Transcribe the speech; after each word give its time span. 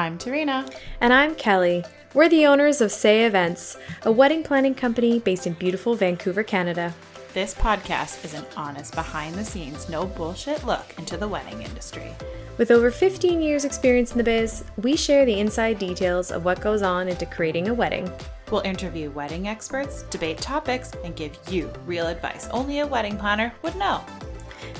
I'm 0.00 0.16
Tarina. 0.16 0.66
And 1.02 1.12
I'm 1.12 1.34
Kelly. 1.34 1.84
We're 2.14 2.30
the 2.30 2.46
owners 2.46 2.80
of 2.80 2.90
Say 2.90 3.26
Events, 3.26 3.76
a 4.04 4.10
wedding 4.10 4.42
planning 4.42 4.74
company 4.74 5.18
based 5.18 5.46
in 5.46 5.52
beautiful 5.52 5.94
Vancouver, 5.94 6.42
Canada. 6.42 6.94
This 7.34 7.52
podcast 7.52 8.24
is 8.24 8.32
an 8.32 8.46
honest, 8.56 8.94
behind 8.94 9.34
the 9.34 9.44
scenes, 9.44 9.90
no 9.90 10.06
bullshit 10.06 10.64
look 10.64 10.94
into 10.96 11.18
the 11.18 11.28
wedding 11.28 11.60
industry. 11.60 12.14
With 12.56 12.70
over 12.70 12.90
15 12.90 13.42
years' 13.42 13.66
experience 13.66 14.12
in 14.12 14.16
the 14.16 14.24
biz, 14.24 14.64
we 14.78 14.96
share 14.96 15.26
the 15.26 15.38
inside 15.38 15.78
details 15.78 16.30
of 16.30 16.46
what 16.46 16.62
goes 16.62 16.80
on 16.80 17.06
into 17.06 17.26
creating 17.26 17.68
a 17.68 17.74
wedding. 17.74 18.10
We'll 18.50 18.62
interview 18.62 19.10
wedding 19.10 19.48
experts, 19.48 20.04
debate 20.04 20.38
topics, 20.38 20.92
and 21.04 21.14
give 21.14 21.38
you 21.50 21.70
real 21.84 22.06
advice 22.06 22.48
only 22.52 22.78
a 22.78 22.86
wedding 22.86 23.18
planner 23.18 23.52
would 23.60 23.76
know. 23.76 24.02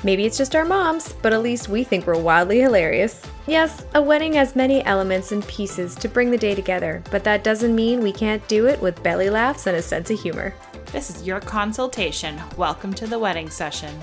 Maybe 0.03 0.25
it's 0.25 0.37
just 0.39 0.55
our 0.55 0.65
moms, 0.65 1.13
but 1.21 1.31
at 1.31 1.43
least 1.43 1.69
we 1.69 1.83
think 1.83 2.07
we're 2.07 2.19
wildly 2.19 2.59
hilarious. 2.59 3.21
Yes, 3.47 3.85
a 3.95 4.01
wedding 4.01 4.33
has 4.33 4.55
many 4.55 4.85
elements 4.85 5.31
and 5.31 5.45
pieces 5.47 5.95
to 5.95 6.07
bring 6.07 6.29
the 6.29 6.37
day 6.37 6.53
together, 6.53 7.01
but 7.09 7.23
that 7.23 7.43
doesn't 7.43 7.73
mean 7.73 7.99
we 7.99 8.11
can't 8.11 8.47
do 8.47 8.67
it 8.67 8.79
with 8.79 9.01
belly 9.01 9.31
laughs 9.31 9.65
and 9.65 9.75
a 9.75 9.81
sense 9.81 10.11
of 10.11 10.21
humor. 10.21 10.53
This 10.91 11.09
is 11.09 11.25
your 11.25 11.39
consultation. 11.39 12.39
Welcome 12.55 12.93
to 12.93 13.07
the 13.07 13.17
wedding 13.17 13.49
session. 13.49 13.99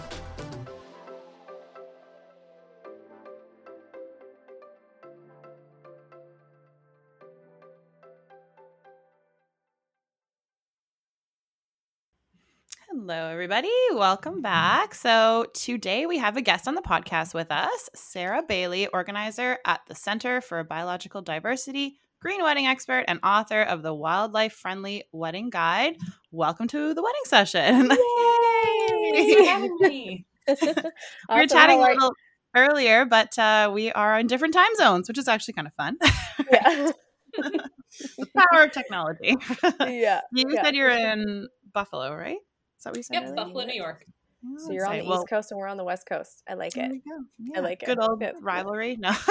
Hello, 13.10 13.30
everybody. 13.30 13.70
Welcome 13.94 14.42
back. 14.42 14.94
So, 14.94 15.46
today 15.54 16.04
we 16.04 16.18
have 16.18 16.36
a 16.36 16.42
guest 16.42 16.68
on 16.68 16.74
the 16.74 16.82
podcast 16.82 17.32
with 17.32 17.50
us, 17.50 17.88
Sarah 17.94 18.42
Bailie, 18.46 18.86
organizer 18.88 19.56
at 19.64 19.80
the 19.88 19.94
Center 19.94 20.42
for 20.42 20.62
Biological 20.62 21.22
Diversity, 21.22 22.00
green 22.20 22.42
wedding 22.42 22.66
expert, 22.66 23.06
and 23.08 23.18
author 23.22 23.62
of 23.62 23.82
the 23.82 23.94
Wildlife 23.94 24.52
Friendly 24.52 25.04
Wedding 25.10 25.48
Guide. 25.48 25.96
Welcome 26.32 26.68
to 26.68 26.92
the 26.92 27.02
wedding 27.02 27.22
session. 27.24 27.90
Yay! 29.80 30.26
we 30.46 31.34
were 31.34 31.46
chatting 31.46 31.80
a 31.80 31.84
little 31.84 32.12
earlier, 32.54 33.06
but 33.06 33.38
uh, 33.38 33.70
we 33.72 33.90
are 33.90 34.18
in 34.18 34.26
different 34.26 34.52
time 34.52 34.74
zones, 34.76 35.08
which 35.08 35.16
is 35.16 35.28
actually 35.28 35.54
kind 35.54 35.66
of 35.66 35.72
fun. 35.72 35.96
Yeah. 36.52 36.92
the 37.38 38.26
power 38.36 38.64
of 38.64 38.72
technology. 38.72 39.34
Yeah. 39.80 40.20
You 40.30 40.44
yeah. 40.50 40.62
said 40.62 40.76
you're 40.76 40.90
in 40.90 41.48
Buffalo, 41.72 42.14
right? 42.14 42.36
Is 42.78 42.84
that 42.84 42.90
what 42.90 42.96
you 42.96 43.02
said? 43.02 43.14
Yep, 43.14 43.22
earlier? 43.24 43.34
Buffalo, 43.34 43.64
New 43.64 43.74
York. 43.74 44.06
Oh, 44.46 44.56
so 44.58 44.72
you're 44.72 44.86
on 44.86 44.98
the 44.98 45.04
well, 45.04 45.18
East 45.18 45.28
Coast 45.28 45.50
and 45.50 45.58
we're 45.58 45.66
on 45.66 45.76
the 45.76 45.84
West 45.84 46.06
Coast. 46.08 46.44
I 46.48 46.54
like 46.54 46.76
it. 46.76 46.92
Yeah, 47.04 47.56
I 47.56 47.60
like 47.60 47.80
Good 47.80 47.88
it. 47.90 47.98
Good 47.98 48.08
old 48.08 48.20
Good. 48.20 48.34
rivalry. 48.40 48.96
No. 48.96 49.10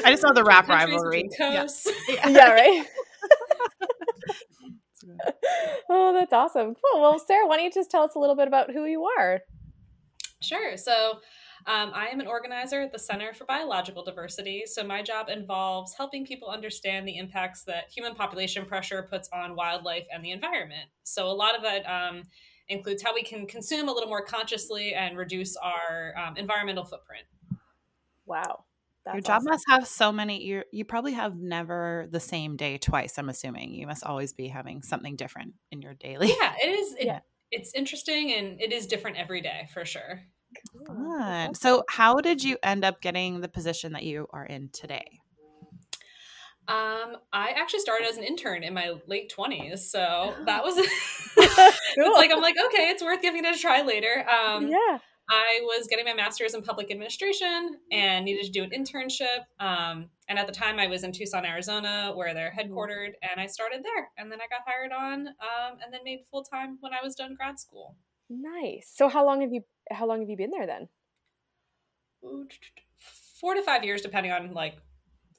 I 0.00 0.06
just 0.06 0.22
saw 0.22 0.32
the 0.32 0.42
rap 0.42 0.66
rivalry. 0.66 1.28
Yeah. 1.38 1.68
yeah. 2.08 2.28
yeah, 2.28 2.50
right. 2.52 2.86
oh, 5.90 6.14
that's 6.14 6.32
awesome. 6.32 6.74
Cool. 6.74 7.02
Well, 7.02 7.18
Sarah, 7.18 7.46
why 7.46 7.56
don't 7.56 7.66
you 7.66 7.70
just 7.70 7.90
tell 7.90 8.02
us 8.02 8.14
a 8.14 8.18
little 8.18 8.36
bit 8.36 8.48
about 8.48 8.70
who 8.70 8.86
you 8.86 9.06
are? 9.18 9.40
Sure. 10.40 10.78
So, 10.78 11.20
um, 11.66 11.92
I 11.94 12.08
am 12.08 12.20
an 12.20 12.26
organizer 12.26 12.80
at 12.80 12.92
the 12.92 12.98
Center 12.98 13.32
for 13.32 13.44
Biological 13.44 14.04
Diversity. 14.04 14.64
So, 14.66 14.82
my 14.82 15.02
job 15.02 15.28
involves 15.28 15.94
helping 15.94 16.24
people 16.24 16.48
understand 16.48 17.06
the 17.06 17.16
impacts 17.16 17.64
that 17.64 17.90
human 17.90 18.14
population 18.14 18.64
pressure 18.66 19.06
puts 19.10 19.28
on 19.32 19.56
wildlife 19.56 20.06
and 20.12 20.24
the 20.24 20.30
environment. 20.30 20.88
So, 21.02 21.26
a 21.26 21.32
lot 21.32 21.56
of 21.56 21.64
it 21.64 21.84
um, 21.84 22.22
includes 22.68 23.02
how 23.02 23.14
we 23.14 23.22
can 23.22 23.46
consume 23.46 23.88
a 23.88 23.92
little 23.92 24.08
more 24.08 24.24
consciously 24.24 24.94
and 24.94 25.16
reduce 25.16 25.56
our 25.56 26.14
um, 26.16 26.36
environmental 26.36 26.84
footprint. 26.84 27.24
Wow. 28.26 28.64
That's 29.04 29.14
Your 29.14 29.22
job 29.22 29.36
awesome. 29.38 29.50
must 29.50 29.64
have 29.68 29.86
so 29.88 30.12
many. 30.12 30.44
You 30.44 30.62
you 30.72 30.84
probably 30.84 31.12
have 31.12 31.36
never 31.36 32.06
the 32.10 32.20
same 32.20 32.56
day 32.56 32.76
twice. 32.76 33.18
I'm 33.18 33.30
assuming 33.30 33.72
you 33.72 33.86
must 33.86 34.04
always 34.04 34.32
be 34.34 34.48
having 34.48 34.82
something 34.82 35.16
different 35.16 35.54
in 35.70 35.80
your 35.80 35.94
daily. 35.94 36.28
Yeah, 36.28 36.54
it 36.62 36.68
is. 36.68 36.94
It, 36.94 37.06
Yeah. 37.06 37.20
It's 37.50 37.74
interesting 37.74 38.32
and 38.32 38.60
it 38.60 38.72
is 38.72 38.86
different 38.86 39.16
every 39.16 39.40
day 39.40 39.68
for 39.74 39.84
sure. 39.84 40.20
Fun. 40.86 41.54
So, 41.54 41.84
how 41.88 42.20
did 42.20 42.42
you 42.42 42.56
end 42.62 42.84
up 42.84 43.00
getting 43.00 43.40
the 43.40 43.48
position 43.48 43.92
that 43.92 44.02
you 44.02 44.26
are 44.32 44.44
in 44.44 44.70
today? 44.72 45.20
Um, 46.68 47.16
I 47.32 47.52
actually 47.56 47.80
started 47.80 48.08
as 48.08 48.16
an 48.16 48.22
intern 48.22 48.62
in 48.62 48.74
my 48.74 48.94
late 49.08 49.28
twenties, 49.28 49.90
so 49.90 50.34
that 50.46 50.62
was 50.62 50.76
Cool. 51.96 52.12
like 52.14 52.30
I'm 52.32 52.40
like 52.40 52.56
okay, 52.66 52.90
it's 52.90 53.02
worth 53.02 53.22
giving 53.22 53.44
it 53.44 53.56
a 53.56 53.58
try 53.58 53.82
later. 53.82 54.24
Um, 54.28 54.68
yeah. 54.68 54.98
I 55.32 55.60
was 55.62 55.86
getting 55.86 56.04
my 56.04 56.14
master's 56.14 56.54
in 56.54 56.62
public 56.62 56.90
administration 56.90 57.76
and 57.92 58.24
needed 58.24 58.46
to 58.46 58.50
do 58.50 58.64
an 58.64 58.70
internship. 58.70 59.44
Um, 59.60 60.10
and 60.28 60.40
at 60.40 60.48
the 60.48 60.52
time, 60.52 60.80
I 60.80 60.88
was 60.88 61.04
in 61.04 61.12
Tucson, 61.12 61.46
Arizona, 61.46 62.10
where 62.16 62.34
they're 62.34 62.52
headquartered, 62.52 63.12
and 63.22 63.40
I 63.40 63.46
started 63.46 63.84
there. 63.84 64.10
And 64.18 64.32
then 64.32 64.40
I 64.40 64.48
got 64.48 64.62
hired 64.66 64.90
on, 64.90 65.28
um, 65.28 65.78
and 65.84 65.92
then 65.92 66.00
made 66.04 66.24
full 66.28 66.42
time 66.42 66.78
when 66.80 66.92
I 66.92 66.98
was 67.00 67.14
done 67.14 67.34
grad 67.36 67.60
school. 67.60 67.94
Nice. 68.30 68.90
So 68.94 69.08
how 69.08 69.26
long 69.26 69.40
have 69.42 69.52
you 69.52 69.62
how 69.90 70.06
long 70.06 70.20
have 70.20 70.30
you 70.30 70.36
been 70.36 70.50
there 70.50 70.66
then? 70.66 70.88
Four 73.40 73.54
to 73.54 73.62
five 73.62 73.84
years, 73.84 74.02
depending 74.02 74.30
on 74.32 74.54
like 74.54 74.76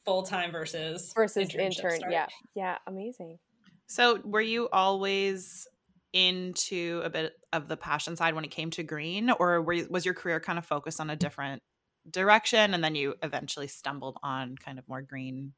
full 0.05 0.23
time 0.23 0.51
versus 0.51 1.13
Versus 1.15 1.55
intern. 1.55 1.71
start. 1.97 2.11
Yeah. 2.11 2.27
Yeah. 2.55 2.77
Amazing. 2.87 3.39
So, 3.87 4.19
were 4.23 4.41
you 4.41 4.69
always 4.71 5.67
into 6.13 7.01
a 7.03 7.09
bit 7.09 7.33
of 7.53 7.67
the 7.67 7.77
passion 7.77 8.15
side 8.15 8.35
when 8.35 8.43
it 8.43 8.51
came 8.51 8.69
to 8.71 8.83
green, 8.83 9.29
or 9.29 9.61
were 9.61 9.73
you, 9.73 9.87
was 9.89 10.05
your 10.05 10.13
career 10.13 10.39
kind 10.39 10.57
of 10.57 10.65
focused 10.65 10.99
on 10.99 11.09
a 11.09 11.15
different 11.15 11.61
direction, 12.09 12.73
and 12.73 12.83
then 12.83 12.95
you 12.95 13.15
eventually 13.21 13.67
stumbled 13.67 14.17
on 14.23 14.55
kind 14.55 14.79
of 14.79 14.87
more 14.87 15.01
green? 15.01 15.53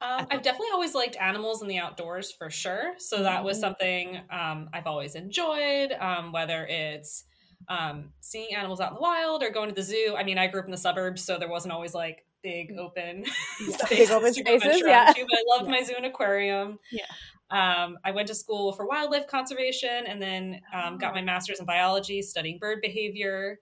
Um, 0.00 0.26
I've 0.30 0.42
definitely 0.42 0.68
always 0.72 0.94
liked 0.94 1.16
animals 1.16 1.62
in 1.62 1.68
the 1.68 1.78
outdoors 1.78 2.30
for 2.30 2.50
sure. 2.50 2.94
So 2.98 3.22
that 3.22 3.42
was 3.44 3.56
Mhm. 3.56 3.60
something 3.60 4.22
um, 4.30 4.68
I've 4.72 4.86
always 4.86 5.14
enjoyed, 5.14 5.92
um, 5.92 6.32
whether 6.32 6.66
it's 6.66 7.24
um, 7.68 8.12
seeing 8.20 8.54
animals 8.54 8.80
out 8.80 8.90
in 8.90 8.94
the 8.96 9.00
wild 9.00 9.42
or 9.42 9.50
going 9.50 9.68
to 9.70 9.74
the 9.74 9.82
zoo. 9.82 10.14
I 10.16 10.22
mean, 10.22 10.38
I 10.38 10.46
grew 10.48 10.60
up 10.60 10.66
in 10.66 10.70
the 10.72 10.76
suburbs, 10.76 11.24
so 11.24 11.38
there 11.38 11.48
wasn't 11.48 11.72
always 11.72 11.94
like 11.94 12.26
big 12.42 12.72
open 12.78 13.24
Yeah. 13.58 13.76
spaces 13.76 14.08
Big 14.08 14.10
open 14.10 14.34
spaces, 14.34 14.82
yeah. 14.86 15.06
to, 15.08 15.26
but 15.28 15.38
I 15.38 15.56
loved 15.56 15.70
my 15.70 15.82
zoo 15.82 15.94
and 15.96 16.06
aquarium. 16.06 16.78
Yeah. 16.90 17.06
Um, 17.50 17.98
I 18.04 18.10
went 18.10 18.28
to 18.28 18.34
school 18.34 18.72
for 18.72 18.86
wildlife 18.86 19.26
conservation 19.28 20.06
and 20.06 20.20
then 20.20 20.60
um, 20.72 20.98
got 20.98 21.14
my 21.14 21.22
master's 21.22 21.60
in 21.60 21.66
biology, 21.66 22.22
studying 22.22 22.58
bird 22.58 22.80
behavior. 22.82 23.60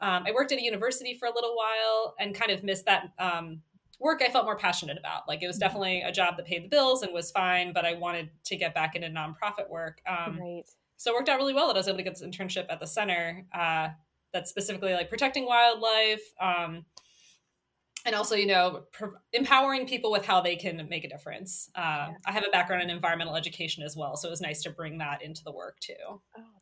Um, 0.00 0.24
I 0.26 0.32
worked 0.32 0.52
at 0.52 0.58
a 0.58 0.62
university 0.62 1.14
for 1.14 1.26
a 1.26 1.34
little 1.34 1.56
while 1.56 2.14
and 2.20 2.34
kind 2.34 2.50
of 2.52 2.62
missed 2.64 2.86
that 2.86 3.12
um, 3.18 3.62
work 3.98 4.22
I 4.24 4.30
felt 4.30 4.44
more 4.44 4.56
passionate 4.56 4.98
about. 4.98 5.28
Like 5.28 5.42
it 5.42 5.46
was 5.46 5.58
definitely 5.58 6.02
a 6.02 6.12
job 6.12 6.36
that 6.36 6.46
paid 6.46 6.64
the 6.64 6.68
bills 6.68 7.02
and 7.02 7.12
was 7.12 7.30
fine, 7.30 7.72
but 7.72 7.84
I 7.84 7.94
wanted 7.94 8.30
to 8.44 8.56
get 8.56 8.74
back 8.74 8.94
into 8.94 9.08
nonprofit 9.08 9.70
work. 9.70 10.00
Um, 10.06 10.38
right. 10.38 10.64
so 10.96 11.12
it 11.12 11.14
worked 11.14 11.28
out 11.28 11.38
really 11.38 11.54
well 11.54 11.68
that 11.68 11.76
I 11.76 11.78
was 11.78 11.88
able 11.88 11.98
to 11.98 12.04
get 12.04 12.18
this 12.18 12.22
internship 12.22 12.66
at 12.68 12.80
the 12.80 12.86
center 12.86 13.46
uh, 13.54 13.88
that's 14.32 14.50
specifically 14.50 14.92
like 14.92 15.08
protecting 15.08 15.46
wildlife. 15.46 16.22
Um, 16.40 16.84
and 18.06 18.14
also, 18.14 18.34
you 18.36 18.46
know, 18.46 18.84
pr- 18.92 19.16
empowering 19.32 19.86
people 19.86 20.10
with 20.10 20.24
how 20.24 20.40
they 20.40 20.56
can 20.56 20.86
make 20.88 21.04
a 21.04 21.08
difference. 21.08 21.68
Uh, 21.74 22.08
I 22.24 22.32
have 22.32 22.44
a 22.46 22.50
background 22.50 22.82
in 22.82 22.90
environmental 22.90 23.36
education 23.36 23.82
as 23.82 23.96
well, 23.96 24.16
so 24.16 24.28
it 24.28 24.30
was 24.30 24.40
nice 24.40 24.62
to 24.62 24.70
bring 24.70 24.98
that 24.98 25.22
into 25.22 25.42
the 25.44 25.52
work 25.52 25.78
too. 25.80 25.94
Oh, 26.08 26.18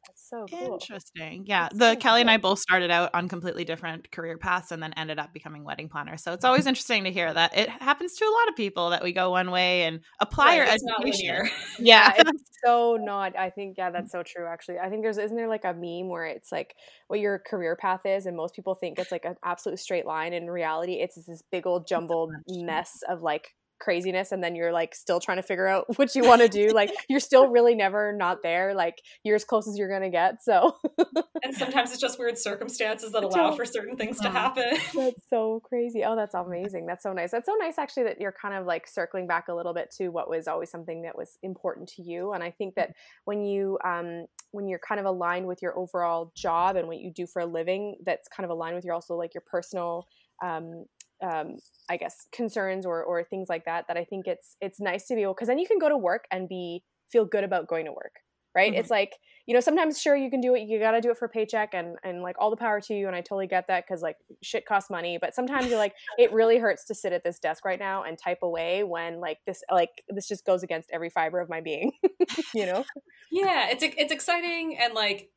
that's 0.07 0.29
so 0.29 0.47
cool. 0.51 0.75
Interesting. 0.75 1.45
Yeah. 1.47 1.65
That's 1.65 1.79
the 1.79 1.93
so 1.93 1.97
Kelly 2.01 2.21
and 2.23 2.31
I 2.31 2.39
both 2.39 2.59
started 2.59 2.91
out 2.91 3.11
on 3.15 3.29
completely 3.29 3.65
different 3.65 4.11
career 4.11 4.39
paths 4.39 4.73
and 4.73 4.83
then 4.83 4.93
ended 4.95 5.19
up 5.19 5.33
becoming 5.33 5.65
wedding 5.65 5.89
planners. 5.89 6.23
So 6.23 6.33
it's 6.33 6.45
always 6.45 6.67
interesting 6.67 7.05
to 7.05 7.13
hear 7.13 7.33
that 7.33 7.57
it 7.57 7.69
happens 7.69 8.15
to 8.15 8.25
a 8.25 8.33
lot 8.33 8.49
of 8.49 8.57
people 8.57 8.91
that 8.91 9.03
we 9.05 9.13
go 9.13 9.31
one 9.31 9.51
way 9.51 9.83
and 9.83 10.01
apply 10.21 10.47
Right, 10.47 10.57
your 10.57 10.65
it's 10.67 10.83
not 10.85 11.01
education. 11.01 11.29
linear. 11.29 11.51
Yeah. 11.79 12.13
Yeah, 12.17 12.23
it's 12.27 12.59
so 12.65 12.97
not. 13.01 13.37
I 13.37 13.51
think 13.51 13.77
yeah, 13.79 13.91
that's 13.91 14.11
so 14.13 14.23
true. 14.23 14.47
Actually, 14.47 14.79
I 14.79 14.89
think 14.89 15.03
there's 15.03 15.19
isn't 15.19 15.37
there 15.37 15.49
like 15.49 15.65
a 15.65 15.75
meme 15.75 16.09
where 16.09 16.27
it's 16.27 16.51
like 16.51 16.75
what 17.09 17.21
your 17.21 17.39
career 17.39 17.77
path 17.77 18.01
is, 18.05 18.27
and 18.27 18.37
most 18.37 18.55
people 18.55 18.75
think 18.75 18.99
it's 18.99 19.13
like 19.13 19.25
an 19.25 19.37
absolute 19.45 19.79
straight 19.79 20.07
line. 20.07 20.33
In 20.33 20.49
reality, 20.51 20.95
it's 20.95 21.17
this 21.35 21.43
big 21.53 21.67
old 21.67 21.87
jumbled 21.87 22.33
mess 22.49 23.03
of 23.09 23.23
like 23.23 23.55
craziness, 23.81 24.33
and 24.33 24.43
then 24.43 24.55
you're 24.55 24.73
like 24.73 24.95
still 24.95 25.21
trying 25.21 25.37
to 25.37 25.43
figure 25.43 25.67
out 25.67 25.85
what 25.99 26.15
you 26.15 26.25
want 26.25 26.41
to 26.41 26.49
do. 26.49 26.69
Like 26.69 26.91
you're 27.09 27.21
still 27.21 27.49
really 27.49 27.75
never 27.75 28.13
not 28.17 28.39
there. 28.43 28.73
Like 28.75 29.03
you're 29.25 29.37
as 29.37 29.45
close 29.45 29.69
as 29.69 29.77
you're 29.77 29.91
gonna 29.91 30.11
get. 30.11 30.43
So 30.43 30.77
and 31.43 31.55
sometimes 31.55 31.91
it's 31.91 32.01
just 32.01 32.19
weird 32.19 32.39
circumstances 32.39 33.13
that 33.13 33.25
allow 33.25 33.51
for 33.53 33.65
certain 33.65 33.97
things 33.97 34.19
to 34.21 34.29
Uh-huh. 34.29 34.39
happen. 34.39 34.79
that's 34.95 35.29
so 35.29 35.61
crazy. 35.65 36.03
Oh, 36.05 36.17
that's 36.17 36.35
amazing. 36.35 36.87
That's 36.87 37.03
so 37.03 37.13
nice. 37.13 37.31
That's 37.33 37.47
so 37.47 37.55
nice 37.61 37.77
actually 37.77 38.05
that 38.05 38.21
you're 38.21 38.33
kind 38.41 38.55
of 38.55 38.65
like 38.65 38.87
circling 38.87 39.27
back 39.27 39.49
a 39.49 39.55
little 39.55 39.75
bit 39.75 39.91
to 39.99 40.09
what 40.09 40.31
was 40.31 40.49
always 40.49 40.71
something 40.71 41.03
that 41.03 41.19
was 41.19 41.37
important 41.43 41.89
to 41.97 42.03
you. 42.03 42.33
And 42.33 42.43
I 42.43 42.53
think 42.53 42.77
that 42.77 42.95
when 43.25 43.43
you 43.45 43.79
um 43.85 44.27
when 44.53 44.69
you're 44.69 44.79
kind 44.79 45.01
of 45.01 45.05
aligned 45.07 45.47
with 45.49 45.61
your 45.61 45.77
overall 45.77 46.33
job 46.37 46.77
and 46.77 46.87
what 46.87 47.01
you 47.01 47.11
do 47.13 47.27
for 47.27 47.41
a 47.43 47.47
living, 47.47 47.97
that's 48.07 48.29
kind 48.29 48.45
of 48.45 48.51
aligned 48.51 48.77
with 48.77 48.85
your 48.85 48.95
also 48.95 49.15
like 49.17 49.35
your 49.35 49.43
personal 49.45 50.07
um 50.43 50.85
um 51.23 51.57
I 51.89 51.97
guess 51.97 52.27
concerns 52.33 52.87
or 52.87 53.03
or 53.03 53.25
things 53.25 53.49
like 53.49 53.65
that 53.67 53.87
that 53.89 53.97
I 53.97 54.05
think 54.05 54.27
it's 54.27 54.57
it's 54.61 54.81
nice 54.81 55.07
to 55.07 55.15
be 55.15 55.23
able 55.23 55.35
because 55.35 55.49
then 55.49 55.59
you 55.59 55.67
can 55.67 55.79
go 55.79 55.89
to 55.89 55.97
work 55.97 56.25
and 56.31 56.49
be 56.49 56.83
feel 57.11 57.25
good 57.25 57.45
about 57.45 57.69
going 57.69 57.85
to 57.85 57.93
work 57.93 58.13
right? 58.55 58.71
Mm-hmm. 58.71 58.81
It's 58.81 58.91
like 58.91 59.15
you 59.47 59.53
know 59.53 59.61
sometimes 59.61 60.01
sure 60.01 60.17
you 60.17 60.31
can 60.31 60.41
do 60.41 60.55
it 60.55 60.63
you 60.63 60.79
got 60.79 60.93
to 60.93 61.01
do 61.01 61.11
it 61.11 61.19
for 61.19 61.29
paycheck 61.29 61.75
and 61.75 61.97
and 62.03 62.23
like 62.23 62.37
all 62.39 62.51
the 62.51 62.57
power 62.57 62.81
to 62.81 62.95
you 62.95 63.07
and 63.07 63.15
i 63.15 63.21
totally 63.21 63.47
get 63.47 63.67
that 63.69 63.85
because 63.87 64.01
like 64.01 64.17
shit 64.43 64.65
costs 64.65 64.89
money 64.89 65.19
but 65.21 65.35
sometimes 65.35 65.67
you're 65.69 65.79
like 65.79 65.95
it 66.19 66.33
really 66.33 66.59
hurts 66.59 66.85
to 66.85 66.95
sit 66.95 67.13
at 67.13 67.23
this 67.25 67.39
desk 67.39 67.65
right 67.65 67.79
now 67.79 68.05
and 68.05 68.19
type 68.19 68.39
away 68.43 68.83
when 68.85 69.21
like 69.21 69.39
this 69.47 69.63
like 69.71 69.91
this 70.09 70.27
just 70.27 70.47
goes 70.47 70.63
against 70.63 70.91
every 70.93 71.11
fiber 71.11 71.41
of 71.41 71.49
my 71.51 71.61
being 71.61 71.93
you 72.55 72.65
know 72.65 72.85
yeah 73.31 73.69
it's 73.69 73.85
it's 73.85 74.13
exciting 74.13 74.79
and 74.81 74.95
like 74.95 75.29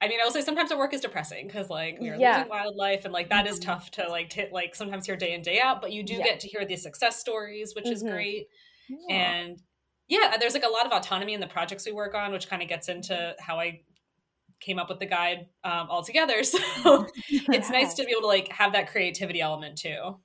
I 0.00 0.06
mean, 0.06 0.20
I 0.20 0.24
will 0.24 0.30
say 0.30 0.42
sometimes 0.42 0.70
our 0.70 0.78
work 0.78 0.94
is 0.94 1.00
depressing 1.00 1.48
because 1.48 1.68
like 1.70 1.98
we 2.00 2.08
are 2.08 2.16
yeah. 2.16 2.36
losing 2.36 2.50
wildlife, 2.50 3.04
and 3.04 3.12
like 3.12 3.30
that 3.30 3.44
mm-hmm. 3.44 3.54
is 3.54 3.58
tough 3.58 3.90
to 3.92 4.08
like 4.08 4.30
t- 4.30 4.46
like 4.52 4.74
sometimes 4.74 5.06
hear 5.06 5.16
day 5.16 5.34
in 5.34 5.42
day 5.42 5.60
out. 5.60 5.80
But 5.80 5.92
you 5.92 6.02
do 6.02 6.14
yeah. 6.14 6.24
get 6.24 6.40
to 6.40 6.48
hear 6.48 6.64
these 6.64 6.82
success 6.82 7.18
stories, 7.18 7.74
which 7.74 7.84
mm-hmm. 7.84 7.94
is 7.94 8.02
great. 8.02 8.48
Yeah. 8.88 9.16
And 9.16 9.62
yeah, 10.08 10.36
there's 10.38 10.54
like 10.54 10.64
a 10.64 10.68
lot 10.68 10.86
of 10.86 10.92
autonomy 10.92 11.34
in 11.34 11.40
the 11.40 11.46
projects 11.46 11.84
we 11.84 11.92
work 11.92 12.14
on, 12.14 12.32
which 12.32 12.48
kind 12.48 12.62
of 12.62 12.68
gets 12.68 12.88
into 12.88 13.34
how 13.40 13.58
I 13.58 13.80
came 14.60 14.78
up 14.78 14.88
with 14.88 14.98
the 14.98 15.06
guide 15.06 15.46
um, 15.64 15.88
altogether. 15.90 16.42
So 16.44 17.06
it's 17.28 17.70
nice 17.70 17.94
to 17.94 18.04
be 18.04 18.12
able 18.12 18.22
to 18.22 18.26
like 18.28 18.50
have 18.52 18.72
that 18.72 18.90
creativity 18.90 19.40
element 19.40 19.78
too. 19.78 20.18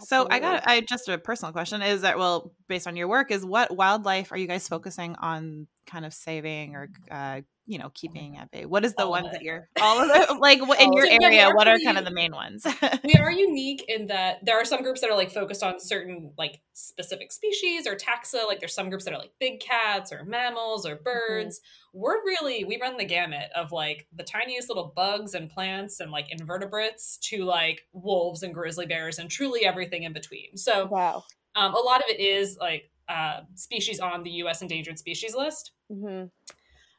So 0.00 0.26
I 0.30 0.38
got 0.40 0.62
I 0.66 0.82
just 0.82 1.08
a 1.08 1.18
personal 1.18 1.52
question 1.52 1.82
is 1.82 2.02
that 2.02 2.18
well 2.18 2.52
based 2.68 2.86
on 2.86 2.96
your 2.96 3.08
work 3.08 3.30
is 3.30 3.44
what 3.44 3.74
wildlife 3.74 4.30
are 4.30 4.36
you 4.36 4.46
guys 4.46 4.68
focusing 4.68 5.16
on 5.16 5.66
kind 5.86 6.04
of 6.04 6.12
saving 6.12 6.74
or 6.74 6.90
uh, 7.10 7.40
you 7.66 7.78
know 7.78 7.86
oh 7.86 7.90
keeping 7.94 8.36
at 8.36 8.50
bay 8.50 8.64
what 8.64 8.84
is 8.84 8.94
the 8.94 9.04
all 9.04 9.10
ones 9.10 9.28
that 9.32 9.42
you're 9.42 9.68
all 9.80 9.98
of 9.98 10.10
it 10.12 10.40
like 10.40 10.60
in 10.80 10.92
your 10.92 11.06
area 11.22 11.50
what 11.52 11.68
are 11.68 11.78
kind 11.84 11.98
of 11.98 12.04
the 12.04 12.10
main 12.10 12.32
ones 12.32 12.66
we 13.04 13.14
are 13.14 13.30
unique 13.48 13.84
in 13.88 14.06
that 14.06 14.44
there 14.44 14.60
are 14.60 14.64
some 14.64 14.82
groups 14.82 15.00
that 15.00 15.10
are 15.10 15.16
like 15.16 15.30
focused 15.30 15.62
on 15.62 15.80
certain 15.80 16.32
like 16.38 16.60
specific 16.72 17.32
species 17.32 17.86
or 17.86 17.96
taxa 17.96 18.46
like 18.46 18.60
there's 18.60 18.74
some 18.74 18.88
groups 18.88 19.04
that 19.04 19.12
are 19.12 19.18
like 19.18 19.32
big 19.38 19.60
cats 19.60 20.12
or 20.12 20.24
mammals 20.24 20.86
or 20.86 20.94
mm-hmm. 20.94 21.04
birds 21.04 21.58
mm-hmm. 21.58 22.00
we're 22.00 22.24
really 22.24 22.64
we 22.64 22.78
run 22.80 22.96
the 22.96 23.04
gamut 23.04 23.50
of 23.54 23.72
like 23.72 24.06
the 24.14 24.24
tiniest 24.24 24.68
little 24.68 24.92
bugs 24.94 25.34
and 25.34 25.50
plants 25.50 26.00
and 26.00 26.10
like 26.10 26.26
invertebrates 26.30 27.18
to 27.18 27.44
like 27.44 27.82
wolves 27.92 28.42
and 28.42 28.54
grizzly 28.54 28.86
bears 28.86 29.18
and 29.18 29.30
truly 29.30 29.64
everything 29.64 30.04
in 30.04 30.12
between 30.12 30.56
so 30.56 30.86
wow 30.86 31.22
um, 31.56 31.74
a 31.74 31.78
lot 31.78 32.00
of 32.00 32.06
it 32.08 32.20
is 32.20 32.58
like 32.60 32.90
uh, 33.08 33.40
species 33.54 34.00
on 34.00 34.22
the 34.22 34.30
U.S. 34.30 34.62
endangered 34.62 34.98
species 34.98 35.34
list. 35.34 35.72
Mm-hmm. 35.90 36.26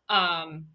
Um, 0.09 0.67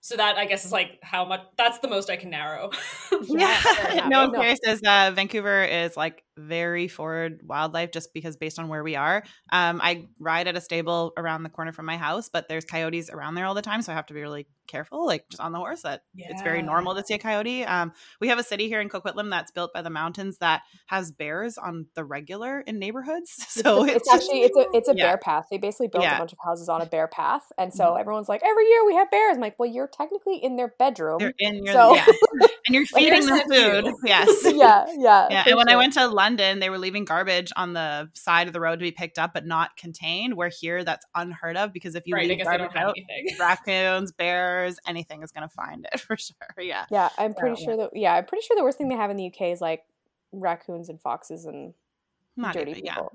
so 0.00 0.16
that 0.16 0.36
I 0.36 0.46
guess 0.46 0.64
is 0.64 0.72
like 0.72 0.98
how 1.02 1.24
much 1.24 1.42
that's 1.56 1.80
the 1.80 1.88
most 1.88 2.08
I 2.08 2.16
can 2.16 2.30
narrow. 2.30 2.70
yeah. 3.24 4.06
no, 4.08 4.22
I'm 4.22 4.32
curious 4.32 4.60
is 4.64 4.80
uh, 4.82 5.12
Vancouver 5.14 5.64
is 5.64 5.96
like 5.96 6.22
very 6.38 6.88
forward 6.88 7.40
wildlife 7.44 7.92
just 7.92 8.14
because 8.14 8.36
based 8.36 8.58
on 8.58 8.68
where 8.68 8.82
we 8.82 8.96
are. 8.96 9.24
Um, 9.52 9.80
I 9.82 10.06
ride 10.18 10.48
at 10.48 10.56
a 10.56 10.60
stable 10.60 11.12
around 11.16 11.42
the 11.42 11.48
corner 11.48 11.72
from 11.72 11.86
my 11.86 11.96
house, 11.96 12.28
but 12.28 12.48
there's 12.48 12.64
coyotes 12.64 13.10
around 13.10 13.34
there 13.34 13.46
all 13.46 13.54
the 13.54 13.62
time, 13.62 13.82
so 13.82 13.92
I 13.92 13.96
have 13.96 14.06
to 14.06 14.14
be 14.14 14.20
really 14.20 14.46
careful, 14.68 15.06
like 15.06 15.28
just 15.30 15.40
on 15.40 15.52
the 15.52 15.58
horse. 15.58 15.82
That 15.82 16.02
yeah. 16.14 16.26
it's 16.30 16.42
very 16.42 16.62
normal 16.62 16.94
to 16.94 17.02
see 17.04 17.14
a 17.14 17.18
coyote. 17.18 17.64
Um, 17.64 17.92
we 18.20 18.28
have 18.28 18.38
a 18.38 18.42
city 18.44 18.68
here 18.68 18.80
in 18.80 18.88
Coquitlam 18.88 19.30
that's 19.30 19.50
built 19.50 19.72
by 19.72 19.82
the 19.82 19.90
mountains 19.90 20.38
that 20.38 20.62
has 20.86 21.10
bears 21.10 21.58
on 21.58 21.86
the 21.94 22.04
regular 22.04 22.60
in 22.60 22.78
neighborhoods. 22.78 23.46
So 23.58 23.84
it's, 23.86 23.96
it's 23.96 24.12
actually 24.12 24.42
it's 24.42 24.56
a 24.56 24.66
it's 24.72 24.88
a 24.88 24.94
yeah. 24.94 25.06
bear 25.06 25.18
path. 25.18 25.46
They 25.50 25.56
basically 25.58 25.88
built 25.88 26.04
yeah. 26.04 26.16
a 26.16 26.18
bunch 26.18 26.32
of 26.32 26.38
houses 26.44 26.68
on 26.68 26.80
a 26.80 26.86
bear 26.86 27.08
path, 27.08 27.42
and 27.56 27.72
so 27.74 27.86
mm-hmm. 27.86 28.00
everyone's 28.00 28.28
like, 28.28 28.42
every 28.44 28.66
year 28.68 28.84
we 28.86 28.94
have 28.94 29.10
bears. 29.10 29.34
I'm 29.34 29.40
like, 29.40 29.58
well, 29.58 29.68
you're 29.68 29.88
technically 29.88 30.36
in 30.36 30.56
their 30.56 30.74
bedroom, 30.78 31.18
They're 31.18 31.32
in 31.38 31.64
your 31.64 31.74
so. 31.74 31.96
and 32.66 32.74
you're 32.74 32.86
feeding 32.86 33.26
them 33.26 33.40
food. 33.50 33.94
Yes, 34.04 34.28
yeah, 34.44 34.86
yeah, 34.96 35.26
yeah. 35.30 35.44
And 35.46 35.56
when 35.56 35.66
sure. 35.66 35.74
I 35.74 35.76
went 35.76 35.94
to 35.94 36.06
London, 36.06 36.27
they 36.36 36.70
were 36.70 36.78
leaving 36.78 37.04
garbage 37.04 37.52
on 37.56 37.72
the 37.72 38.10
side 38.14 38.46
of 38.46 38.52
the 38.52 38.60
road 38.60 38.76
to 38.76 38.82
be 38.82 38.90
picked 38.90 39.18
up, 39.18 39.32
but 39.34 39.46
not 39.46 39.76
contained. 39.76 40.34
Where 40.34 40.48
here, 40.48 40.84
that's 40.84 41.06
unheard 41.14 41.56
of 41.56 41.72
because 41.72 41.94
if 41.94 42.06
you 42.06 42.14
right, 42.14 42.28
leave 42.28 42.42
garbage 42.42 42.74
out, 42.76 42.96
raccoons, 43.40 44.12
bears, 44.12 44.78
anything 44.86 45.22
is 45.22 45.32
going 45.32 45.48
to 45.48 45.54
find 45.54 45.86
it 45.92 46.00
for 46.00 46.16
sure. 46.16 46.36
Yeah. 46.58 46.86
Yeah, 46.90 47.08
I'm 47.18 47.34
pretty 47.34 47.62
sure 47.62 47.74
yeah. 47.74 47.84
that. 47.84 47.90
Yeah, 47.94 48.14
I'm 48.14 48.26
pretty 48.26 48.44
sure 48.46 48.56
the 48.56 48.64
worst 48.64 48.78
thing 48.78 48.88
they 48.88 48.96
have 48.96 49.10
in 49.10 49.16
the 49.16 49.26
UK 49.26 49.52
is 49.52 49.60
like 49.60 49.82
raccoons 50.32 50.88
and 50.88 51.00
foxes 51.00 51.44
and 51.44 51.74
Not 52.36 52.54
dirty 52.54 52.72
even, 52.72 52.84
people. 52.84 53.12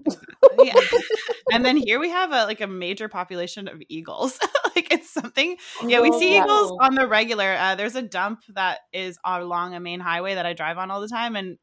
Yeah. 0.64 0.74
yeah. 0.82 1.00
and 1.52 1.66
then 1.66 1.78
here 1.78 2.00
we 2.00 2.10
have 2.10 2.32
a 2.32 2.46
like 2.46 2.62
a 2.62 2.68
major 2.68 3.08
population 3.08 3.68
of 3.68 3.82
eagles. 3.90 4.40
like 4.76 4.92
it's 4.92 5.10
something. 5.10 5.58
Yeah, 5.86 6.02
we 6.02 6.12
see 6.14 6.34
yeah. 6.34 6.44
eagles 6.44 6.78
on 6.80 6.96
the 6.96 7.08
regular. 7.08 7.56
Uh, 7.58 7.76
there's 7.76 7.96
a 7.96 8.02
dump 8.02 8.42
that 8.50 8.80
is 8.92 9.18
along 9.24 9.76
a 9.76 9.80
main 9.80 10.00
highway 10.00 10.36
that 10.36 10.46
I 10.46 10.54
drive 10.54 10.78
on 10.78 10.92
all 10.92 11.02
the 11.02 11.08
time, 11.08 11.36
and 11.36 11.58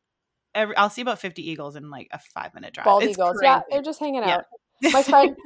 every 0.54 0.76
I'll 0.76 0.90
see 0.90 1.02
about 1.02 1.18
50 1.18 1.48
eagles 1.48 1.76
in 1.76 1.90
like 1.90 2.08
a 2.12 2.18
five 2.18 2.54
minute 2.54 2.74
drive. 2.74 2.84
Bald 2.84 3.02
it's 3.02 3.12
eagles. 3.12 3.36
Crazy. 3.38 3.46
Yeah, 3.46 3.60
they're 3.70 3.82
just 3.82 4.00
hanging 4.00 4.22
out 4.22 4.44
my 4.82 5.02
friend 5.10 5.36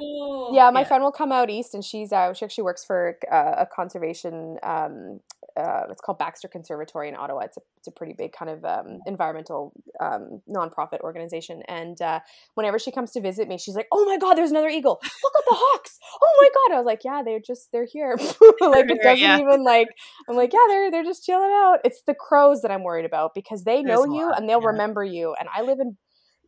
yeah 0.52 0.70
my 0.70 0.80
yeah. 0.80 0.84
friend 0.84 1.02
will 1.02 1.12
come 1.12 1.32
out 1.32 1.50
east 1.50 1.74
and 1.74 1.84
she's 1.84 2.12
uh, 2.12 2.32
she 2.32 2.44
actually 2.44 2.64
works 2.64 2.84
for 2.84 3.18
uh, 3.30 3.54
a 3.58 3.66
conservation 3.66 4.58
um, 4.62 5.20
uh, 5.56 5.82
it's 5.90 6.00
called 6.00 6.18
baxter 6.18 6.48
conservatory 6.48 7.08
in 7.08 7.14
ottawa. 7.14 7.40
It's 7.40 7.56
a, 7.56 7.60
it's 7.78 7.86
a 7.86 7.92
pretty 7.92 8.12
big 8.12 8.32
kind 8.32 8.50
of 8.50 8.64
um, 8.64 8.98
environmental 9.06 9.72
um, 10.00 10.40
nonprofit 10.48 11.00
organization. 11.00 11.62
And 11.68 12.00
uh, 12.02 12.20
whenever 12.54 12.78
she 12.78 12.90
comes 12.90 13.12
to 13.12 13.20
visit 13.20 13.46
me 13.46 13.58
she's 13.58 13.76
like 13.76 13.86
oh 13.92 14.04
my 14.04 14.18
god 14.18 14.34
there's 14.34 14.50
another 14.50 14.68
eagle. 14.68 15.00
Look 15.02 15.32
at 15.38 15.44
the 15.48 15.56
hawks. 15.56 15.98
Oh 16.20 16.38
my 16.40 16.48
god. 16.48 16.76
I 16.76 16.78
was 16.78 16.86
like 16.86 17.04
yeah 17.04 17.22
they're 17.24 17.40
just 17.40 17.70
they're 17.72 17.86
here. 17.90 18.16
Like 18.60 18.90
it 18.90 19.02
doesn't 19.02 19.18
yeah. 19.18 19.38
even 19.38 19.62
like 19.62 19.88
i'm 20.28 20.36
like 20.36 20.52
yeah 20.52 20.60
they're 20.68 20.90
they're 20.90 21.04
just 21.04 21.24
chilling 21.24 21.50
out. 21.50 21.78
It's 21.84 22.02
the 22.06 22.14
crows 22.14 22.62
that 22.62 22.70
i'm 22.70 22.82
worried 22.82 23.04
about 23.04 23.32
because 23.34 23.64
they 23.64 23.82
know 23.82 24.04
you 24.04 24.32
and 24.32 24.48
they'll 24.48 24.60
yeah. 24.60 24.68
remember 24.68 25.04
you. 25.04 25.34
And 25.38 25.48
i 25.54 25.62
live 25.62 25.80
in 25.80 25.96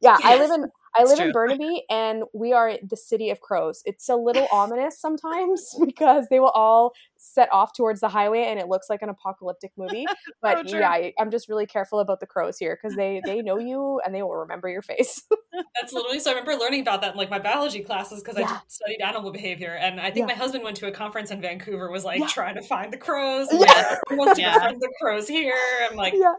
yeah, 0.00 0.16
yes. 0.20 0.25
I 0.25 0.38
live 0.38 0.50
in 0.50 0.70
I 0.96 1.04
live 1.04 1.20
in 1.20 1.32
Burnaby 1.32 1.84
and 1.90 2.25
we 2.32 2.52
are 2.52 2.78
the 2.82 2.96
city 2.96 3.31
of 3.31 3.40
crows. 3.40 3.82
It's 3.84 4.08
a 4.08 4.16
little 4.16 4.48
ominous 4.50 4.98
sometimes 4.98 5.75
because 5.84 6.26
they 6.31 6.40
will 6.40 6.50
all 6.50 6.93
set 7.16 7.52
off 7.52 7.72
towards 7.76 8.00
the 8.00 8.08
highway 8.08 8.44
and 8.48 8.58
it 8.58 8.69
looks 8.69 8.88
like 8.88 9.02
an 9.02 9.08
apocalyptic 9.08 9.72
movie. 9.76 10.06
But 10.40 10.72
oh, 10.72 10.78
yeah, 10.78 10.88
I, 10.88 11.12
am 11.19 11.31
just 11.31 11.48
really 11.48 11.66
careful 11.66 12.00
about 12.00 12.20
the 12.20 12.26
crows 12.26 12.58
here 12.58 12.78
because 12.81 12.96
they 12.96 13.20
they 13.25 13.43
know 13.43 13.58
you 13.58 14.00
and 14.04 14.14
they 14.14 14.22
will 14.22 14.37
remember 14.37 14.69
your 14.69 14.82
face. 14.82 15.22
That's 15.81 15.93
literally 15.93 16.20
so. 16.20 16.31
I 16.31 16.34
remember 16.34 16.56
learning 16.56 16.82
about 16.82 17.00
that 17.02 17.12
in 17.12 17.19
like 17.19 17.31
my 17.31 17.38
biology 17.38 17.81
classes 17.81 18.22
because 18.22 18.38
yeah. 18.38 18.50
I 18.50 18.60
studied 18.69 19.00
animal 19.00 19.32
behavior, 19.32 19.75
and 19.75 20.00
I 20.00 20.10
think 20.10 20.28
yeah. 20.28 20.34
my 20.34 20.34
husband 20.34 20.64
went 20.64 20.76
to 20.78 20.87
a 20.87 20.93
conference 20.93 21.31
in 21.31 21.40
Vancouver, 21.40 21.90
was 21.90 22.04
like 22.04 22.20
yeah. 22.20 22.26
trying 22.28 22.54
to 22.54 22.62
find 22.62 22.93
the 22.93 22.98
crows. 22.98 23.48
Yeah. 23.50 23.96
Like, 24.10 24.19
wants 24.19 24.38
to 24.38 24.46
befriend 24.46 24.81
the 24.81 24.93
crows 25.00 25.28
here. 25.28 25.56
I'm 25.90 25.96
like, 25.96 26.14
yeah. 26.14 26.34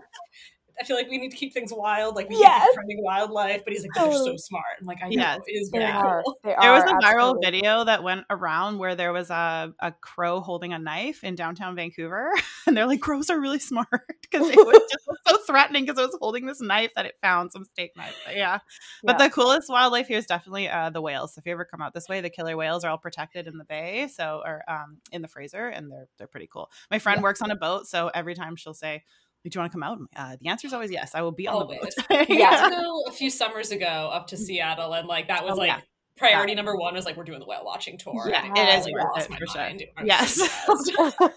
I 0.80 0.84
feel 0.84 0.96
like 0.96 1.10
we 1.10 1.18
need 1.18 1.32
to 1.32 1.38
keep 1.38 1.54
things 1.54 1.74
wild. 1.74 2.16
Like 2.16 2.30
we 2.30 2.38
yes. 2.38 2.62
keep 2.62 2.72
befriending 2.72 3.04
wildlife, 3.04 3.64
but 3.64 3.74
he's 3.74 3.82
like, 3.82 3.92
they're 3.96 4.12
so 4.12 4.36
smart. 4.38 4.66
I'm 4.80 4.86
like, 4.86 5.00
I 5.02 5.10
know 5.10 5.16
yes. 5.16 5.40
it 5.48 5.52
is 5.52 5.70
very 5.70 5.86
they 5.86 5.92
cool. 5.92 6.40
There 6.44 6.72
was 6.72 6.84
a 6.84 6.94
viral 7.06 7.36
video 7.44 7.84
that 7.84 8.04
went 8.04 8.26
around 8.30 8.78
where 8.78 8.96
there 8.96 9.12
was 9.12 9.30
a, 9.30 9.74
a 9.80 9.92
crow 9.92 10.40
holding 10.40 10.74
a 10.74 10.80
knife 10.80 11.24
in 11.24 11.36
downtown 11.36 11.76
Vancouver, 11.76 12.31
and 12.68 12.78
they're 12.78 12.86
like, 12.86 13.02
crows 13.02 13.30
are 13.30 13.40
really 13.40 13.60
smart 13.60 13.88
because 14.22 14.50
it 14.50 14.57
was 14.57 14.81
just 14.92 15.06
so 15.28 15.38
threatening 15.48 15.86
because 15.86 16.00
it 16.00 16.06
was 16.06 16.18
holding 16.19 16.46
this 16.46 16.62
knife 16.62 16.92
that 16.96 17.06
it 17.06 17.16
found, 17.22 17.52
some 17.52 17.66
steak 17.66 17.96
knife. 17.98 18.16
But 18.26 18.36
yeah. 18.36 18.60
But 19.04 19.19
yeah. 19.19 19.28
the 19.28 19.34
coolest 19.34 19.69
wildlife 19.69 20.07
here 20.07 20.18
is 20.18 20.26
definitely 20.26 20.69
uh, 20.69 20.90
the 20.92 21.02
whales. 21.02 21.34
So 21.34 21.40
if 21.40 21.46
you 21.46 21.54
ever 21.54 21.66
come 21.66 21.81
out 21.81 21.94
this 21.94 22.07
way, 22.07 22.22
the 22.22 22.30
killer 22.30 22.56
whales 22.56 22.84
are 22.84 22.92
all 22.92 22.98
protected 22.98 23.48
in 23.48 23.57
the 23.57 23.66
bay, 23.66 24.07
so 24.14 24.42
or 24.46 24.64
um, 24.68 24.98
in 25.12 25.22
the 25.22 25.28
Fraser, 25.28 25.68
and 25.68 25.92
they're 25.92 26.07
they're 26.18 26.28
pretty 26.28 26.50
cool. 26.52 26.69
My 26.92 27.00
friend 27.00 27.19
yeah. 27.19 27.24
works 27.24 27.42
on 27.42 27.52
a 27.52 27.56
boat, 27.56 27.88
so 27.88 28.12
every 28.14 28.36
time 28.36 28.56
she'll 28.56 28.74
say 28.74 29.04
do 29.49 29.57
you 29.57 29.61
want 29.61 29.71
to 29.71 29.75
come 29.75 29.83
out? 29.83 29.99
Uh, 30.16 30.37
the 30.42 30.49
answer 30.49 30.68
is 30.68 30.73
always 30.73 30.92
yes. 30.92 31.11
I 31.13 31.21
will 31.21 31.31
be 31.31 31.47
on 31.47 31.56
always. 31.63 31.80
the 31.95 32.04
boat. 32.09 32.25
yeah, 32.30 32.69
go 32.69 33.04
a 33.07 33.11
few 33.11 33.30
summers 33.30 33.71
ago 33.71 33.85
up 33.85 34.27
to 34.27 34.35
mm. 34.35 34.39
Seattle, 34.39 34.94
and 34.94 35.07
like 35.07 35.27
that 35.27 35.44
was 35.44 35.54
oh, 35.54 35.57
like 35.57 35.69
yeah. 35.69 35.80
priority 36.18 36.54
yeah. 36.54 36.57
number 36.57 36.75
one 36.75 36.94
was 36.94 37.06
like 37.06 37.18
we're 37.18 37.23
doing 37.23 37.39
the 37.39 37.45
whale 37.45 37.63
watching 37.63 37.97
tour. 37.97 38.27
Yeah, 38.30 38.45
it 38.56 38.80
is 38.80 38.85
like, 38.85 39.30
it, 39.30 39.39
for 39.39 39.47
sure. 39.47 39.69
Yes. 40.04 40.39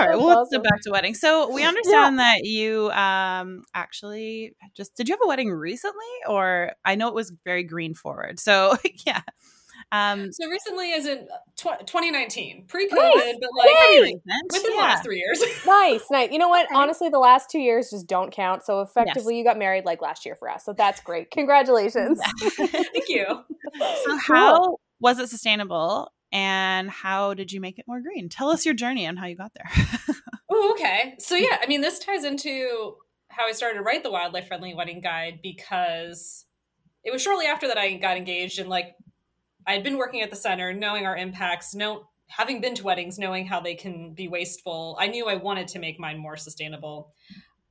All 0.00 0.06
right, 0.06 0.16
well, 0.16 0.26
let's 0.26 0.38
awesome. 0.38 0.62
get 0.62 0.70
back 0.70 0.80
to 0.82 0.90
wedding. 0.90 1.14
So 1.14 1.50
we 1.50 1.64
understand 1.64 2.16
yeah. 2.16 2.34
that 2.34 2.44
you 2.44 2.90
um 2.90 3.62
actually 3.74 4.54
just 4.76 4.94
did 4.94 5.08
you 5.08 5.14
have 5.14 5.20
a 5.24 5.28
wedding 5.28 5.50
recently, 5.50 6.04
or 6.28 6.72
I 6.84 6.94
know 6.94 7.08
it 7.08 7.14
was 7.14 7.32
very 7.44 7.64
green 7.64 7.94
forward. 7.94 8.38
So 8.38 8.76
yeah. 9.06 9.22
Um, 9.90 10.30
so 10.32 10.46
recently, 10.48 10.92
as 10.92 11.06
in 11.06 11.26
tw- 11.56 11.86
2019, 11.86 12.66
pre-COVID, 12.66 12.90
nice. 12.92 13.34
but 13.40 13.50
like 13.56 13.70
within 13.90 14.20
yeah. 14.26 14.42
the 14.52 14.76
last 14.76 15.02
three 15.02 15.18
years. 15.18 15.42
nice, 15.66 16.04
nice. 16.10 16.30
You 16.30 16.38
know 16.38 16.48
what? 16.48 16.68
Honestly, 16.74 17.08
the 17.08 17.18
last 17.18 17.50
two 17.50 17.58
years 17.58 17.90
just 17.90 18.06
don't 18.06 18.30
count. 18.30 18.64
So 18.64 18.80
effectively, 18.82 19.34
yes. 19.34 19.38
you 19.38 19.44
got 19.44 19.58
married 19.58 19.84
like 19.86 20.02
last 20.02 20.26
year 20.26 20.34
for 20.34 20.50
us. 20.50 20.64
So 20.64 20.74
that's 20.74 21.00
great. 21.00 21.30
Congratulations. 21.30 22.20
Thank 22.56 23.08
you. 23.08 23.26
So 24.04 24.16
how 24.16 24.78
was 24.98 25.18
it 25.18 25.28
sustainable? 25.28 26.10
And 26.32 26.90
how 26.90 27.34
did 27.34 27.52
you 27.52 27.60
make 27.60 27.78
it 27.78 27.84
more 27.86 28.00
green? 28.00 28.28
Tell 28.28 28.48
us 28.48 28.64
your 28.64 28.74
journey 28.74 29.04
and 29.04 29.18
how 29.18 29.26
you 29.26 29.36
got 29.36 29.52
there. 29.54 29.86
oh, 30.50 30.72
okay. 30.72 31.14
So 31.18 31.36
yeah, 31.36 31.58
I 31.62 31.66
mean, 31.66 31.82
this 31.82 31.98
ties 31.98 32.24
into 32.24 32.96
how 33.28 33.46
I 33.46 33.52
started 33.52 33.78
to 33.78 33.84
write 33.84 34.02
the 34.02 34.10
wildlife 34.10 34.48
friendly 34.48 34.74
wedding 34.74 35.00
guide 35.00 35.40
because 35.42 36.46
it 37.04 37.12
was 37.12 37.22
shortly 37.22 37.46
after 37.46 37.68
that 37.68 37.78
I 37.78 37.94
got 37.94 38.16
engaged 38.16 38.58
and 38.58 38.68
like 38.68 38.94
I 39.68 39.72
had 39.72 39.84
been 39.84 39.98
working 39.98 40.22
at 40.22 40.30
the 40.30 40.36
center, 40.36 40.72
knowing 40.72 41.04
our 41.04 41.16
impacts, 41.16 41.74
know, 41.74 42.08
having 42.28 42.60
been 42.60 42.74
to 42.76 42.84
weddings, 42.84 43.18
knowing 43.18 43.46
how 43.46 43.60
they 43.60 43.74
can 43.74 44.14
be 44.14 44.26
wasteful. 44.26 44.96
I 44.98 45.08
knew 45.08 45.26
I 45.26 45.34
wanted 45.34 45.68
to 45.68 45.78
make 45.78 46.00
mine 46.00 46.18
more 46.18 46.38
sustainable. 46.38 47.12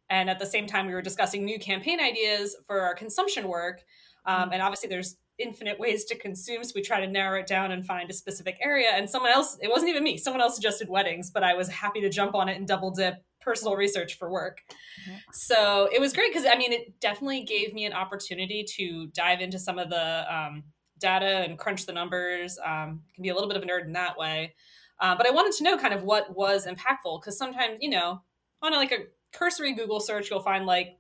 And 0.10 0.30
at 0.30 0.38
the 0.38 0.46
same 0.46 0.68
time, 0.68 0.86
we 0.86 0.94
were 0.94 1.02
discussing 1.02 1.44
new 1.44 1.60
campaign 1.60 2.00
ideas 2.00 2.56
for 2.68 2.82
our 2.82 2.94
consumption 2.94 3.48
work. 3.48 3.82
Um, 4.28 4.52
and 4.54 4.62
obviously, 4.62 4.90
there's 4.90 5.18
infinite 5.40 5.80
ways 5.80 6.06
to 6.06 6.18
consume. 6.18 6.64
So 6.64 6.72
we 6.76 6.82
try 6.82 7.02
to 7.02 7.08
narrow 7.08 7.40
it 7.40 7.48
down 7.48 7.72
and 7.72 7.86
find 7.86 8.10
a 8.10 8.14
specific 8.14 8.58
area. 8.62 8.90
And 8.94 9.10
someone 9.10 9.32
else, 9.32 9.58
it 9.62 9.70
wasn't 9.70 9.90
even 9.90 10.04
me, 10.04 10.18
someone 10.18 10.42
else 10.42 10.54
suggested 10.54 10.90
weddings, 10.90 11.32
but 11.32 11.44
I 11.44 11.56
was 11.56 11.68
happy 11.68 12.02
to 12.02 12.10
jump 12.10 12.36
on 12.36 12.48
it 12.48 12.58
and 12.58 12.68
double 12.68 12.92
dip 12.92 13.16
personal 13.42 13.76
research 13.76 14.18
for 14.18 14.32
work. 14.32 14.60
Mm-hmm. 14.70 15.18
So 15.34 15.90
it 15.92 16.02
was 16.02 16.14
great 16.14 16.32
because 16.32 16.48
I 16.48 16.58
mean, 16.58 16.74
it 16.74 17.00
definitely 17.00 17.44
gave 17.44 17.74
me 17.74 17.86
an 17.86 17.94
opportunity 17.94 18.66
to 18.78 19.08
dive 19.08 19.42
into 19.42 19.58
some 19.60 19.80
of 19.80 19.90
the 19.90 20.36
um, 20.36 20.64
data 21.00 21.26
and 21.26 21.58
crunch 21.58 21.86
the 21.86 21.94
numbers. 21.94 22.58
Um, 22.64 23.02
can 23.14 23.24
be 23.24 23.30
a 23.30 23.34
little 23.34 23.50
bit 23.50 23.58
of 23.58 23.64
a 23.64 23.66
nerd 23.66 23.86
in 23.86 23.94
that 23.94 24.18
way. 24.18 24.56
Uh, 25.00 25.16
but 25.16 25.28
I 25.28 25.32
wanted 25.32 25.54
to 25.58 25.64
know 25.64 25.78
kind 25.78 25.94
of 25.94 26.04
what 26.04 26.36
was 26.36 26.66
impactful 26.66 27.22
because 27.22 27.38
sometimes, 27.38 27.78
you 27.82 27.90
know, 27.90 28.22
on 28.62 28.74
a, 28.74 28.78
like 28.78 28.92
a 28.92 29.06
cursory 29.32 29.74
Google 29.74 30.00
search, 30.00 30.30
you'll 30.30 30.40
find 30.40 30.66
like 30.66 30.98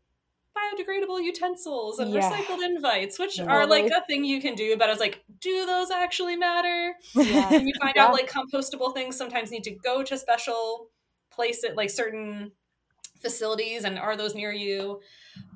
biodegradable 0.55 1.23
utensils 1.23 1.99
and 1.99 2.11
yeah. 2.11 2.31
recycled 2.31 2.63
invites, 2.63 3.19
which 3.19 3.39
are 3.39 3.65
like 3.65 3.85
a 3.85 4.05
thing 4.07 4.23
you 4.23 4.41
can 4.41 4.55
do. 4.55 4.77
But 4.77 4.89
I 4.89 4.91
was 4.91 4.99
like, 4.99 5.23
do 5.39 5.65
those 5.65 5.91
actually 5.91 6.35
matter? 6.35 6.93
Yeah. 7.15 7.53
and 7.53 7.67
you 7.67 7.73
find 7.79 7.93
yeah. 7.95 8.05
out 8.05 8.13
like 8.13 8.29
compostable 8.31 8.93
things 8.93 9.17
sometimes 9.17 9.51
need 9.51 9.63
to 9.63 9.71
go 9.71 10.03
to 10.03 10.17
special 10.17 10.89
place 11.31 11.61
places, 11.61 11.75
like 11.75 11.89
certain 11.89 12.51
facilities, 13.21 13.83
and 13.83 13.97
are 13.97 14.15
those 14.15 14.35
near 14.35 14.51
you? 14.51 15.01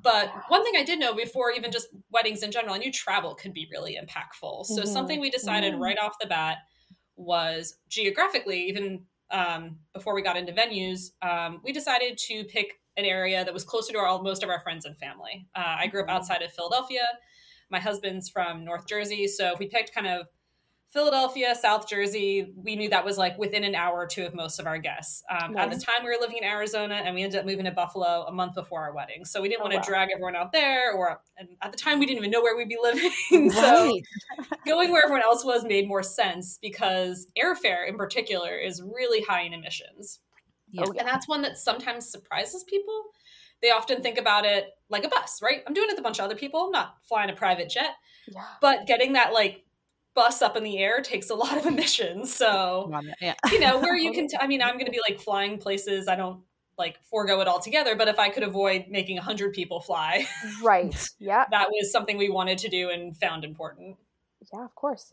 But 0.02 0.32
one 0.48 0.64
thing 0.64 0.74
I 0.76 0.84
did 0.84 0.98
know 0.98 1.14
before 1.14 1.50
even 1.52 1.72
just 1.72 1.88
weddings 2.10 2.42
in 2.42 2.50
general, 2.50 2.74
I 2.74 2.78
knew 2.78 2.92
travel 2.92 3.34
could 3.34 3.52
be 3.52 3.68
really 3.70 3.98
impactful. 4.00 4.66
So 4.66 4.82
mm-hmm. 4.82 4.92
something 4.92 5.20
we 5.20 5.30
decided 5.30 5.74
mm-hmm. 5.74 5.82
right 5.82 5.98
off 5.98 6.18
the 6.20 6.26
bat 6.26 6.58
was 7.16 7.76
geographically, 7.88 8.64
even 8.68 9.04
um, 9.30 9.78
before 9.94 10.14
we 10.14 10.22
got 10.22 10.36
into 10.36 10.52
venues, 10.52 11.12
um, 11.22 11.60
we 11.64 11.72
decided 11.72 12.18
to 12.18 12.44
pick 12.44 12.74
an 12.96 13.04
area 13.04 13.44
that 13.44 13.54
was 13.54 13.64
closer 13.64 13.92
to 13.92 13.98
our, 13.98 14.22
most 14.22 14.42
of 14.42 14.50
our 14.50 14.60
friends 14.60 14.84
and 14.84 14.96
family. 14.98 15.46
Uh, 15.54 15.76
I 15.78 15.86
grew 15.86 16.02
up 16.02 16.08
mm-hmm. 16.08 16.16
outside 16.16 16.42
of 16.42 16.52
Philadelphia. 16.52 17.06
My 17.70 17.80
husband's 17.80 18.28
from 18.28 18.64
North 18.64 18.86
Jersey, 18.86 19.26
so 19.26 19.52
if 19.52 19.58
we 19.58 19.66
picked 19.66 19.94
kind 19.94 20.06
of 20.06 20.26
Philadelphia, 20.92 21.54
South 21.54 21.88
Jersey, 21.88 22.52
we 22.54 22.76
knew 22.76 22.90
that 22.90 23.02
was 23.02 23.16
like 23.16 23.38
within 23.38 23.64
an 23.64 23.74
hour 23.74 23.94
or 23.94 24.06
two 24.06 24.26
of 24.26 24.34
most 24.34 24.60
of 24.60 24.66
our 24.66 24.76
guests. 24.76 25.22
Um, 25.30 25.54
nice. 25.54 25.64
At 25.64 25.70
the 25.70 25.80
time, 25.80 26.04
we 26.04 26.10
were 26.10 26.20
living 26.20 26.36
in 26.36 26.44
Arizona, 26.44 26.96
and 26.96 27.14
we 27.14 27.22
ended 27.22 27.40
up 27.40 27.46
moving 27.46 27.64
to 27.64 27.70
Buffalo 27.70 28.26
a 28.28 28.32
month 28.32 28.56
before 28.56 28.82
our 28.82 28.94
wedding. 28.94 29.24
So 29.24 29.40
we 29.40 29.48
didn't 29.48 29.62
oh, 29.62 29.64
want 29.64 29.72
to 29.72 29.78
wow. 29.78 29.84
drag 29.84 30.10
everyone 30.12 30.36
out 30.36 30.52
there, 30.52 30.92
or 30.92 31.22
and 31.38 31.48
at 31.62 31.72
the 31.72 31.78
time, 31.78 31.98
we 31.98 32.04
didn't 32.04 32.18
even 32.18 32.30
know 32.30 32.42
where 32.42 32.54
we'd 32.54 32.68
be 32.68 32.76
living. 32.80 33.50
so 33.50 33.98
going 34.66 34.92
where 34.92 35.02
everyone 35.02 35.24
else 35.24 35.46
was 35.46 35.64
made 35.64 35.88
more 35.88 36.02
sense 36.02 36.58
because 36.60 37.26
airfare, 37.42 37.88
in 37.88 37.96
particular, 37.96 38.54
is 38.54 38.82
really 38.82 39.22
high 39.22 39.42
in 39.42 39.54
emissions. 39.54 40.18
Yeah. 40.72 40.84
And 40.84 41.08
that's 41.08 41.26
one 41.26 41.40
that 41.42 41.56
sometimes 41.56 42.10
surprises 42.10 42.64
people. 42.64 43.04
They 43.62 43.70
often 43.70 44.02
think 44.02 44.18
about 44.18 44.44
it 44.44 44.66
like 44.90 45.04
a 45.04 45.08
bus, 45.08 45.40
right? 45.42 45.62
I'm 45.66 45.72
doing 45.72 45.88
it 45.88 45.92
with 45.92 46.00
a 46.00 46.02
bunch 46.02 46.18
of 46.18 46.26
other 46.26 46.34
people. 46.34 46.66
I'm 46.66 46.72
not 46.72 46.96
flying 47.08 47.30
a 47.30 47.34
private 47.34 47.70
jet. 47.70 47.92
Yeah. 48.28 48.44
But 48.60 48.86
getting 48.86 49.14
that 49.14 49.32
like 49.32 49.64
bus 50.14 50.42
up 50.42 50.56
in 50.56 50.62
the 50.62 50.78
air 50.78 51.00
takes 51.00 51.30
a 51.30 51.34
lot 51.34 51.56
of 51.56 51.66
emissions. 51.72 52.34
So, 52.34 52.92
yeah. 53.20 53.34
you 53.50 53.60
know, 53.60 53.78
where 53.78 53.96
you 53.96 54.12
can, 54.16 54.28
t- 54.28 54.36
I 54.40 54.46
mean, 54.46 54.62
I'm 54.62 54.74
going 54.74 54.86
to 54.86 54.92
be 54.92 55.00
like 55.06 55.20
flying 55.20 55.58
places 55.58 56.08
I 56.08 56.16
don't 56.16 56.40
like 56.78 56.98
forego 57.04 57.40
it 57.40 57.48
altogether, 57.48 57.96
but 57.96 58.08
if 58.08 58.18
I 58.18 58.28
could 58.30 58.42
avoid 58.42 58.86
making 58.88 59.16
100 59.16 59.52
people 59.52 59.80
fly, 59.80 60.26
right. 60.62 61.08
Yeah. 61.18 61.44
that 61.50 61.68
was 61.68 61.92
something 61.92 62.16
we 62.18 62.30
wanted 62.30 62.58
to 62.58 62.68
do 62.68 62.90
and 62.90 63.16
found 63.16 63.44
important. 63.44 63.96
Yeah, 64.52 64.64
of 64.64 64.74
course. 64.74 65.12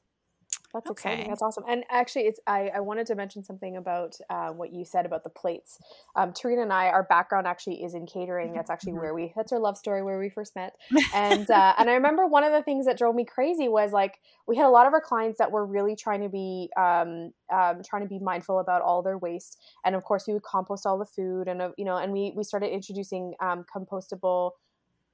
That's 0.74 0.90
okay. 0.92 1.10
exciting. 1.10 1.30
That's 1.30 1.42
awesome. 1.42 1.64
And 1.68 1.84
actually, 1.90 2.24
it's 2.24 2.40
I, 2.46 2.70
I 2.76 2.80
wanted 2.80 3.08
to 3.08 3.16
mention 3.16 3.44
something 3.44 3.78
about 3.78 4.16
uh, 4.30 4.50
what 4.50 4.72
you 4.72 4.86
said 4.86 5.06
about 5.06 5.24
the 5.24 5.30
plates. 5.30 5.80
Um, 6.16 6.32
Tarina 6.32 6.62
and 6.62 6.72
I, 6.72 6.90
our 6.90 7.04
background 7.04 7.48
actually 7.48 7.84
is 7.84 7.96
in 7.96 8.06
catering. 8.06 8.54
That's 8.54 8.70
actually 8.70 8.92
mm-hmm. 8.92 9.02
where 9.02 9.14
we 9.16 9.34
that's 9.36 9.52
our 9.52 9.60
love 9.60 9.78
story 9.78 10.04
where 10.04 10.20
we 10.20 10.30
first 10.30 10.56
met. 10.56 10.76
And 11.14 11.50
uh, 11.50 11.74
and 11.78 11.90
I 11.90 11.94
remember 11.94 12.28
one 12.28 12.44
of 12.44 12.52
the 12.52 12.62
things 12.62 12.86
that 12.86 12.98
drove 12.98 13.16
me 13.16 13.26
crazy 13.26 13.68
was 13.68 13.92
like 13.92 14.20
we 14.48 14.56
had 14.58 14.66
a 14.66 14.70
lot 14.70 14.86
of 14.86 14.94
our 14.94 15.02
clients 15.02 15.40
that 15.40 15.52
were 15.52 15.66
really 15.66 15.96
trying 15.96 16.22
to 16.22 16.30
be 16.30 16.70
um, 16.78 17.32
um, 17.52 17.82
trying 17.84 18.04
to 18.04 18.08
be 18.08 18.20
mindful 18.20 18.60
about 18.60 18.82
all 18.84 19.02
their 19.02 19.18
waste. 19.18 19.58
And 19.84 19.96
of 19.96 20.04
course, 20.04 20.28
we 20.28 20.34
would 20.34 20.44
compost 20.44 20.86
all 20.86 21.00
the 21.00 21.06
food, 21.06 21.48
and 21.48 21.62
uh, 21.62 21.72
you 21.78 21.86
know, 21.86 21.98
and 21.98 22.14
we 22.14 22.34
we 22.36 22.44
started 22.44 22.72
introducing 22.72 23.34
um, 23.42 23.66
compostable 23.76 24.52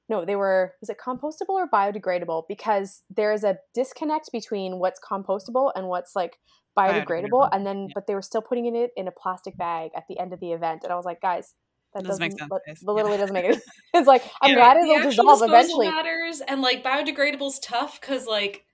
no, 0.08 0.24
they 0.24 0.36
were, 0.36 0.74
was 0.80 0.88
it 0.88 0.98
compostable 1.04 1.54
or 1.54 1.68
biodegradable? 1.68 2.44
Because 2.48 3.02
there 3.10 3.32
is 3.32 3.44
a 3.44 3.58
disconnect 3.74 4.30
between 4.32 4.78
what's 4.78 5.00
compostable 5.00 5.72
and 5.74 5.88
what's 5.88 6.14
like 6.14 6.38
biodegradable. 6.78 7.06
biodegradable. 7.06 7.48
And 7.52 7.66
then, 7.66 7.82
yeah. 7.82 7.92
but 7.94 8.06
they 8.06 8.14
were 8.14 8.22
still 8.22 8.42
putting 8.42 8.74
it 8.74 8.90
in 8.96 9.08
a 9.08 9.12
plastic 9.12 9.56
bag 9.56 9.90
at 9.96 10.04
the 10.08 10.18
end 10.18 10.32
of 10.32 10.40
the 10.40 10.52
event. 10.52 10.82
And 10.84 10.92
I 10.92 10.96
was 10.96 11.04
like, 11.04 11.20
guys, 11.20 11.54
that 11.94 12.04
doesn't, 12.04 12.30
doesn't 12.30 12.50
make 12.50 12.64
sense. 12.66 12.82
literally 12.84 13.12
yeah. 13.12 13.16
doesn't 13.16 13.34
make 13.34 13.44
it. 13.46 13.62
It's 13.94 14.06
like, 14.06 14.22
I'm 14.42 14.50
yeah, 14.50 14.56
glad 14.56 14.76
it'll 14.76 15.10
dissolve 15.10 15.42
eventually. 15.42 15.88
matters. 15.88 16.40
And 16.46 16.60
like 16.62 16.84
biodegradable's 16.84 17.58
tough 17.60 18.00
because 18.00 18.26
like, 18.26 18.64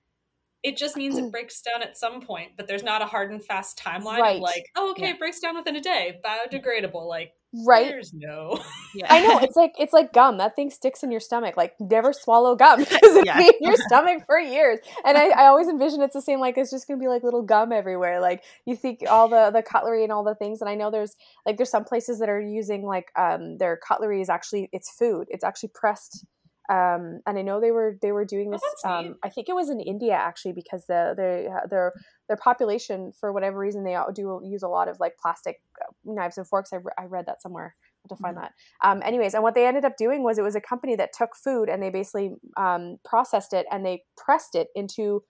it 0.62 0.76
just 0.76 0.96
means 0.96 1.16
it 1.16 1.30
breaks 1.32 1.62
down 1.62 1.82
at 1.82 1.96
some 1.96 2.20
point, 2.20 2.52
but 2.56 2.66
there's 2.66 2.82
not 2.82 3.00
a 3.00 3.06
hard 3.06 3.30
and 3.30 3.42
fast 3.42 3.78
timeline 3.78 4.18
right. 4.18 4.36
of 4.36 4.42
like, 4.42 4.66
oh, 4.76 4.90
okay, 4.90 5.10
it 5.10 5.18
breaks 5.18 5.40
down 5.40 5.56
within 5.56 5.76
a 5.76 5.80
day, 5.80 6.20
biodegradable. 6.24 7.06
Like, 7.06 7.32
right 7.66 7.88
there's 7.88 8.14
no 8.14 8.58
yeah. 8.94 9.06
i 9.10 9.26
know 9.26 9.38
it's 9.40 9.56
like 9.56 9.74
it's 9.78 9.92
like 9.92 10.12
gum 10.12 10.38
that 10.38 10.56
thing 10.56 10.70
sticks 10.70 11.02
in 11.02 11.10
your 11.10 11.20
stomach 11.20 11.56
like 11.56 11.74
never 11.80 12.12
swallow 12.12 12.56
gum 12.56 12.78
because 12.78 13.16
it 13.16 13.26
yeah. 13.26 13.38
in 13.38 13.52
your 13.60 13.76
stomach 13.76 14.22
for 14.26 14.38
years 14.38 14.78
and 15.04 15.18
I, 15.18 15.28
I 15.28 15.46
always 15.46 15.68
envision 15.68 16.00
it's 16.00 16.14
the 16.14 16.22
same 16.22 16.40
like 16.40 16.56
it's 16.56 16.70
just 16.70 16.88
gonna 16.88 16.98
be 16.98 17.08
like 17.08 17.22
little 17.22 17.42
gum 17.42 17.70
everywhere 17.70 18.20
like 18.20 18.42
you 18.64 18.74
think 18.74 19.00
all 19.08 19.28
the 19.28 19.50
the 19.50 19.62
cutlery 19.62 20.02
and 20.02 20.12
all 20.12 20.24
the 20.24 20.34
things 20.34 20.62
and 20.62 20.70
i 20.70 20.74
know 20.74 20.90
there's 20.90 21.14
like 21.44 21.58
there's 21.58 21.70
some 21.70 21.84
places 21.84 22.20
that 22.20 22.30
are 22.30 22.40
using 22.40 22.84
like 22.86 23.10
um 23.16 23.58
their 23.58 23.76
cutlery 23.76 24.22
is 24.22 24.30
actually 24.30 24.70
it's 24.72 24.90
food 24.90 25.26
it's 25.30 25.44
actually 25.44 25.70
pressed 25.74 26.24
um, 26.70 27.20
and 27.26 27.38
I 27.38 27.42
know 27.42 27.60
they 27.60 27.72
were 27.72 27.98
they 28.00 28.12
were 28.12 28.24
doing 28.24 28.48
oh, 28.48 28.52
this. 28.52 28.62
Oh, 28.84 28.90
um, 28.90 29.16
I 29.24 29.30
think 29.30 29.48
it 29.48 29.54
was 29.54 29.68
in 29.68 29.80
India 29.80 30.14
actually 30.14 30.52
because 30.52 30.86
the 30.86 31.14
their 31.16 31.62
their 31.68 31.92
their 32.28 32.36
population 32.36 33.12
for 33.18 33.32
whatever 33.32 33.58
reason 33.58 33.82
they 33.84 33.96
do 34.14 34.40
use 34.44 34.62
a 34.62 34.68
lot 34.68 34.88
of 34.88 35.00
like 35.00 35.16
plastic 35.20 35.60
uh, 35.80 35.90
knives 36.04 36.38
and 36.38 36.46
forks. 36.46 36.72
I, 36.72 36.76
re- 36.76 36.92
I 36.96 37.04
read 37.04 37.26
that 37.26 37.42
somewhere 37.42 37.74
to 38.08 38.16
find 38.16 38.36
mm-hmm. 38.36 38.44
that. 38.44 38.88
Um, 38.88 39.02
anyways, 39.04 39.34
and 39.34 39.42
what 39.42 39.54
they 39.54 39.66
ended 39.66 39.84
up 39.84 39.96
doing 39.96 40.22
was 40.22 40.38
it 40.38 40.42
was 40.42 40.56
a 40.56 40.60
company 40.60 40.94
that 40.96 41.10
took 41.12 41.30
food 41.34 41.68
and 41.68 41.82
they 41.82 41.90
basically 41.90 42.32
um, 42.56 42.98
processed 43.04 43.52
it 43.52 43.66
and 43.70 43.84
they 43.84 44.04
pressed 44.16 44.54
it 44.54 44.68
into 44.74 45.24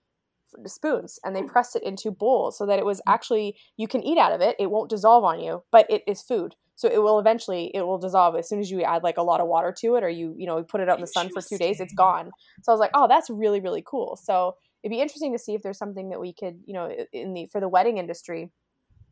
spoons 0.67 1.19
and 1.23 1.35
they 1.35 1.41
hmm. 1.41 1.47
pressed 1.47 1.75
it 1.75 1.81
into 1.81 2.11
bowls 2.11 2.55
so 2.55 2.67
that 2.67 2.77
it 2.77 2.85
was 2.85 3.01
hmm. 3.05 3.11
actually 3.11 3.57
you 3.75 3.87
can 3.87 4.03
eat 4.03 4.19
out 4.19 4.31
of 4.31 4.41
it. 4.41 4.55
It 4.59 4.69
won't 4.69 4.89
dissolve 4.89 5.23
on 5.23 5.39
you, 5.39 5.63
but 5.71 5.89
it 5.89 6.03
is 6.07 6.21
food 6.21 6.53
so 6.75 6.89
it 6.89 7.01
will 7.01 7.19
eventually 7.19 7.71
it 7.73 7.81
will 7.81 7.97
dissolve. 7.97 8.35
As 8.35 8.49
soon 8.49 8.59
as 8.59 8.71
you 8.71 8.81
add 8.81 9.03
like 9.03 9.17
a 9.17 9.23
lot 9.23 9.41
of 9.41 9.47
water 9.47 9.73
to 9.79 9.95
it 9.95 10.03
or 10.03 10.09
you 10.09 10.33
you 10.37 10.45
know 10.45 10.63
put 10.63 10.81
it 10.81 10.89
out 10.89 10.97
in 10.97 11.01
the 11.01 11.07
sun 11.07 11.29
for 11.29 11.41
two 11.41 11.57
days 11.57 11.79
it's 11.79 11.93
gone. 11.93 12.31
So 12.63 12.71
i 12.71 12.73
was 12.73 12.79
like 12.79 12.91
oh 12.93 13.07
that's 13.07 13.29
really 13.29 13.59
really 13.59 13.83
cool. 13.85 14.17
So 14.21 14.55
it'd 14.83 14.91
be 14.91 15.01
interesting 15.01 15.33
to 15.33 15.39
see 15.39 15.53
if 15.53 15.61
there's 15.61 15.77
something 15.77 16.09
that 16.09 16.19
we 16.19 16.33
could 16.33 16.59
you 16.65 16.73
know 16.73 16.89
in 17.11 17.33
the 17.33 17.47
for 17.51 17.61
the 17.61 17.69
wedding 17.69 17.97
industry 17.97 18.51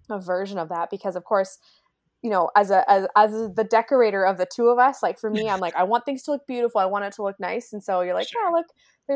a 0.10 0.20
version 0.20 0.58
of 0.58 0.70
that. 0.70 0.90
Because 0.90 1.16
of 1.16 1.24
course 1.24 1.58
you 2.22 2.30
know 2.30 2.50
as 2.56 2.72
a 2.72 2.90
as, 2.90 3.08
as 3.16 3.32
the 3.56 3.64
decorator 3.64 4.24
of 4.24 4.38
the 4.38 4.46
two 4.46 4.68
of 4.68 4.78
us 4.78 5.02
like 5.02 5.18
for 5.18 5.32
me 5.32 5.50
i'm 5.50 5.60
like 5.60 5.76
i 5.76 5.82
want 5.82 6.06
things 6.06 6.24
to 6.24 6.32
look 6.32 6.46
beautiful. 6.48 6.80
I 6.80 6.86
want 6.86 7.06
it 7.06 7.14
to 7.14 7.24
look 7.24 7.40
nice. 7.40 7.74
And 7.74 7.84
so 7.84 8.02
you're 8.02 8.14
like 8.14 8.28
sure. 8.28 8.50
oh 8.50 8.54
look 8.54 8.68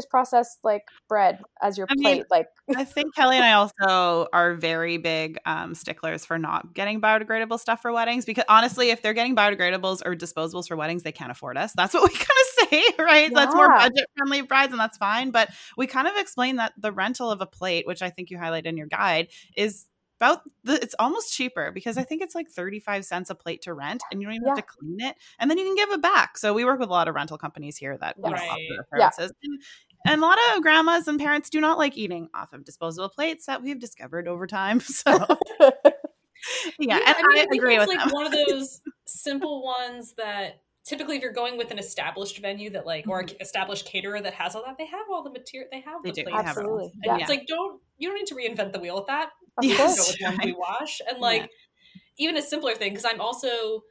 processed 0.03 0.57
like 0.63 0.81
bread 1.07 1.39
as 1.61 1.77
your 1.77 1.85
I 1.87 1.93
plate. 2.01 2.15
Mean, 2.15 2.23
like 2.31 2.47
I 2.75 2.83
think 2.83 3.13
Kelly 3.13 3.35
and 3.35 3.45
I 3.45 3.53
also 3.53 4.27
are 4.33 4.55
very 4.55 4.97
big 4.97 5.37
um, 5.45 5.75
sticklers 5.75 6.25
for 6.25 6.39
not 6.39 6.73
getting 6.73 6.99
biodegradable 6.99 7.59
stuff 7.59 7.83
for 7.83 7.93
weddings 7.93 8.25
because 8.25 8.45
honestly, 8.49 8.89
if 8.89 9.03
they're 9.03 9.13
getting 9.13 9.35
biodegradables 9.35 10.01
or 10.03 10.15
disposables 10.15 10.67
for 10.67 10.75
weddings, 10.75 11.03
they 11.03 11.11
can't 11.11 11.31
afford 11.31 11.55
us. 11.57 11.73
That's 11.73 11.93
what 11.93 12.03
we 12.03 12.09
kind 12.17 12.25
of 12.29 12.69
say, 12.69 12.83
right? 12.97 13.31
Yeah. 13.31 13.35
That's 13.35 13.55
more 13.55 13.69
budget 13.69 14.09
friendly 14.17 14.41
brides, 14.41 14.71
and 14.71 14.79
that's 14.79 14.97
fine. 14.97 15.29
But 15.29 15.51
we 15.77 15.85
kind 15.85 16.07
of 16.07 16.15
explain 16.17 16.55
that 16.55 16.73
the 16.77 16.91
rental 16.91 17.29
of 17.29 17.41
a 17.41 17.45
plate, 17.45 17.85
which 17.85 18.01
I 18.01 18.09
think 18.09 18.31
you 18.31 18.39
highlight 18.39 18.65
in 18.65 18.77
your 18.77 18.87
guide, 18.87 19.27
is 19.55 19.85
about 20.19 20.41
the, 20.63 20.81
it's 20.81 20.95
almost 20.99 21.33
cheaper 21.33 21.71
because 21.71 21.97
I 21.97 22.03
think 22.03 22.21
it's 22.21 22.35
like 22.35 22.49
35 22.49 23.05
cents 23.05 23.29
a 23.29 23.35
plate 23.35 23.61
to 23.63 23.73
rent 23.73 24.01
and 24.11 24.21
you 24.21 24.27
don't 24.27 24.35
even 24.35 24.47
yeah. 24.47 24.55
have 24.55 24.65
to 24.65 24.73
clean 24.79 25.01
it 25.01 25.15
and 25.39 25.49
then 25.49 25.57
you 25.57 25.65
can 25.65 25.75
give 25.75 25.91
it 25.91 26.01
back. 26.01 26.37
So 26.37 26.53
we 26.53 26.65
work 26.65 26.79
with 26.79 26.89
a 26.89 26.91
lot 26.91 27.07
of 27.07 27.15
rental 27.15 27.37
companies 27.37 27.77
here 27.77 27.97
that 27.97 28.15
right. 28.17 28.33
offer 28.33 28.87
yeah. 28.97 29.09
And, 29.17 29.61
and, 30.05 30.21
a 30.21 30.25
lot 30.25 30.37
of 30.55 30.61
grandmas 30.61 31.07
and 31.07 31.19
parents 31.19 31.49
do 31.49 31.59
not 31.59 31.77
like 31.77 31.97
eating 31.97 32.29
off 32.33 32.53
of 32.53 32.63
disposable 32.63 33.09
plates 33.09 33.45
that 33.47 33.61
we've 33.61 33.79
discovered 33.79 34.27
over 34.27 34.47
time. 34.47 34.81
So 34.95 35.11
yeah, 36.79 36.97
and 36.97 37.15
I, 37.17 37.27
mean, 37.27 37.39
I 37.39 37.55
agree 37.55 37.77
with 37.77 37.89
It's 37.89 37.95
like 37.95 38.05
them. 38.05 38.13
one 38.13 38.25
of 38.27 38.31
those 38.49 38.81
simple 39.05 39.63
ones 39.63 40.13
that 40.13 40.61
typically 40.85 41.17
if 41.17 41.21
you're 41.21 41.33
going 41.33 41.57
with 41.57 41.71
an 41.71 41.79
established 41.79 42.37
venue 42.39 42.69
that 42.69 42.85
like 42.85 43.05
or 43.07 43.23
mm-hmm. 43.23 43.41
established 43.41 43.85
caterer 43.85 44.21
that 44.21 44.33
has 44.33 44.55
all 44.55 44.63
that 44.65 44.77
they 44.77 44.85
have 44.85 45.05
all 45.11 45.23
the 45.23 45.31
material 45.31 45.67
they 45.71 45.81
have 45.81 46.01
they 46.03 46.11
the 46.11 46.23
do 46.23 46.29
absolutely 46.31 46.91
and 47.03 47.05
yeah. 47.05 47.17
it's 47.17 47.29
like 47.29 47.45
don't 47.47 47.81
you 47.97 48.07
don't 48.07 48.17
need 48.17 48.27
to 48.27 48.35
reinvent 48.35 48.71
the 48.71 48.79
wheel 48.79 48.95
with 48.95 49.07
that 49.07 49.31
yes. 49.61 49.97
go 49.97 50.27
with 50.29 50.37
one 50.37 50.45
we 50.45 50.53
wash 50.53 51.01
and 51.09 51.19
like 51.19 51.41
yeah. 51.41 52.01
even 52.17 52.37
a 52.37 52.41
simpler 52.41 52.73
thing 52.73 52.91
because 52.91 53.05
i'm 53.05 53.21
also 53.21 53.81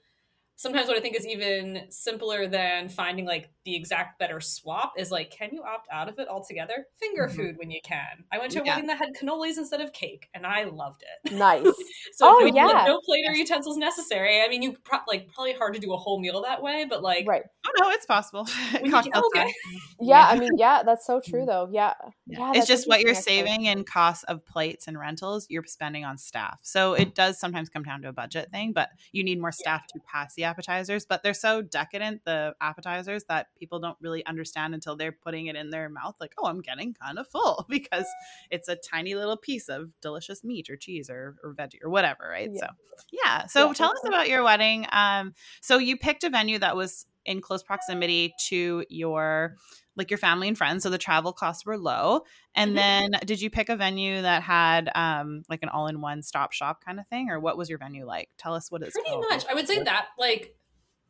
sometimes 0.56 0.88
what 0.88 0.96
I 0.96 1.00
think 1.00 1.16
is 1.16 1.26
even 1.26 1.82
simpler 1.90 2.46
than 2.46 2.88
finding 2.88 3.26
like 3.26 3.50
the 3.64 3.74
exact 3.74 4.18
better 4.18 4.40
swap 4.40 4.92
is 4.96 5.10
like, 5.10 5.30
can 5.30 5.50
you 5.52 5.62
opt 5.62 5.88
out 5.90 6.08
of 6.08 6.18
it 6.18 6.28
altogether? 6.28 6.86
Finger 7.00 7.26
mm-hmm. 7.26 7.36
food 7.36 7.56
when 7.58 7.70
you 7.70 7.80
can. 7.82 8.24
I 8.32 8.38
went 8.38 8.52
to 8.52 8.62
a 8.62 8.64
yeah. 8.64 8.74
wedding 8.74 8.86
that 8.88 8.98
had 8.98 9.10
cannolis 9.20 9.58
instead 9.58 9.80
of 9.80 9.92
cake, 9.92 10.28
and 10.34 10.46
I 10.46 10.64
loved 10.64 11.02
it. 11.02 11.32
Nice. 11.32 11.64
so 12.12 12.28
oh 12.28 12.38
no, 12.40 12.46
yeah, 12.46 12.66
like, 12.66 12.86
no 12.86 13.00
plate 13.04 13.24
or 13.26 13.32
utensils 13.32 13.76
necessary. 13.76 14.42
I 14.42 14.48
mean, 14.48 14.62
you 14.62 14.76
pro- 14.84 14.98
like 15.08 15.32
probably 15.32 15.54
hard 15.54 15.74
to 15.74 15.80
do 15.80 15.92
a 15.92 15.96
whole 15.96 16.20
meal 16.20 16.42
that 16.42 16.62
way, 16.62 16.86
but 16.88 17.02
like, 17.02 17.26
right? 17.26 17.42
Oh 17.66 17.70
no, 17.80 17.90
it's 17.90 18.06
possible. 18.06 18.44
Can, 18.72 18.94
okay. 19.14 19.52
Yeah, 20.00 20.26
I 20.28 20.38
mean, 20.38 20.52
yeah, 20.56 20.82
that's 20.84 21.06
so 21.06 21.20
true 21.20 21.46
though. 21.46 21.68
Yeah, 21.70 21.94
yeah. 22.26 22.38
yeah 22.38 22.52
it's 22.54 22.66
just 22.66 22.88
what 22.88 23.00
you're 23.00 23.14
saving 23.14 23.64
in 23.64 23.84
costs 23.84 24.24
of 24.24 24.44
plates 24.46 24.86
and 24.86 24.98
rentals. 24.98 25.46
You're 25.48 25.64
spending 25.66 26.04
on 26.04 26.18
staff, 26.18 26.58
so 26.62 26.94
it 26.94 27.14
does 27.14 27.38
sometimes 27.38 27.68
come 27.68 27.82
down 27.82 28.02
to 28.02 28.08
a 28.08 28.12
budget 28.12 28.50
thing. 28.50 28.72
But 28.72 28.90
you 29.12 29.24
need 29.24 29.40
more 29.40 29.52
staff 29.52 29.82
yeah. 29.88 30.00
to 30.00 30.06
pass 30.06 30.34
the 30.34 30.43
appetizers. 30.44 31.06
But 31.06 31.22
they're 31.22 31.34
so 31.34 31.62
decadent, 31.62 32.24
the 32.24 32.54
appetizers, 32.60 33.24
that 33.24 33.48
people 33.58 33.80
don't 33.80 33.96
really 34.00 34.24
understand 34.26 34.74
until 34.74 34.96
they're 34.96 35.12
putting 35.12 35.46
it 35.46 35.56
in 35.56 35.70
their 35.70 35.88
mouth. 35.88 36.14
Like, 36.20 36.34
oh, 36.38 36.46
I'm 36.46 36.60
getting 36.60 36.94
kind 36.94 37.18
of 37.18 37.26
full 37.28 37.66
because 37.70 38.06
it's 38.50 38.68
a 38.68 38.76
tiny 38.76 39.14
little 39.14 39.36
piece 39.36 39.68
of 39.68 39.90
delicious 40.00 40.44
meat 40.44 40.70
or 40.70 40.76
cheese 40.76 41.10
or, 41.10 41.36
or 41.42 41.54
veggie 41.54 41.82
or 41.82 41.90
whatever, 41.90 42.28
right? 42.28 42.50
Yeah. 42.52 42.60
So, 42.60 42.66
yeah. 43.12 43.46
So, 43.46 43.72
tell 43.72 43.90
us 43.90 44.02
about 44.06 44.28
your 44.28 44.42
wedding. 44.42 44.86
Um, 44.92 45.34
so 45.60 45.78
you 45.78 45.96
picked 45.96 46.24
a 46.24 46.30
venue 46.30 46.58
that 46.58 46.76
was 46.76 47.06
in 47.24 47.40
close 47.40 47.62
proximity 47.62 48.34
to 48.48 48.84
your 48.88 49.56
like 49.96 50.10
your 50.10 50.18
family 50.18 50.48
and 50.48 50.58
friends 50.58 50.82
so 50.82 50.90
the 50.90 50.98
travel 50.98 51.32
costs 51.32 51.64
were 51.64 51.78
low 51.78 52.22
and 52.54 52.70
mm-hmm. 52.70 52.76
then 52.76 53.20
did 53.24 53.40
you 53.40 53.50
pick 53.50 53.68
a 53.68 53.76
venue 53.76 54.22
that 54.22 54.42
had 54.42 54.90
um 54.94 55.42
like 55.48 55.62
an 55.62 55.68
all-in-one 55.68 56.22
stop 56.22 56.52
shop 56.52 56.84
kind 56.84 56.98
of 56.98 57.06
thing 57.08 57.30
or 57.30 57.38
what 57.40 57.56
was 57.56 57.68
your 57.68 57.78
venue 57.78 58.04
like 58.04 58.28
tell 58.38 58.54
us 58.54 58.70
what 58.70 58.82
it's 58.82 58.92
pretty 58.92 59.10
called. 59.10 59.26
much 59.30 59.44
i 59.50 59.54
would 59.54 59.66
say 59.66 59.82
that 59.82 60.06
like 60.18 60.54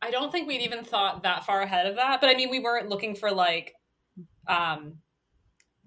i 0.02 0.10
don't 0.10 0.32
think 0.32 0.48
we'd 0.48 0.62
even 0.62 0.84
thought 0.84 1.22
that 1.22 1.44
far 1.44 1.62
ahead 1.62 1.86
of 1.86 1.96
that 1.96 2.20
but 2.20 2.30
i 2.30 2.34
mean 2.34 2.50
we 2.50 2.60
weren't 2.60 2.88
looking 2.88 3.14
for 3.14 3.30
like 3.30 3.72
um 4.48 4.94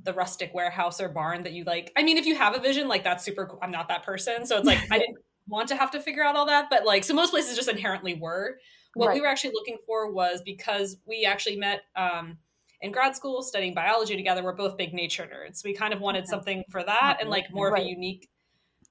the 0.04 0.14
rustic 0.14 0.54
warehouse 0.54 1.02
or 1.02 1.10
barn 1.10 1.44
that 1.44 1.54
you 1.54 1.64
like 1.64 1.92
i 1.98 2.04
mean 2.04 2.18
if 2.18 2.26
you 2.26 2.36
have 2.36 2.56
a 2.56 2.60
vision 2.60 2.88
like 2.88 3.04
that's 3.04 3.24
super 3.24 3.46
cool 3.46 3.60
i'm 3.62 3.72
not 3.72 3.88
that 3.88 4.04
person 4.04 4.46
so 4.46 4.58
it's 4.58 4.66
like 4.66 4.80
i 4.92 5.00
didn't 5.00 5.18
want 5.50 5.70
to 5.70 5.78
have 5.78 5.92
to 5.92 6.00
figure 6.02 6.24
out 6.24 6.36
all 6.36 6.46
that 6.46 6.70
but 6.70 6.86
like 6.86 7.06
so 7.06 7.14
most 7.14 7.32
places 7.32 7.56
just 7.56 7.70
inherently 7.70 8.14
were 8.14 8.58
what 8.98 9.10
right. 9.10 9.14
we 9.14 9.22
were 9.22 9.28
actually 9.28 9.54
looking 9.54 9.78
for 9.86 10.12
was 10.12 10.42
because 10.44 10.98
we 11.06 11.24
actually 11.26 11.56
met 11.56 11.82
um, 11.96 12.40
in 12.82 12.92
grad 12.92 13.16
school 13.16 13.42
studying 13.42 13.74
biology 13.74 14.16
together. 14.16 14.44
We're 14.44 14.54
both 14.54 14.78
big 14.78 14.94
nature 14.94 15.24
nerds. 15.24 15.64
We 15.64 15.74
kind 15.74 15.94
of 15.94 16.02
wanted 16.02 16.24
okay. 16.24 16.30
something 16.30 16.64
for 16.70 16.84
that 16.84 17.18
and 17.20 17.30
like 17.30 17.52
more 17.52 17.72
right. 17.72 17.82
of 17.82 17.88
a 17.88 17.90
unique 17.90 18.30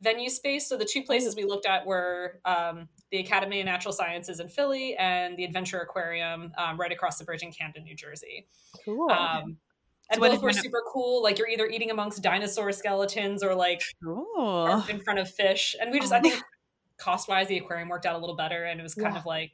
venue 0.03 0.29
space. 0.29 0.69
So 0.69 0.77
the 0.77 0.85
two 0.85 1.03
places 1.03 1.37
we 1.37 1.45
looked 1.45 1.67
at 1.67 1.87
were 1.87 2.41
um, 2.45 2.89
the 3.11 3.19
Academy 3.19 3.61
of 3.61 3.67
Natural 3.67 3.93
Sciences 3.93 4.41
in 4.41 4.49
Philly 4.49 4.97
and 4.97 5.37
the 5.37 5.45
Adventure 5.45 5.79
Aquarium 5.79 6.53
um, 6.59 6.79
right 6.79 6.93
across 6.93 7.19
the 7.19 7.25
bridge 7.25 7.43
in 7.43 7.53
Camden, 7.53 7.85
New 7.85 7.95
Jersey. 7.95 8.47
Cool. 8.85 9.11
Um, 9.11 9.57
and 10.11 10.21
so 10.21 10.29
both 10.29 10.43
were 10.43 10.53
super 10.53 10.83
cool. 10.93 11.23
Like 11.23 11.39
you're 11.39 11.49
either 11.49 11.67
eating 11.67 11.91
amongst 11.91 12.23
dinosaur 12.23 12.71
skeletons 12.73 13.43
or 13.43 13.55
like 13.55 13.83
in 14.05 15.01
front 15.01 15.19
of 15.19 15.31
fish. 15.31 15.75
And 15.81 15.91
we 15.91 15.99
just, 15.99 16.13
I 16.13 16.21
think 16.21 16.41
cost 16.99 17.29
wise, 17.29 17.49
the 17.49 17.59
aquarium 17.59 17.89
worked 17.89 18.07
out 18.07 18.15
a 18.15 18.19
little 18.19 18.37
better. 18.37 18.65
And 18.65 18.79
it 18.79 18.83
was 18.83 18.95
kind 18.95 19.15
yeah. 19.15 19.21
of 19.21 19.27
like 19.27 19.53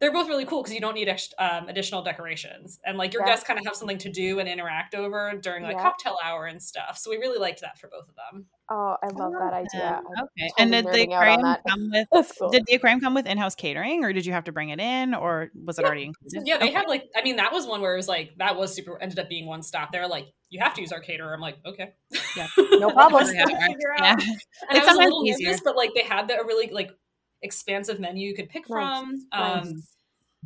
they're 0.00 0.12
both 0.12 0.28
really 0.28 0.46
cool 0.46 0.62
because 0.62 0.74
you 0.74 0.80
don't 0.80 0.94
need 0.94 1.08
ex- 1.08 1.34
um, 1.38 1.68
additional 1.68 2.02
decorations 2.02 2.80
and 2.84 2.96
like 2.96 3.12
your 3.12 3.22
yeah. 3.22 3.32
guests 3.32 3.46
kind 3.46 3.58
of 3.58 3.66
have 3.66 3.76
something 3.76 3.98
to 3.98 4.08
do 4.08 4.38
and 4.38 4.48
interact 4.48 4.94
over 4.94 5.34
during 5.42 5.62
like 5.62 5.76
yeah. 5.76 5.82
cocktail 5.82 6.16
hour 6.24 6.46
and 6.46 6.62
stuff 6.62 6.98
so 6.98 7.10
we 7.10 7.18
really 7.18 7.38
liked 7.38 7.60
that 7.60 7.78
for 7.78 7.88
both 7.88 8.08
of 8.08 8.14
them 8.16 8.46
oh 8.70 8.96
i 9.02 9.08
love 9.08 9.32
that 9.32 9.52
idea 9.52 10.00
okay 10.22 10.50
totally 10.56 10.76
and 10.76 10.86
did 10.86 10.86
the 10.86 11.02
aquarium 11.02 11.56
come 11.68 11.90
with 12.12 12.32
cool. 12.38 12.50
did 12.50 12.64
the 12.66 12.74
aquarium 12.74 13.00
come 13.00 13.14
with 13.14 13.26
in-house 13.26 13.54
catering 13.54 14.04
or 14.04 14.12
did 14.12 14.24
you 14.24 14.32
have 14.32 14.44
to 14.44 14.52
bring 14.52 14.70
it 14.70 14.80
in 14.80 15.14
or 15.14 15.50
was 15.64 15.78
it 15.78 15.82
yeah. 15.82 15.86
already 15.86 16.04
included 16.04 16.42
yeah 16.46 16.58
they 16.58 16.66
okay. 16.66 16.74
had 16.74 16.88
like 16.88 17.04
i 17.14 17.22
mean 17.22 17.36
that 17.36 17.52
was 17.52 17.66
one 17.66 17.80
where 17.80 17.92
it 17.92 17.98
was 17.98 18.08
like 18.08 18.32
that 18.38 18.56
was 18.56 18.74
super 18.74 19.00
ended 19.02 19.18
up 19.18 19.28
being 19.28 19.46
one 19.46 19.62
stop 19.62 19.92
they're 19.92 20.08
like 20.08 20.26
you 20.48 20.60
have 20.60 20.74
to 20.74 20.80
use 20.80 20.92
our 20.92 21.00
caterer 21.00 21.34
i'm 21.34 21.40
like 21.40 21.58
okay 21.66 21.92
yeah 22.36 22.48
no 22.72 22.90
problem 22.90 23.26
yeah. 23.34 23.44
yeah. 23.48 24.12
and 24.12 24.78
it's 24.78 24.88
I 24.88 24.92
was 24.92 24.96
a 24.96 25.00
little 25.00 25.24
easier. 25.26 25.48
nervous 25.48 25.60
but 25.62 25.76
like 25.76 25.90
they 25.94 26.02
had 26.02 26.28
the, 26.28 26.40
a 26.40 26.44
really 26.46 26.70
like 26.72 26.90
expansive 27.42 28.00
menu 28.00 28.28
you 28.28 28.34
could 28.34 28.48
pick 28.48 28.68
nice. 28.68 29.00
from. 29.00 29.26
Um, 29.32 29.72
nice 29.72 29.96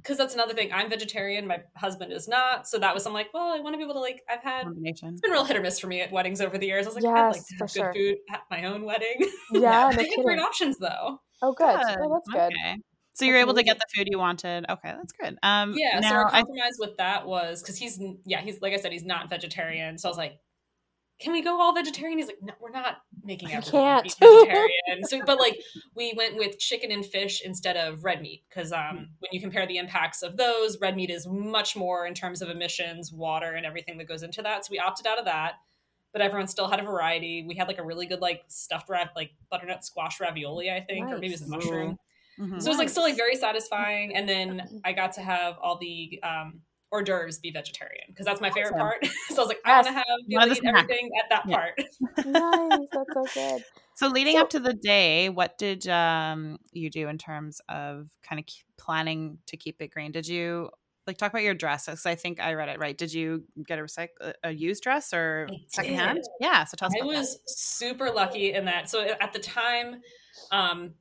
because 0.05 0.19
that's 0.19 0.35
another 0.35 0.53
thing. 0.53 0.71
I'm 0.73 0.91
vegetarian. 0.91 1.47
My 1.47 1.63
husband 1.77 2.13
is 2.13 2.29
not. 2.29 2.69
So 2.69 2.79
that 2.79 2.93
was 2.93 3.07
I'm 3.07 3.15
like, 3.15 3.33
well, 3.33 3.53
I 3.55 3.61
want 3.61 3.73
to 3.73 3.79
be 3.79 3.85
able 3.85 3.95
to 3.95 4.01
like. 4.01 4.23
I've 4.29 4.43
had 4.43 4.67
it's 4.83 5.01
been 5.01 5.31
real 5.31 5.45
hit 5.45 5.57
or 5.57 5.63
miss 5.63 5.81
for 5.81 5.87
me 5.87 6.03
at 6.03 6.13
weddings 6.13 6.41
over 6.41 6.59
the 6.59 6.67
years. 6.67 6.87
I 6.87 6.89
was 6.91 6.95
like, 6.97 7.05
yes, 7.05 7.17
I'd 7.17 7.29
like 7.29 7.47
to 7.47 7.55
have 7.55 7.59
good 7.61 7.71
sure. 7.71 7.93
food 7.95 8.17
at 8.31 8.43
my 8.51 8.65
own 8.65 8.85
wedding. 8.85 9.31
Yeah, 9.53 9.91
no 9.95 10.23
great 10.23 10.41
options 10.41 10.79
though. 10.79 11.21
Oh, 11.43 11.53
good. 11.53 11.79
good. 11.79 11.97
Oh, 12.01 12.09
that's 12.13 12.29
good. 12.29 12.53
Okay. 12.59 12.77
So 13.13 13.25
you're 13.25 13.37
able 13.37 13.55
to 13.55 13.63
get 13.63 13.79
the 13.79 13.87
food 13.95 14.09
you 14.11 14.19
wanted. 14.19 14.67
Okay, 14.69 14.93
that's 14.97 15.13
good. 15.13 15.39
Um, 15.43 15.75
yeah. 15.77 16.01
so 16.01 16.15
our 16.15 16.31
compromise 16.31 16.79
I, 16.83 16.87
with 16.87 16.97
that 16.97 17.27
was 17.27 17.63
because 17.63 17.77
he's 17.77 18.01
yeah 18.25 18.41
he's 18.41 18.61
like 18.61 18.73
I 18.73 18.79
said 18.79 18.91
he's 18.91 19.05
not 19.05 19.31
vegetarian. 19.31 19.97
So 19.99 20.09
I 20.09 20.11
was 20.11 20.19
like, 20.19 20.39
can 21.21 21.33
we 21.33 21.43
go 21.43 21.61
all 21.61 21.73
vegetarian? 21.75 22.19
He's 22.19 22.27
like, 22.27 22.43
no, 22.43 22.53
we're 22.61 22.71
not 22.71 22.99
making 23.23 23.53
everyone 23.53 24.03
can't. 24.03 24.17
vegetarian. 24.21 25.05
so, 25.05 25.21
but 25.25 25.39
like, 25.39 25.59
we 25.95 26.13
went 26.17 26.37
with 26.37 26.59
chicken 26.59 26.91
and 26.91 27.07
fish 27.07 27.41
instead 27.45 27.77
of 27.77 28.05
red 28.05 28.21
meat 28.21 28.43
because 28.49 28.73
um, 28.73 28.81
mm. 28.81 28.97
when 28.97 29.31
you 29.33 29.41
compare 29.41 29.67
the 29.67 29.79
impacts 29.79 30.23
of 30.23 30.37
those, 30.37 30.79
red 30.81 30.97
meat 30.97 31.11
is 31.11 31.27
much 31.27 31.77
more 31.77 32.07
in 32.07 32.15
terms 32.15 32.43
of 32.43 32.51
emissions, 32.51 33.13
water, 33.13 33.53
and 33.53 33.65
everything 33.65 33.97
that 33.99 34.09
goes 34.09 34.23
into 34.23 34.43
that. 34.43 34.65
So 34.65 34.71
we 34.73 34.79
opted 34.79 35.07
out 35.07 35.19
of 35.19 35.25
that. 35.27 35.55
But 36.13 36.23
everyone 36.23 36.47
still 36.47 36.69
had 36.69 36.79
a 36.79 36.85
variety. 36.85 37.45
We 37.47 37.57
had 37.57 37.67
like 37.67 37.79
a 37.79 37.85
really 37.85 38.07
good 38.07 38.21
like 38.21 38.43
stuffed 38.47 38.89
rav 38.89 39.09
like 39.17 39.33
butternut 39.51 39.85
squash 39.85 40.21
ravioli, 40.21 40.71
I 40.71 40.81
think, 40.81 41.07
nice. 41.07 41.13
or 41.13 41.19
maybe 41.19 41.35
it 41.35 41.41
was 41.41 41.43
a 41.43 41.49
mushroom. 41.49 41.99
Mm-hmm. 42.39 42.61
So 42.61 42.67
it 42.67 42.69
was 42.69 42.79
like 42.79 42.89
still 42.89 43.03
like 43.03 43.17
very 43.17 43.35
satisfying. 43.35 44.15
And 44.15 44.29
then 44.29 44.81
I 44.85 44.93
got 44.93 45.13
to 45.15 45.23
have 45.23 45.57
all 45.61 45.77
the 45.77 46.21
um, 46.23 46.61
hors 46.95 47.03
d'oeuvres 47.03 47.39
be 47.39 47.51
vegetarian 47.51 48.05
because 48.09 48.25
that's 48.25 48.41
my 48.41 48.51
favorite 48.51 48.77
part. 48.77 49.05
so 49.29 49.37
I 49.37 49.41
was 49.41 49.49
like, 49.49 49.59
yes. 49.67 49.67
I 49.67 49.75
want 49.75 49.87
to 49.89 49.93
have 49.93 50.05
you 50.27 50.39
know, 50.39 50.47
eat 50.47 50.61
everything 50.65 51.11
at 51.19 51.29
that 51.31 51.43
yeah. 51.47 51.57
part. 51.57 51.75
nice, 52.25 52.89
that's 52.93 53.13
so 53.13 53.25
good. 53.35 53.65
So 53.97 54.09
leading 54.09 54.37
so, 54.37 54.43
up 54.43 54.51
to 54.51 54.61
the 54.61 54.75
day, 54.75 55.29
what 55.29 55.59
did 55.59 55.89
um, 55.89 56.59
you 56.73 56.89
do 56.91 57.09
in 57.09 57.19
terms 57.19 57.61
of 57.69 58.09
kind 58.23 58.39
of 58.39 58.47
planning 58.77 59.39
to 59.49 59.57
keep 59.57 59.83
it 59.83 59.91
green? 59.91 60.13
Did 60.13 60.29
you 60.29 60.71
like 61.07 61.19
talk 61.19 61.33
about 61.33 61.43
your 61.43 61.55
dress? 61.55 61.87
Because 61.87 62.07
I 62.07 62.15
think 62.15 62.41
I 62.41 62.55
read 62.55 62.69
it 62.69 62.79
right. 62.79 62.97
Did 62.97 63.13
you 63.13 63.45
get 63.67 63.79
a 63.79 63.83
recycle 63.83 64.33
a 64.43 64.53
used 64.53 64.83
dress 64.83 65.13
or 65.13 65.49
secondhand? 65.69 66.23
Yeah. 66.41 66.65
So 66.65 66.77
tell 66.77 66.89
us. 66.89 66.95
I 67.01 67.05
was 67.05 67.33
that. 67.33 67.41
super 67.47 68.11
lucky 68.11 68.53
in 68.53 68.67
that. 68.67 68.89
So 68.89 69.05
at 69.21 69.33
the 69.33 69.41
time, 69.41 70.01
um, 70.51 70.95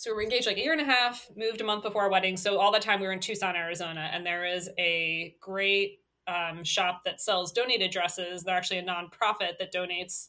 so 0.00 0.12
we 0.12 0.14
were 0.14 0.22
engaged 0.22 0.46
like 0.46 0.56
a 0.56 0.62
year 0.62 0.72
and 0.72 0.80
a 0.80 0.84
half, 0.84 1.28
moved 1.36 1.60
a 1.60 1.64
month 1.64 1.82
before 1.82 2.04
our 2.04 2.10
wedding. 2.10 2.38
So 2.38 2.58
all 2.58 2.72
the 2.72 2.78
time 2.78 3.00
we 3.00 3.06
were 3.06 3.12
in 3.12 3.20
Tucson, 3.20 3.54
Arizona, 3.54 4.08
and 4.10 4.24
there 4.24 4.46
is 4.46 4.70
a 4.78 5.36
great 5.42 5.98
um, 6.26 6.64
shop 6.64 7.02
that 7.04 7.20
sells 7.20 7.52
donated 7.52 7.90
dresses. 7.90 8.42
They're 8.42 8.56
actually 8.56 8.78
a 8.78 8.82
nonprofit 8.82 9.58
that 9.58 9.74
donates 9.74 10.28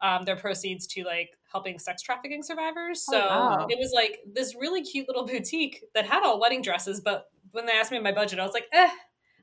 um, 0.00 0.24
their 0.24 0.34
proceeds 0.34 0.88
to 0.88 1.04
like 1.04 1.30
helping 1.52 1.78
sex 1.78 2.02
trafficking 2.02 2.42
survivors. 2.42 3.06
Oh, 3.08 3.12
so 3.12 3.20
oh, 3.20 3.38
wow. 3.38 3.66
it 3.70 3.78
was 3.78 3.92
like 3.94 4.18
this 4.32 4.56
really 4.56 4.82
cute 4.82 5.06
little 5.06 5.24
boutique 5.24 5.84
that 5.94 6.06
had 6.06 6.24
all 6.24 6.40
wedding 6.40 6.60
dresses. 6.60 7.00
But 7.00 7.26
when 7.52 7.66
they 7.66 7.72
asked 7.72 7.92
me 7.92 8.00
my 8.00 8.10
budget, 8.10 8.40
I 8.40 8.44
was 8.44 8.52
like, 8.52 8.66
eh, 8.72 8.90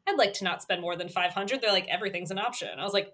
I'd 0.05 0.17
like 0.17 0.33
to 0.33 0.43
not 0.43 0.61
spend 0.61 0.81
more 0.81 0.97
than 0.97 1.07
500. 1.07 1.61
They're 1.61 1.71
like, 1.71 1.87
everything's 1.87 2.31
an 2.31 2.39
option. 2.39 2.77
I 2.77 2.83
was 2.83 2.93
like, 2.93 3.13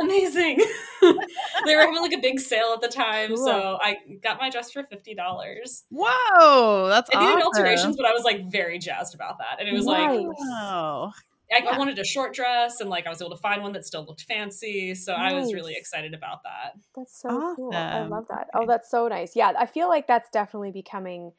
amazing. 0.00 0.58
they 1.00 1.74
were 1.74 1.82
having 1.82 2.00
like 2.00 2.12
a 2.12 2.20
big 2.20 2.40
sale 2.40 2.72
at 2.74 2.80
the 2.80 2.88
time, 2.88 3.28
cool. 3.28 3.46
so 3.46 3.78
I 3.82 3.96
got 4.22 4.38
my 4.38 4.50
dress 4.50 4.70
for 4.70 4.82
fifty 4.84 5.14
dollars. 5.14 5.84
Whoa, 5.90 6.88
that's 6.88 7.10
I 7.10 7.18
awesome. 7.18 7.28
needed 7.28 7.44
alterations, 7.44 7.96
but 7.96 8.06
I 8.06 8.12
was 8.12 8.24
like 8.24 8.50
very 8.50 8.78
jazzed 8.78 9.14
about 9.14 9.38
that, 9.38 9.60
and 9.60 9.68
it 9.68 9.72
was 9.72 9.86
nice. 9.86 10.16
like, 10.16 10.38
wow. 10.38 11.12
I, 11.52 11.62
yeah. 11.62 11.70
I, 11.70 11.78
wanted 11.78 11.98
a 11.98 12.04
short 12.04 12.34
dress, 12.34 12.80
and 12.80 12.90
like 12.90 13.06
I 13.06 13.10
was 13.10 13.22
able 13.22 13.30
to 13.30 13.40
find 13.40 13.62
one 13.62 13.72
that 13.72 13.86
still 13.86 14.04
looked 14.04 14.22
fancy, 14.22 14.94
so 14.94 15.12
nice. 15.12 15.32
I 15.32 15.34
was 15.36 15.54
really 15.54 15.74
excited 15.76 16.12
about 16.12 16.42
that. 16.42 16.72
That's 16.96 17.20
so 17.20 17.28
awesome. 17.28 17.56
cool. 17.56 17.74
I 17.74 18.06
love 18.06 18.26
that. 18.30 18.48
Oh, 18.54 18.66
that's 18.66 18.90
so 18.90 19.06
nice. 19.06 19.36
Yeah, 19.36 19.52
I 19.58 19.66
feel 19.66 19.88
like 19.88 20.06
that's 20.08 20.28
definitely 20.30 20.72
becoming 20.72 21.32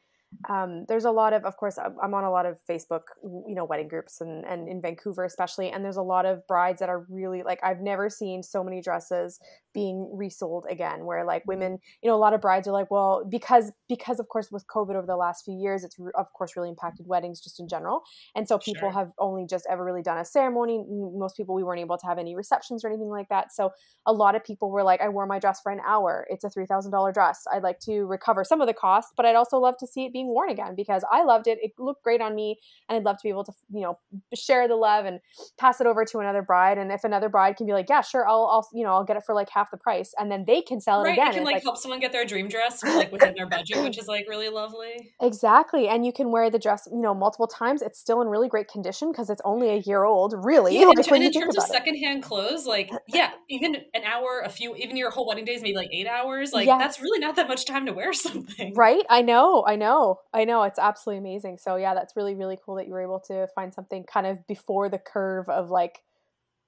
um, 0.48 0.84
there's 0.88 1.04
a 1.04 1.10
lot 1.10 1.32
of 1.32 1.44
of 1.44 1.56
course 1.56 1.78
i'm 1.78 2.14
on 2.14 2.24
a 2.24 2.30
lot 2.30 2.46
of 2.46 2.58
facebook 2.68 3.02
you 3.22 3.54
know 3.54 3.64
wedding 3.64 3.88
groups 3.88 4.20
and, 4.20 4.44
and 4.44 4.68
in 4.68 4.80
vancouver 4.80 5.24
especially 5.24 5.70
and 5.70 5.84
there's 5.84 5.96
a 5.96 6.02
lot 6.02 6.26
of 6.26 6.46
brides 6.46 6.80
that 6.80 6.88
are 6.88 7.06
really 7.08 7.42
like 7.42 7.58
i've 7.62 7.80
never 7.80 8.10
seen 8.10 8.42
so 8.42 8.62
many 8.62 8.80
dresses 8.80 9.40
being 9.78 10.10
resold 10.12 10.66
again 10.68 11.04
where 11.04 11.24
like 11.24 11.42
mm-hmm. 11.42 11.50
women 11.50 11.78
you 12.02 12.10
know 12.10 12.16
a 12.16 12.18
lot 12.18 12.34
of 12.34 12.40
brides 12.40 12.66
are 12.66 12.72
like 12.72 12.90
well 12.90 13.24
because 13.28 13.70
because 13.88 14.18
of 14.18 14.28
course 14.28 14.50
with 14.50 14.66
covid 14.66 14.96
over 14.96 15.06
the 15.06 15.16
last 15.16 15.44
few 15.44 15.54
years 15.54 15.84
it's 15.84 15.96
of 16.16 16.32
course 16.32 16.56
really 16.56 16.68
impacted 16.68 17.06
weddings 17.06 17.40
just 17.40 17.60
in 17.60 17.68
general 17.68 18.02
and 18.34 18.48
so 18.48 18.58
people 18.58 18.90
sure. 18.90 18.90
have 18.90 19.12
only 19.18 19.46
just 19.46 19.66
ever 19.70 19.84
really 19.84 20.02
done 20.02 20.18
a 20.18 20.24
ceremony 20.24 20.84
most 21.14 21.36
people 21.36 21.54
we 21.54 21.62
weren't 21.62 21.80
able 21.80 21.96
to 21.96 22.06
have 22.06 22.18
any 22.18 22.34
receptions 22.34 22.84
or 22.84 22.88
anything 22.88 23.08
like 23.08 23.28
that 23.28 23.52
so 23.52 23.70
a 24.06 24.12
lot 24.12 24.34
of 24.34 24.42
people 24.42 24.70
were 24.70 24.82
like 24.82 25.00
i 25.00 25.08
wore 25.08 25.26
my 25.26 25.38
dress 25.38 25.60
for 25.60 25.70
an 25.70 25.80
hour 25.86 26.26
it's 26.30 26.44
a 26.44 26.48
$3000 26.48 27.14
dress 27.14 27.44
i'd 27.52 27.62
like 27.62 27.78
to 27.78 28.04
recover 28.06 28.42
some 28.44 28.60
of 28.60 28.66
the 28.66 28.74
cost 28.74 29.12
but 29.16 29.24
i'd 29.24 29.36
also 29.36 29.58
love 29.58 29.76
to 29.78 29.86
see 29.86 30.04
it 30.04 30.12
being 30.12 30.28
worn 30.28 30.50
again 30.50 30.74
because 30.74 31.04
I 31.10 31.24
loved 31.24 31.46
it. 31.46 31.58
It 31.60 31.72
looked 31.78 32.02
great 32.02 32.20
on 32.20 32.34
me, 32.34 32.58
and 32.88 32.96
I'd 32.96 33.04
love 33.04 33.16
to 33.16 33.22
be 33.22 33.28
able 33.28 33.44
to, 33.44 33.52
you 33.70 33.82
know, 33.82 33.98
share 34.34 34.66
the 34.68 34.76
love 34.76 35.04
and 35.04 35.20
pass 35.58 35.80
it 35.80 35.86
over 35.86 36.04
to 36.06 36.18
another 36.18 36.42
bride. 36.42 36.78
And 36.78 36.90
if 36.90 37.04
another 37.04 37.28
bride 37.28 37.56
can 37.56 37.66
be 37.66 37.72
like, 37.72 37.88
yeah, 37.88 38.00
sure, 38.00 38.26
I'll, 38.28 38.46
I'll, 38.50 38.68
you 38.72 38.84
know, 38.84 38.92
I'll 38.92 39.04
get 39.04 39.16
it 39.16 39.24
for 39.24 39.34
like 39.34 39.50
half 39.50 39.67
the 39.70 39.76
price, 39.76 40.14
and 40.18 40.30
then 40.30 40.44
they 40.46 40.62
can 40.62 40.80
sell 40.80 41.00
it 41.00 41.04
right, 41.04 41.12
again. 41.12 41.28
It 41.28 41.34
can 41.34 41.44
like, 41.44 41.54
like 41.54 41.62
help 41.62 41.78
someone 41.78 42.00
get 42.00 42.12
their 42.12 42.24
dream 42.24 42.48
dress 42.48 42.82
like 42.82 43.12
within 43.12 43.34
their 43.34 43.46
budget, 43.46 43.82
which 43.82 43.98
is 43.98 44.06
like 44.06 44.26
really 44.28 44.48
lovely. 44.48 45.12
Exactly, 45.20 45.88
and 45.88 46.04
you 46.04 46.12
can 46.12 46.30
wear 46.30 46.50
the 46.50 46.58
dress, 46.58 46.88
you 46.90 47.00
know, 47.00 47.14
multiple 47.14 47.46
times. 47.46 47.82
It's 47.82 47.98
still 47.98 48.22
in 48.22 48.28
really 48.28 48.48
great 48.48 48.68
condition 48.68 49.10
because 49.12 49.30
it's 49.30 49.42
only 49.44 49.70
a 49.70 49.76
year 49.76 50.04
old. 50.04 50.34
Really, 50.44 50.78
yeah, 50.78 50.86
like, 50.86 51.06
and, 51.10 51.22
in 51.22 51.32
terms 51.32 51.56
of 51.56 51.64
secondhand 51.64 52.22
clothes, 52.22 52.66
like 52.66 52.90
yeah, 53.08 53.30
even 53.48 53.76
an 53.94 54.02
hour, 54.04 54.42
a 54.44 54.48
few, 54.48 54.74
even 54.76 54.96
your 54.96 55.10
whole 55.10 55.26
wedding 55.26 55.44
days, 55.44 55.62
maybe 55.62 55.76
like 55.76 55.90
eight 55.92 56.06
hours. 56.06 56.52
Like 56.52 56.66
yes. 56.66 56.80
that's 56.80 57.00
really 57.00 57.18
not 57.18 57.36
that 57.36 57.48
much 57.48 57.66
time 57.66 57.86
to 57.86 57.92
wear 57.92 58.12
something, 58.12 58.74
right? 58.74 59.04
I 59.10 59.22
know, 59.22 59.64
I 59.66 59.76
know, 59.76 60.20
I 60.32 60.44
know. 60.44 60.62
It's 60.62 60.78
absolutely 60.78 61.18
amazing. 61.18 61.58
So 61.58 61.76
yeah, 61.76 61.94
that's 61.94 62.16
really 62.16 62.34
really 62.34 62.58
cool 62.64 62.76
that 62.76 62.86
you 62.86 62.92
were 62.92 63.02
able 63.02 63.20
to 63.20 63.46
find 63.54 63.72
something 63.72 64.04
kind 64.04 64.26
of 64.26 64.46
before 64.46 64.88
the 64.88 64.98
curve 64.98 65.48
of 65.48 65.70
like 65.70 66.02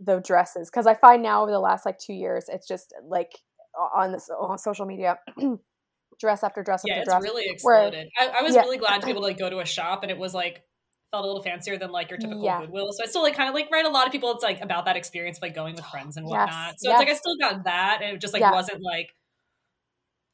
the 0.01 0.21
dresses 0.21 0.71
because 0.71 0.87
I 0.87 0.95
find 0.95 1.23
now 1.23 1.43
over 1.43 1.51
the 1.51 1.61
last 1.61 1.85
like 1.87 1.99
two 1.99 2.15
years, 2.15 2.47
it's 2.49 2.67
just 2.67 2.95
like 3.07 3.33
on 3.95 4.13
this 4.13 4.29
on 4.31 4.59
social 4.59 4.87
media. 4.87 5.19
dress 6.19 6.45
after 6.45 6.63
dress 6.63 6.83
yeah, 6.85 6.97
after 6.97 7.11
dress. 7.11 7.23
Really 7.23 7.47
exploded. 7.49 8.09
Where, 8.19 8.31
I, 8.31 8.41
I, 8.41 8.43
was 8.43 8.55
yeah. 8.55 8.61
really 8.61 8.77
glad 8.77 9.01
to 9.01 9.07
be 9.07 9.11
able 9.11 9.23
to 9.23 9.27
like 9.27 9.39
go 9.39 9.49
to 9.49 9.61
a 9.61 9.65
shop 9.65 10.03
and 10.03 10.11
it 10.11 10.19
was 10.19 10.35
like 10.35 10.63
felt 11.11 11.25
a 11.25 11.27
little 11.27 11.43
fancier 11.43 11.79
than 11.79 11.91
like 11.91 12.11
your 12.11 12.19
typical 12.19 12.45
yeah. 12.45 12.61
Goodwill. 12.61 12.93
So 12.93 13.03
I 13.03 13.07
still 13.07 13.23
like 13.23 13.35
kind 13.35 13.49
of 13.49 13.55
like 13.55 13.71
write 13.73 13.87
a 13.87 13.91
lot 13.91 14.07
of 14.07 14.13
people. 14.13 14.31
It's 14.33 14.43
like 14.43 14.61
about 14.61 14.85
that 14.85 14.97
experience 14.97 15.39
of 15.39 15.43
like 15.43 15.55
going 15.55 15.75
with 15.75 15.85
friends 15.87 16.17
and 16.17 16.27
whatnot. 16.27 16.49
Yes. 16.51 16.75
So 16.79 16.91
yes. 16.91 16.93
it's 16.93 16.99
like 16.99 17.09
I 17.09 17.15
still 17.15 17.37
got 17.41 17.65
that, 17.65 18.01
and 18.03 18.17
it 18.17 18.21
just 18.21 18.33
like 18.33 18.41
yeah. 18.41 18.53
wasn't 18.53 18.83
like 18.83 19.15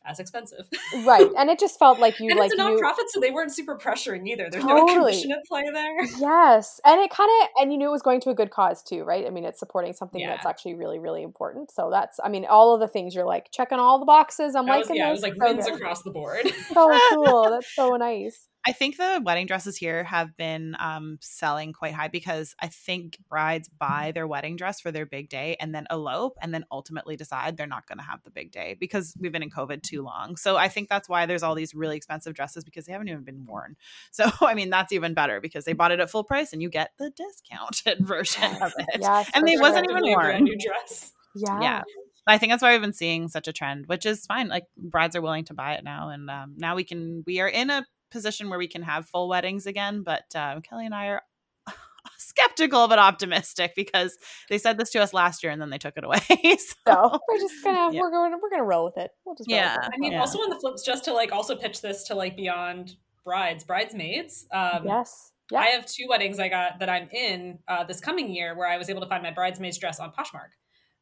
as 0.06 0.20
expensive. 0.20 0.68
right. 1.04 1.28
And 1.36 1.50
it 1.50 1.58
just 1.58 1.78
felt 1.78 1.98
like 1.98 2.20
you 2.20 2.30
and 2.30 2.38
like 2.38 2.52
it's 2.52 2.60
a 2.60 2.62
nonprofit, 2.62 2.98
you... 2.98 3.08
so 3.08 3.20
they 3.20 3.30
weren't 3.30 3.52
super 3.52 3.76
pressuring 3.76 4.26
either. 4.26 4.48
There's 4.50 4.64
totally. 4.64 4.94
no 4.94 5.00
commission 5.00 5.32
at 5.32 5.44
play 5.46 5.64
there. 5.72 5.96
Yes. 6.18 6.80
And 6.84 7.00
it 7.00 7.10
kind 7.10 7.30
of 7.42 7.48
and 7.56 7.72
you 7.72 7.78
knew 7.78 7.88
it 7.88 7.92
was 7.92 8.02
going 8.02 8.20
to 8.22 8.30
a 8.30 8.34
good 8.34 8.50
cause 8.50 8.82
too, 8.82 9.04
right? 9.04 9.26
I 9.26 9.30
mean, 9.30 9.44
it's 9.44 9.58
supporting 9.58 9.92
something 9.92 10.20
yeah. 10.20 10.30
that's 10.30 10.46
actually 10.46 10.74
really, 10.74 10.98
really 10.98 11.22
important. 11.22 11.70
So 11.70 11.90
that's 11.90 12.18
I 12.22 12.28
mean, 12.28 12.46
all 12.46 12.74
of 12.74 12.80
the 12.80 12.88
things 12.88 13.14
you're 13.14 13.26
like 13.26 13.50
checking 13.50 13.78
all 13.78 13.98
the 13.98 14.06
boxes. 14.06 14.54
I'm 14.54 14.66
like, 14.66 14.86
yeah, 14.90 15.08
it 15.08 15.12
was 15.12 15.22
like 15.22 15.34
so 15.34 15.46
wins 15.46 15.66
good. 15.66 15.74
across 15.74 16.02
the 16.02 16.10
board. 16.10 16.46
so 16.72 16.98
cool. 17.10 17.50
That's 17.50 17.74
so 17.74 17.96
nice. 17.96 18.48
I 18.66 18.72
think 18.72 18.96
the 18.96 19.20
wedding 19.22 19.46
dresses 19.46 19.76
here 19.76 20.02
have 20.02 20.36
been 20.36 20.76
um, 20.80 21.18
selling 21.20 21.72
quite 21.72 21.94
high 21.94 22.08
because 22.08 22.56
I 22.60 22.66
think 22.66 23.16
brides 23.28 23.68
buy 23.68 24.10
their 24.12 24.26
wedding 24.26 24.56
dress 24.56 24.80
for 24.80 24.90
their 24.90 25.06
big 25.06 25.28
day 25.28 25.56
and 25.60 25.72
then 25.72 25.86
elope 25.88 26.36
and 26.42 26.52
then 26.52 26.64
ultimately 26.72 27.14
decide 27.16 27.56
they're 27.56 27.68
not 27.68 27.86
going 27.86 27.98
to 27.98 28.04
have 28.04 28.24
the 28.24 28.30
big 28.30 28.50
day 28.50 28.76
because 28.80 29.14
we've 29.20 29.30
been 29.30 29.44
in 29.44 29.50
COVID 29.50 29.82
too 29.82 30.02
long. 30.02 30.36
So 30.36 30.56
I 30.56 30.68
think 30.68 30.88
that's 30.88 31.08
why 31.08 31.26
there's 31.26 31.44
all 31.44 31.54
these 31.54 31.76
really 31.76 31.96
expensive 31.96 32.34
dresses 32.34 32.64
because 32.64 32.86
they 32.86 32.92
haven't 32.92 33.08
even 33.08 33.22
been 33.22 33.46
worn. 33.46 33.76
So 34.10 34.28
I 34.40 34.54
mean 34.54 34.70
that's 34.70 34.92
even 34.92 35.14
better 35.14 35.40
because 35.40 35.64
they 35.64 35.72
bought 35.72 35.92
it 35.92 36.00
at 36.00 36.10
full 36.10 36.24
price 36.24 36.52
and 36.52 36.60
you 36.60 36.68
get 36.68 36.90
the 36.98 37.10
discounted 37.10 37.98
version 38.06 38.62
of 38.62 38.72
it. 38.78 39.00
Yes, 39.00 39.30
and 39.32 39.46
they 39.46 39.58
wasn't 39.58 39.88
even 39.88 40.02
worn. 40.02 40.42
New 40.42 40.56
dress. 40.58 41.12
Yeah. 41.36 41.60
Yeah. 41.60 41.82
I 42.28 42.38
think 42.38 42.50
that's 42.50 42.62
why 42.62 42.72
we've 42.72 42.80
been 42.80 42.92
seeing 42.92 43.28
such 43.28 43.46
a 43.46 43.52
trend, 43.52 43.86
which 43.86 44.04
is 44.04 44.26
fine. 44.26 44.48
Like 44.48 44.64
brides 44.76 45.14
are 45.14 45.22
willing 45.22 45.44
to 45.44 45.54
buy 45.54 45.74
it 45.74 45.84
now, 45.84 46.08
and 46.08 46.28
um, 46.28 46.54
now 46.56 46.74
we 46.74 46.82
can. 46.82 47.22
We 47.24 47.38
are 47.38 47.46
in 47.46 47.70
a 47.70 47.86
position 48.10 48.48
where 48.50 48.58
we 48.58 48.68
can 48.68 48.82
have 48.82 49.08
full 49.08 49.28
weddings 49.28 49.66
again. 49.66 50.02
But 50.02 50.24
uh, 50.34 50.60
Kelly 50.60 50.86
and 50.86 50.94
I 50.94 51.06
are 51.06 51.22
skeptical 52.18 52.88
but 52.88 52.98
optimistic 52.98 53.72
because 53.74 54.16
they 54.48 54.58
said 54.58 54.78
this 54.78 54.90
to 54.90 55.02
us 55.02 55.12
last 55.12 55.42
year 55.42 55.52
and 55.52 55.60
then 55.60 55.70
they 55.70 55.78
took 55.78 55.96
it 55.96 56.04
away. 56.04 56.18
so, 56.28 56.56
so 56.86 57.20
we're 57.28 57.38
just 57.38 57.62
gonna 57.64 57.92
yeah. 57.94 58.00
we're 58.00 58.10
going 58.10 58.32
we're 58.40 58.50
gonna 58.50 58.64
roll 58.64 58.84
with 58.84 58.98
it. 58.98 59.10
We'll 59.24 59.36
just 59.36 59.50
yeah. 59.50 59.76
I 59.82 59.96
mean, 59.98 60.12
yeah. 60.12 60.20
also 60.20 60.38
on 60.38 60.50
the 60.50 60.56
flips, 60.56 60.82
just 60.82 61.04
to 61.04 61.12
like 61.12 61.32
also 61.32 61.56
pitch 61.56 61.82
this 61.82 62.04
to 62.04 62.14
like 62.14 62.36
beyond 62.36 62.96
brides, 63.24 63.64
bridesmaids. 63.64 64.46
Um, 64.52 64.86
yes. 64.86 65.32
Yeah. 65.50 65.60
I 65.60 65.66
have 65.66 65.86
two 65.86 66.06
weddings 66.08 66.40
I 66.40 66.48
got 66.48 66.80
that 66.80 66.88
I'm 66.88 67.08
in 67.10 67.60
uh, 67.68 67.84
this 67.84 68.00
coming 68.00 68.32
year 68.34 68.56
where 68.56 68.68
I 68.68 68.78
was 68.78 68.90
able 68.90 69.00
to 69.02 69.06
find 69.06 69.22
my 69.22 69.30
bridesmaid's 69.30 69.78
dress 69.78 70.00
on 70.00 70.10
Poshmark. 70.10 70.50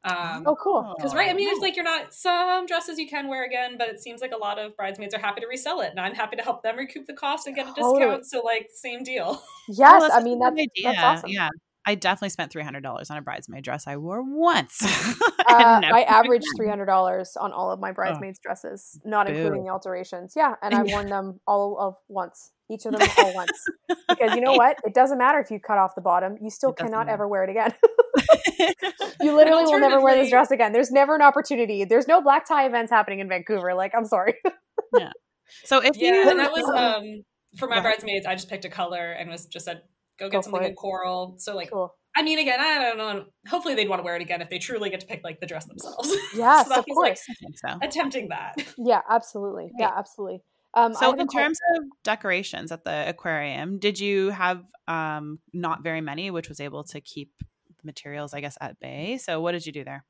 Um, 0.05 0.43
oh, 0.47 0.55
cool. 0.57 0.95
Because 0.97 1.15
right, 1.15 1.31
I 1.31 1.33
mean, 1.33 1.49
it's 1.49 1.63
like 1.63 1.77
you're 1.77 1.85
not 1.85 2.13
some 2.13 2.67
dresses 2.67 2.99
you 2.99 3.09
can 3.09 3.27
wear 3.27 3.45
again, 3.45 3.77
but 3.79 3.89
it 3.89 4.01
seems 4.01 4.21
like 4.21 4.33
a 4.33 4.37
lot 4.37 4.59
of 4.59 4.77
bridesmaids 4.77 5.15
are 5.15 5.19
happy 5.19 5.41
to 5.41 5.47
resell 5.47 5.81
it, 5.81 5.91
and 5.91 5.99
I'm 5.99 6.15
happy 6.15 6.37
to 6.37 6.43
help 6.43 6.63
them 6.63 6.77
recoup 6.77 7.07
the 7.07 7.15
cost 7.15 7.47
and 7.47 7.57
get 7.57 7.67
a 7.67 7.71
totally. 7.71 8.01
discount. 8.01 8.27
So 8.27 8.43
like, 8.43 8.69
same 8.73 9.03
deal. 9.03 9.43
Yes, 9.67 10.03
well, 10.03 10.13
I 10.13 10.23
mean 10.23 10.39
that's, 10.41 10.57
that's 10.83 10.99
awesome. 10.99 11.31
Yeah, 11.31 11.49
I 11.87 11.95
definitely 11.95 12.31
spent 12.31 12.51
three 12.53 12.63
hundred 12.63 12.83
dollars 12.83 13.11
on 13.11 13.17
a 13.17 13.23
bridesmaid 13.23 13.65
dress 13.65 13.87
I 13.87 13.97
wore 13.97 14.23
once. 14.23 14.83
uh, 14.83 15.21
I 15.49 16.05
averaged 16.09 16.47
three 16.57 16.69
hundred 16.69 16.87
dollars 16.87 17.37
on 17.39 17.53
all 17.53 17.71
of 17.71 17.81
my 17.81 17.91
oh. 17.91 17.95
bridesmaids 17.95 18.39
oh. 18.41 18.49
dresses, 18.49 19.01
not 19.05 19.27
Boo. 19.27 19.35
including 19.35 19.65
the 19.65 19.71
alterations. 19.71 20.35
Yeah, 20.37 20.55
and 20.63 20.75
I've 20.75 20.91
worn 20.91 21.09
them 21.09 21.41
all 21.47 21.79
of 21.79 21.97
once 22.09 22.51
each 22.71 22.87
of 22.87 22.93
them 22.93 23.09
all 23.19 23.35
once. 23.35 23.51
Because 24.09 24.35
you 24.35 24.41
know 24.41 24.53
what? 24.55 24.79
It 24.85 24.95
doesn't 24.95 25.19
matter 25.19 25.39
if 25.39 25.51
you 25.51 25.61
cut 25.61 25.79
off 25.79 25.95
the 25.95 26.01
bottom. 26.01 26.37
You 26.41 26.51
still 26.51 26.73
cannot 26.73 27.09
ever 27.09 27.29
wear 27.29 27.45
it 27.45 27.51
again. 27.51 27.75
you 29.21 29.37
literally 29.37 29.65
will 29.65 29.81
never 29.81 30.01
wear 30.01 30.17
this 30.17 30.31
dress 30.31 30.51
again. 30.51 30.73
There's 30.73 30.91
never 30.91 31.15
an 31.15 31.23
opportunity. 31.23 31.85
There's 31.85 32.09
no 32.09 32.23
black 32.23 32.47
tie 32.47 32.67
events 32.67 32.91
happening 32.91 33.21
in 33.21 33.29
Vancouver. 33.29 33.75
Like, 33.75 33.93
I'm 33.97 34.07
sorry. 34.07 34.35
yeah. 34.97 35.11
So 35.65 35.83
if 35.83 35.97
yeah, 35.97 36.09
you 36.09 36.31
and 36.31 36.39
that 36.39 36.53
was 36.53 36.65
um 36.69 37.25
for 37.59 37.69
my 37.69 37.81
bridesmaids, 37.81 38.27
I 38.27 38.35
just 38.35 38.49
picked 38.49 38.65
a 38.65 38.71
color 38.71 39.13
and 39.13 39.31
was 39.31 39.47
just 39.47 39.65
said, 39.67 39.83
go 40.19 40.27
get 40.29 40.33
go 40.33 40.41
something 40.43 40.65
in 40.65 40.75
coral. 40.75 41.37
So 41.39 41.55
like 41.55 41.71
cool. 41.71 41.95
I 42.17 42.23
mean, 42.23 42.39
again, 42.39 42.61
I 42.61 42.79
don't 42.79 42.99
know. 42.99 43.25
Hopefully, 43.49 43.75
they'd 43.75 43.89
want 43.89 44.01
to 44.01 44.05
wear 44.05 44.15
it 44.15 44.23
again 44.23 44.41
if 44.41 44.49
they 44.49 44.59
truly 44.59 44.89
get 44.89 45.01
to 45.01 45.07
pick 45.07 45.23
like 45.25 45.41
the 45.41 45.47
dress 45.47 45.67
themselves. 45.67 46.15
Yes, 46.37 46.69
so 46.69 46.77
of 46.77 46.87
course. 46.87 47.23
Like, 47.29 47.31
I 47.31 47.35
think 47.35 47.59
so. 47.59 47.79
Attempting 47.83 48.29
that. 48.29 48.55
Yeah, 48.79 49.01
absolutely. 49.09 49.71
Yeah, 49.79 49.91
absolutely. 49.97 50.41
Um, 50.75 50.95
so, 50.95 51.13
in 51.13 51.29
terms 51.29 51.59
of 51.77 51.85
decorations 52.03 52.73
at 52.73 52.85
the 52.85 53.09
aquarium, 53.09 53.79
did 53.79 53.99
you 53.99 54.31
have 54.31 54.63
um, 54.89 55.39
not 55.53 55.83
very 55.83 56.01
many, 56.01 56.31
which 56.31 56.49
was 56.49 56.61
able 56.61 56.85
to 56.85 57.01
keep 57.01 57.31
the 57.39 57.85
materials, 57.85 58.35
I 58.35 58.41
guess, 58.41 58.59
at 58.61 58.79
bay? 58.81 59.19
So, 59.19 59.41
what 59.41 59.53
did 59.53 59.67
you 59.67 59.73
do 59.73 59.85
there? 59.85 60.05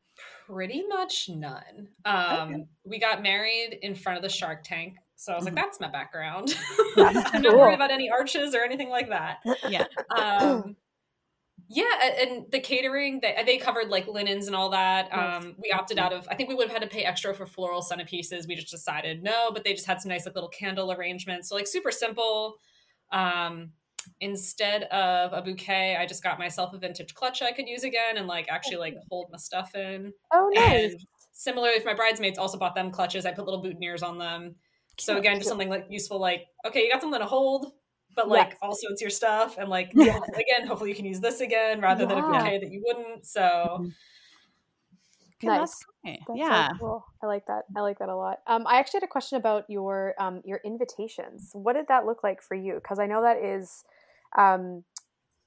Pretty 0.47 0.87
much 0.87 1.29
none. 1.29 1.89
Um, 2.05 2.49
okay. 2.49 2.65
We 2.85 2.99
got 2.99 3.23
married 3.23 3.79
in 3.83 3.95
front 3.95 4.17
of 4.17 4.23
the 4.23 4.29
Shark 4.29 4.63
Tank, 4.65 4.97
so 5.25 5.33
I 5.33 5.37
was 5.37 5.45
like, 5.45 5.55
mm-hmm. 5.55 5.63
"That's 5.65 5.81
my 5.81 5.89
background." 5.89 6.55
I'm 6.97 7.43
not 7.43 7.57
worried 7.57 7.75
about 7.75 7.91
any 7.91 8.11
arches 8.11 8.55
or 8.55 8.63
anything 8.63 8.91
like 8.91 9.09
that. 9.09 9.39
Yeah. 9.69 9.87
Um, 10.17 10.77
yeah, 11.69 11.85
and 12.21 12.45
the 12.53 12.61
catering 12.61 13.21
they 13.21 13.43
they 13.47 13.57
covered 13.57 13.89
like 13.89 14.07
linens 14.07 14.47
and 14.47 14.55
all 14.55 14.71
that. 14.71 15.09
Um, 15.13 15.55
we 15.63 15.71
opted 15.71 15.99
out 15.99 16.13
of. 16.13 16.29
I 16.31 16.35
think 16.35 16.51
we 16.51 16.55
would 16.55 16.69
have 16.69 16.79
had 16.79 16.89
to 16.89 16.95
pay 16.95 17.05
extra 17.05 17.35
for 17.35 17.47
floral 17.47 17.81
centerpieces. 17.81 18.47
We 18.47 18.55
just 18.55 18.71
decided 18.71 19.23
no, 19.23 19.51
but 19.51 19.65
they 19.65 19.73
just 19.73 19.87
had 19.87 20.01
some 20.01 20.11
nice 20.11 20.27
like 20.27 20.35
little 20.35 20.51
candle 20.51 20.93
arrangements. 20.93 21.49
So 21.49 21.55
like 21.55 21.67
super 21.67 21.91
simple. 21.91 22.57
Um, 23.13 23.71
instead 24.21 24.85
of 24.85 25.33
a 25.33 25.41
bouquet, 25.41 25.97
I 25.97 26.07
just 26.07 26.23
got 26.23 26.39
myself 26.39 26.75
a 26.75 26.79
vintage 26.79 27.15
clutch 27.15 27.41
I 27.41 27.53
could 27.53 27.67
use 27.67 27.85
again 27.85 28.19
and 28.19 28.27
like 28.27 28.47
actually 28.51 28.77
like 28.77 28.97
hold 29.09 29.29
my 29.31 29.39
stuff 29.39 29.75
in. 29.75 30.13
Oh, 30.33 30.51
nice. 30.53 30.93
And 30.93 31.01
similarly, 31.33 31.77
with 31.77 31.87
my 31.87 31.95
bridesmaids, 31.95 32.39
also 32.39 32.59
bought 32.59 32.75
them 32.75 32.91
clutches. 32.91 33.25
I 33.25 33.33
put 33.33 33.47
little 33.47 33.63
boutonnieres 33.63 34.03
on 34.03 34.19
them. 34.19 34.57
So 34.99 35.17
again, 35.17 35.37
just 35.37 35.49
something 35.49 35.69
like 35.69 35.87
useful, 35.89 36.21
like 36.21 36.47
okay, 36.67 36.85
you 36.85 36.93
got 36.93 37.01
something 37.01 37.21
to 37.21 37.27
hold 37.27 37.73
but 38.15 38.29
like 38.29 38.51
yes. 38.51 38.59
also 38.63 38.89
it's 38.89 39.01
your 39.01 39.11
stuff 39.11 39.57
and 39.59 39.69
like 39.69 39.91
yeah. 39.95 40.19
again 40.35 40.67
hopefully 40.67 40.91
you 40.91 40.97
can 40.97 41.05
use 41.05 41.21
this 41.21 41.41
again 41.41 41.81
rather 41.81 42.03
yeah. 42.03 42.09
than 42.09 42.19
a 42.19 42.23
bouquet 42.23 42.59
that 42.59 42.71
you 42.71 42.83
wouldn't 42.87 43.25
so 43.25 43.41
mm-hmm. 43.41 45.47
nice 45.47 45.85
That's 46.05 46.19
yeah 46.35 46.69
so 46.69 46.79
cool. 46.79 47.05
i 47.23 47.27
like 47.27 47.47
that 47.47 47.65
i 47.77 47.81
like 47.81 47.99
that 47.99 48.09
a 48.09 48.17
lot 48.17 48.39
um, 48.47 48.67
i 48.67 48.79
actually 48.79 48.99
had 48.99 49.05
a 49.05 49.09
question 49.09 49.39
about 49.39 49.65
your 49.69 50.15
um, 50.19 50.43
your 50.45 50.61
invitations 50.65 51.51
what 51.53 51.75
did 51.75 51.89
that 51.89 52.07
look 52.07 52.23
like 52.23 52.43
for 52.43 52.55
you 52.55 52.75
because 52.75 52.99
i 52.99 53.07
know 53.07 53.23
that 53.23 53.39
is 53.39 53.85
um, 54.37 54.85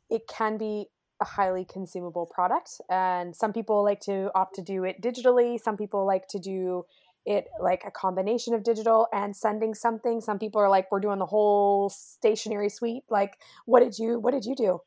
it 0.10 0.22
can 0.30 0.58
be 0.58 0.88
a 1.20 1.26
highly 1.26 1.66
consumable 1.66 2.28
product 2.28 2.80
and 2.90 3.36
some 3.36 3.52
people 3.52 3.84
like 3.84 4.00
to 4.00 4.30
opt 4.36 4.56
to 4.56 4.62
do 4.62 4.84
it 4.84 5.02
digitally 5.02 5.60
some 5.60 5.76
people 5.76 6.06
like 6.06 6.28
to 6.28 6.40
do 6.40 6.86
it 7.28 7.46
like 7.62 7.84
a 7.86 7.92
combination 7.92 8.54
of 8.54 8.64
digital 8.64 9.08
and 9.12 9.36
sending 9.36 9.74
something 9.74 10.22
some 10.22 10.40
people 10.40 10.62
are 10.62 10.70
like 10.70 10.90
we're 10.92 11.00
doing 11.00 11.20
the 11.20 11.26
whole 11.26 11.90
stationary 11.90 12.70
suite 12.70 13.04
like 13.10 13.38
what 13.66 13.82
did 13.82 14.00
you 14.00 14.18
what 14.20 14.32
did 14.32 14.46
you 14.46 14.56
do 14.56 14.80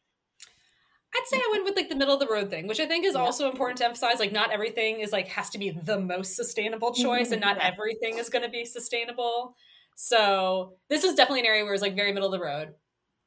I'd 1.12 1.26
say 1.26 1.38
I 1.38 1.48
went 1.50 1.64
with 1.64 1.76
like 1.76 1.88
the 1.88 1.96
middle 1.96 2.14
of 2.14 2.20
the 2.20 2.32
road 2.32 2.50
thing, 2.50 2.68
which 2.68 2.78
I 2.78 2.86
think 2.86 3.04
is 3.04 3.14
yeah. 3.14 3.20
also 3.20 3.50
important 3.50 3.78
to 3.78 3.84
emphasize. 3.84 4.20
Like, 4.20 4.30
not 4.30 4.52
everything 4.52 5.00
is 5.00 5.10
like 5.10 5.26
has 5.26 5.50
to 5.50 5.58
be 5.58 5.70
the 5.70 5.98
most 5.98 6.36
sustainable 6.36 6.94
choice, 6.94 7.26
mm-hmm. 7.26 7.32
and 7.32 7.42
not 7.42 7.58
everything 7.58 8.18
is 8.18 8.28
going 8.28 8.44
to 8.44 8.48
be 8.48 8.64
sustainable. 8.64 9.56
So 9.96 10.74
this 10.88 11.02
is 11.02 11.16
definitely 11.16 11.40
an 11.40 11.46
area 11.46 11.64
where 11.64 11.74
it's 11.74 11.82
like 11.82 11.96
very 11.96 12.12
middle 12.12 12.32
of 12.32 12.38
the 12.38 12.44
road. 12.44 12.74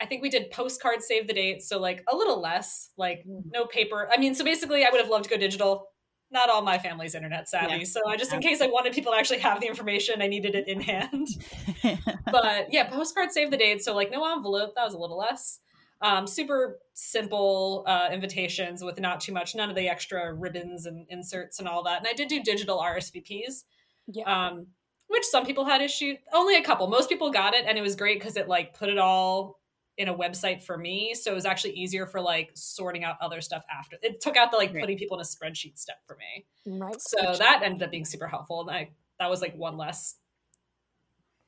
I 0.01 0.05
think 0.05 0.21
we 0.21 0.29
did 0.29 0.49
postcard 0.49 1.01
save 1.01 1.27
the 1.27 1.33
date, 1.33 1.61
so 1.61 1.77
like 1.77 2.03
a 2.09 2.15
little 2.15 2.41
less, 2.41 2.89
like 2.97 3.25
mm. 3.27 3.41
no 3.53 3.65
paper. 3.65 4.09
I 4.11 4.17
mean, 4.17 4.33
so 4.33 4.45
basically, 4.45 4.85
I 4.85 4.89
would 4.89 5.01
have 5.01 5.09
loved 5.09 5.25
to 5.25 5.29
go 5.29 5.37
digital 5.37 5.89
not 6.33 6.49
all 6.49 6.61
my 6.61 6.77
family's 6.77 7.15
internet 7.15 7.47
savvy. 7.47 7.77
Yeah. 7.77 7.83
So 7.83 8.01
I 8.07 8.17
just, 8.17 8.33
in 8.33 8.41
case 8.41 8.61
I 8.61 8.67
wanted 8.67 8.93
people 8.93 9.13
to 9.13 9.17
actually 9.17 9.39
have 9.39 9.61
the 9.61 9.67
information, 9.67 10.21
I 10.21 10.27
needed 10.27 10.55
it 10.55 10.67
in 10.67 10.81
hand. 10.81 11.27
but 12.31 12.73
yeah, 12.73 12.89
postcard 12.89 13.31
save 13.31 13.51
the 13.51 13.57
date. 13.57 13.83
So 13.83 13.95
like 13.95 14.11
no 14.11 14.33
envelope, 14.33 14.73
that 14.75 14.83
was 14.83 14.93
a 14.93 14.97
little 14.97 15.17
less. 15.17 15.59
Um, 16.01 16.27
super 16.27 16.79
simple 16.93 17.85
uh, 17.87 18.09
invitations 18.11 18.83
with 18.83 18.99
not 18.99 19.21
too 19.21 19.31
much, 19.31 19.55
none 19.55 19.69
of 19.69 19.75
the 19.75 19.87
extra 19.87 20.33
ribbons 20.33 20.85
and 20.85 21.05
inserts 21.09 21.59
and 21.59 21.67
all 21.67 21.83
that. 21.83 21.99
And 21.99 22.07
I 22.07 22.13
did 22.13 22.27
do 22.27 22.43
digital 22.43 22.79
RSVPs. 22.79 23.63
Yeah. 24.07 24.23
Um, 24.47 24.67
which 25.07 25.23
some 25.25 25.45
people 25.45 25.63
had 25.63 25.81
issues. 25.81 26.17
Only 26.33 26.57
a 26.57 26.63
couple. 26.63 26.87
Most 26.87 27.07
people 27.07 27.31
got 27.31 27.53
it, 27.53 27.65
and 27.67 27.77
it 27.77 27.81
was 27.81 27.95
great 27.95 28.19
because 28.19 28.35
it 28.35 28.47
like 28.47 28.73
put 28.73 28.89
it 28.89 28.97
all 28.97 29.59
in 29.97 30.07
a 30.07 30.13
website 30.13 30.63
for 30.63 30.77
me. 30.77 31.13
So 31.13 31.31
it 31.31 31.35
was 31.35 31.45
actually 31.45 31.73
easier 31.73 32.05
for 32.07 32.19
like 32.19 32.51
sorting 32.55 33.03
out 33.03 33.17
other 33.21 33.41
stuff 33.41 33.63
after. 33.71 33.97
It 34.01 34.21
took 34.21 34.35
out 34.35 34.51
the 34.51 34.57
like 34.57 34.73
Right. 34.73 34.81
putting 34.81 34.97
people 34.97 35.17
in 35.17 35.21
a 35.21 35.25
spreadsheet 35.25 35.77
step 35.77 35.97
for 36.07 36.17
me. 36.17 36.45
Right. 36.65 36.99
So 36.99 37.17
that 37.37 37.61
ended 37.63 37.83
up 37.83 37.91
being 37.91 38.05
super 38.05 38.27
helpful. 38.27 38.61
And 38.61 38.71
I, 38.71 38.89
that 39.19 39.29
was 39.29 39.41
like 39.41 39.55
one 39.55 39.77
less 39.77 40.15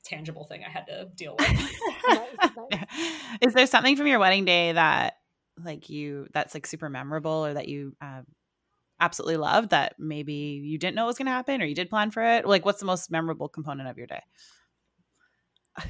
tangible 0.04 0.44
thing 0.44 0.62
I 0.64 0.70
had 0.70 0.86
to 0.86 1.08
deal 1.16 1.36
with. 1.38 1.48
Nice, 2.08 2.50
nice. 2.70 2.84
Is 3.40 3.54
there 3.54 3.66
something 3.66 3.96
from 3.96 4.06
your 4.06 4.20
wedding 4.20 4.44
day 4.44 4.72
that 4.72 5.14
like 5.64 5.88
you 5.90 6.28
that's 6.32 6.54
like 6.54 6.66
super 6.66 6.88
memorable 6.88 7.46
or 7.46 7.54
that 7.54 7.66
you 7.66 7.96
um, 8.00 8.26
absolutely 9.00 9.38
loved 9.38 9.70
that 9.70 9.94
maybe 9.98 10.60
you 10.62 10.78
didn't 10.78 10.94
know 10.94 11.06
was 11.06 11.18
going 11.18 11.26
to 11.26 11.32
happen 11.32 11.60
or 11.60 11.64
you 11.64 11.74
did 11.74 11.90
plan 11.90 12.12
for 12.12 12.22
it? 12.22 12.46
Like 12.46 12.64
what's 12.64 12.78
the 12.78 12.86
most 12.86 13.10
memorable 13.10 13.48
component 13.48 13.88
of 13.88 13.98
your 13.98 14.06
day? 14.06 14.22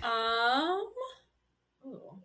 um, 0.03 0.87
ooh. 1.87 2.19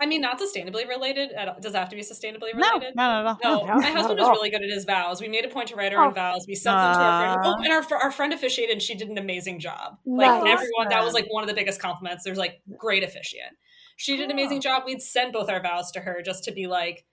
I 0.00 0.06
mean, 0.06 0.20
not 0.20 0.40
sustainably 0.40 0.86
related. 0.88 1.32
At 1.32 1.48
all. 1.48 1.56
Does 1.60 1.74
it 1.74 1.78
have 1.78 1.88
to 1.90 1.96
be 1.96 2.02
sustainably 2.02 2.52
related? 2.54 2.94
no, 2.96 3.22
not 3.22 3.40
at 3.42 3.46
all. 3.46 3.66
No, 3.66 3.74
No, 3.74 3.80
my 3.80 3.90
husband 3.90 4.18
was 4.18 4.28
really 4.28 4.50
good 4.50 4.62
at 4.62 4.70
his 4.70 4.84
vows. 4.84 5.20
We 5.20 5.28
made 5.28 5.44
a 5.44 5.48
point 5.48 5.68
to 5.68 5.76
write 5.76 5.92
our 5.94 6.04
Oh. 6.04 6.08
own 6.08 6.14
vows. 6.14 6.44
We 6.46 6.54
sent 6.54 6.76
them 6.76 6.94
to 6.94 6.98
our 7.00 7.34
friend. 7.42 7.54
Oh, 7.58 7.62
and 7.62 7.72
our, 7.72 7.98
our 8.02 8.10
friend 8.12 8.32
officiated, 8.32 8.72
and 8.72 8.82
she 8.82 8.94
did 8.94 9.08
an 9.08 9.18
amazing 9.18 9.60
job. 9.60 9.98
Like 10.04 10.42
Nice. 10.44 10.52
everyone, 10.52 10.88
that 10.90 11.04
was 11.04 11.14
like 11.14 11.26
one 11.32 11.42
of 11.42 11.48
the 11.48 11.54
biggest 11.54 11.80
compliments. 11.80 12.24
There's 12.24 12.38
like 12.38 12.60
great 12.76 13.02
officiant. 13.04 13.52
She 13.96 14.16
did 14.16 14.24
an 14.24 14.30
amazing 14.30 14.60
job. 14.60 14.82
We'd 14.86 15.02
send 15.02 15.32
both 15.32 15.48
our 15.48 15.62
vows 15.62 15.90
to 15.92 16.00
her 16.00 16.22
just 16.24 16.44
to 16.44 16.52
be 16.52 16.66
like, 16.66 17.04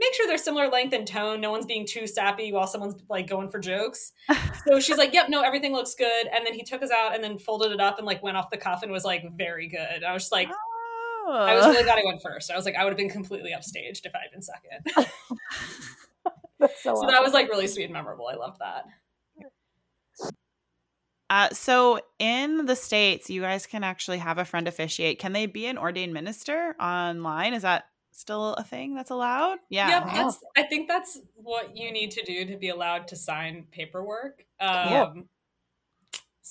make 0.00 0.14
sure 0.14 0.26
they're 0.26 0.38
similar 0.38 0.68
length 0.68 0.94
and 0.94 1.06
tone. 1.06 1.40
No 1.42 1.50
one's 1.50 1.66
being 1.66 1.86
too 1.86 2.06
sappy 2.06 2.52
while 2.52 2.66
someone's 2.66 2.94
like 3.10 3.26
going 3.28 3.50
for 3.50 3.58
jokes. 3.58 4.12
So 4.68 4.78
she's 4.78 4.98
like, 4.98 5.14
"Yep, 5.14 5.30
no, 5.30 5.40
everything 5.40 5.72
looks 5.72 5.94
good." 5.94 6.26
And 6.26 6.44
then 6.44 6.52
he 6.52 6.62
took 6.62 6.82
us 6.82 6.90
out 6.90 7.14
and 7.14 7.24
then 7.24 7.38
folded 7.38 7.72
it 7.72 7.80
up 7.80 7.96
and 7.96 8.06
like 8.06 8.22
went 8.22 8.36
off 8.36 8.50
the 8.50 8.58
cuff 8.58 8.82
and 8.82 8.92
was 8.92 9.06
like, 9.06 9.22
"Very 9.34 9.68
good." 9.68 10.04
I 10.06 10.12
was 10.12 10.24
just 10.24 10.32
like, 10.32 10.48
I 11.28 11.54
was 11.54 11.66
really 11.66 11.82
glad 11.84 11.98
I 11.98 12.04
went 12.04 12.22
first. 12.22 12.50
I 12.50 12.56
was 12.56 12.64
like, 12.64 12.76
I 12.76 12.84
would 12.84 12.90
have 12.90 12.98
been 12.98 13.10
completely 13.10 13.52
upstaged 13.52 14.04
if 14.06 14.14
I 14.14 14.20
had 14.22 14.30
been 14.32 14.42
second. 14.42 15.10
That's 16.58 16.82
so, 16.82 16.94
so 16.94 17.06
that 17.06 17.22
was 17.22 17.32
like 17.32 17.48
really 17.48 17.66
sweet 17.66 17.84
and 17.84 17.92
memorable. 17.92 18.28
I 18.28 18.34
loved 18.36 18.58
that. 18.60 18.84
Uh, 21.30 21.48
so 21.50 22.00
in 22.18 22.66
the 22.66 22.74
states, 22.74 23.30
you 23.30 23.40
guys 23.40 23.64
can 23.66 23.84
actually 23.84 24.18
have 24.18 24.38
a 24.38 24.44
friend 24.44 24.66
officiate. 24.66 25.20
Can 25.20 25.32
they 25.32 25.46
be 25.46 25.66
an 25.66 25.78
ordained 25.78 26.12
minister 26.12 26.74
online? 26.80 27.54
Is 27.54 27.62
that 27.62 27.84
still 28.10 28.54
a 28.54 28.64
thing 28.64 28.94
that's 28.96 29.10
allowed? 29.10 29.58
Yeah. 29.68 29.88
Yep, 29.88 30.06
Wow. 30.06 30.12
that's. 30.14 30.40
I 30.56 30.62
think 30.64 30.88
that's 30.88 31.20
what 31.36 31.76
you 31.76 31.92
need 31.92 32.10
to 32.12 32.24
do 32.24 32.44
to 32.46 32.56
be 32.56 32.68
allowed 32.70 33.06
to 33.08 33.16
sign 33.16 33.66
paperwork. 33.70 34.44
Um, 34.58 34.88
Cool. 34.88 35.22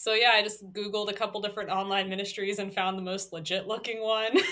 So 0.02 0.14
yeah, 0.14 0.32
I 0.34 0.42
just 0.42 0.64
googled 0.72 1.10
a 1.10 1.14
couple 1.14 1.42
different 1.42 1.70
online 1.70 2.08
ministries 2.08 2.58
and 2.58 2.74
found 2.74 2.98
the 2.98 3.02
most 3.02 3.34
legit 3.34 3.68
looking 3.68 4.02
one 4.02 4.32
because 4.34 4.46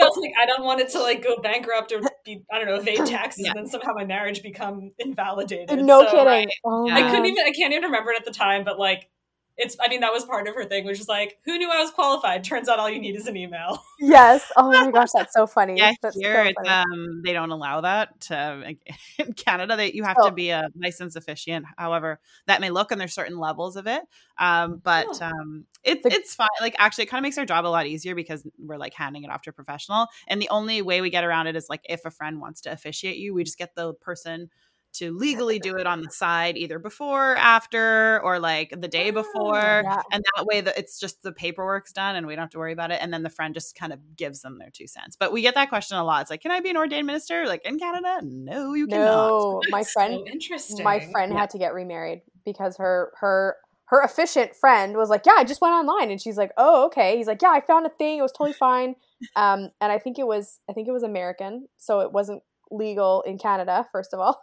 I 0.00 0.04
was 0.04 0.16
like, 0.18 0.32
I 0.40 0.46
don't 0.46 0.64
want 0.64 0.80
it 0.80 0.88
to 0.92 1.00
like 1.00 1.22
go 1.22 1.36
bankrupt 1.42 1.92
or 1.92 2.00
be 2.24 2.42
I 2.50 2.58
don't 2.58 2.68
know 2.68 2.76
evade 2.76 3.04
taxes 3.04 3.44
Yeah. 3.44 3.50
and 3.50 3.58
then 3.58 3.66
somehow 3.66 3.92
my 3.94 4.06
marriage 4.06 4.42
become 4.42 4.92
invalidated. 4.98 5.78
no 5.84 6.00
So 6.04 6.10
kidding. 6.10 6.24
right. 6.26 6.48
Oh 6.64 6.86
Yeah. 6.86 6.96
I 6.96 7.02
couldn't 7.10 7.26
even. 7.26 7.44
I 7.44 7.50
can't 7.50 7.72
even 7.74 7.84
remember 7.84 8.12
it 8.12 8.18
at 8.18 8.24
the 8.24 8.32
time, 8.32 8.64
but 8.64 8.78
like. 8.78 9.10
It's. 9.56 9.76
I 9.80 9.88
mean, 9.88 10.00
that 10.00 10.12
was 10.12 10.24
part 10.24 10.48
of 10.48 10.54
her 10.54 10.64
thing, 10.64 10.84
which 10.84 10.98
is 11.00 11.08
like, 11.08 11.38
who 11.44 11.58
knew 11.58 11.70
I 11.70 11.80
was 11.80 11.90
qualified? 11.90 12.42
Turns 12.44 12.68
out 12.68 12.78
all 12.78 12.88
you 12.90 12.98
need 13.00 13.14
is 13.16 13.26
an 13.26 13.36
email. 13.36 13.82
Yes. 14.04 14.50
Oh 14.56 14.68
my 14.68 14.90
gosh, 14.90 15.10
that's 15.14 15.32
so 15.32 15.46
funny. 15.46 15.76
Yeah, 15.76 15.92
That's 16.02 16.16
here 16.16 16.34
so 16.34 16.48
it's, 16.48 16.56
funny. 16.56 16.68
um, 16.68 17.22
they 17.24 17.32
don't 17.32 17.52
allow 17.52 17.82
that 17.82 18.20
to, 18.22 18.74
in 19.20 19.32
Canada. 19.34 19.76
That 19.76 19.94
you 19.94 20.02
have 20.02 20.16
Oh. 20.20 20.28
to 20.28 20.34
be 20.34 20.50
a 20.50 20.68
licensed 20.76 21.16
officiant. 21.16 21.66
However, 21.78 22.18
that 22.46 22.60
may 22.60 22.70
look, 22.70 22.90
and 22.90 23.00
there's 23.00 23.14
certain 23.14 23.38
levels 23.38 23.76
of 23.76 23.86
it. 23.86 24.02
Um, 24.38 24.80
but 24.82 25.06
Oh. 25.22 25.26
um, 25.26 25.66
it, 25.84 26.02
The- 26.02 26.12
it's 26.12 26.34
fine. 26.34 26.48
Like 26.60 26.74
actually, 26.80 27.04
it 27.04 27.08
kind 27.08 27.20
of 27.20 27.22
makes 27.22 27.38
our 27.38 27.46
job 27.46 27.64
a 27.64 27.68
lot 27.68 27.86
easier 27.86 28.16
because 28.16 28.44
we're 28.58 28.76
like 28.76 28.92
handing 28.94 29.22
it 29.22 29.30
off 29.30 29.42
to 29.42 29.50
a 29.50 29.52
professional. 29.52 30.08
And 30.26 30.42
the 30.42 30.48
only 30.48 30.82
way 30.82 31.00
we 31.00 31.08
get 31.10 31.22
around 31.22 31.46
it 31.46 31.54
is 31.54 31.68
like 31.68 31.82
if 31.88 32.04
a 32.04 32.10
friend 32.10 32.40
wants 32.40 32.60
to 32.62 32.72
officiate 32.72 33.18
you, 33.18 33.34
we 33.34 33.44
just 33.44 33.58
get 33.58 33.76
the 33.76 33.94
person 33.94 34.50
to 34.94 35.12
legally 35.16 35.58
do 35.58 35.76
it 35.76 35.86
on 35.86 36.02
the 36.02 36.10
side, 36.22 36.56
either 36.56 36.78
before, 36.78 37.36
after, 37.36 38.20
or 38.22 38.38
like 38.38 38.74
the 38.78 38.88
day 38.88 39.10
before 39.10 39.82
yeah. 39.84 40.02
and 40.12 40.24
that 40.36 40.44
way 40.46 40.60
that 40.60 40.76
it's 40.78 40.98
just 40.98 41.22
the 41.22 41.32
paperwork's 41.32 41.92
done 41.92 42.16
and 42.16 42.26
we 42.26 42.34
don't 42.34 42.42
have 42.42 42.50
to 42.50 42.58
worry 42.58 42.72
about 42.72 42.90
it 42.90 42.98
and 43.00 43.12
then 43.12 43.22
the 43.22 43.30
friend 43.30 43.54
just 43.54 43.74
kind 43.74 43.92
of 43.92 43.98
gives 44.16 44.40
them 44.42 44.58
their 44.58 44.70
two 44.70 44.86
cents 44.86 45.16
but 45.18 45.32
we 45.32 45.42
get 45.42 45.54
that 45.54 45.68
question 45.68 45.96
a 45.96 46.04
lot 46.04 46.22
it's 46.22 46.30
like 46.30 46.40
can 46.40 46.50
i 46.50 46.60
be 46.60 46.70
an 46.70 46.76
ordained 46.76 47.06
minister 47.06 47.46
like 47.46 47.64
in 47.64 47.78
canada 47.78 48.20
no 48.22 48.74
you 48.74 48.86
cannot 48.86 49.28
No, 49.28 49.60
my 49.70 49.84
friend 49.84 50.14
so 50.14 50.26
interesting. 50.32 50.84
my 50.84 51.00
friend 51.10 51.32
Yeah. 51.32 51.40
had 51.40 51.50
to 51.50 51.58
get 51.58 51.74
remarried 51.74 52.22
because 52.44 52.76
her 52.76 53.12
her 53.16 53.56
her 53.86 54.00
officiant 54.00 54.54
friend 54.56 54.96
was 54.96 55.10
like, 55.10 55.26
"Yeah, 55.26 55.34
I 55.36 55.44
just 55.44 55.60
went 55.60 55.74
online," 55.74 56.10
and 56.10 56.18
she's 56.18 56.38
like, 56.38 56.50
"Oh, 56.56 56.86
okay." 56.86 57.18
He's 57.18 57.26
like, 57.26 57.42
"Yeah, 57.42 57.50
I 57.50 57.60
found 57.60 57.84
a 57.84 57.90
thing. 57.90 58.18
It 58.18 58.22
was 58.22 58.32
totally 58.32 58.54
fine." 58.54 58.94
Um, 59.36 59.68
and 59.82 59.92
I 59.92 59.98
think 59.98 60.18
it 60.18 60.26
was 60.26 60.60
I 60.68 60.72
think 60.72 60.88
it 60.88 60.92
was 60.92 61.02
American, 61.02 61.68
so 61.76 62.00
it 62.00 62.10
wasn't 62.10 62.42
legal 62.70 63.20
in 63.22 63.36
Canada. 63.36 63.86
First 63.92 64.14
of 64.14 64.20
all, 64.20 64.42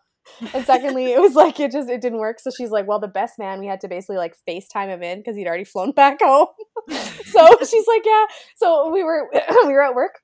and 0.54 0.66
secondly, 0.66 1.12
it 1.12 1.20
was 1.20 1.36
like 1.36 1.60
it 1.60 1.72
just 1.72 1.90
it 1.90 2.02
didn't 2.02 2.20
work. 2.20 2.40
So 2.40 2.52
she's 2.56 2.72
like, 2.72 2.88
"Well, 2.88 3.00
the 3.00 3.08
best 3.08 3.40
man, 3.40 3.60
we 3.60 3.68
had 3.68 3.82
to 3.82 3.88
basically 3.88 4.18
like 4.18 4.36
FaceTime 4.48 4.88
him 4.88 5.04
in 5.04 5.20
because 5.20 5.36
he'd 5.36 5.48
already 5.48 5.64
flown 5.64 5.92
back 5.92 6.20
home." 6.24 6.48
so 6.90 7.58
she's 7.62 7.88
like, 7.88 8.04
"Yeah." 8.06 8.26
So 8.58 8.90
we 8.92 9.04
were 9.04 9.30
we 9.66 9.74
were 9.74 9.84
at 9.84 9.96
work. 9.96 10.20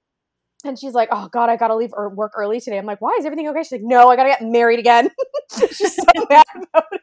And 0.63 0.79
she's 0.79 0.93
like, 0.93 1.09
"Oh 1.11 1.29
God, 1.31 1.49
I 1.49 1.57
gotta 1.57 1.75
leave 1.75 1.91
or 1.93 2.09
work 2.09 2.31
early 2.35 2.59
today." 2.59 2.77
I'm 2.77 2.85
like, 2.85 3.01
"Why 3.01 3.15
is 3.19 3.25
everything 3.25 3.47
okay?" 3.49 3.61
She's 3.61 3.73
like, 3.73 3.81
"No, 3.83 4.09
I 4.09 4.15
gotta 4.15 4.29
get 4.29 4.41
married 4.41 4.79
again." 4.79 5.09
she's 5.71 5.95
so 5.95 6.03
mad 6.29 6.43
about 6.55 6.85
it. 6.91 7.01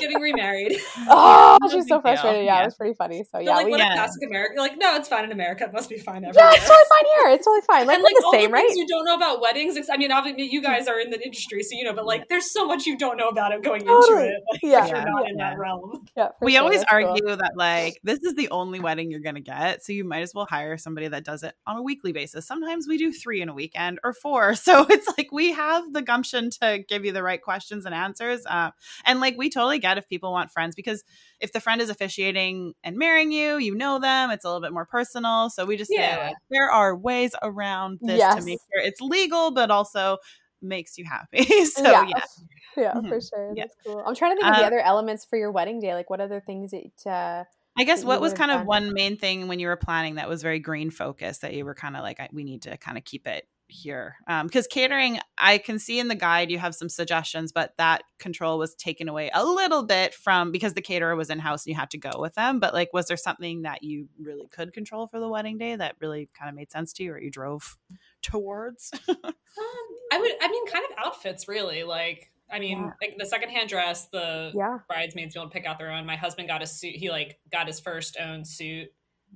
Getting 0.00 0.20
remarried. 0.20 0.78
Oh, 1.08 1.56
No 1.62 1.68
she's 1.68 1.86
so 1.88 2.00
frustrated. 2.00 2.44
Yeah, 2.44 2.56
Yeah. 2.56 2.62
it 2.62 2.64
was 2.66 2.74
pretty 2.74 2.94
funny. 2.94 3.22
So 3.24 3.30
They're 3.34 3.42
yeah, 3.42 3.54
like, 3.56 3.66
we, 3.66 3.70
what 3.72 3.80
yeah. 3.80 3.92
a 3.92 3.96
classic 3.96 4.22
American. 4.26 4.54
You're 4.56 4.62
like, 4.66 4.78
no, 4.78 4.96
it's 4.96 5.08
fine 5.08 5.24
in 5.24 5.32
America. 5.32 5.64
It 5.64 5.72
must 5.72 5.88
be 5.88 5.98
fine 5.98 6.24
everywhere. 6.24 6.50
yeah, 6.50 6.56
it's 6.56 6.66
totally 6.66 6.84
fine 6.88 7.04
here. 7.16 7.34
It's 7.34 7.44
totally 7.44 7.60
fine. 7.66 7.86
Like, 7.86 7.94
and 7.96 8.02
like 8.04 8.14
the 8.18 8.24
all 8.24 8.32
same, 8.32 8.50
the 8.50 8.54
right? 8.54 8.66
things 8.66 8.76
you 8.78 8.86
don't 8.88 9.04
know 9.04 9.14
about 9.14 9.40
weddings. 9.40 9.76
I 9.90 9.96
mean, 9.96 10.10
obviously 10.12 10.48
you 10.50 10.62
guys 10.62 10.88
are 10.88 10.98
in 10.98 11.10
the 11.10 11.22
industry, 11.22 11.62
so 11.62 11.76
you 11.76 11.84
know. 11.84 11.92
But 11.94 12.06
like, 12.06 12.28
there's 12.28 12.50
so 12.52 12.66
much 12.66 12.86
you 12.86 12.96
don't 12.98 13.16
know 13.16 13.28
about 13.28 13.52
it 13.52 13.62
going 13.62 13.82
Totally. 13.82 14.24
into 14.26 14.34
it. 14.36 14.42
Like, 14.52 14.62
Yeah. 14.62 14.84
if 14.84 14.90
you're 14.90 15.04
not 15.04 15.28
in 15.30 15.38
Yeah. 15.38 15.50
that 15.50 15.58
realm. 15.58 16.06
Yeah, 16.16 16.28
we 16.40 16.52
sure. 16.52 16.62
always 16.62 16.80
That's 16.80 16.90
cool. 16.90 17.06
argue 17.08 17.36
that 17.36 17.52
like 17.56 18.00
this 18.02 18.20
is 18.22 18.34
the 18.34 18.48
only 18.50 18.80
wedding 18.80 19.10
you're 19.10 19.20
gonna 19.20 19.40
get 19.40 19.84
so 19.84 19.92
you 19.92 20.04
might 20.04 20.22
as 20.22 20.32
well 20.34 20.46
hire 20.48 20.76
somebody 20.78 21.08
that 21.08 21.24
does 21.24 21.42
it 21.42 21.54
on 21.66 21.76
a 21.76 21.82
weekly 21.82 22.12
basis 22.12 22.46
sometimes 22.46 22.86
we 22.88 22.96
do 22.96 23.12
three 23.12 23.40
in 23.42 23.48
a 23.48 23.54
weekend 23.54 23.98
or 24.02 24.12
four 24.12 24.54
so 24.54 24.86
it's 24.88 25.06
like 25.18 25.28
we 25.32 25.52
have 25.52 25.92
the 25.92 26.02
gumption 26.02 26.50
to 26.50 26.82
give 26.88 27.04
you 27.04 27.12
the 27.12 27.22
right 27.22 27.42
questions 27.66 27.84
and 27.86 27.94
answers 27.94 28.46
uh, 28.46 28.70
and 29.04 29.20
like 29.20 29.36
we 29.36 29.50
totally 29.50 29.78
get 29.78 29.98
if 29.98 30.08
people 30.08 30.30
want 30.32 30.50
friends 30.50 30.74
because 30.76 31.02
if 31.40 31.52
the 31.52 31.60
friend 31.60 31.80
is 31.80 31.90
officiating 31.90 32.74
and 32.84 32.96
marrying 32.96 33.32
you 33.32 33.56
you 33.58 33.74
know 33.74 33.98
them 33.98 34.30
it's 34.30 34.44
a 34.44 34.48
little 34.48 34.60
bit 34.60 34.72
more 34.72 34.86
personal 34.86 35.50
so 35.50 35.64
we 35.66 35.76
just 35.76 35.90
say 35.90 35.96
Yeah. 36.02 36.16
like, 36.26 36.36
there 36.50 36.70
are 36.70 36.96
ways 36.96 37.34
around 37.42 37.98
this 38.02 38.20
to 38.20 38.40
make 38.42 38.58
sure 38.72 38.84
it's 38.84 39.00
legal 39.00 39.50
but 39.50 39.70
also 39.70 40.18
makes 40.62 40.96
you 40.96 41.04
happy 41.04 41.44
so 41.66 41.82
yeah, 41.90 42.04
yeah 42.08 42.24
yeah, 42.76 42.94
Mhm. 42.94 43.08
for 43.08 43.20
sure. 43.20 43.52
Yeah. 43.54 43.64
That's 43.64 43.74
cool. 43.84 44.02
I'm 44.06 44.14
trying 44.14 44.32
to 44.32 44.36
think 44.36 44.48
of 44.48 44.56
the 44.56 44.62
Uh, 44.62 44.66
other 44.66 44.80
elements 44.80 45.24
for 45.24 45.38
your 45.38 45.50
wedding 45.50 45.80
day. 45.80 45.94
Like, 45.94 46.10
what 46.10 46.20
other 46.20 46.40
things 46.40 46.72
that 46.72 47.10
uh, 47.10 47.44
I 47.78 47.84
guess 47.84 48.04
what 48.04 48.20
was 48.20 48.32
kind 48.32 48.50
of 48.50 48.66
one 48.66 48.92
main 48.92 49.16
thing 49.16 49.48
when 49.48 49.58
you 49.60 49.68
were 49.68 49.76
planning 49.76 50.14
that 50.14 50.28
was 50.28 50.42
very 50.42 50.58
green 50.60 50.90
focused 50.90 51.42
that 51.42 51.54
you 51.54 51.64
were 51.64 51.74
kind 51.74 51.96
of 51.96 52.02
like 52.02 52.20
I- 52.20 52.28
we 52.32 52.44
need 52.44 52.62
to 52.62 52.76
kind 52.78 52.96
of 52.98 53.04
keep 53.04 53.26
it 53.26 53.46
here 53.68 54.16
because 54.44 54.66
catering 54.66 55.18
I 55.38 55.58
can 55.58 55.78
see 55.78 55.98
in 55.98 56.08
the 56.08 56.14
guide 56.14 56.50
you 56.50 56.58
have 56.58 56.74
some 56.74 56.88
suggestions 56.88 57.52
but 57.52 57.72
that 57.78 58.02
control 58.18 58.58
was 58.58 58.74
taken 58.74 59.08
away 59.08 59.30
a 59.34 59.44
little 59.44 59.82
bit 59.84 60.14
from 60.14 60.52
because 60.52 60.74
the 60.74 60.82
caterer 60.82 61.16
was 61.16 61.30
in 61.30 61.38
house 61.38 61.66
and 61.66 61.70
you 61.74 61.78
had 61.78 61.90
to 61.90 61.98
go 61.98 62.12
with 62.18 62.34
them 62.34 62.60
but 62.60 62.74
like 62.74 62.92
was 62.92 63.06
there 63.06 63.16
something 63.16 63.62
that 63.62 63.82
you 63.82 64.08
really 64.20 64.46
could 64.52 64.72
control 64.72 65.06
for 65.08 65.18
the 65.18 65.28
wedding 65.28 65.58
day 65.58 65.74
that 65.74 65.96
really 66.00 66.28
kind 66.38 66.48
of 66.48 66.54
made 66.54 66.70
sense 66.70 66.92
to 66.92 67.02
you 67.02 67.12
or 67.12 67.20
you 67.20 67.30
drove 67.30 67.76
towards 68.22 68.92
Um, 69.58 69.64
I 70.12 70.18
would. 70.18 70.32
I 70.40 70.48
mean, 70.48 70.66
kind 70.66 70.84
of 70.84 71.04
outfits, 71.06 71.48
really. 71.48 71.82
Like, 71.82 72.30
I 72.52 72.58
mean, 72.60 72.78
Yeah. 72.78 72.90
like 73.00 73.16
the 73.18 73.24
secondhand 73.26 73.68
dress. 73.70 74.06
The 74.08 74.52
yeah, 74.54 74.78
bridesmaids 74.86 75.34
be 75.34 75.40
able 75.40 75.50
to 75.50 75.54
pick 75.54 75.66
out 75.66 75.78
their 75.78 75.90
own. 75.90 76.04
My 76.06 76.16
husband 76.16 76.46
got 76.48 76.62
a 76.62 76.66
suit. 76.66 76.94
He 76.94 77.10
like 77.10 77.38
got 77.50 77.66
his 77.66 77.80
first 77.80 78.16
own 78.20 78.44
suit. 78.44 78.88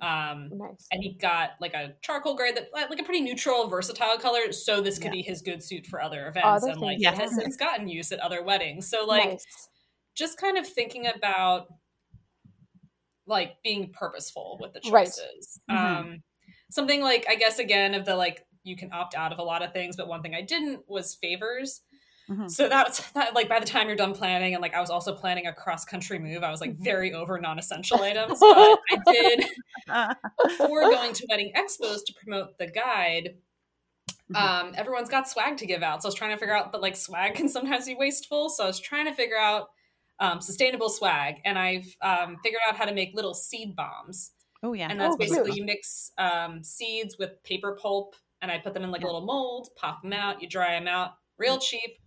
Um, 0.03 0.48
nice. 0.57 0.87
and 0.92 1.03
he 1.03 1.12
got 1.20 1.50
like 1.61 1.74
a 1.74 1.94
charcoal 2.00 2.35
gray 2.35 2.53
that 2.53 2.68
like 2.72 2.98
a 2.98 3.03
pretty 3.03 3.20
neutral 3.20 3.68
versatile 3.68 4.16
color 4.18 4.50
so 4.53 4.81
this 4.81 4.96
could 4.98 5.07
Yeah. 5.07 5.11
be 5.12 5.22
his 5.22 5.42
good 5.42 5.62
suit 5.62 5.87
for 5.87 6.00
other 6.00 6.29
events 6.29 6.62
Other 6.64 6.72
and 6.72 6.81
like 6.81 6.98
yeah. 7.00 7.12
has 7.14 7.35
since 7.35 7.57
gotten 7.57 7.87
used 7.87 8.11
at 8.12 8.18
other 8.20 8.42
weddings 8.42 8.88
so 8.88 9.05
like 9.05 9.29
nice. 9.31 9.68
just 10.14 10.38
kind 10.40 10.57
of 10.57 10.66
thinking 10.66 11.07
about 11.07 11.66
like 13.26 13.57
being 13.62 13.92
purposeful 13.92 14.59
with 14.61 14.72
the 14.72 14.81
Right. 14.90 15.07
choices 15.07 15.61
Mhm. 15.70 15.74
um 15.76 16.22
something 16.70 17.03
like 17.03 17.26
i 17.29 17.35
guess 17.35 17.59
again 17.59 17.94
of 17.94 18.05
the 18.07 18.16
like 18.16 18.46
you 18.62 18.76
can 18.76 18.92
opt 18.92 19.14
out 19.14 19.33
of 19.33 19.38
a 19.38 19.42
lot 19.42 19.62
of 19.62 19.72
things 19.72 19.96
but 19.96 20.09
one 20.09 20.22
thing 20.22 20.35
i 20.35 20.40
didn't 20.42 20.81
was 20.88 21.14
favors 21.16 21.83
Mhm. 22.31 22.49
so 22.51 22.69
that's 22.69 23.11
that 23.12 23.35
like 23.35 23.49
by 23.49 23.61
the 23.61 23.66
time 23.66 23.87
you're 23.88 23.97
done 23.97 24.14
planning 24.14 24.55
and 24.55 24.62
like 24.62 24.75
i 24.75 24.81
was 24.81 24.90
also 24.90 25.14
planning 25.14 25.47
a 25.47 25.53
cross 25.53 25.85
country 25.85 26.19
move 26.19 26.43
i 26.43 26.51
was 26.51 26.61
like 26.61 26.77
Mhm. 26.77 26.85
very 26.85 27.12
over 27.12 27.38
non-essential 27.40 28.01
items 28.03 28.45
but 28.55 28.79
i 28.90 28.97
did 29.07 29.45
before 30.43 30.88
going 30.88 31.12
to 31.12 31.27
wedding 31.31 31.53
expos 31.57 32.05
to 32.07 32.14
promote 32.23 32.59
the 32.59 32.66
guide 32.71 33.37
Mhm. 34.29 34.55
um, 34.61 34.73
everyone's 34.77 35.09
got 35.09 35.29
swag 35.29 35.57
to 35.59 35.66
give 35.66 35.83
out 35.83 36.03
so 36.03 36.07
i 36.07 36.11
was 36.11 36.14
trying 36.14 36.31
to 36.31 36.37
figure 36.37 36.55
out 36.57 36.71
but 36.73 36.81
like 36.81 36.97
swag 36.97 37.35
can 37.35 37.49
sometimes 37.49 37.87
be 37.87 37.95
wasteful 37.97 38.49
so 38.49 38.64
i 38.64 38.66
was 38.66 38.79
trying 38.81 39.07
to 39.07 39.14
figure 39.14 39.38
out 39.38 39.69
um, 40.23 40.43
sustainable 40.43 40.90
swag, 40.90 41.37
and 41.47 41.59
I've 41.59 41.97
um, 42.03 42.37
figured 42.43 42.61
out 42.69 42.77
how 42.77 42.85
to 42.85 42.93
make 42.93 43.14
little 43.14 43.33
seed 43.33 43.75
bombs. 43.75 44.33
Oh 44.62 44.75
yeah, 44.75 44.90
And 44.90 45.01
that's 45.01 45.14
Oh, 45.14 45.16
basically 45.16 45.53
you 45.55 45.64
mix 45.64 46.12
um, 46.19 46.62
seeds 46.62 47.16
with 47.19 47.43
paper 47.43 47.79
pulp, 47.81 48.14
and 48.43 48.51
I 48.53 48.59
put 48.59 48.75
them 48.75 48.83
in 48.85 48.90
like 48.90 49.01
a 49.03 49.07
little 49.07 49.25
mold, 49.25 49.69
pop 49.77 50.03
them 50.03 50.12
out, 50.12 50.43
you 50.43 50.49
dry 50.49 50.73
them 50.79 50.87
out, 50.88 51.12
real 51.38 51.59
cheap, 51.59 51.99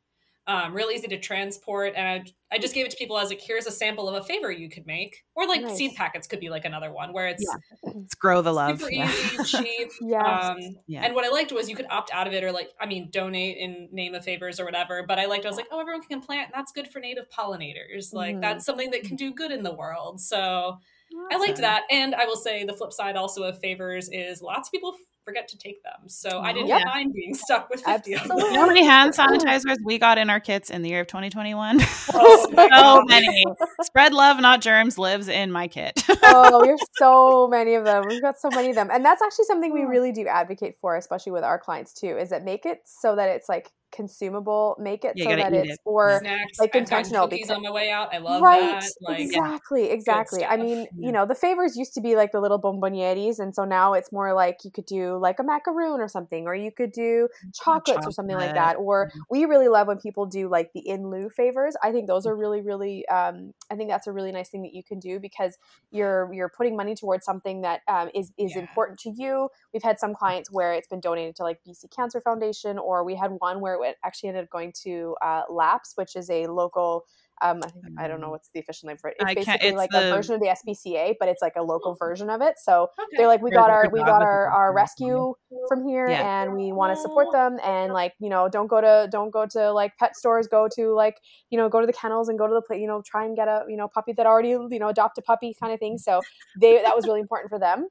um, 0.45 0.73
real 0.73 0.89
easy 0.89 1.08
to 1.08 1.17
transport. 1.19 1.93
And 1.95 2.06
I, 2.06 2.56
I 2.56 2.58
just 2.60 2.73
gave 2.75 2.86
it 2.86 2.91
to 2.91 2.97
people 2.97 3.17
as 3.17 3.29
like, 3.29 3.39
here's 3.41 3.65
a 3.65 3.71
sample 3.71 4.10
of 4.10 4.15
a 4.21 4.25
favor 4.25 4.51
you 4.51 4.69
could 4.69 4.86
make, 4.86 5.23
or 5.36 5.47
like 5.47 5.62
Nice. 5.62 5.77
seed 5.77 5.95
packets 5.95 6.27
could 6.27 6.39
be 6.41 6.49
like 6.49 6.65
another 6.65 6.91
one 6.91 7.13
where 7.13 7.27
it's 7.27 7.45
let's 7.84 8.13
grow 8.15 8.41
the 8.41 8.51
love. 8.53 8.79
super 8.79 8.91
Yeah. 8.91 9.10
easy, 9.10 9.43
cheap. 9.63 9.91
Yes. 10.01 10.43
Um, 10.45 10.58
Yeah. 10.86 11.03
And 11.06 11.15
what 11.15 11.23
I 11.25 11.29
liked 11.29 11.51
was 11.53 11.69
you 11.69 11.75
could 11.75 11.88
opt 11.89 12.12
out 12.13 12.27
of 12.27 12.34
it 12.34 12.43
or 12.43 12.51
like, 12.51 12.69
I 12.79 12.86
mean, 12.86 13.10
donate 13.10 13.58
in 13.58 13.88
name 13.91 14.13
of 14.15 14.23
favors 14.25 14.60
or 14.60 14.65
whatever. 14.65 15.03
But 15.08 15.17
I 15.19 15.25
liked, 15.27 15.45
I 15.45 15.47
was 15.49 15.58
like, 15.58 15.67
oh, 15.71 15.79
everyone 15.79 16.01
can 16.03 16.19
plant. 16.21 16.47
And 16.47 16.53
that's 16.53 16.71
good 16.73 16.89
for 16.89 16.99
native 16.99 17.29
pollinators. 17.29 18.12
Like 18.12 18.36
Mhm. 18.36 18.41
that's 18.41 18.65
something 18.65 18.91
that 18.91 19.03
can 19.03 19.15
do 19.15 19.34
good 19.34 19.51
in 19.51 19.63
the 19.63 19.73
world. 19.73 20.19
So 20.19 20.77
I 21.32 21.38
liked 21.38 21.60
that. 21.60 21.84
And 21.91 22.13
I 22.15 22.25
will 22.25 22.36
say 22.36 22.65
the 22.65 22.73
flip 22.73 22.91
side 22.91 23.15
also 23.15 23.43
of 23.43 23.60
favors 23.60 24.10
is 24.12 24.41
lots 24.41 24.67
of 24.67 24.71
people 24.73 24.95
forget 25.24 25.48
to 25.50 25.58
take 25.58 25.82
them. 25.84 26.08
So 26.08 26.40
I 26.40 26.54
didn't 26.54 26.68
Yep. 26.68 26.82
mind 26.86 27.14
being 27.14 27.34
stuck 27.34 27.70
with 27.70 27.82
50 27.82 28.14
of 28.14 28.22
them. 28.22 28.32
Absolutely. 28.32 28.50
You 28.50 28.56
know 28.56 28.62
how 28.62 28.68
many 28.68 28.86
hand 28.86 29.14
sanitizers 29.18 29.78
we 29.84 29.98
got 29.98 30.18
in 30.18 30.30
our 30.30 30.40
kits 30.40 30.70
in 30.70 30.82
the 30.82 30.90
year 30.90 31.02
of 31.02 31.08
2021? 31.08 31.80
Oh 32.16 32.48
so 32.54 33.02
many. 33.06 33.46
Spread 33.82 34.14
love, 34.14 34.40
not 34.40 34.62
germs, 34.62 34.98
lives 34.98 35.28
in 35.28 35.52
my 35.52 35.68
kit. 35.68 36.04
oh, 36.24 36.62
we 36.62 36.70
have 36.70 36.80
so 36.94 37.48
many 37.48 37.76
of 37.76 37.86
them. 37.86 38.04
We've 38.08 38.22
got 38.22 38.40
so 38.40 38.50
many 38.50 38.70
of 38.70 38.76
them. 38.76 38.90
And 38.92 39.04
that's 39.04 39.22
actually 39.22 39.46
something 39.46 39.74
we 39.74 39.84
really 39.84 40.12
do 40.12 40.28
advocate 40.28 40.76
for, 40.80 40.96
especially 40.96 41.32
with 41.32 41.44
our 41.44 41.58
clients 41.58 41.94
too, 41.94 42.18
is 42.18 42.30
that 42.30 42.44
make 42.44 42.66
it 42.66 42.82
so 42.86 43.16
that 43.16 43.30
it's 43.30 43.50
like 43.50 43.72
consumable, 43.93 44.75
make 44.79 45.06
it 45.06 45.13
You 45.15 45.23
so 45.25 45.36
that 45.36 45.53
eat 45.53 45.58
it's 45.58 45.71
it. 45.73 45.79
for 45.84 46.19
Snacks. 46.19 46.60
like, 46.60 46.75
I've 46.75 46.82
intentional 46.82 47.27
cookies 47.27 47.43
because- 47.47 47.56
on 47.58 47.63
my 47.63 47.71
way 47.71 47.89
out. 47.91 48.13
I 48.13 48.17
love 48.17 48.41
right. 48.41 48.82
that. 48.82 48.84
Like 49.01 49.19
exactly, 49.19 49.89
exactly. 49.89 50.43
I 50.43 50.56
stuff. 50.56 50.65
mean, 50.65 50.88
you 50.97 51.12
know, 51.12 51.25
the 51.25 51.36
favors 51.36 51.77
used 51.77 51.93
to 51.95 52.01
be 52.01 52.15
like 52.15 52.32
the 52.32 52.39
little 52.41 52.60
bombonieres, 52.60 53.39
and 53.39 53.53
so 53.56 53.63
now 53.65 53.93
it's 53.93 54.12
more 54.12 54.34
like 54.34 54.60
you 54.65 54.71
could 54.71 54.86
do 54.86 55.17
like 55.17 55.39
a 55.39 55.43
macaroon 55.43 56.01
or 56.01 56.08
something, 56.08 56.47
or 56.47 56.56
you 56.56 56.71
could 56.71 56.91
do 56.91 57.29
chocolates 57.53 58.06
or 58.06 58.12
something 58.12 58.36
like 58.36 58.53
that. 58.53 58.73
chocolate. 58.73 58.86
Or 58.86 59.12
we 59.29 59.45
really 59.45 59.67
love 59.67 59.88
when 59.88 59.97
people 59.99 60.25
do 60.25 60.49
like 60.49 60.71
the 60.73 60.79
in 60.88 61.10
lieu 61.10 61.29
favors. 61.29 61.75
I 61.82 61.91
think 61.91 62.08
those 62.08 62.25
are 62.25 62.36
really, 62.36 62.62
really. 62.62 63.08
Um, 63.08 63.53
I 63.71 63.75
think 63.75 63.89
that's 63.89 64.08
a 64.08 64.12
really 64.12 64.32
nice 64.32 64.49
thing 64.49 64.63
that 64.63 64.73
you 64.73 64.84
can 64.84 64.99
do 64.99 65.19
because 65.19 65.58
you're 65.91 66.32
you're 66.34 66.49
putting 66.49 66.75
money 66.75 66.95
towards 66.95 67.25
something 67.25 67.62
that 67.62 67.82
um, 67.88 68.10
is 68.13 68.32
is 68.38 68.53
Yeah. 68.56 68.62
important 68.62 68.99
to 69.01 69.10
you. 69.12 69.49
We've 69.73 69.84
had 69.84 69.99
some 69.99 70.13
clients 70.15 70.51
where 70.51 70.73
it's 70.73 70.88
been 70.88 70.99
donated 70.99 71.36
to 71.38 71.43
like 71.43 71.60
BC 71.67 71.88
Cancer 71.95 72.19
Foundation, 72.21 72.77
or 72.77 73.03
we 73.03 73.15
had 73.15 73.32
one 73.39 73.60
where 73.62 73.73
it 73.75 73.79
actually 74.04 74.30
ended 74.30 74.43
up 74.46 74.50
going 74.50 74.74
to 74.84 75.15
uh, 75.22 75.43
LAPS, 75.50 75.93
which 75.96 76.15
is 76.15 76.30
a 76.30 76.48
local. 76.48 77.06
Um, 77.41 77.62
I 77.63 77.67
think 77.67 77.84
I 77.98 78.08
don't 78.08 78.22
know 78.22 78.30
what's 78.30 78.50
the 78.54 78.60
official 78.60 78.88
name 78.88 78.98
for 78.98 79.10
it. 79.10 79.17
It's 79.19 79.30
I 79.30 79.34
basically 79.34 79.67
it's 79.69 79.76
like 79.76 79.89
the- 79.89 80.12
a 80.12 80.15
version 80.15 80.36
of 80.36 80.39
the 80.39 80.48
SPCA, 80.48 81.15
but 81.19 81.28
it's 81.28 81.41
like 81.41 81.54
a 81.58 81.63
local 81.63 81.96
version 81.96 82.30
of 82.30 82.41
it. 82.41 82.56
So 82.58 82.84
okay. 82.84 83.17
they're 83.17 83.28
like, 83.28 83.41
we 83.41 83.52
got 83.52 83.69
our 83.69 83.89
we 83.91 84.00
got 84.00 84.22
our 84.22 84.50
our 84.50 84.74
rescue 84.74 85.34
from 85.67 85.88
here, 85.88 86.08
Yeah. 86.08 86.43
and 86.43 86.54
we 86.54 86.72
want 86.72 86.96
to 86.96 87.02
support 87.02 87.28
them. 87.34 87.58
And 87.63 87.91
like 87.91 88.13
you 88.19 88.30
know, 88.30 88.48
don't 88.50 88.67
go 88.67 88.80
to 88.80 89.10
don't 89.12 89.32
go 89.32 89.46
to 89.48 89.74
like 89.74 89.98
pet 89.98 90.15
stores. 90.15 90.48
Go 90.48 90.69
to 90.76 90.93
like 90.93 91.17
you 91.50 91.58
know, 91.58 91.69
go 91.69 91.82
to 91.82 91.88
the 91.88 91.93
kennels 91.93 92.30
and 92.30 92.38
go 92.38 92.48
to 92.48 92.54
the 92.54 92.62
place. 92.62 92.80
You 92.80 92.88
know, 92.88 93.02
try 93.06 93.26
and 93.26 93.36
get 93.36 93.48
a 93.48 93.63
you 93.67 93.78
know 93.78 93.88
puppy 93.88 94.13
that 94.13 94.26
already 94.26 94.50
you 94.50 94.80
know 94.80 94.89
adopt 94.89 95.17
a 95.17 95.22
puppy 95.22 95.56
kind 95.60 95.74
of 95.74 95.80
thing. 95.80 95.98
So 95.98 96.22
they 96.62 96.82
that 96.82 96.96
was 96.96 97.06
really 97.06 97.19
important 97.19 97.50
for 97.50 97.60
them 97.60 97.88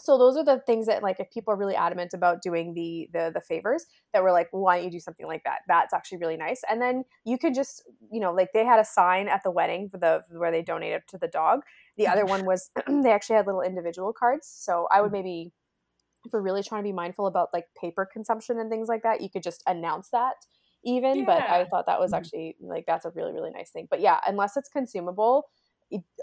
so 0.00 0.18
those 0.18 0.36
are 0.36 0.44
the 0.44 0.60
things 0.66 0.86
that 0.86 1.02
like 1.02 1.20
if 1.20 1.30
people 1.30 1.52
are 1.54 1.56
really 1.56 1.74
adamant 1.74 2.12
about 2.14 2.42
doing 2.42 2.74
the 2.74 3.08
the 3.12 3.30
the 3.32 3.40
favors 3.40 3.86
that 4.12 4.22
we're 4.22 4.32
like 4.32 4.52
well, 4.52 4.62
why 4.62 4.76
don't 4.76 4.84
you 4.84 4.90
do 4.90 5.00
something 5.00 5.26
like 5.26 5.42
that? 5.44 5.60
That's 5.68 5.94
actually 5.94 6.18
really 6.18 6.36
nice. 6.36 6.62
And 6.70 6.82
then 6.82 7.04
you 7.24 7.38
could 7.38 7.54
just 7.54 7.82
you 8.10 8.20
know 8.20 8.32
like 8.32 8.50
they 8.52 8.64
had 8.64 8.78
a 8.80 8.84
sign 8.84 9.28
at 9.28 9.42
the 9.42 9.50
wedding 9.50 9.88
for 9.88 9.98
the 9.98 10.22
where 10.30 10.50
they 10.50 10.62
donated 10.62 11.02
to 11.08 11.18
the 11.18 11.28
dog. 11.28 11.60
The 11.96 12.08
other 12.08 12.26
one 12.26 12.44
was 12.46 12.70
they 12.88 13.12
actually 13.12 13.36
had 13.36 13.46
little 13.46 13.62
individual 13.62 14.12
cards. 14.12 14.46
So 14.48 14.86
i 14.92 15.00
would 15.00 15.12
maybe 15.12 15.52
if 16.24 16.32
we're 16.32 16.40
really 16.42 16.62
trying 16.62 16.82
to 16.82 16.88
be 16.88 16.92
mindful 16.92 17.26
about 17.26 17.48
like 17.52 17.66
paper 17.80 18.06
consumption 18.10 18.58
and 18.58 18.70
things 18.70 18.88
like 18.88 19.02
that 19.02 19.20
you 19.20 19.30
could 19.30 19.42
just 19.42 19.62
announce 19.66 20.10
that 20.10 20.34
even 20.84 21.24
but 21.24 21.44
i 21.48 21.64
thought 21.64 21.86
that 21.86 22.00
was 22.00 22.12
Mhm. 22.12 22.12
actually 22.12 22.56
like 22.60 22.84
that's 22.86 23.04
a 23.04 23.10
really 23.10 23.32
really 23.32 23.50
nice 23.50 23.70
thing. 23.70 23.86
But 23.90 24.00
yeah 24.00 24.20
unless 24.26 24.56
it's 24.56 24.68
consumable 24.68 25.48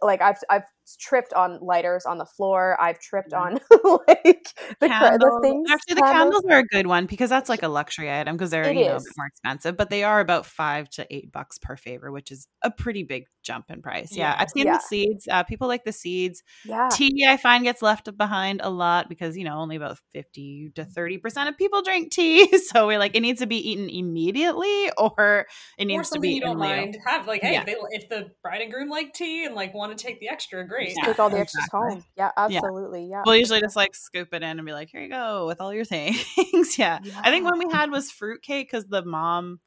like 0.02 0.21
I've 0.21 0.38
I've 0.49 0.63
tripped 0.99 1.32
on 1.34 1.60
lighters 1.62 2.06
on 2.06 2.17
the 2.17 2.26
floor. 2.26 2.78
I've 2.82 2.99
tripped 2.99 3.30
Yeah. 3.32 3.39
on 3.39 3.54
like 4.08 4.23
the, 4.23 4.36
cr- 4.80 4.80
the 4.80 4.88
Candles. 4.89 5.39
things. 5.41 5.71
Actually, 5.71 5.95
the 5.95 6.02
candles 6.02 6.43
are 6.49 6.60
a 6.60 6.63
good 6.65 6.88
one 6.88 7.06
because 7.06 7.30
that's 7.30 7.47
like 7.47 7.63
a 7.63 7.69
luxury 7.69 8.12
item 8.12 8.36
because 8.36 8.49
they're 8.52 8.63
It 8.65 8.76
you 8.76 8.86
know 8.86 8.95
a 8.97 8.99
bit 8.99 9.13
more 9.17 9.28
expensive, 9.28 9.78
but 9.78 9.89
they 9.89 10.04
are 10.04 10.19
about 10.19 10.45
five 10.45 10.89
to 10.91 11.08
eight 11.13 11.32
bucks 11.32 11.58
per 11.58 11.78
favor, 11.78 12.12
which 12.12 12.32
is 12.32 12.47
a 12.63 12.69
pretty 12.69 13.04
big 13.04 13.23
jump 13.43 13.65
in 13.69 13.82
price. 13.82 14.10
Yeah, 14.12 14.32
Yeah. 14.32 14.36
I've 14.39 14.49
seen 14.49 14.65
Yeah. 14.65 14.73
the 14.73 14.80
seeds. 14.80 15.28
Uh, 15.32 15.43
people 15.43 15.67
like 15.69 15.86
the 15.86 15.93
seeds. 15.93 16.43
Yeah. 16.65 16.89
Tea, 16.91 17.26
I 17.28 17.38
find 17.38 17.63
gets 17.63 17.82
left 17.82 18.15
behind 18.17 18.60
a 18.63 18.69
lot 18.69 19.08
because 19.08 19.38
you 19.38 19.45
know 19.45 19.56
only 19.56 19.78
about 19.78 19.99
fifty 20.12 20.69
to 20.76 20.84
thirty 20.84 21.17
percent 21.17 21.47
of 21.47 21.58
people 21.58 21.82
drink 21.82 22.12
tea. 22.12 22.49
So 22.73 22.88
we're 22.88 22.97
like, 22.99 23.15
it 23.15 23.21
needs 23.21 23.39
to 23.39 23.45
be 23.47 23.69
eaten 23.71 23.89
immediately, 23.89 24.89
or 24.97 25.45
it 25.78 25.84
or 25.84 25.86
needs 25.86 26.10
to 26.10 26.15
something 26.15 26.21
be 26.30 26.36
you 26.36 26.41
don't 26.41 26.58
mind 26.58 26.97
have 27.08 27.28
like 27.28 27.41
hey 27.41 27.54
Yeah. 27.54 27.62
if, 27.62 27.65
they, 27.67 27.76
if 27.91 28.10
the 28.10 28.32
bride 28.41 28.62
and 28.62 28.71
groom 28.71 28.89
like 28.89 29.13
tea 29.13 29.47
and 29.54 29.56
like 29.56 29.74
want 29.74 29.96
to 29.96 30.04
take 30.04 30.20
the 30.20 30.30
extra 30.30 30.68
great 30.68 30.94
Yeah. 30.98 31.06
Take 31.06 31.20
all 31.20 31.30
the 31.30 31.39
extras 31.39 31.68
home. 31.72 32.04
Yeah, 32.18 32.32
absolutely. 32.36 33.06
Yeah. 33.08 33.22
We'll 33.26 33.36
usually 33.36 33.62
just 33.62 33.76
like 33.76 33.96
scoop 33.96 34.34
it 34.34 34.42
in 34.44 34.58
and 34.58 34.66
be 34.66 34.74
like, 34.74 34.89
here 34.89 35.02
you 35.02 35.10
go 35.10 35.46
with 35.48 35.62
all 35.62 35.74
your 35.74 35.86
things. 35.86 36.78
yeah. 36.78 37.00
I 37.22 37.30
think 37.30 37.46
one 37.46 37.60
we 37.60 37.72
had 37.72 37.92
was 37.92 38.12
fruitcake 38.12 38.68
because 38.68 38.86
the 38.86 39.06
mom, 39.06 39.60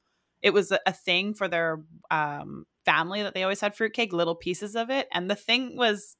it 0.43 0.51
was 0.51 0.73
a, 0.73 0.81
a 0.87 0.93
thing 0.93 1.35
for 1.35 1.49
their 1.49 1.83
um, 2.11 2.67
family 2.85 3.23
that 3.23 3.35
they 3.35 3.43
always 3.45 3.61
had 3.61 3.77
fruitcake, 3.77 4.13
little 4.13 4.35
pieces 4.35 4.75
of 4.77 4.91
it. 4.91 5.07
And 5.13 5.31
the 5.31 5.37
thing 5.37 5.77
was, 5.77 6.17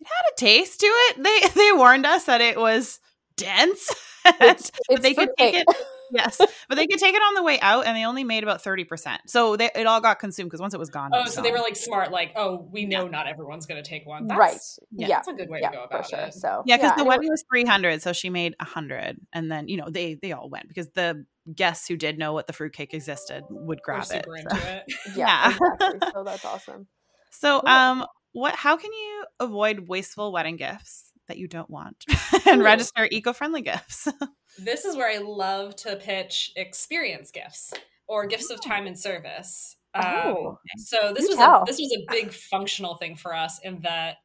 it 0.00 0.06
had 0.06 0.32
a 0.32 0.36
taste 0.38 0.80
to 0.80 0.86
it. 0.86 1.22
They 1.22 1.48
they 1.60 1.72
warned 1.72 2.06
us 2.06 2.24
that 2.24 2.40
it 2.40 2.58
was 2.58 2.98
dense. 3.36 3.94
It's, 4.40 4.72
but 4.88 4.98
it's 4.98 5.02
they 5.02 5.14
could 5.14 5.28
take 5.38 5.54
fruitcake. 5.54 5.64
it. 5.68 5.86
Yes, 6.12 6.38
but 6.68 6.74
they 6.76 6.86
could 6.86 6.98
take 6.98 7.14
it 7.14 7.22
on 7.22 7.34
the 7.34 7.42
way 7.42 7.58
out, 7.60 7.86
and 7.86 7.96
they 7.96 8.04
only 8.04 8.24
made 8.24 8.42
about 8.42 8.62
thirty 8.62 8.84
percent. 8.84 9.22
So 9.26 9.56
they, 9.56 9.70
it 9.74 9.86
all 9.86 10.00
got 10.00 10.18
consumed 10.18 10.48
because 10.50 10.60
once 10.60 10.74
it 10.74 10.78
was 10.80 10.90
gone. 10.90 11.12
it 11.12 11.16
oh 11.16 11.24
was 11.24 11.34
so 11.34 11.42
they 11.42 11.50
were 11.50 11.58
like 11.58 11.76
smart 11.76 12.10
like 12.10 12.32
oh 12.36 12.66
we 12.70 12.84
know 12.84 13.08
not 13.08 13.26
everyone's 13.26 13.66
gonna 13.66 13.82
take 13.82 14.06
one 14.06 14.26
That's, 14.26 14.38
right. 14.38 14.60
yeah, 14.92 15.08
Yeah. 15.08 15.16
that's 15.16 15.28
a 15.28 15.32
good 15.32 15.48
way 15.48 15.60
Yeah, 15.60 15.70
to 15.70 15.76
go 15.76 15.86
for 15.88 15.96
about 15.96 16.08
sure. 16.10 16.18
it 16.20 16.34
So 16.34 16.62
Yeah, 16.66 16.76
because 16.76 16.92
the 16.94 17.00
and 17.00 17.08
wedding 17.08 17.28
was 17.30 17.44
three 17.50 17.64
hundred, 17.64 18.02
so 18.02 18.12
she 18.12 18.30
made 18.30 18.54
a 18.60 18.64
hundred, 18.64 19.18
and 19.32 19.50
then 19.50 19.68
you 19.68 19.76
know 19.76 19.88
they 19.90 20.14
they 20.14 20.32
all 20.32 20.48
went 20.48 20.68
because 20.68 20.88
the 20.90 21.24
guests 21.54 21.86
who 21.86 21.96
did 21.96 22.18
know 22.18 22.32
what 22.32 22.46
the 22.46 22.52
fruitcake 22.52 22.92
existed 22.94 23.44
would 23.50 23.78
we're 23.78 23.84
grab 23.84 24.02
it. 24.10 24.24
super 24.26 24.36
so. 24.38 24.56
it 24.56 24.84
yeah, 25.16 25.26
Yeah. 25.26 25.48
exactly. 25.50 26.00
So 26.12 26.24
that's 26.24 26.44
awesome. 26.44 26.86
So, 27.30 27.60
Cool. 27.60 27.68
um, 27.70 28.06
what? 28.32 28.54
How 28.54 28.76
can 28.76 28.92
you 28.92 29.24
avoid 29.40 29.88
wasteful 29.88 30.32
wedding 30.32 30.56
gifts 30.56 31.12
that 31.28 31.38
you 31.38 31.48
don't 31.48 31.70
want, 31.70 32.04
and 32.46 32.62
register 32.62 33.08
eco-friendly 33.10 33.62
gifts? 33.62 34.08
this 34.58 34.84
is 34.84 34.96
where 34.96 35.10
I 35.10 35.18
love 35.22 35.76
to 35.76 35.96
pitch 35.96 36.52
experience 36.56 37.30
gifts 37.30 37.72
or 38.06 38.26
gifts 38.26 38.50
of 38.50 38.62
time 38.62 38.86
and 38.86 38.98
service. 38.98 39.76
Um, 39.94 40.04
Oh. 40.04 40.58
so 40.76 41.12
this 41.14 41.26
was 41.28 41.38
tell. 41.38 41.62
a, 41.62 41.64
this 41.66 41.78
was 41.78 41.90
a 41.96 42.04
big 42.12 42.30
functional 42.32 42.96
thing 42.96 43.16
for 43.16 43.34
us 43.34 43.58
in 43.62 43.80
that 43.82 44.16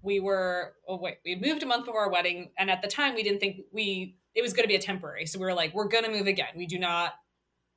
we 0.00 0.20
were 0.20 0.72
oh 0.86 0.96
wait 0.96 1.16
we 1.24 1.34
moved 1.36 1.62
a 1.62 1.66
month 1.66 1.84
before 1.84 2.02
our 2.02 2.10
wedding 2.10 2.52
and 2.56 2.70
at 2.70 2.80
the 2.80 2.88
time 2.88 3.14
we 3.14 3.22
didn't 3.22 3.40
think 3.40 3.56
we 3.72 4.16
it 4.34 4.42
was 4.42 4.52
going 4.52 4.62
to 4.62 4.68
be 4.68 4.76
a 4.76 4.80
temporary. 4.80 5.26
So 5.26 5.38
we 5.38 5.44
were 5.44 5.52
like 5.54 5.74
we're 5.74 5.88
going 5.88 6.04
to 6.04 6.10
move 6.10 6.26
again. 6.28 6.48
We 6.56 6.66
do 6.66 6.78
not 6.78 7.12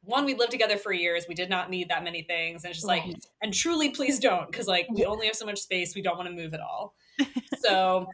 one 0.04 0.26
we 0.26 0.36
lived 0.36 0.52
together 0.52 0.78
for 0.78 0.94
years. 0.94 1.26
We 1.28 1.36
did 1.36 1.50
not 1.50 1.70
need 1.70 1.90
that 1.90 2.04
many 2.04 2.22
things. 2.24 2.64
And 2.64 2.70
it's 2.72 2.78
just 2.80 2.88
like 2.88 3.04
and 3.42 3.54
truly 3.54 3.90
please 3.90 4.20
don't 4.20 4.50
because 4.50 4.68
like 4.68 4.88
we 4.92 5.04
only 5.06 5.26
have 5.26 5.36
so 5.36 5.46
much 5.46 5.60
space. 5.60 5.96
We 5.96 6.02
don't 6.02 6.18
want 6.18 6.30
to 6.30 6.36
move 6.36 6.54
at 6.54 6.60
all. 6.62 6.96
So 7.64 8.08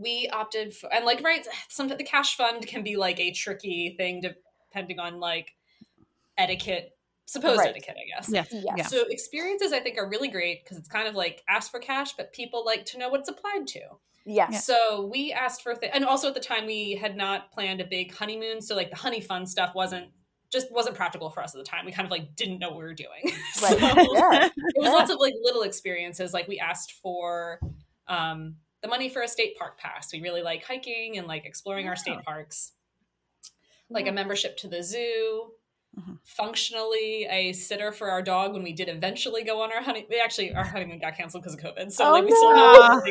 we 0.00 0.28
opted 0.32 0.74
for 0.74 0.92
and 0.92 1.04
like 1.04 1.22
right 1.22 1.46
some 1.68 1.88
the 1.88 1.96
cash 2.04 2.36
fund 2.36 2.66
can 2.66 2.82
be 2.82 2.96
like 2.96 3.18
a 3.20 3.30
tricky 3.32 3.94
thing 3.96 4.20
depending 4.20 4.98
on 4.98 5.18
like 5.20 5.54
etiquette 6.36 6.92
supposed 7.24 7.58
Right. 7.58 7.68
etiquette 7.70 7.96
i 8.02 8.06
guess 8.16 8.30
yes, 8.32 8.48
Yes. 8.50 8.64
yeah. 8.76 8.86
so 8.86 9.04
experiences 9.10 9.72
i 9.72 9.80
think 9.80 9.98
are 9.98 10.08
really 10.08 10.28
great 10.28 10.64
because 10.64 10.78
it's 10.78 10.88
kind 10.88 11.06
of 11.08 11.14
like 11.14 11.42
ask 11.48 11.70
for 11.70 11.80
cash 11.80 12.12
but 12.16 12.32
people 12.32 12.64
like 12.64 12.84
to 12.86 12.98
know 12.98 13.08
what 13.08 13.20
it's 13.20 13.28
applied 13.28 13.66
to 13.68 13.80
Yes. 14.24 14.64
so 14.66 15.08
we 15.12 15.32
asked 15.32 15.62
for 15.62 15.74
th- 15.74 15.90
and 15.94 16.04
also 16.04 16.28
at 16.28 16.34
the 16.34 16.40
time 16.40 16.66
we 16.66 16.92
had 16.96 17.16
not 17.16 17.50
planned 17.52 17.80
a 17.80 17.84
big 17.86 18.14
honeymoon 18.14 18.60
so 18.62 18.74
like 18.76 18.90
the 18.90 18.96
honey 18.96 19.20
fund 19.20 19.48
stuff 19.48 19.74
wasn't 19.74 20.08
just 20.50 20.72
wasn't 20.72 20.96
practical 20.96 21.28
for 21.28 21.42
us 21.42 21.54
at 21.54 21.58
the 21.58 21.68
time 21.68 21.84
we 21.84 21.92
kind 21.92 22.06
of 22.06 22.10
like 22.10 22.34
didn't 22.36 22.58
know 22.58 22.68
what 22.70 22.78
we 22.78 22.84
were 22.84 22.94
doing 22.94 23.22
Right. 23.24 23.32
So- 23.54 23.76
yeah. 23.78 24.46
it 24.46 24.52
was 24.76 24.86
Yeah. 24.86 24.90
lots 24.90 25.10
of 25.10 25.18
like 25.18 25.34
little 25.42 25.62
experiences 25.62 26.32
like 26.32 26.46
we 26.48 26.58
asked 26.58 26.92
for 27.02 27.60
um 28.06 28.56
the 28.82 28.88
money 28.88 29.08
for 29.08 29.22
a 29.22 29.28
state 29.28 29.56
park 29.56 29.78
pass. 29.78 30.12
We 30.12 30.20
really 30.20 30.42
like 30.42 30.64
hiking 30.64 31.18
and 31.18 31.26
like 31.26 31.44
exploring 31.44 31.88
our 31.88 31.96
state 31.96 32.22
parks. 32.24 32.72
Like 33.90 34.06
a 34.06 34.12
membership 34.12 34.56
to 34.58 34.68
the 34.68 34.82
zoo 34.82 35.52
mm-hmm. 35.98 36.12
functionally 36.24 37.26
a 37.30 37.52
sitter 37.52 37.92
for 37.92 38.10
our 38.10 38.22
dog 38.22 38.52
when 38.52 38.62
we 38.62 38.72
did 38.72 38.88
eventually 38.88 39.44
go 39.44 39.62
on 39.62 39.72
our 39.72 39.82
honeymoon. 39.82 40.08
We 40.10 40.20
actually 40.20 40.54
our 40.54 40.64
honeymoon 40.64 41.00
got 41.00 41.16
canceled 41.16 41.42
because 41.42 41.54
of 41.54 41.60
COVID, 41.60 41.90
so 41.92 42.08
oh, 42.08 42.12
like 42.12 42.24
we 42.24 42.30
still 42.30 42.54
no. 42.54 43.02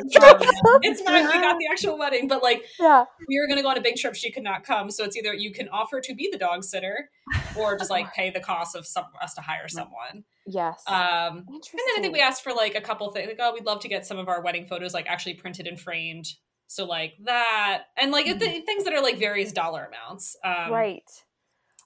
it's 0.82 1.02
fine. 1.02 1.26
We 1.26 1.34
got 1.34 1.58
the 1.58 1.68
actual 1.72 1.98
wedding, 1.98 2.28
but 2.28 2.42
like 2.44 2.64
yeah, 2.80 3.06
we 3.28 3.40
were 3.40 3.48
going 3.48 3.58
to 3.58 3.64
go 3.64 3.70
on 3.70 3.78
a 3.78 3.82
big 3.82 3.96
trip. 3.96 4.16
She 4.16 4.32
could 4.32 4.44
not 4.44 4.64
come, 4.64 4.90
so 4.92 5.04
it's 5.04 5.16
either 5.16 5.34
you 5.34 5.52
can 5.52 5.70
offer 5.70 6.02
to 6.02 6.16
be 6.16 6.30
the 6.32 6.38
dog 6.38 6.64
sitter, 6.64 7.10
or 7.58 7.78
just 7.78 7.90
like 7.90 8.14
pay 8.14 8.30
the 8.30 8.40
cost 8.40 8.76
of 8.76 8.86
some 8.86 9.06
us 9.22 9.34
to 9.36 9.42
hire 9.42 9.68
someone. 9.68 10.24
Yes. 10.46 10.82
Um, 10.88 11.46
and 11.48 11.64
then 11.74 11.98
I 11.98 12.00
think 12.00 12.14
we 12.14 12.22
asked 12.22 12.44
for 12.44 12.54
like 12.54 12.76
a 12.76 12.82
couple 12.82 13.10
things. 13.12 13.28
Like, 13.28 13.40
oh, 13.40 13.54
we'd 13.54 13.66
love 13.66 13.82
to 13.82 13.90
get 13.90 14.06
some 14.06 14.18
of 14.18 14.30
our 14.30 14.42
wedding 14.42 14.66
photos 14.66 14.94
like 14.94 15.08
actually 15.08 15.36
printed 15.36 15.68
and 15.68 15.80
framed. 15.80 16.28
So 16.68 16.86
like 16.86 17.14
that, 17.24 17.84
and 17.98 18.12
like 18.12 18.26
mm-hmm. 18.26 18.40
the, 18.40 18.62
things 18.62 18.84
that 18.84 18.94
are 18.94 19.02
like 19.02 19.18
various 19.20 19.52
dollar 19.52 19.86
amounts. 19.86 20.36
Um, 20.44 20.72
right. 20.72 21.04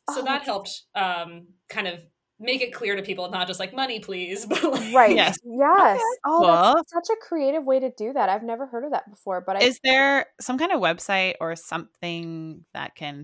So 0.10 0.22
oh, 0.22 0.24
that 0.26 0.43
helped 0.43 0.84
um, 0.95 1.47
kind 1.70 1.88
of 1.88 1.99
make 2.41 2.62
it 2.62 2.74
clear 2.74 2.95
to 2.95 3.04
people, 3.04 3.30
not 3.30 3.47
just 3.47 3.60
like 3.60 3.74
money, 3.74 3.99
please, 3.99 4.45
but 4.49 4.64
like, 4.64 4.93
right. 4.93 5.16
Yes. 5.16 5.38
Yes. 5.45 5.95
Okay. 5.95 6.04
Oh, 6.26 6.41
well, 6.41 6.76
that's 6.76 6.91
such 6.91 7.16
a 7.16 7.26
creative 7.26 7.64
way 7.64 7.80
to 7.80 7.91
do 7.91 8.14
that. 8.14 8.30
I've 8.30 8.43
never 8.43 8.66
heard 8.66 8.84
of 8.84 8.91
that 8.91 9.10
before. 9.10 9.41
But 9.41 9.58
I- 9.58 9.64
is 9.64 9.80
there 9.84 10.26
some 10.39 10.58
kind 10.58 10.72
of 10.72 10.82
website 10.82 11.36
or 11.39 11.56
something 11.56 12.66
that 12.74 12.95
can 12.95 13.24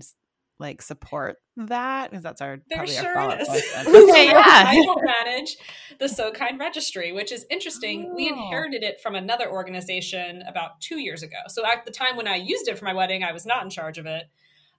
like 0.60 0.82
support 0.82 1.36
that? 1.56 2.10
Because 2.10 2.22
that's 2.22 2.40
our 2.40 2.58
there 2.70 2.86
sure 2.86 3.18
our 3.18 3.38
is. 3.40 3.48
okay, 3.86 4.26
yeah. 4.26 4.64
I 4.66 4.74
help 4.84 5.00
manage 5.24 5.56
the 5.98 6.08
So 6.08 6.30
Kind 6.30 6.58
Registry, 6.58 7.12
which 7.12 7.32
is 7.32 7.44
interesting. 7.50 8.08
Oh. 8.10 8.14
We 8.14 8.28
inherited 8.28 8.82
it 8.82 9.00
from 9.00 9.14
another 9.14 9.50
organization 9.50 10.42
about 10.48 10.80
two 10.80 10.98
years 11.00 11.22
ago. 11.22 11.36
So 11.48 11.66
at 11.66 11.84
the 11.84 11.92
time 11.92 12.16
when 12.16 12.28
I 12.28 12.36
used 12.36 12.68
it 12.68 12.78
for 12.78 12.84
my 12.84 12.94
wedding, 12.94 13.22
I 13.24 13.32
was 13.32 13.44
not 13.44 13.64
in 13.64 13.70
charge 13.70 13.98
of 13.98 14.06
it. 14.06 14.24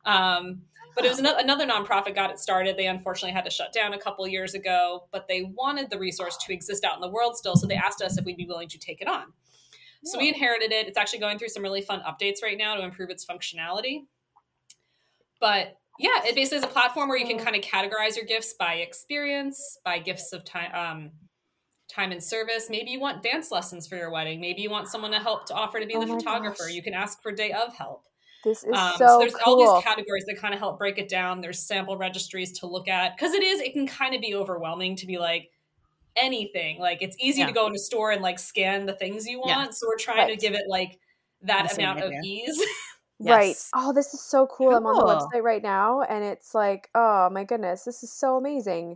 Um, 0.05 0.61
but 0.95 1.05
it 1.05 1.09
was 1.09 1.19
another, 1.19 1.39
another 1.39 1.65
nonprofit 1.65 2.15
got 2.15 2.29
it 2.29 2.39
started. 2.39 2.75
They 2.75 2.87
unfortunately 2.87 3.31
had 3.31 3.45
to 3.45 3.51
shut 3.51 3.71
down 3.71 3.93
a 3.93 3.99
couple 3.99 4.27
years 4.27 4.53
ago, 4.53 5.07
but 5.11 5.27
they 5.27 5.43
wanted 5.43 5.89
the 5.89 5.99
resource 5.99 6.37
to 6.45 6.53
exist 6.53 6.83
out 6.83 6.95
in 6.95 7.01
the 7.01 7.09
world 7.09 7.37
still. 7.37 7.55
So 7.55 7.67
they 7.67 7.75
asked 7.75 8.01
us 8.01 8.17
if 8.17 8.25
we'd 8.25 8.37
be 8.37 8.45
willing 8.45 8.67
to 8.69 8.77
take 8.77 9.01
it 9.01 9.07
on. 9.07 9.25
So 10.03 10.17
we 10.17 10.29
inherited 10.29 10.71
it. 10.71 10.87
It's 10.87 10.97
actually 10.97 11.19
going 11.19 11.37
through 11.37 11.49
some 11.49 11.63
really 11.63 11.81
fun 11.81 12.01
updates 12.01 12.41
right 12.41 12.57
now 12.57 12.75
to 12.75 12.83
improve 12.83 13.09
its 13.09 13.25
functionality. 13.25 14.05
But 15.41 15.77
yeah, 15.99 16.25
it 16.25 16.35
basically 16.35 16.59
is 16.59 16.63
a 16.63 16.67
platform 16.67 17.09
where 17.09 17.17
you 17.17 17.27
can 17.27 17.37
kind 17.37 17.55
of 17.55 17.61
categorize 17.61 18.15
your 18.15 18.25
gifts 18.25 18.53
by 18.57 18.75
experience, 18.75 19.77
by 19.83 19.99
gifts 19.99 20.31
of 20.31 20.45
time, 20.45 20.71
um, 20.73 21.11
time 21.89 22.11
and 22.11 22.23
service. 22.23 22.67
Maybe 22.69 22.91
you 22.91 22.99
want 22.99 23.21
dance 23.23 23.51
lessons 23.51 23.87
for 23.87 23.97
your 23.97 24.09
wedding. 24.09 24.39
Maybe 24.39 24.61
you 24.61 24.69
want 24.69 24.87
someone 24.87 25.11
to 25.11 25.19
help 25.19 25.45
to 25.47 25.53
offer 25.53 25.79
to 25.79 25.85
be 25.85 25.95
oh 25.95 26.01
the 26.01 26.07
photographer. 26.07 26.63
Gosh. 26.63 26.73
You 26.73 26.81
can 26.81 26.93
ask 26.93 27.21
for 27.21 27.31
day 27.33 27.51
of 27.51 27.75
help. 27.75 28.05
This 28.43 28.63
is 28.63 28.75
um, 28.75 28.93
so, 28.97 29.07
so 29.07 29.19
there's 29.19 29.35
cool. 29.35 29.61
all 29.61 29.75
these 29.75 29.83
categories 29.83 30.23
that 30.27 30.37
kind 30.37 30.53
of 30.53 30.59
help 30.59 30.77
break 30.77 30.97
it 30.97 31.09
down. 31.09 31.41
There's 31.41 31.59
sample 31.59 31.97
registries 31.97 32.53
to 32.59 32.67
look 32.67 32.87
at 32.87 33.17
because 33.17 33.33
it 33.33 33.43
is 33.43 33.59
it 33.59 33.73
can 33.73 33.87
kind 33.87 34.15
of 34.15 34.21
be 34.21 34.33
overwhelming 34.33 34.95
to 34.97 35.05
be 35.05 35.17
like 35.17 35.49
anything. 36.15 36.79
Like 36.79 37.01
it's 37.01 37.17
easy 37.19 37.41
yeah. 37.41 37.47
to 37.47 37.53
go 37.53 37.67
in 37.67 37.75
a 37.75 37.79
store 37.79 38.11
and 38.11 38.21
like 38.21 38.39
scan 38.39 38.85
the 38.85 38.93
things 38.93 39.27
you 39.27 39.39
want. 39.39 39.49
Yeah. 39.49 39.69
So 39.71 39.87
we're 39.87 39.97
trying 39.97 40.29
right. 40.29 40.29
to 40.29 40.35
give 40.37 40.53
it 40.53 40.63
like 40.67 40.99
that 41.43 41.73
amount 41.77 42.01
of 42.01 42.11
ease. 42.23 42.61
Yes. 43.21 43.69
Right. 43.73 43.83
Oh, 43.83 43.91
this 43.91 44.13
is 44.13 44.21
so 44.21 44.47
cool. 44.47 44.69
cool. 44.69 44.77
I'm 44.77 44.85
on 44.85 44.95
the 44.95 45.03
website 45.03 45.43
right 45.43 45.61
now 45.61 46.03
and 46.03 46.23
it's 46.23 46.55
like, 46.55 46.87
oh 46.95 47.29
my 47.29 47.43
goodness, 47.43 47.83
this 47.83 48.01
is 48.01 48.13
so 48.13 48.37
amazing. 48.37 48.95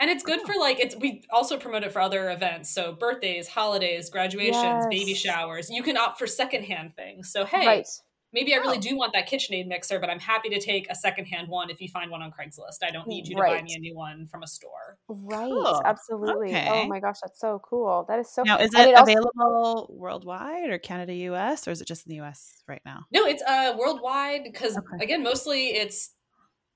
And 0.00 0.10
it's 0.10 0.24
good 0.24 0.40
for 0.40 0.56
like 0.58 0.80
it's 0.80 0.96
we 0.96 1.22
also 1.30 1.56
promote 1.56 1.84
it 1.84 1.92
for 1.92 2.00
other 2.00 2.32
events. 2.32 2.74
So 2.74 2.92
birthdays, 2.92 3.46
holidays, 3.46 4.10
graduations, 4.10 4.56
yes. 4.56 4.86
baby 4.90 5.14
showers. 5.14 5.70
You 5.70 5.84
can 5.84 5.96
opt 5.96 6.18
for 6.18 6.26
secondhand 6.26 6.96
things. 6.96 7.30
So 7.30 7.44
hey, 7.44 7.64
right 7.64 7.86
maybe 8.32 8.54
I 8.54 8.58
really 8.58 8.78
oh. 8.78 8.80
do 8.80 8.96
want 8.96 9.12
that 9.14 9.28
KitchenAid 9.28 9.66
mixer, 9.66 9.98
but 9.98 10.10
I'm 10.10 10.18
happy 10.18 10.48
to 10.50 10.60
take 10.60 10.90
a 10.90 10.94
secondhand 10.94 11.48
one 11.48 11.70
if 11.70 11.80
you 11.80 11.88
find 11.88 12.10
one 12.10 12.22
on 12.22 12.30
Craigslist. 12.30 12.82
I 12.82 12.90
don't 12.90 13.08
need 13.08 13.26
you 13.26 13.36
to 13.36 13.42
buy 13.42 13.62
me 13.62 13.74
a 13.74 13.78
new 13.78 13.94
one 13.94 14.26
from 14.26 14.42
a 14.42 14.46
store. 14.46 14.98
Right. 15.08 15.50
Cool. 15.50 15.82
Absolutely. 15.84 16.54
Oh 16.54 16.58
okay. 16.58 16.68
Oh 16.70 16.86
my 16.86 17.00
gosh, 17.00 17.20
that's 17.22 17.40
so 17.40 17.60
cool. 17.64 18.04
That 18.08 18.18
is 18.18 18.30
so 18.30 18.42
Now, 18.42 18.58
is 18.58 18.70
it 18.74 18.94
available 18.96 19.30
also- 19.44 19.92
worldwide 19.92 20.70
or 20.70 20.78
Canada, 20.78 21.12
US, 21.14 21.66
or 21.66 21.70
is 21.70 21.80
it 21.80 21.88
just 21.88 22.06
in 22.06 22.10
the 22.10 22.20
US 22.24 22.62
right 22.66 22.82
now? 22.84 23.06
No, 23.12 23.26
it's 23.26 23.42
uh 23.42 23.74
worldwide 23.78 24.44
because 24.44 24.76
okay. 24.76 25.04
again, 25.04 25.22
mostly 25.22 25.68
it's 25.68 26.10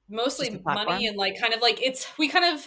mostly 0.09 0.61
money 0.65 1.07
and 1.07 1.17
like 1.17 1.41
kind 1.41 1.55
of 1.55 1.63
like 1.63 1.81
it's 1.83 2.07
we 2.19 2.29
kind 2.29 2.55
of 2.55 2.67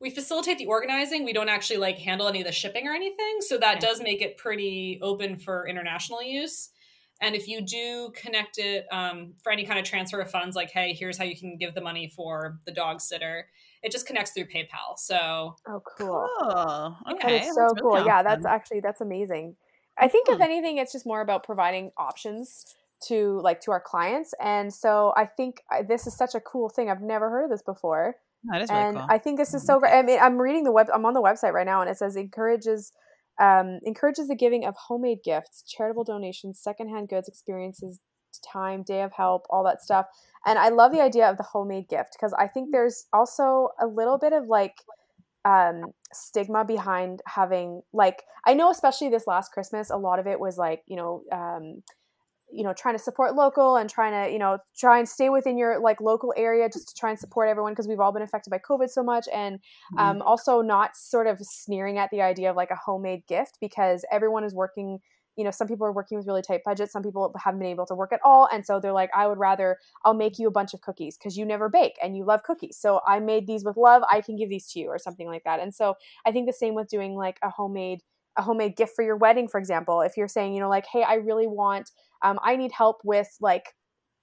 we 0.00 0.10
facilitate 0.10 0.58
the 0.58 0.66
organizing. 0.66 1.24
We 1.24 1.32
don't 1.32 1.48
actually 1.48 1.78
like 1.78 1.98
handle 1.98 2.28
any 2.28 2.40
of 2.40 2.46
the 2.46 2.52
shipping 2.52 2.86
or 2.86 2.92
anything. 2.92 3.38
So 3.40 3.58
that 3.58 3.78
okay. 3.78 3.86
does 3.86 4.02
make 4.02 4.20
it 4.20 4.36
pretty 4.36 4.98
open 5.02 5.36
for 5.36 5.66
international 5.66 6.22
use. 6.22 6.70
And 7.20 7.34
if 7.34 7.48
you 7.48 7.62
do 7.62 8.12
connect 8.14 8.58
it 8.58 8.86
um, 8.92 9.34
for 9.42 9.50
any 9.50 9.64
kind 9.64 9.78
of 9.78 9.84
transfer 9.84 10.20
of 10.20 10.30
funds, 10.30 10.54
like, 10.54 10.70
hey, 10.70 10.92
here's 10.92 11.16
how 11.16 11.24
you 11.24 11.36
can 11.36 11.56
give 11.56 11.74
the 11.74 11.80
money 11.80 12.12
for 12.14 12.58
the 12.66 12.72
dog 12.72 13.00
sitter, 13.00 13.48
it 13.82 13.90
just 13.90 14.06
connects 14.06 14.32
through 14.32 14.46
PayPal. 14.46 14.98
So, 14.98 15.56
oh, 15.66 15.82
cool. 15.96 16.28
Cool. 16.40 16.96
Okay. 17.12 17.38
That 17.38 17.46
is 17.46 17.54
so 17.54 17.62
really 17.62 17.80
cool. 17.80 17.92
Awesome. 17.92 18.06
Yeah, 18.06 18.22
that's 18.22 18.44
actually, 18.44 18.80
that's 18.80 19.00
amazing. 19.00 19.56
I 19.98 20.08
think, 20.08 20.28
if 20.28 20.36
hmm. 20.36 20.42
anything, 20.42 20.76
it's 20.76 20.92
just 20.92 21.06
more 21.06 21.22
about 21.22 21.42
providing 21.42 21.90
options 21.96 22.66
to 23.08 23.40
like 23.42 23.60
to 23.60 23.70
our 23.70 23.80
clients 23.80 24.34
and 24.40 24.72
so 24.72 25.12
i 25.16 25.24
think 25.26 25.62
uh, 25.70 25.82
this 25.86 26.06
is 26.06 26.16
such 26.16 26.34
a 26.34 26.40
cool 26.40 26.68
thing 26.68 26.88
i've 26.88 27.02
never 27.02 27.28
heard 27.28 27.44
of 27.44 27.50
this 27.50 27.62
before 27.62 28.16
that 28.44 28.62
is 28.62 28.70
and 28.70 28.96
really 28.96 29.06
cool. 29.06 29.14
i 29.14 29.18
think 29.18 29.38
this 29.38 29.52
is 29.52 29.62
hmm. 29.62 29.66
so 29.66 29.80
great 29.80 29.92
i 29.92 30.02
mean 30.02 30.18
i'm 30.20 30.38
reading 30.38 30.64
the 30.64 30.72
web 30.72 30.86
i'm 30.94 31.04
on 31.04 31.12
the 31.12 31.20
website 31.20 31.52
right 31.52 31.66
now 31.66 31.80
and 31.82 31.90
it 31.90 31.96
says 31.96 32.16
encourages 32.16 32.92
um, 33.38 33.80
encourages 33.84 34.28
the 34.28 34.34
giving 34.34 34.64
of 34.64 34.74
homemade 34.76 35.18
gifts, 35.24 35.62
charitable 35.62 36.04
donations, 36.04 36.60
secondhand 36.60 37.08
goods, 37.08 37.28
experiences, 37.28 38.00
time, 38.52 38.82
day 38.82 39.02
of 39.02 39.12
help, 39.12 39.46
all 39.50 39.64
that 39.64 39.82
stuff. 39.82 40.06
And 40.44 40.58
I 40.58 40.68
love 40.68 40.92
the 40.92 41.00
idea 41.02 41.28
of 41.28 41.36
the 41.36 41.42
homemade 41.42 41.88
gift 41.88 42.16
because 42.18 42.32
I 42.38 42.46
think 42.46 42.70
there's 42.70 43.06
also 43.12 43.70
a 43.80 43.86
little 43.86 44.18
bit 44.18 44.32
of 44.32 44.46
like 44.46 44.74
um, 45.44 45.92
stigma 46.12 46.64
behind 46.64 47.20
having 47.26 47.82
like 47.92 48.24
I 48.44 48.54
know 48.54 48.70
especially 48.70 49.08
this 49.08 49.26
last 49.26 49.52
Christmas, 49.52 49.90
a 49.90 49.96
lot 49.96 50.18
of 50.18 50.26
it 50.26 50.40
was 50.40 50.58
like 50.58 50.82
you 50.86 50.96
know 50.96 51.22
um, 51.32 51.82
you 52.56 52.64
know 52.64 52.72
trying 52.72 52.96
to 52.96 53.02
support 53.02 53.34
local 53.34 53.76
and 53.76 53.90
trying 53.90 54.12
to 54.12 54.32
you 54.32 54.38
know 54.38 54.58
try 54.76 54.98
and 54.98 55.08
stay 55.08 55.28
within 55.28 55.58
your 55.58 55.78
like 55.78 56.00
local 56.00 56.32
area 56.36 56.68
just 56.68 56.88
to 56.88 56.94
try 56.94 57.10
and 57.10 57.18
support 57.18 57.48
everyone 57.48 57.72
because 57.72 57.86
we've 57.86 58.00
all 58.00 58.12
been 58.12 58.22
affected 58.22 58.50
by 58.50 58.58
covid 58.58 58.88
so 58.88 59.02
much. 59.02 59.28
And 59.32 59.56
mm-hmm. 59.56 59.98
um, 59.98 60.22
also 60.22 60.62
not 60.62 60.96
sort 60.96 61.26
of 61.26 61.38
sneering 61.40 61.98
at 61.98 62.10
the 62.10 62.22
idea 62.22 62.50
of 62.50 62.56
like 62.56 62.70
a 62.70 62.76
homemade 62.76 63.26
gift 63.26 63.58
because 63.60 64.04
everyone 64.10 64.42
is 64.42 64.54
working 64.54 65.00
you 65.36 65.44
know 65.44 65.50
some 65.50 65.68
people 65.68 65.86
are 65.86 65.92
working 65.92 66.16
with 66.16 66.26
really 66.26 66.40
tight 66.40 66.62
budgets 66.64 66.92
some 66.92 67.02
people 67.02 67.34
haven't 67.42 67.60
been 67.60 67.68
able 67.68 67.86
to 67.86 67.94
work 67.94 68.12
at 68.12 68.20
all. 68.24 68.48
And 68.50 68.64
so 68.64 68.80
they're 68.80 68.92
like 68.92 69.10
i 69.14 69.26
would 69.26 69.38
rather 69.38 69.76
i'll 70.04 70.14
make 70.14 70.38
you 70.38 70.48
a 70.48 70.50
bunch 70.50 70.72
of 70.72 70.80
cookies 70.80 71.18
because 71.18 71.36
you 71.36 71.44
never 71.44 71.68
bake 71.68 71.98
and 72.02 72.16
you 72.16 72.24
love 72.24 72.42
cookies. 72.42 72.78
So 72.78 73.00
i 73.06 73.20
made 73.20 73.46
these 73.46 73.64
with 73.64 73.76
love. 73.76 74.02
I 74.10 74.22
can 74.22 74.36
give 74.36 74.48
these 74.48 74.66
to 74.72 74.80
you 74.80 74.88
or 74.88 74.98
something 74.98 75.26
like 75.26 75.44
that. 75.44 75.60
And 75.60 75.74
so 75.74 75.94
i 76.24 76.32
think 76.32 76.46
the 76.46 76.54
same 76.54 76.74
with 76.74 76.88
doing 76.88 77.14
like 77.14 77.38
a 77.42 77.50
homemade 77.50 78.00
a 78.38 78.42
homemade 78.42 78.76
gift 78.76 78.94
for 78.94 79.02
your 79.02 79.16
wedding 79.16 79.48
for 79.48 79.58
example. 79.58 80.00
If 80.00 80.16
you're 80.16 80.28
saying 80.28 80.54
you 80.54 80.60
know 80.60 80.70
like 80.70 80.86
hey 80.86 81.02
i 81.02 81.14
really 81.14 81.46
want 81.46 81.90
um, 82.26 82.38
I 82.42 82.56
need 82.56 82.72
help 82.72 82.98
with 83.04 83.28
like 83.40 83.72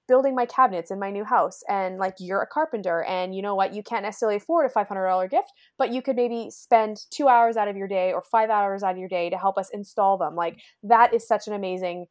building 0.07 0.35
my 0.35 0.45
cabinets 0.45 0.91
in 0.91 0.99
my 0.99 1.09
new 1.09 1.23
house 1.23 1.61
and 1.69 1.97
like 1.97 2.15
you're 2.19 2.41
a 2.41 2.47
carpenter 2.47 3.03
and 3.03 3.33
you 3.33 3.41
know 3.41 3.55
what 3.55 3.73
you 3.73 3.81
can't 3.81 4.03
necessarily 4.03 4.35
afford 4.35 4.69
a 4.69 4.73
$500 4.73 5.29
gift 5.29 5.47
but 5.77 5.91
you 5.91 6.01
could 6.01 6.17
maybe 6.17 6.49
spend 6.49 6.97
two 7.09 7.29
hours 7.29 7.55
out 7.55 7.69
of 7.69 7.77
your 7.77 7.87
day 7.87 8.11
or 8.11 8.21
five 8.21 8.49
hours 8.49 8.83
out 8.83 8.91
of 8.91 8.97
your 8.97 9.07
day 9.07 9.29
to 9.29 9.37
help 9.37 9.57
us 9.57 9.69
install 9.73 10.17
them 10.17 10.35
like 10.35 10.59
that 10.83 11.13
is 11.13 11.25
such 11.25 11.47
an 11.47 11.53
amazing 11.53 12.05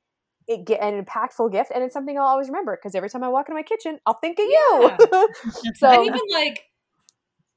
it 0.49 0.65
get 0.65 0.81
an 0.83 1.05
impactful 1.05 1.53
gift 1.53 1.71
and 1.75 1.85
it's 1.85 1.93
something 1.93 2.19
i'll 2.19 2.25
always 2.25 2.49
remember 2.49 2.77
because 2.77 2.95
every 2.95 3.11
time 3.11 3.23
i 3.23 3.29
walk 3.29 3.49
into 3.49 3.55
my 3.55 3.63
kitchen 3.63 3.99
i'll 4.07 4.19
think 4.21 4.39
of 4.39 4.47
yeah. 4.49 4.97
you 4.99 5.29
so 5.75 5.89
and 5.89 6.07
even 6.07 6.21
like 6.31 6.65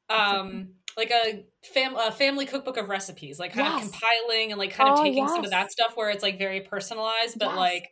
um 0.10 0.68
like 0.98 1.12
a, 1.12 1.44
fam- 1.62 1.98
a 1.98 2.10
family 2.10 2.46
cookbook 2.46 2.78
of 2.78 2.90
recipes 2.90 3.40
like 3.40 3.54
kind 3.54 3.68
yes. 3.68 3.86
of 3.86 3.92
compiling 3.92 4.52
and 4.52 4.60
like 4.60 4.72
kind 4.72 4.90
of 4.90 5.00
oh, 5.00 5.04
taking 5.04 5.24
yes. 5.24 5.32
some 5.32 5.44
of 5.44 5.50
that 5.52 5.72
stuff 5.72 5.94
where 5.96 6.10
it's 6.10 6.24
like 6.24 6.38
very 6.38 6.62
personalized 6.62 7.38
but 7.40 7.50
yes. 7.50 7.58
like 7.58 7.90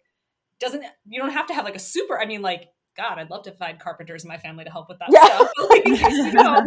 doesn't 0.64 0.84
you 1.08 1.20
don't 1.20 1.32
have 1.32 1.48
to 1.48 1.54
have 1.54 1.66
like 1.66 1.76
a 1.76 1.80
super 1.80 2.20
i 2.20 2.26
mean 2.26 2.42
like 2.42 2.70
god 2.96 3.18
i'd 3.18 3.30
love 3.30 3.44
to 3.44 3.52
find 3.52 3.80
carpenters 3.80 4.24
in 4.24 4.28
my 4.28 4.38
family 4.38 4.64
to 4.64 4.70
help 4.70 4.88
with 4.88 5.00
that 5.00 5.10
yeah. 5.12 5.26
stuff 5.26 5.52
like, 5.70 5.88
you 5.88 6.34
know, 6.34 6.64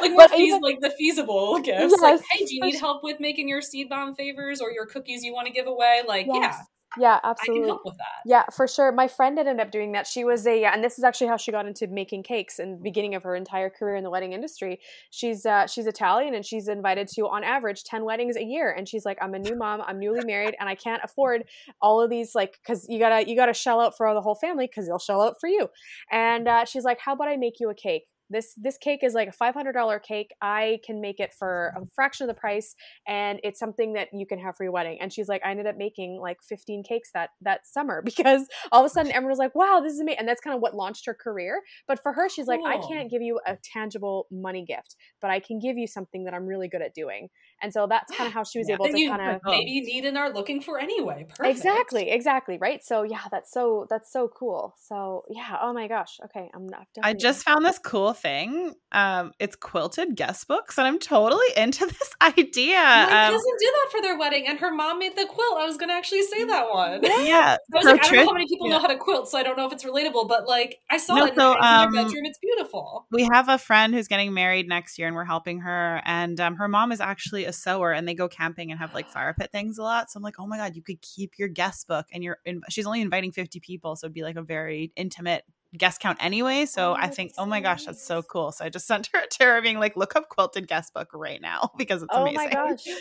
like, 0.00 0.12
like, 0.12 0.30
feas- 0.30 0.60
like 0.60 0.80
the 0.80 0.90
feasible 0.90 1.58
gifts 1.60 1.90
yes, 1.90 2.00
like 2.00 2.20
hey 2.30 2.44
do 2.44 2.54
you 2.54 2.60
need 2.60 2.78
help 2.78 3.02
with 3.02 3.18
making 3.18 3.48
your 3.48 3.60
seed 3.60 3.88
bomb 3.88 4.14
favors 4.14 4.60
or 4.60 4.70
your 4.70 4.86
cookies 4.86 5.24
you 5.24 5.32
want 5.32 5.46
to 5.46 5.52
give 5.52 5.66
away 5.66 6.02
like 6.06 6.26
yes. 6.26 6.56
yeah 6.58 6.64
yeah, 6.98 7.20
absolutely. 7.24 7.60
I 7.60 7.60
can 7.60 7.68
help 7.68 7.84
with 7.84 7.96
that. 7.98 8.04
Yeah, 8.24 8.44
for 8.52 8.68
sure. 8.68 8.92
My 8.92 9.08
friend 9.08 9.38
ended 9.38 9.60
up 9.60 9.70
doing 9.70 9.92
that. 9.92 10.06
She 10.06 10.24
was 10.24 10.46
a, 10.46 10.64
and 10.64 10.82
this 10.82 10.98
is 10.98 11.04
actually 11.04 11.28
how 11.28 11.36
she 11.36 11.52
got 11.52 11.66
into 11.66 11.86
making 11.86 12.22
cakes 12.22 12.58
in 12.58 12.72
the 12.72 12.76
beginning 12.76 13.14
of 13.14 13.22
her 13.22 13.34
entire 13.34 13.70
career 13.70 13.96
in 13.96 14.04
the 14.04 14.10
wedding 14.10 14.32
industry. 14.32 14.80
She's 15.10 15.46
uh, 15.46 15.66
she's 15.66 15.86
Italian 15.86 16.34
and 16.34 16.44
she's 16.44 16.68
invited 16.68 17.08
to 17.08 17.28
on 17.28 17.44
average 17.44 17.84
ten 17.84 18.04
weddings 18.04 18.36
a 18.36 18.44
year. 18.44 18.70
And 18.70 18.88
she's 18.88 19.04
like, 19.04 19.18
I'm 19.20 19.34
a 19.34 19.38
new 19.38 19.56
mom, 19.56 19.82
I'm 19.86 19.98
newly 19.98 20.24
married, 20.24 20.54
and 20.60 20.68
I 20.68 20.74
can't 20.74 21.02
afford 21.04 21.44
all 21.80 22.00
of 22.00 22.10
these 22.10 22.34
like 22.34 22.58
because 22.62 22.86
you 22.88 22.98
gotta 22.98 23.28
you 23.28 23.36
gotta 23.36 23.54
shell 23.54 23.80
out 23.80 23.96
for 23.96 24.12
the 24.14 24.20
whole 24.20 24.34
family 24.34 24.66
because 24.66 24.86
they'll 24.86 24.98
shell 24.98 25.22
out 25.22 25.36
for 25.40 25.48
you. 25.48 25.68
And 26.10 26.48
uh, 26.48 26.64
she's 26.64 26.84
like, 26.84 26.98
How 27.00 27.14
about 27.14 27.28
I 27.28 27.36
make 27.36 27.60
you 27.60 27.70
a 27.70 27.74
cake? 27.74 28.06
This 28.32 28.54
this 28.56 28.78
cake 28.78 29.00
is 29.02 29.14
like 29.14 29.28
a 29.28 29.32
$500 29.32 30.02
cake. 30.02 30.30
I 30.40 30.80
can 30.84 31.00
make 31.00 31.20
it 31.20 31.32
for 31.38 31.72
a 31.76 31.86
fraction 31.94 32.28
of 32.28 32.34
the 32.34 32.40
price 32.40 32.74
and 33.06 33.38
it's 33.44 33.58
something 33.58 33.92
that 33.92 34.08
you 34.12 34.26
can 34.26 34.38
have 34.38 34.56
for 34.56 34.64
your 34.64 34.72
wedding. 34.72 34.98
And 35.00 35.12
she's 35.12 35.28
like 35.28 35.42
i 35.44 35.50
ended 35.50 35.66
up 35.66 35.76
making 35.76 36.18
like 36.20 36.38
15 36.48 36.82
cakes 36.82 37.10
that 37.14 37.30
that 37.42 37.66
summer 37.66 38.02
because 38.04 38.46
all 38.72 38.80
of 38.84 38.86
a 38.86 38.90
sudden 38.90 39.12
everyone 39.12 39.30
was 39.30 39.38
like 39.38 39.54
wow 39.54 39.80
this 39.82 39.92
is 39.92 40.00
amazing 40.00 40.18
and 40.20 40.28
that's 40.28 40.40
kind 40.40 40.54
of 40.56 40.62
what 40.62 40.74
launched 40.74 41.06
her 41.06 41.14
career. 41.14 41.60
But 41.86 42.02
for 42.02 42.12
her 42.12 42.28
she's 42.28 42.46
like 42.46 42.60
i 42.66 42.78
can't 42.78 43.10
give 43.10 43.22
you 43.22 43.40
a 43.46 43.56
tangible 43.62 44.26
money 44.30 44.64
gift 44.64 44.96
but 45.20 45.30
i 45.30 45.38
can 45.40 45.58
give 45.58 45.76
you 45.76 45.86
something 45.86 46.24
that 46.24 46.34
i'm 46.34 46.46
really 46.46 46.68
good 46.68 46.82
at 46.82 46.94
doing. 46.94 47.28
And 47.62 47.72
so 47.72 47.86
that's 47.86 48.10
kind 48.16 48.26
of 48.26 48.32
how 48.38 48.44
she 48.44 48.58
was 48.58 48.68
Yeah. 48.68 48.74
able 48.74 48.88
to 48.88 48.98
you 48.98 49.08
kind 49.10 49.22
of 49.36 49.40
maybe 49.46 49.80
need 49.82 50.04
and 50.04 50.16
are 50.18 50.30
looking 50.32 50.60
for 50.60 50.78
anyway. 50.80 51.26
Perfect. 51.28 51.56
exactly 51.56 52.10
exactly 52.10 52.58
right? 52.58 52.82
So 52.84 53.02
yeah 53.02 53.22
that's 53.30 53.52
so 53.52 53.86
that's 53.90 54.10
so 54.12 54.28
cool. 54.28 54.74
So 54.78 55.22
yeah. 55.30 55.58
Oh 55.60 55.72
my 55.72 55.88
gosh. 55.88 56.18
Okay 56.26 56.50
i'm 56.54 56.66
not 56.66 56.86
I 57.02 57.14
just 57.14 57.42
found 57.44 57.64
this 57.64 57.78
cool 57.78 58.12
thing. 58.22 58.74
Um, 58.92 59.32
it's 59.38 59.56
quilted 59.56 60.16
guest 60.16 60.46
books, 60.48 60.78
and 60.78 60.86
I'm 60.86 60.98
totally 60.98 61.46
into 61.56 61.86
this 61.98 62.10
idea. 62.22 62.76
My 62.76 63.26
Um, 63.26 63.32
cousin 63.32 63.52
did 63.58 63.68
that 63.74 63.88
for 63.90 64.02
their 64.02 64.18
wedding, 64.18 64.46
and 64.46 64.58
her 64.60 64.72
mom 64.72 64.98
made 64.98 65.16
the 65.16 65.26
quilt. 65.26 65.58
I 65.58 65.66
was 65.66 65.76
going 65.76 65.88
to 65.88 65.94
actually 65.94 66.22
say 66.22 66.44
that 66.44 66.70
one. 66.70 67.00
yeah, 67.02 67.56
I 67.74 67.76
was 67.76 67.84
So 67.84 67.90
like, 67.92 68.04
I 68.04 68.08
don't 68.08 68.16
know 68.16 68.26
how 68.26 68.32
many 68.32 68.46
people 68.48 68.68
yeah. 68.68 68.74
know 68.74 68.80
how 68.80 68.86
to 68.86 68.96
quilt, 68.96 69.28
so 69.28 69.38
I 69.38 69.42
don't 69.42 69.56
know 69.56 69.66
if 69.66 69.72
it's 69.72 69.84
relatable. 69.84 70.28
But 70.28 70.46
like, 70.46 70.78
I 70.90 70.96
saw 70.98 71.16
No, 71.16 71.24
it 71.26 71.30
in, 71.30 71.38
so, 71.38 71.52
in 71.52 71.58
um, 71.64 71.92
bedroom. 71.92 72.24
It's 72.24 72.38
beautiful. 72.38 73.06
we 73.10 73.28
have 73.32 73.48
a 73.48 73.58
friend 73.58 73.92
who's 73.94 74.08
getting 74.08 74.32
married 74.32 74.68
next 74.68 74.98
year 74.98 75.06
and 75.08 75.16
we're 75.16 75.24
helping 75.24 75.60
her 75.60 76.00
and 76.04 76.38
um, 76.40 76.56
her 76.56 76.68
mom 76.68 76.92
is 76.92 77.00
actually 77.00 77.44
a 77.44 77.52
sewer 77.52 77.92
and 77.92 78.06
they 78.06 78.14
go 78.14 78.28
camping 78.28 78.70
and 78.70 78.78
have 78.78 78.94
like 78.94 79.08
fire 79.08 79.34
pit 79.38 79.50
things 79.52 79.78
a 79.78 79.82
lot 79.82 80.10
so 80.10 80.16
i'm 80.18 80.22
like 80.22 80.36
oh 80.38 80.46
my 80.46 80.56
god 80.56 80.76
you 80.76 80.82
could 80.82 81.00
keep 81.02 81.38
your 81.38 81.48
guest 81.48 81.86
book 81.88 82.06
and 82.12 82.22
you're 82.22 82.38
in- 82.44 82.60
she's 82.68 82.86
only 82.86 83.00
inviting 83.00 83.32
50 83.32 83.60
people 83.60 83.96
so 83.96 84.06
it'd 84.06 84.14
be 84.14 84.22
like 84.22 84.36
a 84.36 84.42
very 84.42 84.92
intimate 84.96 85.44
guest 85.76 86.00
count 86.00 86.18
anyway 86.20 86.66
so 86.66 86.92
Oh, 86.92 86.96
i 87.00 87.06
that's 87.06 87.16
think 87.16 87.32
oh 87.38 87.46
my 87.46 87.60
gosh 87.60 87.84
that's 87.86 88.04
so 88.04 88.22
cool 88.22 88.52
so 88.52 88.64
i 88.64 88.68
just 88.68 88.86
sent 88.88 89.08
her 89.12 89.20
a 89.20 89.26
to 89.26 89.44
her 89.44 89.62
being 89.62 89.78
like 89.78 89.96
look 89.96 90.16
up 90.16 90.28
quilted 90.28 90.68
guest 90.68 90.92
book 90.94 91.08
right 91.14 91.40
now 91.40 91.70
because 91.78 92.02
it's 92.02 92.14
oh 92.14 92.22
amazing 92.22 92.36
my 92.36 92.50
gosh 92.50 92.84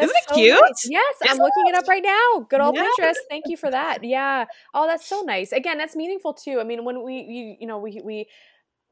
Isn't 0.00 0.14
it 0.16 0.24
so 0.28 0.34
cute? 0.36 0.54
nice. 0.54 0.86
Yes, 0.88 1.16
I'm 1.28 1.38
looking 1.38 1.66
it 1.66 1.74
up 1.74 1.88
right 1.88 2.02
now. 2.04 2.46
Good 2.48 2.60
old 2.60 2.76
Yeah. 2.76 2.84
Pinterest. 3.00 3.16
Thank 3.28 3.48
you 3.48 3.56
for 3.56 3.68
that. 3.68 4.04
Yeah. 4.04 4.44
Oh, 4.72 4.86
that's 4.86 5.04
so 5.04 5.22
nice. 5.22 5.50
Again, 5.50 5.76
that's 5.76 5.96
meaningful 5.96 6.34
too. 6.34 6.60
I 6.60 6.64
mean, 6.64 6.84
when 6.84 7.02
we 7.02 7.14
you, 7.14 7.56
you 7.58 7.66
know 7.66 7.78
we 7.78 8.00
we 8.04 8.26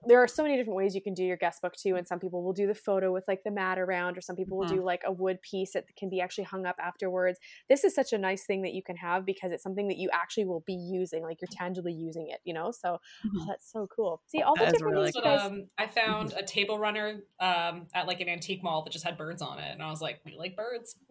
there 0.06 0.22
are 0.22 0.28
so 0.28 0.42
many 0.42 0.56
different 0.56 0.76
ways 0.76 0.94
you 0.94 1.02
can 1.02 1.14
do 1.14 1.24
your 1.24 1.36
guest 1.36 1.60
book 1.62 1.74
too 1.74 1.96
and 1.96 2.06
some 2.06 2.18
people 2.18 2.42
will 2.42 2.52
do 2.52 2.66
the 2.66 2.74
photo 2.74 3.12
with 3.12 3.24
like 3.28 3.42
the 3.44 3.50
mat 3.50 3.78
around 3.78 4.16
or 4.16 4.20
some 4.20 4.36
people 4.36 4.56
will 4.56 4.64
Mhm. 4.64 4.76
do 4.76 4.82
like 4.84 5.02
a 5.04 5.12
wood 5.12 5.40
piece 5.42 5.72
that 5.72 5.84
can 5.96 6.08
be 6.08 6.20
actually 6.20 6.44
hung 6.44 6.66
up 6.66 6.76
afterwards 6.80 7.38
this 7.68 7.84
is 7.84 7.94
such 7.94 8.12
a 8.12 8.18
nice 8.18 8.44
thing 8.44 8.62
that 8.62 8.72
you 8.74 8.82
can 8.82 8.96
have 8.96 9.24
because 9.26 9.52
it's 9.52 9.62
something 9.62 9.88
that 9.88 9.96
you 9.98 10.08
actually 10.12 10.44
will 10.44 10.60
be 10.66 10.74
using 10.74 11.22
like 11.22 11.40
you're 11.40 11.48
tangibly 11.50 11.92
using 11.92 12.28
it 12.28 12.40
you 12.44 12.54
know 12.54 12.70
so 12.70 12.94
oh, 12.94 12.98
Mhm. 13.28 13.46
that's 13.48 13.70
so 13.70 13.86
cool 13.94 14.22
see 14.26 14.42
all 14.42 14.56
the 14.56 14.66
different 14.66 14.94
really 14.94 15.12
things 15.12 15.16
you 15.16 15.22
But, 15.22 15.40
um, 15.40 15.68
I 15.78 15.86
found 15.86 16.32
a 16.32 16.42
table 16.42 16.78
runner 16.78 17.24
um, 17.40 17.86
at 17.94 18.06
like 18.06 18.20
an 18.20 18.28
antique 18.28 18.62
mall 18.62 18.82
that 18.84 18.92
just 18.92 19.04
had 19.04 19.16
birds 19.16 19.42
on 19.42 19.58
it, 19.58 19.70
and 19.72 19.82
I 19.82 19.90
was 19.90 20.00
like, 20.00 20.20
"We 20.24 20.36
like 20.36 20.56
birds." 20.56 20.96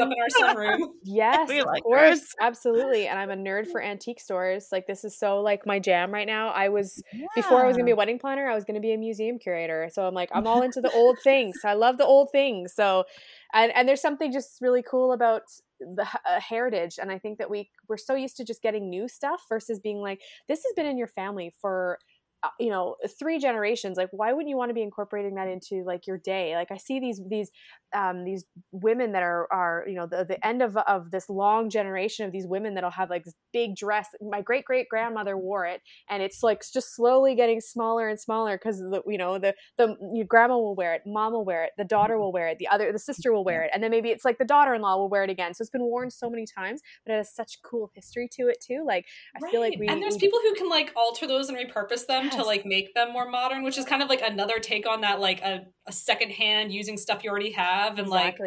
up 0.00 0.08
in 0.10 0.18
our 0.18 0.28
sunroom. 0.40 0.78
Yes, 1.04 1.48
We 1.48 1.60
of 1.60 1.66
course, 1.82 2.20
birds. 2.20 2.34
absolutely. 2.40 3.06
And 3.06 3.18
I'm 3.18 3.30
a 3.30 3.36
nerd 3.36 3.66
for 3.66 3.82
antique 3.82 4.20
stores. 4.20 4.68
Like 4.70 4.86
this 4.86 5.04
is 5.04 5.18
so 5.18 5.40
like 5.40 5.66
my 5.66 5.78
jam 5.78 6.12
right 6.12 6.26
now. 6.26 6.48
I 6.50 6.68
was 6.68 7.02
before 7.34 7.62
I 7.62 7.66
was 7.66 7.76
gonna 7.76 7.86
be 7.86 7.92
a 7.92 7.96
wedding 7.96 8.18
planner, 8.18 8.48
I 8.48 8.54
was 8.54 8.64
gonna 8.64 8.80
be 8.80 8.92
a 8.92 8.98
museum 8.98 9.38
curator. 9.38 9.88
So 9.92 10.06
I'm 10.06 10.14
like, 10.14 10.30
I'm 10.32 10.46
all 10.46 10.62
into 10.62 10.80
the 10.80 10.90
old 10.90 11.18
things. 11.24 11.56
I 11.64 11.74
love 11.74 11.98
the 11.98 12.04
old 12.04 12.30
things. 12.32 12.74
So, 12.74 13.04
and 13.52 13.72
and 13.72 13.88
there's 13.88 14.00
something 14.00 14.32
just 14.32 14.60
really 14.60 14.82
cool 14.82 15.12
about 15.12 15.42
the 15.80 16.06
uh, 16.28 16.40
heritage. 16.40 16.98
And 17.00 17.10
I 17.10 17.18
think 17.18 17.38
that 17.38 17.50
we 17.50 17.70
we're 17.88 17.96
so 17.96 18.14
used 18.14 18.36
to 18.38 18.44
just 18.44 18.62
getting 18.62 18.88
new 18.88 19.08
stuff 19.08 19.42
versus 19.48 19.80
being 19.80 19.98
like, 19.98 20.20
this 20.48 20.62
has 20.64 20.72
been 20.74 20.86
in 20.86 20.98
your 20.98 21.08
family 21.08 21.52
for. 21.60 21.98
Uh, 22.42 22.48
You 22.58 22.70
know, 22.70 22.96
three 23.18 23.38
generations. 23.38 23.96
Like, 23.96 24.08
why 24.12 24.32
wouldn't 24.32 24.48
you 24.48 24.56
want 24.56 24.70
to 24.70 24.74
be 24.74 24.82
incorporating 24.82 25.34
that 25.36 25.48
into 25.48 25.84
like 25.84 26.06
your 26.06 26.18
day? 26.18 26.54
Like, 26.54 26.70
I 26.70 26.76
see 26.76 27.00
these 27.00 27.20
these 27.28 27.50
um, 27.94 28.24
these 28.24 28.44
women 28.70 29.12
that 29.12 29.22
are 29.22 29.46
are 29.52 29.84
you 29.86 29.94
know 29.94 30.06
the, 30.06 30.24
the 30.24 30.44
end 30.46 30.62
of 30.62 30.76
of 30.76 31.10
this 31.10 31.28
long 31.28 31.70
generation 31.70 32.26
of 32.26 32.32
these 32.32 32.46
women 32.46 32.74
that'll 32.74 32.90
have 32.90 33.10
like 33.10 33.24
this 33.24 33.34
big 33.52 33.76
dress 33.76 34.08
my 34.20 34.40
great 34.40 34.64
great 34.64 34.88
grandmother 34.88 35.36
wore 35.36 35.66
it 35.66 35.80
and 36.08 36.22
it's 36.22 36.42
like 36.42 36.62
just 36.72 36.94
slowly 36.94 37.34
getting 37.34 37.60
smaller 37.60 38.08
and 38.08 38.18
smaller 38.18 38.56
because 38.56 38.78
the 38.78 39.02
you 39.06 39.18
know 39.18 39.38
the 39.38 39.54
the 39.78 39.94
your 40.14 40.24
grandma 40.24 40.56
will 40.56 40.74
wear 40.74 40.94
it 40.94 41.02
mom 41.06 41.32
will 41.32 41.44
wear 41.44 41.64
it 41.64 41.70
the 41.76 41.84
daughter 41.84 42.18
will 42.18 42.32
wear 42.32 42.48
it 42.48 42.58
the 42.58 42.68
other 42.68 42.92
the 42.92 42.98
sister 42.98 43.32
will 43.32 43.44
wear 43.44 43.62
it 43.62 43.70
and 43.74 43.82
then 43.82 43.90
maybe 43.90 44.08
it's 44.08 44.24
like 44.24 44.38
the 44.38 44.44
daughter-in-law 44.44 44.96
will 44.96 45.08
wear 45.08 45.24
it 45.24 45.30
again 45.30 45.52
so 45.54 45.62
it's 45.62 45.70
been 45.70 45.82
worn 45.82 46.10
so 46.10 46.30
many 46.30 46.46
times 46.46 46.80
but 47.04 47.12
it 47.12 47.16
has 47.16 47.34
such 47.34 47.58
cool 47.62 47.90
history 47.94 48.28
to 48.30 48.48
it 48.48 48.56
too 48.60 48.84
like 48.86 49.06
i 49.36 49.50
feel 49.50 49.60
like 49.60 49.74
we 49.78 49.88
and 49.88 50.02
there's 50.02 50.14
we- 50.14 50.20
people 50.20 50.38
who 50.42 50.54
can 50.54 50.68
like 50.68 50.92
alter 50.96 51.26
those 51.26 51.48
and 51.48 51.58
repurpose 51.58 52.06
them 52.06 52.30
to 52.36 52.42
like 52.42 52.64
make 52.66 52.94
them 52.94 53.12
more 53.12 53.28
modern, 53.30 53.62
which 53.62 53.78
is 53.78 53.84
kind 53.84 54.02
of 54.02 54.08
like 54.08 54.22
another 54.22 54.58
take 54.58 54.86
on 54.86 55.00
that, 55.02 55.20
like 55.20 55.40
a, 55.42 55.66
a 55.86 55.92
second 55.92 56.30
hand 56.30 56.72
using 56.72 56.96
stuff 56.96 57.22
you 57.24 57.30
already 57.30 57.52
have, 57.52 57.98
and 57.98 58.08
like 58.08 58.38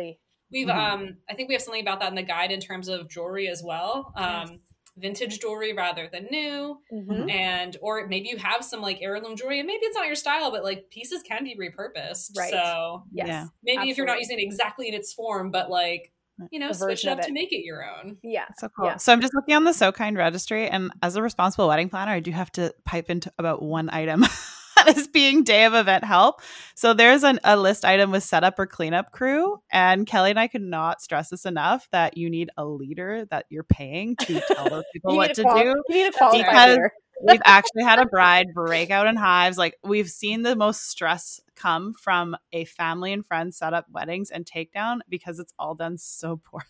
we've 0.51 0.67
Mhm. 0.67 0.75
um 0.75 1.17
I 1.29 1.33
think 1.35 1.47
we 1.49 1.55
have 1.55 1.61
something 1.61 1.81
about 1.81 1.99
that 2.01 2.09
in 2.09 2.15
the 2.15 2.23
guide 2.23 2.51
in 2.51 2.59
terms 2.59 2.87
of 2.87 3.09
jewelry 3.09 3.47
as 3.47 3.63
well. 3.63 4.11
Um, 4.15 4.47
Yes. 4.47 4.59
vintage 4.97 5.39
jewelry 5.41 5.73
rather 5.73 6.07
than 6.11 6.25
new, 6.31 6.79
Mhm. 6.93 7.29
and 7.29 7.75
or 7.81 8.07
maybe 8.07 8.29
you 8.29 8.37
have 8.37 8.63
some 8.63 8.81
like 8.81 9.01
heirloom 9.01 9.35
jewelry, 9.35 9.59
and 9.59 9.67
maybe 9.67 9.85
it's 9.85 9.95
not 9.97 10.05
your 10.07 10.15
style, 10.15 10.51
but 10.51 10.63
like 10.63 10.89
pieces 10.89 11.21
can 11.23 11.43
be 11.43 11.55
repurposed. 11.57 12.37
Right. 12.37 12.49
So 12.51 13.03
yes 13.11 13.27
Yeah. 13.27 13.45
maybe 13.63 13.89
if 13.89 13.97
you're 13.97 14.05
not 14.05 14.19
using 14.19 14.39
it 14.39 14.43
exactly 14.43 14.87
in 14.87 14.93
its 14.93 15.13
form, 15.13 15.51
but 15.51 15.69
like 15.69 16.13
you 16.51 16.59
know, 16.59 16.71
switch 16.71 17.05
it 17.05 17.09
up 17.09 17.19
it. 17.19 17.25
to 17.27 17.31
make 17.33 17.51
it 17.51 17.63
your 17.63 17.83
own. 17.83 18.17
yeah 18.23 18.45
So 18.57 18.69
cool. 18.69 18.85
Yeah. 18.87 18.97
So 18.97 19.13
I'm 19.13 19.21
just 19.21 19.33
looking 19.33 19.55
on 19.55 19.63
the 19.63 19.73
So 19.73 19.91
Kind 19.91 20.17
registry, 20.17 20.67
and 20.67 20.91
as 21.01 21.15
a 21.15 21.21
responsible 21.21 21.67
wedding 21.67 21.89
planner, 21.89 22.11
I 22.11 22.19
do 22.19 22.31
have 22.31 22.51
to 22.53 22.73
pipe 22.85 23.09
into 23.09 23.31
about 23.39 23.61
one 23.61 23.89
item 23.89 24.21
that 24.75 24.97
is 24.97 25.07
being 25.07 25.43
day 25.43 25.63
of 25.65 25.73
event 25.73 26.03
help. 26.03 26.41
So 26.75 26.93
there's 26.93 27.23
an, 27.23 27.39
a 27.43 27.55
list 27.57 27.85
item 27.85 28.11
with 28.11 28.23
setup 28.23 28.59
or 28.59 28.65
cleanup 28.67 29.11
crew, 29.11 29.61
and 29.71 30.05
Kelly 30.05 30.31
and 30.31 30.39
I 30.39 30.47
could 30.47 30.61
not 30.61 31.01
stress 31.01 31.29
this 31.29 31.45
enough 31.45 31.87
that 31.91 32.17
you 32.17 32.29
need 32.29 32.49
a 32.57 32.65
leader 32.65 33.25
that 33.31 33.45
you're 33.49 33.63
paying 33.63 34.15
to 34.17 34.41
tell 34.41 34.69
those 34.69 34.83
people 34.91 35.15
what 35.15 35.33
to 35.35 35.41
a 35.41 35.43
quali- 35.45 35.63
do. 35.63 35.83
you 35.89 35.95
need 35.95 36.07
a 36.07 36.11
qualified 36.11 36.45
because- 36.45 36.69
leader. 36.71 36.91
We've 37.21 37.41
actually 37.45 37.83
had 37.83 37.99
a 37.99 38.05
bride 38.05 38.53
break 38.53 38.89
out 38.89 39.07
in 39.07 39.15
hives. 39.15 39.57
Like 39.57 39.77
we've 39.83 40.09
seen 40.09 40.41
the 40.41 40.55
most 40.55 40.89
stress 40.89 41.39
come 41.55 41.93
from 41.93 42.35
a 42.51 42.65
family 42.65 43.13
and 43.13 43.25
friends 43.25 43.57
set 43.57 43.73
up 43.73 43.85
weddings 43.89 44.31
and 44.31 44.45
takedown 44.45 44.99
because 45.09 45.39
it's 45.39 45.53
all 45.57 45.75
done 45.75 45.97
so 45.97 46.37
poorly. 46.43 46.65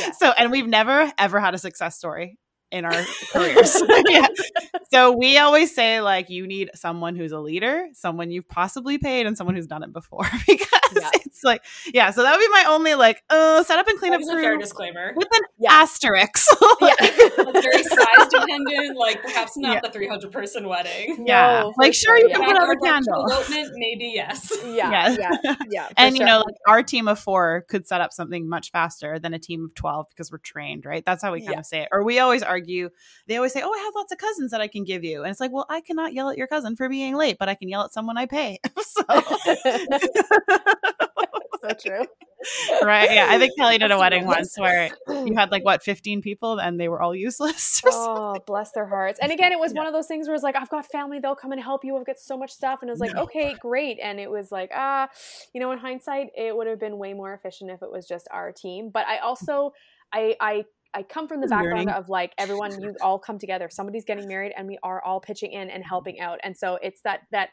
Yeah. 0.00 0.12
So, 0.12 0.30
and 0.30 0.50
we've 0.50 0.66
never 0.66 1.12
ever 1.18 1.40
had 1.40 1.54
a 1.54 1.58
success 1.58 1.96
story 1.96 2.38
in 2.74 2.84
our 2.84 3.04
careers. 3.32 3.80
yeah. 4.08 4.26
So 4.92 5.12
we 5.16 5.38
always 5.38 5.74
say 5.74 6.00
like 6.00 6.28
you 6.30 6.46
need 6.46 6.70
someone 6.74 7.16
who's 7.16 7.32
a 7.32 7.38
leader, 7.40 7.86
someone 7.92 8.30
you've 8.30 8.48
possibly 8.48 8.98
paid, 8.98 9.26
and 9.26 9.36
someone 9.36 9.54
who's 9.56 9.66
done 9.66 9.82
it 9.82 9.92
before 9.92 10.24
because 10.46 10.68
Yeah. 10.94 11.10
it's 11.14 11.42
like 11.44 11.62
yeah. 11.92 12.10
So 12.10 12.22
that 12.22 12.32
would 12.32 12.40
be 12.40 12.48
my 12.48 12.64
only 12.68 12.94
like 12.94 13.22
uh 13.30 13.62
set 13.64 13.78
up 13.78 13.88
and 13.88 13.98
clean 13.98 14.12
That 14.12 14.22
up 14.22 14.28
a 14.28 14.40
fair 14.40 14.58
disclaimer. 14.58 15.12
with 15.16 15.28
an 15.32 15.40
Yeah. 15.58 15.72
asterisk. 15.72 16.36
yeah 16.80 16.94
very 17.52 17.82
size 17.84 18.28
dependent, 18.30 18.96
like 18.96 19.22
perhaps 19.22 19.56
not 19.56 19.74
Yeah. 19.74 19.80
the 19.80 19.90
300 19.90 20.32
person 20.32 20.68
wedding. 20.68 21.24
yeah, 21.26 21.60
No, 21.60 21.74
like 21.78 21.94
sure 21.94 22.16
you 22.16 22.28
sure, 22.28 22.36
can 22.38 22.44
put 22.52 22.56
out 22.62 22.70
a 22.70 22.76
candle. 22.80 23.24
elopement, 23.30 23.70
maybe 23.76 24.12
yes. 24.14 24.52
yeah 24.66 25.14
yeah 25.18 25.30
yeah 25.70 25.86
for 25.88 25.94
and 25.96 26.16
you 26.18 26.24
know 26.24 26.38
like 26.44 26.54
our 26.66 26.82
team 26.82 27.08
of 27.08 27.18
four 27.18 27.64
could 27.68 27.86
set 27.86 28.00
up 28.00 28.12
something 28.12 28.48
much 28.48 28.70
faster 28.72 29.18
than 29.18 29.32
a 29.34 29.38
team 29.38 29.64
of 29.66 29.74
12 29.74 30.06
because 30.10 30.30
we're 30.32 30.38
trained 30.38 30.84
right 30.84 31.04
that's 31.04 31.22
how 31.22 31.32
we 31.32 31.40
kind 31.40 31.52
Yeah. 31.54 31.58
of 31.60 31.66
say 31.66 31.82
it 31.82 31.88
or 31.92 32.04
we 32.04 32.18
always 32.18 32.42
argue 32.42 32.63
they 32.64 33.36
always 33.36 33.52
say 33.52 33.62
oh 33.64 33.72
i 33.72 33.78
have 33.84 33.94
lots 33.94 34.12
of 34.12 34.18
cousins 34.18 34.50
that 34.50 34.60
i 34.60 34.68
can 34.68 34.84
give 34.84 35.04
you 35.04 35.22
and 35.22 35.30
it's 35.30 35.40
like 35.40 35.52
well 35.52 35.66
i 35.68 35.80
cannot 35.80 36.12
yell 36.12 36.28
at 36.28 36.36
your 36.38 36.46
cousin 36.46 36.76
for 36.76 36.88
being 36.88 37.14
late 37.16 37.36
but 37.38 37.48
i 37.48 37.54
can 37.54 37.68
yell 37.68 37.82
at 37.84 37.92
someone 37.92 38.16
i 38.18 38.26
pay 38.26 38.58
so 38.80 39.02
so 41.62 41.70
true. 41.80 42.04
right 42.82 43.10
yeah 43.12 43.26
i 43.30 43.38
think 43.38 43.52
kelly 43.56 43.78
did 43.78 43.90
a 43.90 43.98
wedding 43.98 44.26
once 44.26 44.58
where 44.58 44.90
you 45.08 45.34
had 45.34 45.50
like 45.50 45.64
what 45.64 45.82
15 45.82 46.20
people 46.20 46.58
and 46.58 46.78
they 46.78 46.88
were 46.88 47.00
all 47.00 47.14
useless 47.14 47.80
or 47.84 47.90
something. 47.90 48.22
Oh, 48.22 48.36
bless 48.46 48.72
their 48.72 48.86
hearts. 48.86 49.18
And 49.20 49.32
again, 49.32 49.52
it 49.52 49.58
was 49.58 49.72
Yeah. 49.72 49.78
one 49.80 49.86
of 49.86 49.92
those 49.94 50.06
things 50.06 50.26
where 50.26 50.34
it's 50.34 50.42
like, 50.44 50.56
I've 50.56 50.68
got 50.68 50.84
family, 50.90 51.18
they'll 51.20 51.34
come 51.34 51.52
and 51.52 51.60
help 51.60 51.84
you. 51.84 51.96
I've 51.96 52.04
got 52.06 52.18
so 52.18 52.36
much 52.36 52.50
stuff. 52.50 52.80
And 52.82 52.88
it 52.90 52.92
was 52.92 53.00
like, 53.00 53.14
No. 53.14 53.22
okay, 53.22 53.54
great. 53.60 53.98
And 54.02 54.20
it 54.20 54.30
was 54.30 54.52
like, 54.52 54.70
ah, 54.74 55.08
you 55.54 55.60
know, 55.60 55.70
in 55.72 55.78
hindsight, 55.78 56.28
it 56.36 56.54
would 56.54 56.66
have 56.66 56.78
been 56.80 56.98
way 56.98 57.14
more 57.14 57.32
efficient 57.32 57.70
if 57.70 57.82
it 57.82 57.90
was 57.90 58.06
just 58.06 58.28
our 58.30 58.52
team. 58.52 58.90
But 58.90 59.06
I 59.06 59.18
also, 59.18 59.72
I, 60.12 60.36
I, 60.40 60.64
I 60.94 61.02
come 61.02 61.26
from 61.28 61.40
the 61.40 61.46
background 61.48 61.86
Learning. 61.86 61.88
of 61.90 62.08
like 62.08 62.32
everyone, 62.38 62.80
you 62.80 62.94
all 63.02 63.18
come 63.18 63.38
together. 63.38 63.68
Somebody's 63.70 64.04
getting 64.04 64.28
married, 64.28 64.52
and 64.56 64.66
we 64.68 64.78
are 64.82 65.02
all 65.04 65.20
pitching 65.20 65.52
in 65.52 65.70
and 65.70 65.84
helping 65.84 66.20
out. 66.20 66.38
And 66.44 66.56
so 66.56 66.78
it's 66.82 67.00
that 67.02 67.20
that 67.32 67.50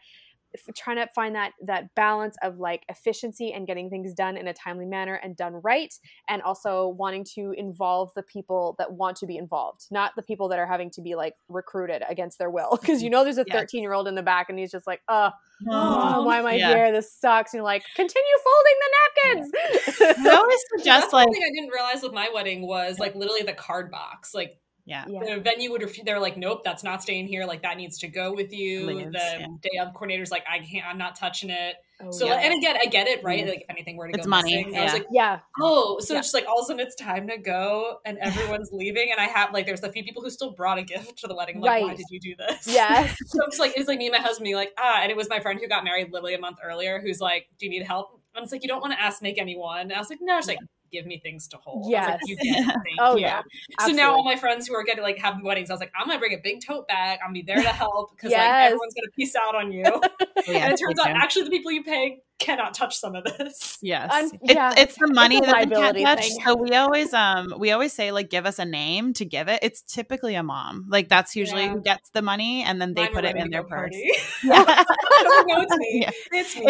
trying 0.76 0.98
to 0.98 1.08
find 1.16 1.34
that 1.34 1.54
that 1.66 1.86
balance 1.96 2.36
of 2.44 2.58
like 2.58 2.84
efficiency 2.90 3.54
and 3.54 3.66
getting 3.66 3.90
things 3.90 4.14
done 4.14 4.36
in 4.36 4.48
a 4.50 4.54
timely 4.54 4.86
manner 4.86 5.16
and 5.24 5.38
done 5.38 5.54
right 5.64 5.94
and 6.28 6.42
also 6.42 6.90
wanting 6.90 7.24
to 7.36 7.54
involve 7.58 8.10
the 8.18 8.24
people 8.24 8.76
that 8.78 8.92
want 8.92 9.16
to 9.16 9.26
be 9.26 9.38
involved 9.38 9.86
not 9.92 10.12
the 10.18 10.22
people 10.22 10.50
that 10.50 10.60
are 10.60 10.68
having 10.68 10.90
to 10.92 11.02
be 11.02 11.16
like 11.16 11.36
recruited 11.48 12.04
against 12.10 12.38
their 12.38 12.50
will 12.50 12.78
because 12.82 13.02
you 13.02 13.10
know 13.10 13.24
there's 13.24 13.38
a 13.38 13.46
Yes. 13.48 13.56
13 13.62 13.82
year 13.82 13.94
old 13.94 14.10
in 14.10 14.16
the 14.16 14.22
back 14.22 14.50
and 14.50 14.60
he's 14.60 14.72
just 14.72 14.86
like 14.86 15.00
uh 15.08 15.30
oh, 15.70 16.18
Um, 16.20 16.26
why 16.26 16.40
am 16.40 16.46
i 16.46 16.56
yeah. 16.56 16.68
here 16.76 16.92
this 16.92 17.14
sucks 17.18 17.54
and 17.54 17.60
you're 17.60 17.64
like 17.64 17.84
continue 17.96 18.38
folding 18.44 18.76
the 18.82 19.40
napkins 19.40 19.91
i 20.32 20.36
always 20.36 20.60
That's 20.72 20.84
suggest 20.84 21.14
one 21.14 21.26
like 21.26 21.34
thing 21.34 21.44
I 21.46 21.54
didn't 21.54 21.72
realize 21.74 22.02
with 22.04 22.14
my 22.14 22.30
wedding 22.34 22.66
was 22.68 23.00
like 23.00 23.16
literally 23.16 23.44
the 23.44 23.54
card 23.54 23.92
box. 23.92 24.34
Like 24.34 24.60
Yeah. 24.86 25.06
The 25.06 25.40
venue 25.44 25.72
would 25.72 25.82
refuse. 25.82 26.06
They're 26.06 26.20
like, 26.20 26.38
nope, 26.38 26.62
that's 26.64 26.84
not 26.84 27.02
staying 27.02 27.28
here. 27.28 27.46
Like 27.46 27.62
that 27.64 27.78
needs 27.78 28.00
to 28.00 28.08
go 28.08 28.34
with 28.34 28.52
you. 28.52 28.86
Leaves, 28.88 29.12
the 29.12 29.18
yeah. 29.20 29.48
day 29.62 29.78
of 29.80 29.94
coordinator's 29.94 30.32
like, 30.32 30.44
I 30.50 30.60
can't. 30.60 30.86
I'm 30.86 30.98
not 30.98 31.16
touching 31.16 31.50
it. 31.50 31.76
Oh, 32.04 32.12
so 32.12 32.26
yeah. 32.26 32.40
and 32.40 32.58
again, 32.58 32.78
I 32.82 32.86
get 32.88 33.08
it, 33.08 33.24
right? 33.24 33.46
Like 33.48 33.62
if 33.62 33.70
anything 33.70 33.96
were 33.96 34.08
to 34.08 34.18
It's 34.18 34.26
go 34.26 34.30
money, 34.30 34.64
missing, 34.64 34.76
I 34.78 34.84
was 34.84 34.94
yeah. 34.94 34.98
like, 34.98 35.08
yeah, 35.12 35.40
oh, 35.60 36.00
so 36.00 36.14
Yeah. 36.14 36.20
it's 36.20 36.28
just 36.30 36.34
like 36.34 36.48
all 36.48 36.60
of 36.60 36.64
a 36.64 36.68
sudden 36.68 36.80
it's 36.80 36.96
time 36.96 37.28
to 37.28 37.38
go, 37.38 38.00
and 38.06 38.18
everyone's 38.22 38.70
leaving, 38.72 39.12
and 39.12 39.20
I 39.20 39.26
have 39.26 39.54
like 39.54 39.66
there's 39.68 39.84
a 39.84 39.92
few 39.92 40.04
people 40.04 40.24
who 40.24 40.30
still 40.32 40.52
brought 40.52 40.80
a 40.80 40.84
gift 40.84 41.20
to 41.20 41.28
the 41.28 41.36
wedding. 41.36 41.58
I'm 41.58 41.62
Like, 41.62 41.84
why 41.84 41.94
did 41.94 42.08
you 42.10 42.20
do 42.20 42.36
this? 42.36 42.68
Yeah. 42.68 43.08
So 43.28 43.40
it's 43.48 43.60
like 43.60 43.74
it's 43.78 43.88
like 43.88 43.98
me 44.00 44.08
and 44.08 44.14
my 44.14 44.20
husband 44.22 44.46
being 44.46 44.56
like, 44.56 44.74
ah, 44.78 45.00
and 45.02 45.12
it 45.12 45.16
was 45.16 45.30
my 45.30 45.40
friend 45.40 45.60
who 45.60 45.68
got 45.68 45.84
married 45.84 46.12
literally 46.12 46.34
a 46.34 46.40
month 46.40 46.58
earlier, 46.64 47.00
who's 47.00 47.20
like, 47.22 47.48
do 47.60 47.66
you 47.66 47.70
need 47.70 47.84
help? 47.84 48.21
And 48.36 48.44
it's 48.44 48.52
like 48.52 48.64
you 48.64 48.70
don't 48.70 48.82
want 48.82 48.94
to 48.94 49.02
ask 49.02 49.22
make 49.22 49.38
anyone. 49.40 49.82
And 49.82 49.94
I 49.94 50.00
was 50.00 50.10
like, 50.10 50.20
no, 50.22 50.38
she's 50.40 50.48
like, 50.48 50.60
give 50.92 51.06
me 51.06 51.20
things 51.20 51.48
to 51.50 51.58
hold. 51.58 51.94
I 51.94 52.00
was 52.00 52.08
like, 52.10 52.20
you 52.26 52.36
get. 52.38 52.66
Thank 52.66 52.80
Oh, 53.00 53.16
you. 53.16 53.22
yeah. 53.22 53.42
So 53.86 53.92
now 53.92 54.14
all 54.14 54.24
my 54.24 54.36
friends 54.36 54.68
who 54.68 54.76
are 54.76 54.84
getting 54.84 55.04
like 55.04 55.18
having 55.18 55.44
weddings, 55.44 55.70
I 55.70 55.74
was 55.74 55.80
like, 55.80 55.92
I'm 56.00 56.08
gonna 56.08 56.20
bring 56.20 56.34
a 56.34 56.42
big 56.44 56.66
tote 56.66 56.88
bag. 56.88 57.20
I'm 57.22 57.30
gonna 57.30 57.34
be 57.34 57.42
there 57.44 57.62
to 57.62 57.70
help 57.70 58.12
because 58.16 58.32
like 58.32 58.42
everyone's 58.42 58.94
gonna 58.94 59.12
peace 59.16 59.36
out 59.36 59.56
on 59.56 59.72
you. 59.72 59.84
Oh, 60.48 60.52
yeah, 60.52 60.64
and 60.66 60.74
it 60.74 60.78
turns 60.80 60.98
out 61.00 61.06
do. 61.06 61.12
actually 61.14 61.44
the 61.44 61.52
people 61.52 61.72
you 61.72 61.84
pay 61.84 62.18
cannot 62.42 62.74
touch 62.74 62.98
some 62.98 63.16
of 63.16 63.24
this. 63.24 63.78
Yes, 63.82 64.10
Un- 64.14 64.32
it's, 64.42 64.54
yeah. 64.54 64.74
it's 64.78 64.96
the 64.98 65.08
money 65.08 65.38
a 65.38 65.42
that 65.42 65.70
they 65.70 65.76
can't 65.76 65.98
touch. 65.98 66.20
thing. 66.22 66.38
So 66.46 66.56
we 66.56 66.72
always 66.76 67.14
um 67.14 67.54
we 67.58 67.72
always 67.72 67.94
say 67.94 68.12
like 68.12 68.30
give 68.30 68.46
us 68.46 68.60
a 68.60 68.66
name 68.66 69.14
to 69.14 69.26
give 69.26 69.48
it. 69.48 69.60
It's 69.62 69.82
typically 69.82 70.36
a 70.36 70.44
mom. 70.44 70.86
Like 70.90 71.10
that's 71.10 71.36
usually 71.36 71.64
Yeah. 71.64 71.72
who 71.74 71.82
gets 71.82 72.10
the 72.10 72.22
money, 72.22 72.64
and 72.64 72.82
then 72.82 72.94
they 72.94 73.04
Mine 73.04 73.14
put 73.14 73.26
it 73.26 73.36
in 73.36 73.50
their 73.50 73.64
purse. 73.64 73.70
party. 73.92 74.12
Yeah. 74.44 74.64
I 75.24 75.44
it's 75.48 75.78
me. 75.78 76.02
Yeah. 76.02 76.12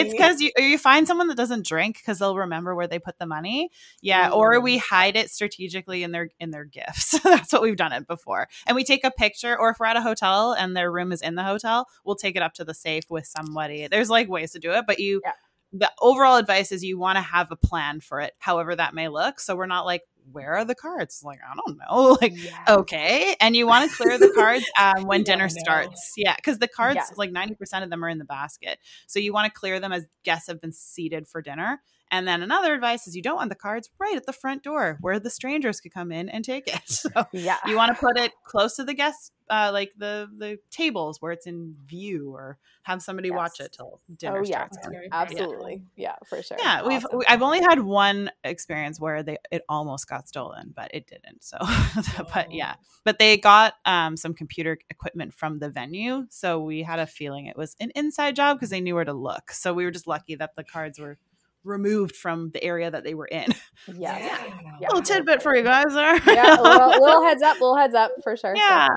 It's 0.01 0.11
because 0.11 0.41
you 0.41 0.51
you 0.57 0.77
find 0.77 1.07
someone 1.07 1.27
that 1.29 1.37
doesn't 1.37 1.65
drink 1.65 1.97
because 1.97 2.19
they'll 2.19 2.35
remember 2.37 2.75
where 2.75 2.87
they 2.87 2.99
put 2.99 3.17
the 3.17 3.25
money. 3.25 3.69
Yeah, 4.01 4.29
or 4.31 4.59
we 4.59 4.77
hide 4.77 5.15
it 5.15 5.29
strategically 5.31 6.03
in 6.03 6.11
their 6.11 6.29
in 6.39 6.51
their 6.51 6.65
gifts. 6.65 7.19
That's 7.23 7.53
what 7.53 7.61
we've 7.61 7.75
done 7.77 7.93
it 7.93 8.07
before. 8.07 8.47
And 8.67 8.75
we 8.75 8.83
take 8.83 9.03
a 9.03 9.11
picture, 9.11 9.57
or 9.57 9.69
if 9.69 9.79
we're 9.79 9.85
at 9.87 9.95
a 9.97 10.01
hotel 10.01 10.53
and 10.53 10.75
their 10.75 10.91
room 10.91 11.11
is 11.11 11.21
in 11.21 11.35
the 11.35 11.43
hotel, 11.43 11.87
we'll 12.03 12.15
take 12.15 12.35
it 12.35 12.41
up 12.41 12.53
to 12.55 12.63
the 12.65 12.73
safe 12.73 13.05
with 13.09 13.25
somebody. 13.25 13.87
There's 13.87 14.09
like 14.09 14.27
ways 14.29 14.51
to 14.51 14.59
do 14.59 14.71
it, 14.71 14.85
but 14.87 14.99
you. 14.99 15.21
Yeah. 15.23 15.31
The 15.73 15.91
overall 16.01 16.37
advice 16.37 16.71
is 16.71 16.83
you 16.83 16.97
want 16.97 17.17
to 17.17 17.21
have 17.21 17.51
a 17.51 17.55
plan 17.55 17.99
for 18.01 18.19
it, 18.19 18.33
however 18.39 18.75
that 18.75 18.93
may 18.93 19.07
look. 19.07 19.39
So 19.39 19.55
we're 19.55 19.65
not 19.67 19.85
like, 19.85 20.03
where 20.31 20.53
are 20.55 20.65
the 20.65 20.75
cards? 20.75 21.23
Like, 21.23 21.39
I 21.49 21.55
don't 21.55 21.77
know. 21.77 22.17
Like, 22.21 22.33
Yeah. 22.35 22.51
okay 22.67 23.35
and 23.41 23.55
you 23.55 23.65
want 23.67 23.89
to 23.89 23.95
clear 23.95 24.17
the 24.17 24.29
cards 24.29 24.63
um, 24.79 25.05
when 25.07 25.23
dinner 25.23 25.49
starts 25.49 26.13
yeah 26.15 26.35
because 26.35 26.59
the 26.59 26.67
cards 26.67 26.95
Yes. 26.95 27.11
like 27.15 27.31
90% 27.31 27.83
of 27.83 27.89
them 27.89 28.03
are 28.05 28.09
in 28.09 28.17
the 28.19 28.25
basket 28.25 28.79
so 29.07 29.19
you 29.19 29.33
want 29.33 29.51
to 29.51 29.59
clear 29.59 29.79
them 29.79 29.91
as 29.91 30.05
guests 30.23 30.47
have 30.47 30.61
been 30.61 30.71
seated 30.71 31.27
for 31.27 31.41
dinner 31.41 31.81
and 32.11 32.27
then 32.27 32.43
another 32.43 32.73
advice 32.73 33.07
is 33.07 33.15
you 33.15 33.21
don't 33.21 33.37
want 33.37 33.49
the 33.49 33.55
cards 33.55 33.89
right 33.99 34.15
at 34.15 34.25
the 34.25 34.33
front 34.33 34.63
door 34.63 34.97
where 35.01 35.19
the 35.19 35.29
strangers 35.29 35.79
could 35.81 35.93
come 35.93 36.11
in 36.11 36.29
and 36.29 36.43
take 36.45 36.67
it 36.67 36.81
so 36.85 37.09
yeah, 37.31 37.57
you 37.65 37.75
want 37.75 37.93
to 37.95 37.99
put 37.99 38.17
it 38.19 38.31
close 38.45 38.75
to 38.75 38.83
the 38.83 38.93
guests 38.93 39.31
uh, 39.49 39.69
like 39.73 39.91
the 39.97 40.29
the 40.37 40.57
tables 40.69 41.17
where 41.21 41.31
it's 41.33 41.45
in 41.45 41.75
view 41.85 42.31
or 42.33 42.57
have 42.83 43.01
somebody 43.01 43.29
watch 43.29 43.59
it 43.59 43.73
till 43.73 43.99
dinner 44.15 44.39
Oh, 44.39 44.43
yeah. 44.45 44.67
absolutely, 45.11 45.83
yeah, 45.97 46.15
for 46.25 46.41
sure. 46.41 46.57
yeah, 46.59 46.87
we've 46.87 47.05
we, 47.13 47.25
I've 47.27 47.41
only 47.41 47.59
had 47.59 47.81
one 47.81 48.31
experience 48.45 48.99
where 48.99 49.23
they 49.23 49.37
it 49.51 49.63
almost 49.67 50.07
got 50.07 50.27
stolen, 50.27 50.73
but 50.75 50.91
it 50.93 51.05
didn't. 51.07 51.43
So, 51.43 51.57
but 52.33 52.47
Oh. 52.49 52.53
yeah, 52.53 52.75
but 53.03 53.19
they 53.19 53.37
got 53.37 53.73
um, 53.85 54.15
some 54.15 54.33
computer 54.33 54.77
equipment 54.89 55.33
from 55.33 55.59
the 55.59 55.69
venue, 55.69 56.25
so 56.29 56.61
we 56.61 56.81
had 56.83 56.99
a 56.99 57.07
feeling 57.07 57.45
it 57.47 57.57
was 57.57 57.75
an 57.79 57.91
inside 57.95 58.35
job 58.37 58.57
because 58.57 58.69
they 58.69 58.81
knew 58.81 58.95
where 58.95 59.03
to 59.05 59.13
look. 59.13 59.51
So 59.51 59.73
we 59.73 59.83
were 59.83 59.91
just 59.91 60.07
lucky 60.07 60.35
that 60.35 60.55
the 60.55 60.63
cards 60.63 60.97
were 60.97 61.17
removed 61.63 62.15
from 62.15 62.49
the 62.51 62.63
area 62.63 62.89
that 62.89 63.03
they 63.03 63.13
were 63.13 63.27
in. 63.27 63.47
yeah, 63.87 64.17
Yeah. 64.17 64.59
Yeah. 64.79 64.87
little 64.87 65.01
tidbit 65.01 65.41
for 65.43 65.55
you 65.55 65.63
guys 65.63 65.93
there. 65.93 66.15
yeah, 66.33 66.59
a 66.59 66.61
little, 66.61 66.89
little 67.01 67.23
heads 67.27 67.41
up, 67.43 67.53
little 67.61 67.77
heads 67.77 67.93
up 67.93 68.11
for 68.23 68.35
sure. 68.35 68.55
So, 68.55 68.61
yeah. 68.61 68.87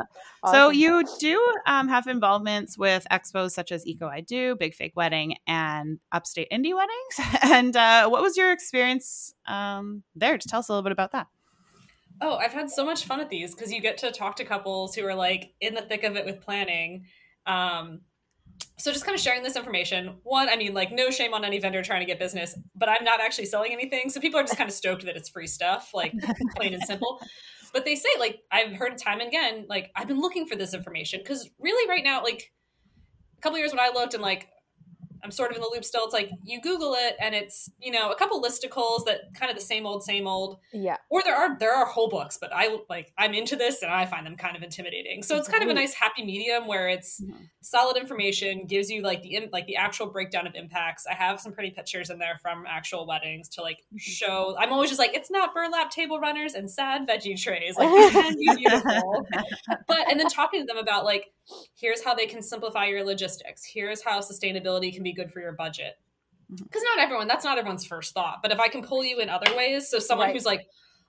So 0.46 0.66
awesome. 0.68 0.78
you 0.78 1.04
do 1.20 1.54
um, 1.66 1.88
have 1.88 2.06
involvements 2.06 2.76
with 2.78 3.06
expos 3.10 3.50
such 3.52 3.72
as 3.72 3.86
Eco 3.86 4.06
I 4.06 4.20
Do, 4.20 4.56
Big 4.56 4.74
Fake 4.74 4.92
Wedding, 4.94 5.36
and 5.46 5.98
Upstate 6.12 6.48
Indie 6.50 6.74
Weddings. 6.74 7.40
And 7.42 7.76
uh, 7.76 8.08
what 8.08 8.22
was 8.22 8.36
your 8.36 8.52
experience 8.52 9.34
um, 9.46 10.02
there? 10.16 10.36
Just 10.38 10.48
tell 10.48 10.60
us 10.60 10.68
a 10.68 10.72
little 10.72 10.82
bit 10.82 10.92
about 10.92 11.12
that. 11.12 11.26
Oh, 12.20 12.36
I've 12.36 12.52
had 12.52 12.70
so 12.70 12.84
much 12.84 13.04
fun 13.04 13.20
at 13.20 13.28
these 13.28 13.54
because 13.54 13.72
you 13.72 13.80
get 13.80 13.98
to 13.98 14.10
talk 14.10 14.36
to 14.36 14.44
couples 14.44 14.94
who 14.94 15.04
are 15.06 15.14
like 15.14 15.52
in 15.60 15.74
the 15.74 15.82
thick 15.82 16.04
of 16.04 16.16
it 16.16 16.24
with 16.24 16.40
planning. 16.40 17.04
Um, 17.46 18.00
so 18.78 18.92
just 18.92 19.04
kind 19.04 19.14
of 19.14 19.20
sharing 19.20 19.42
this 19.42 19.56
information. 19.56 20.16
One, 20.24 20.48
I 20.48 20.56
mean, 20.56 20.74
like 20.74 20.92
no 20.92 21.10
shame 21.10 21.32
on 21.32 21.44
any 21.44 21.58
vendor 21.58 21.82
trying 21.82 22.00
to 22.00 22.06
get 22.06 22.18
business, 22.18 22.58
but 22.74 22.88
I'm 22.88 23.04
not 23.04 23.20
actually 23.20 23.46
selling 23.46 23.72
anything, 23.72 24.10
so 24.10 24.20
people 24.20 24.38
are 24.38 24.42
just 24.42 24.56
kind 24.56 24.68
of 24.68 24.74
stoked 24.74 25.04
that 25.06 25.16
it's 25.16 25.28
free 25.28 25.46
stuff, 25.46 25.90
like 25.94 26.12
plain 26.56 26.74
and 26.74 26.82
simple. 26.82 27.20
But 27.72 27.84
they 27.84 27.96
say, 27.96 28.08
like 28.18 28.40
I've 28.52 28.72
heard 28.72 28.98
time 28.98 29.20
and 29.20 29.28
again, 29.28 29.66
like 29.68 29.90
I've 29.96 30.08
been 30.08 30.20
looking 30.20 30.46
for 30.46 30.56
this 30.56 30.74
information 30.74 31.20
because 31.20 31.48
really, 31.58 31.88
right 31.88 32.04
now, 32.04 32.22
like 32.22 32.52
a 33.38 33.40
couple 33.40 33.58
years 33.58 33.72
when 33.72 33.80
I 33.80 33.90
looked 33.94 34.14
and 34.14 34.22
like 34.22 34.48
I'm 35.24 35.30
sort 35.30 35.50
of 35.50 35.56
in 35.56 35.62
the 35.62 35.70
loop 35.72 35.84
still. 35.84 36.04
It's 36.04 36.12
like 36.12 36.30
you 36.44 36.60
Google 36.60 36.94
it 36.98 37.16
and 37.20 37.34
it's 37.34 37.70
you 37.80 37.90
know 37.90 38.10
a 38.10 38.16
couple 38.16 38.42
listicles 38.42 39.04
that 39.06 39.34
kind 39.34 39.50
of 39.50 39.56
the 39.56 39.64
same 39.64 39.86
old, 39.86 40.02
same 40.04 40.26
old. 40.26 40.58
Yeah, 40.72 40.96
or 41.10 41.22
there 41.22 41.34
are 41.34 41.58
there 41.58 41.74
are 41.74 41.86
whole 41.86 42.08
books 42.08 42.36
but 42.40 42.50
i 42.54 42.76
like 42.90 43.12
i'm 43.16 43.32
into 43.34 43.56
this 43.56 43.82
and 43.82 43.90
i 43.90 44.04
find 44.06 44.26
them 44.26 44.36
kind 44.36 44.56
of 44.56 44.62
intimidating. 44.62 45.22
So 45.22 45.36
it's 45.36 45.48
kind 45.48 45.62
of 45.62 45.68
a 45.70 45.74
nice 45.74 45.94
happy 45.94 46.24
medium 46.24 46.66
where 46.66 46.88
it's 46.88 47.20
Mhm. 47.20 47.48
solid 47.62 47.96
information 47.96 48.66
gives 48.66 48.90
you 48.90 49.00
like 49.02 49.22
the 49.22 49.36
im- 49.36 49.48
like 49.52 49.66
the 49.66 49.76
actual 49.76 50.06
breakdown 50.06 50.46
of 50.46 50.54
impacts. 50.54 51.06
I 51.06 51.14
have 51.14 51.40
some 51.40 51.52
pretty 51.52 51.70
pictures 51.70 52.10
in 52.10 52.18
there 52.18 52.38
from 52.42 52.64
actual 52.68 53.06
weddings 53.06 53.48
to 53.50 53.62
like 53.62 53.78
show. 53.96 54.54
I'm 54.58 54.72
always 54.72 54.90
just 54.90 54.98
like 54.98 55.14
it's 55.14 55.30
not 55.30 55.54
burlap 55.54 55.90
table 55.90 56.20
runners 56.20 56.52
and 56.54 56.70
sad 56.70 57.08
veggie 57.08 57.40
trays. 57.40 57.76
Like 57.76 57.88
can 58.12 58.34
be 58.38 58.54
beautiful. 58.56 59.26
But 59.88 60.10
and 60.10 60.20
then 60.20 60.28
talking 60.28 60.60
to 60.60 60.66
them 60.66 60.76
about 60.76 61.04
like 61.06 61.32
here's 61.78 62.02
how 62.02 62.14
they 62.14 62.26
can 62.26 62.42
simplify 62.42 62.86
your 62.86 63.04
logistics. 63.04 63.64
Here's 63.64 64.02
how 64.02 64.20
sustainability 64.20 64.92
can 64.92 65.02
be 65.02 65.12
good 65.14 65.32
for 65.32 65.40
your 65.40 65.52
budget 65.52 65.94
Mhm. 66.52 66.62
because 66.64 66.82
not 66.82 66.98
everyone 66.98 67.26
that's 67.26 67.44
not 67.44 67.56
everyone's 67.58 67.86
first 67.86 68.12
thought 68.12 68.40
but 68.42 68.52
if 68.52 68.58
i 68.60 68.68
can 68.68 68.82
pull 68.82 69.02
you 69.04 69.18
in 69.20 69.30
other 69.30 69.56
ways 69.56 69.88
so 69.88 69.98
someone 69.98 70.26
Right. 70.26 70.34
who's 70.34 70.44
like 70.44 70.66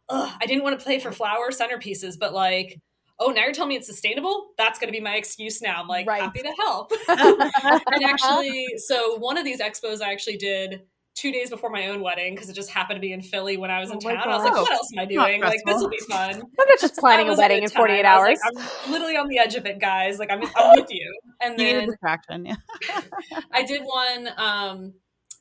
Ugh, 0.10 0.32
i 0.42 0.46
didn't 0.46 0.64
want 0.64 0.80
to 0.80 0.84
play 0.84 1.00
for 1.00 1.12
flower 1.12 1.50
centerpieces 1.52 2.18
but 2.18 2.34
like 2.34 2.80
oh 3.20 3.32
now 3.32 3.44
you're 3.44 3.52
telling 3.54 3.70
me 3.70 3.76
it's 3.76 3.88
sustainable 3.88 4.52
that's 4.58 4.80
going 4.80 4.88
to 4.88 4.98
be 4.98 5.02
my 5.04 5.16
excuse 5.16 5.62
now 5.62 5.82
i'm 5.82 5.88
like 5.88 6.08
Right. 6.08 6.22
happy 6.22 6.42
to 6.42 6.52
help 6.58 6.92
and 7.10 8.04
actually 8.06 8.66
so 8.78 9.18
one 9.18 9.38
of 9.38 9.44
these 9.44 9.60
expos 9.60 10.02
i 10.02 10.12
actually 10.12 10.38
did 10.38 10.82
two 11.16 11.32
days 11.32 11.50
before 11.50 11.70
my 11.70 11.88
own 11.88 12.02
wedding 12.02 12.36
because 12.36 12.50
it 12.50 12.54
just 12.54 12.70
happened 12.70 12.98
to 12.98 13.02
be 13.02 13.14
in 13.14 13.22
philly 13.22 13.56
when 13.58 13.72
i 13.72 13.80
was 13.80 13.90
in 13.90 13.98
Oh 13.98 14.10
town 14.10 14.18
i 14.18 14.28
was 14.36 14.44
like 14.44 14.54
what 14.54 14.72
else 14.72 14.90
am 14.94 15.00
i 15.00 15.06
doing 15.06 15.42
like 15.42 15.62
this 15.66 15.82
will 15.82 15.90
be 15.90 15.98
fun 16.00 16.36
I'm 16.36 16.42
not 16.42 16.80
just 16.80 16.96
planning 16.98 17.30
a 17.30 17.36
wedding 17.36 17.64
in 17.64 17.70
48 17.70 18.02
time. 18.02 18.06
Hours. 18.06 18.40
like, 18.54 18.66
I'm 18.86 18.92
literally 18.92 19.16
on 19.18 19.28
the 19.30 19.40
edge 19.40 19.56
of 19.56 19.66
it, 19.66 19.80
guys. 19.80 20.20
Like 20.20 20.30
I'm, 20.30 20.42
I'm 20.56 20.80
with 20.80 20.92
you. 20.92 21.18
And 21.42 21.58
You 21.60 21.66
then 21.66 21.88
distraction. 21.90 22.46
Yeah. 22.46 22.56
I 23.54 23.64
did 23.64 23.84
one 23.84 24.30
um, 24.38 24.94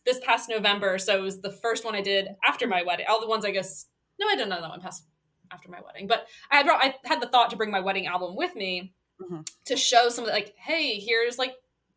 this 0.06 0.20
past 0.24 0.48
November, 0.48 0.98
so 0.98 1.16
it 1.18 1.22
was 1.22 1.40
the 1.40 1.50
first 1.50 1.84
one 1.84 1.94
I 1.94 2.00
did 2.02 2.28
after 2.46 2.66
my 2.68 2.82
wedding. 2.82 3.06
All 3.08 3.20
the 3.20 3.26
ones 3.28 3.44
I 3.44 3.50
guess 3.50 3.86
no, 4.20 4.28
I 4.28 4.36
don't 4.36 4.48
know 4.48 4.60
that 4.60 4.70
one 4.70 4.80
past 4.80 5.04
after 5.50 5.68
my 5.70 5.78
wedding, 5.84 6.06
but 6.06 6.26
I 6.50 6.56
had 6.58 6.66
brought, 6.66 6.84
I 6.84 6.94
had 7.04 7.20
the 7.20 7.26
thought 7.28 7.50
to 7.50 7.56
bring 7.56 7.70
my 7.70 7.80
wedding 7.80 8.06
album 8.06 8.36
with 8.36 8.54
me 8.54 8.92
Mhm. 9.20 9.46
to 9.66 9.76
show 9.76 10.08
some 10.08 10.24
like, 10.26 10.54
hey, 10.56 10.98
here's 11.00 11.38
like 11.38 11.54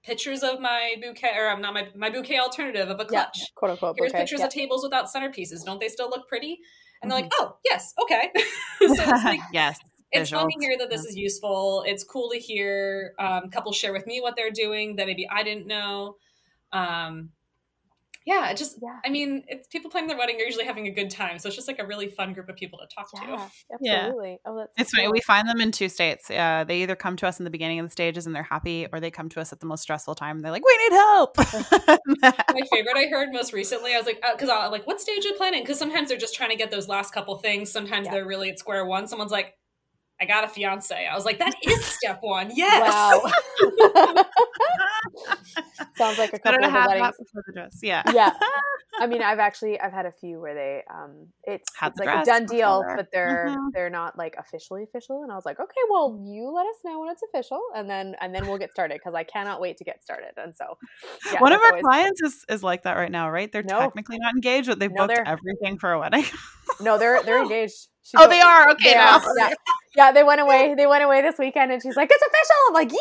pictures 0.08 0.42
of 0.42 0.62
my 0.62 0.96
bouquet 1.02 1.34
or 1.38 1.50
I'm 1.50 1.62
not 1.62 1.74
my 1.74 1.90
my 1.96 2.10
bouquet 2.10 2.40
alternative 2.40 2.90
of 2.90 3.00
a 3.00 3.04
yeah, 3.12 3.26
clutch. 3.26 3.40
quote 3.56 3.72
unquote. 3.72 3.96
Here's 4.00 4.12
bouquet, 4.12 4.22
pictures 4.24 4.40
yeah. 4.40 4.46
of 4.48 4.52
tables 4.54 4.82
without 4.84 5.06
centerpieces. 5.06 5.66
Don't 5.66 5.80
they 5.80 5.90
still 5.90 6.10
look 6.10 6.28
pretty? 6.28 6.60
And 7.02 7.12
they're 7.12 7.20
like, 7.20 7.30
Mm-hmm. 7.30 7.46
oh 7.46 7.58
yes, 7.70 7.94
okay. 8.02 8.32
so 8.80 8.94
it's 8.94 8.98
like 9.26 9.42
yes. 9.52 9.78
it's 10.12 10.30
fun 10.32 10.48
to 10.48 10.66
hear 10.66 10.78
that 10.80 10.90
this 10.90 11.06
is 11.06 11.16
useful. 11.16 11.84
It's 11.86 12.04
cool 12.04 12.30
to 12.32 12.40
hear 12.40 13.14
um, 13.20 13.50
couples 13.52 13.76
share 13.76 13.94
with 13.94 14.08
me 14.08 14.22
what 14.22 14.36
they're 14.36 14.52
doing 14.52 14.96
that 14.96 15.06
maybe 15.06 15.28
I 15.30 15.44
didn't 15.44 15.68
know. 15.68 16.16
Um, 16.72 17.30
yeah, 18.28 18.50
it 18.50 18.58
just, 18.58 18.76
Yeah. 18.82 18.98
I 19.06 19.10
mean, 19.10 19.44
it's 19.48 19.68
people 19.68 19.90
planning 19.90 20.10
their 20.10 20.18
wedding 20.18 20.36
are 20.36 20.44
usually 20.44 20.66
having 20.66 20.86
a 20.86 20.92
good 20.92 21.10
time. 21.10 21.40
So 21.40 21.48
it's 21.48 21.56
just 21.56 21.68
like 21.70 21.80
a 21.80 21.88
really 21.88 22.10
fun 22.10 22.34
group 22.34 22.50
of 22.50 22.58
people 22.58 22.78
to 22.80 22.86
talk 22.94 23.08
Yeah, 23.14 23.22
to. 23.22 23.50
Yeah. 23.80 23.94
absolutely. 23.96 24.40
Oh, 24.46 24.58
that's 24.58 24.74
It's 24.78 24.92
so 24.92 24.98
funny. 24.98 25.06
cool. 25.08 25.14
We 25.14 25.22
find 25.22 25.48
them 25.48 25.62
in 25.62 25.72
two 25.72 25.88
states. 25.88 26.30
Uh, 26.30 26.66
they 26.68 26.82
either 26.84 26.96
come 26.98 27.16
to 27.18 27.28
us 27.28 27.40
in 27.40 27.46
the 27.46 27.50
beginning 27.50 27.80
of 27.80 27.86
the 27.88 27.92
stages 27.92 28.26
and 28.28 28.36
they're 28.36 28.44
happy, 28.44 28.86
or 28.92 29.00
they 29.00 29.10
come 29.10 29.30
to 29.30 29.40
us 29.40 29.54
at 29.54 29.62
the 29.62 29.66
most 29.66 29.82
stressful 29.82 30.14
time. 30.16 30.36
And 30.38 30.46
they're 30.46 30.52
like, 30.52 30.66
"We 30.66 30.78
need 30.78 30.92
help." 30.92 31.38
My 32.22 32.62
favorite 32.72 32.98
I 32.98 33.06
heard 33.08 33.30
most 33.32 33.54
recently, 33.54 33.94
I 33.94 33.98
was 33.98 34.06
like, 34.06 34.22
because 34.34 34.50
I'm 34.50 34.72
like, 34.72 34.86
what 34.86 35.00
stage 35.00 35.26
are 35.26 35.34
planning? 35.38 35.64
Because 35.64 35.80
sometimes 35.80 36.10
they're 36.10 36.18
just 36.18 36.36
trying 36.36 36.50
to 36.50 36.58
get 36.58 36.70
those 36.70 36.88
last 36.88 37.14
couple 37.14 37.38
things. 37.38 37.72
Sometimes 37.72 38.06
Yeah. 38.06 38.12
they're 38.12 38.28
really 38.28 38.50
at 38.50 38.60
square 38.60 38.86
one. 38.86 39.08
Someone's 39.08 39.32
like, 39.32 39.54
I 40.20 40.26
got 40.26 40.44
a 40.44 40.48
fiance. 40.48 41.06
I 41.06 41.14
was 41.16 41.26
like, 41.26 41.40
that 41.40 41.54
is 41.64 41.86
step 41.86 42.20
one. 42.22 42.52
Yes. 42.56 42.82
Wow. 42.82 43.32
Sounds 45.96 46.18
like 46.18 46.34
a 46.34 46.40
couple 46.40 46.64
of 46.66 46.72
have 46.72 46.88
weddings. 46.88 47.18
that 47.34 47.44
the 47.48 47.54
dress. 47.54 47.80
Yeah. 47.82 48.04
yeah 48.14 48.32
i 49.00 49.06
mean 49.06 49.22
i've 49.22 49.38
actually 49.40 49.80
i've 49.80 49.92
had 49.92 50.06
a 50.08 50.12
few 50.12 50.40
where 50.40 50.56
they 50.56 50.84
um 50.92 51.28
it's, 51.44 51.70
it's 51.84 52.00
the 52.00 52.06
like 52.06 52.22
a 52.22 52.26
done 52.26 52.46
deal 52.46 52.82
before. 52.82 52.96
but 52.98 53.08
they're 53.12 53.46
Mhm. 53.50 53.68
they're 53.74 53.90
not 53.92 54.18
like 54.18 54.36
officially 54.40 54.84
official 54.84 55.22
and 55.24 55.32
i 55.32 55.36
was 55.36 55.46
like 55.46 55.60
okay 55.60 55.82
well 55.90 56.20
you 56.26 56.50
let 56.52 56.66
us 56.66 56.76
know 56.84 57.00
when 57.00 57.10
it's 57.10 57.22
official 57.32 57.62
and 57.76 57.88
then 57.90 58.16
and 58.22 58.34
then 58.34 58.48
we'll 58.48 58.58
get 58.58 58.72
started 58.72 58.96
because 58.96 59.14
i 59.14 59.24
cannot 59.24 59.62
wait 59.62 59.78
to 59.78 59.84
get 59.84 60.02
started 60.04 60.32
and 60.38 60.56
so 60.56 60.78
yeah, 61.32 61.40
One 61.42 61.52
of 61.54 61.62
our 61.62 61.68
always- 61.68 61.84
clients 61.84 62.22
is, 62.24 62.46
is 62.50 62.64
like 62.64 62.84
that 62.84 62.96
right 62.98 63.12
now, 63.12 63.30
right? 63.30 63.52
They're 63.52 63.64
No. 63.64 63.80
technically 63.80 64.18
not 64.20 64.34
engaged, 64.34 64.68
but 64.68 64.80
they've 64.80 64.92
No, 64.92 65.06
booked 65.08 65.20
everything 65.28 65.78
for 65.78 65.92
a 65.94 66.00
wedding. 66.00 66.26
no 66.82 66.98
they're 66.98 67.22
they're 67.24 67.42
engaged 67.42 67.88
She 68.08 68.16
oh, 68.16 68.22
told- 68.22 68.32
they 68.32 68.40
are. 68.40 68.72
Okay, 68.72 68.92
they 68.92 68.96
now. 68.96 69.18
are, 69.18 69.34
yeah. 69.38 69.54
Yeah, 69.98 70.12
they 70.14 70.24
went 70.24 70.40
away. 70.40 70.76
They 70.78 70.88
went 70.88 71.04
away 71.04 71.22
this 71.22 71.36
weekend, 71.38 71.72
and 71.74 71.82
she's 71.82 71.98
like, 71.98 72.10
"It's 72.10 72.24
official." 72.24 72.56
I'm 72.68 72.74
like, 72.74 72.92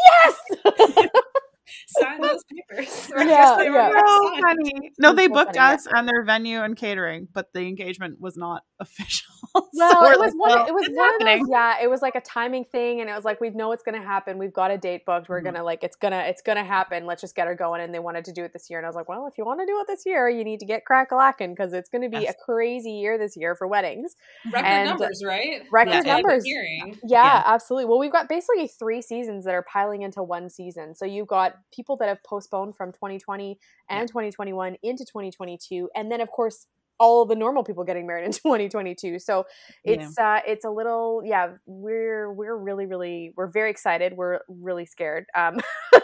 "Yes." 1.05 1.11
Sign 1.89 2.21
those 2.21 2.43
papers. 2.45 3.11
Yeah, 3.17 3.57
They 3.59 3.71
were 3.71 3.77
yeah. 3.77 3.93
Oh, 3.95 4.31
never 4.35 4.37
so 4.37 4.43
funny. 4.49 4.91
No, 4.99 5.13
they 5.15 5.29
booked 5.29 5.57
funny, 5.57 5.75
us 5.75 5.87
and 5.91 6.09
their 6.09 6.25
venue 6.25 6.61
and 6.63 6.77
catering, 6.77 7.29
but 7.33 7.53
the 7.53 7.61
engagement 7.61 8.21
was 8.21 8.37
not 8.37 8.63
official. 8.81 9.33
Well, 9.73 10.05
it 10.13 10.19
was 10.19 10.35
like, 10.35 10.35
one. 10.35 10.51
well, 10.51 10.67
it 10.67 10.75
was 10.75 10.89
one 10.93 11.09
happening. 11.13 11.35
of 11.35 11.41
those. 11.47 11.49
Yeah, 11.51 11.77
it 11.83 11.89
was 11.89 12.03
like 12.03 12.15
a 12.15 12.21
timing 12.21 12.65
thing, 12.65 13.01
and 13.01 13.09
it 13.09 13.15
was 13.15 13.25
like 13.25 13.41
we 13.41 13.49
know 13.51 13.73
it's 13.73 13.83
going 13.83 13.99
to 13.99 14.07
happen. 14.07 14.37
We've 14.37 14.53
got 14.53 14.71
a 14.71 14.77
date 14.77 15.07
booked. 15.07 15.31
We're 15.31 15.41
Mhm. 15.41 15.45
gonna 15.45 15.63
like 15.65 15.83
it's 15.83 15.97
gonna 15.97 16.25
it's 16.27 16.43
gonna 16.43 16.65
happen. 16.65 17.07
Let's 17.07 17.23
just 17.23 17.35
get 17.35 17.47
her 17.47 17.55
going. 17.55 17.81
And 17.81 17.95
they 17.95 17.99
wanted 17.99 18.27
to 18.27 18.33
do 18.33 18.45
it 18.45 18.53
this 18.53 18.69
year, 18.69 18.79
and 18.79 18.85
I 18.85 18.89
was 18.89 18.97
like, 18.97 19.09
well, 19.09 19.27
if 19.27 19.39
you 19.39 19.47
want 19.47 19.61
to 19.61 19.67
do 19.67 19.79
it 19.81 19.87
this 19.87 20.05
year, 20.05 20.29
you 20.29 20.45
need 20.45 20.61
to 20.61 20.67
get 20.67 20.85
crack 20.85 21.11
a 21.11 21.15
lacking 21.15 21.53
because 21.55 21.73
it's 21.73 21.89
going 21.89 22.03
to 22.03 22.09
be 22.11 22.25
Yes. 22.25 22.35
a 22.39 22.45
crazy 22.45 22.91
year 22.93 23.17
this 23.17 23.35
year 23.35 23.55
for 23.55 23.67
weddings. 23.67 24.15
Record 24.53 24.67
And- 24.67 24.89
numbers, 24.91 25.23
right? 25.25 25.63
Record 25.71 25.93
That's 25.93 26.07
what 26.07 26.13
I've 26.17 26.23
been 26.25 26.27
numbers. 26.27 27.01
Yeah, 27.05 27.25
Yeah. 27.25 27.43
absolutely. 27.47 27.87
Well, 27.87 27.99
we've 27.99 28.13
got 28.13 28.29
basically 28.29 28.67
three 28.69 29.01
seasons 29.01 29.47
that 29.47 29.55
are 29.55 29.63
piling 29.73 30.03
into 30.03 30.23
one 30.23 30.51
season. 30.51 30.95
So 30.95 31.07
you've 31.07 31.29
got 31.29 31.55
people 31.73 31.97
that 31.99 32.09
have 32.09 32.23
postponed 32.25 32.77
from 32.77 32.93
2020 32.93 33.59
and 33.89 34.07
2021 34.09 34.77
into 34.83 35.05
2022, 35.07 35.89
and 35.95 36.11
then 36.13 36.21
of 36.21 36.31
course 36.31 36.67
all 36.99 37.25
the 37.27 37.35
normal 37.37 37.63
people 37.65 37.85
getting 37.85 38.07
married 38.07 38.25
in 38.25 38.33
2022. 38.33 39.19
So 39.19 39.45
Yeah. 39.85 39.93
it's 39.95 40.19
uh 40.19 40.41
it's 40.47 40.65
a 40.65 40.71
little 40.71 41.23
yeah, 41.25 41.53
we're 41.67 42.33
we're 42.33 42.57
really 42.57 42.87
really 42.87 43.33
we're 43.37 43.49
very 43.49 43.71
excited. 43.71 44.15
We're 44.17 44.41
really 44.49 44.87
scared. 44.87 45.27
Um 45.35 45.61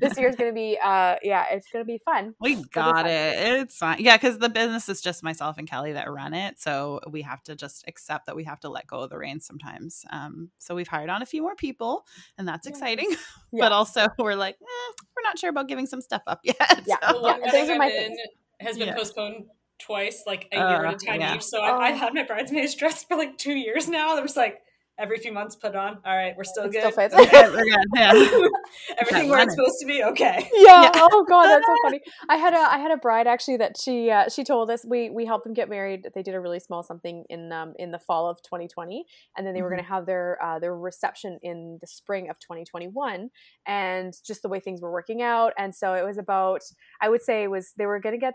this 0.00 0.18
year's 0.18 0.36
going 0.36 0.50
to 0.50 0.54
be 0.54 0.78
uh 0.82 1.16
yeah, 1.22 1.46
it's 1.50 1.66
going 1.72 1.84
to 1.84 1.86
be 1.86 2.00
fun. 2.04 2.34
We 2.40 2.56
got 2.72 2.96
fun. 2.96 3.06
it. 3.06 3.34
It's 3.60 3.76
fine. 3.76 3.98
Yeah, 4.00 4.16
because 4.16 4.38
the 4.38 4.48
business 4.48 4.88
is 4.88 5.00
just 5.00 5.22
myself 5.22 5.58
and 5.58 5.68
Kelly 5.68 5.92
that 5.92 6.10
run 6.10 6.34
it. 6.34 6.60
So 6.60 7.00
we 7.10 7.22
have 7.22 7.42
to 7.44 7.54
just 7.56 7.84
accept 7.88 8.26
that 8.26 8.36
we 8.36 8.44
have 8.44 8.60
to 8.60 8.68
let 8.68 8.86
go 8.86 9.00
of 9.00 9.10
the 9.10 9.18
reins 9.18 9.46
sometimes. 9.46 10.04
Um, 10.10 10.50
so 10.58 10.74
we've 10.74 10.88
hired 10.88 11.10
on 11.10 11.22
a 11.22 11.26
few 11.26 11.42
more 11.42 11.54
people, 11.56 12.04
and 12.38 12.46
that's 12.46 12.66
Yes. 12.66 12.76
exciting. 12.76 13.14
Yeah. 13.54 13.64
But 13.66 13.72
also, 13.72 14.06
we're 14.18 14.34
like, 14.34 14.54
eh, 14.54 14.92
we're 15.14 15.22
not 15.28 15.38
sure 15.38 15.50
about 15.50 15.68
giving 15.68 15.84
some 15.86 16.00
stuff 16.00 16.22
up 16.26 16.40
yet. 16.42 16.56
Yeah. 16.86 16.96
So- 17.10 17.26
Yeah, 17.26 17.50
those 17.52 17.68
are 17.68 17.76
my 17.76 17.90
things. 17.90 18.16
Has 18.60 18.78
been 18.78 18.88
Yeah. 18.88 18.94
postponed 18.96 19.46
twice, 19.78 20.24
like 20.26 20.48
a 20.52 20.56
Uh, 20.58 20.70
year 20.70 20.84
at 20.86 21.02
a 21.02 21.06
time 21.06 21.20
yeah. 21.20 21.34
each. 21.36 21.42
So 21.42 21.60
I've, 21.60 21.80
I've 21.80 21.94
Oh. 21.94 21.98
had 21.98 22.14
my 22.14 22.22
bridesmaids 22.24 22.74
dressed 22.76 23.08
for 23.08 23.16
like 23.16 23.36
two 23.38 23.54
years 23.54 23.88
now. 23.88 24.14
There 24.14 24.22
was 24.22 24.36
like 24.36 24.60
every 25.02 25.18
few 25.18 25.32
months 25.32 25.56
put 25.56 25.74
on. 25.76 25.98
All 26.06 26.16
right, 26.16 26.34
we're 26.36 26.44
still 26.44 26.64
It 26.64 26.72
good. 26.72 26.80
still 26.80 26.90
fits. 26.92 27.14
Okay, 27.14 27.48
we're 27.50 27.64
good. 27.64 27.86
Yeah. 27.94 28.12
Everything 28.98 29.28
That 29.28 29.28
where 29.28 29.40
it's 29.42 29.54
supposed 29.54 29.78
to 29.80 29.86
be. 29.86 30.02
Okay. 30.04 30.48
yeah. 30.54 30.82
Yeah. 30.82 30.90
Oh 30.94 31.24
god, 31.28 31.48
that's 31.48 31.66
so 31.66 31.74
funny. 31.82 32.00
I 32.28 32.36
had 32.36 32.54
a 32.54 32.58
I 32.58 32.78
had 32.78 32.90
a 32.92 32.96
bride 32.96 33.26
actually 33.26 33.56
that 33.58 33.76
she 33.78 34.10
uh, 34.10 34.28
she 34.28 34.44
told 34.44 34.70
us 34.70 34.84
we 34.84 35.10
we 35.10 35.26
helped 35.26 35.44
them 35.44 35.54
get 35.54 35.68
married. 35.68 36.08
They 36.14 36.22
did 36.22 36.34
a 36.34 36.40
really 36.40 36.60
small 36.60 36.82
something 36.82 37.24
in 37.28 37.52
um 37.52 37.74
in 37.78 37.90
the 37.90 37.98
fall 37.98 38.28
of 38.30 38.40
2020, 38.42 39.04
and 39.36 39.46
then 39.46 39.54
they 39.54 39.62
were 39.62 39.68
Mhm. 39.68 39.72
going 39.72 39.82
to 39.84 39.88
have 39.88 40.06
their 40.06 40.38
uh, 40.42 40.58
their 40.58 40.76
reception 40.76 41.38
in 41.42 41.78
the 41.80 41.86
spring 41.86 42.30
of 42.30 42.38
2021. 42.38 43.30
And 43.66 44.12
just 44.24 44.42
the 44.42 44.48
way 44.48 44.60
things 44.60 44.80
were 44.80 44.90
working 44.92 45.22
out, 45.22 45.52
and 45.58 45.74
so 45.74 45.94
it 45.94 46.04
was 46.04 46.18
about 46.18 46.62
I 47.00 47.08
would 47.08 47.22
say 47.22 47.42
it 47.44 47.50
was 47.50 47.72
they 47.76 47.86
were 47.86 48.00
going 48.00 48.14
to 48.14 48.20
get 48.20 48.34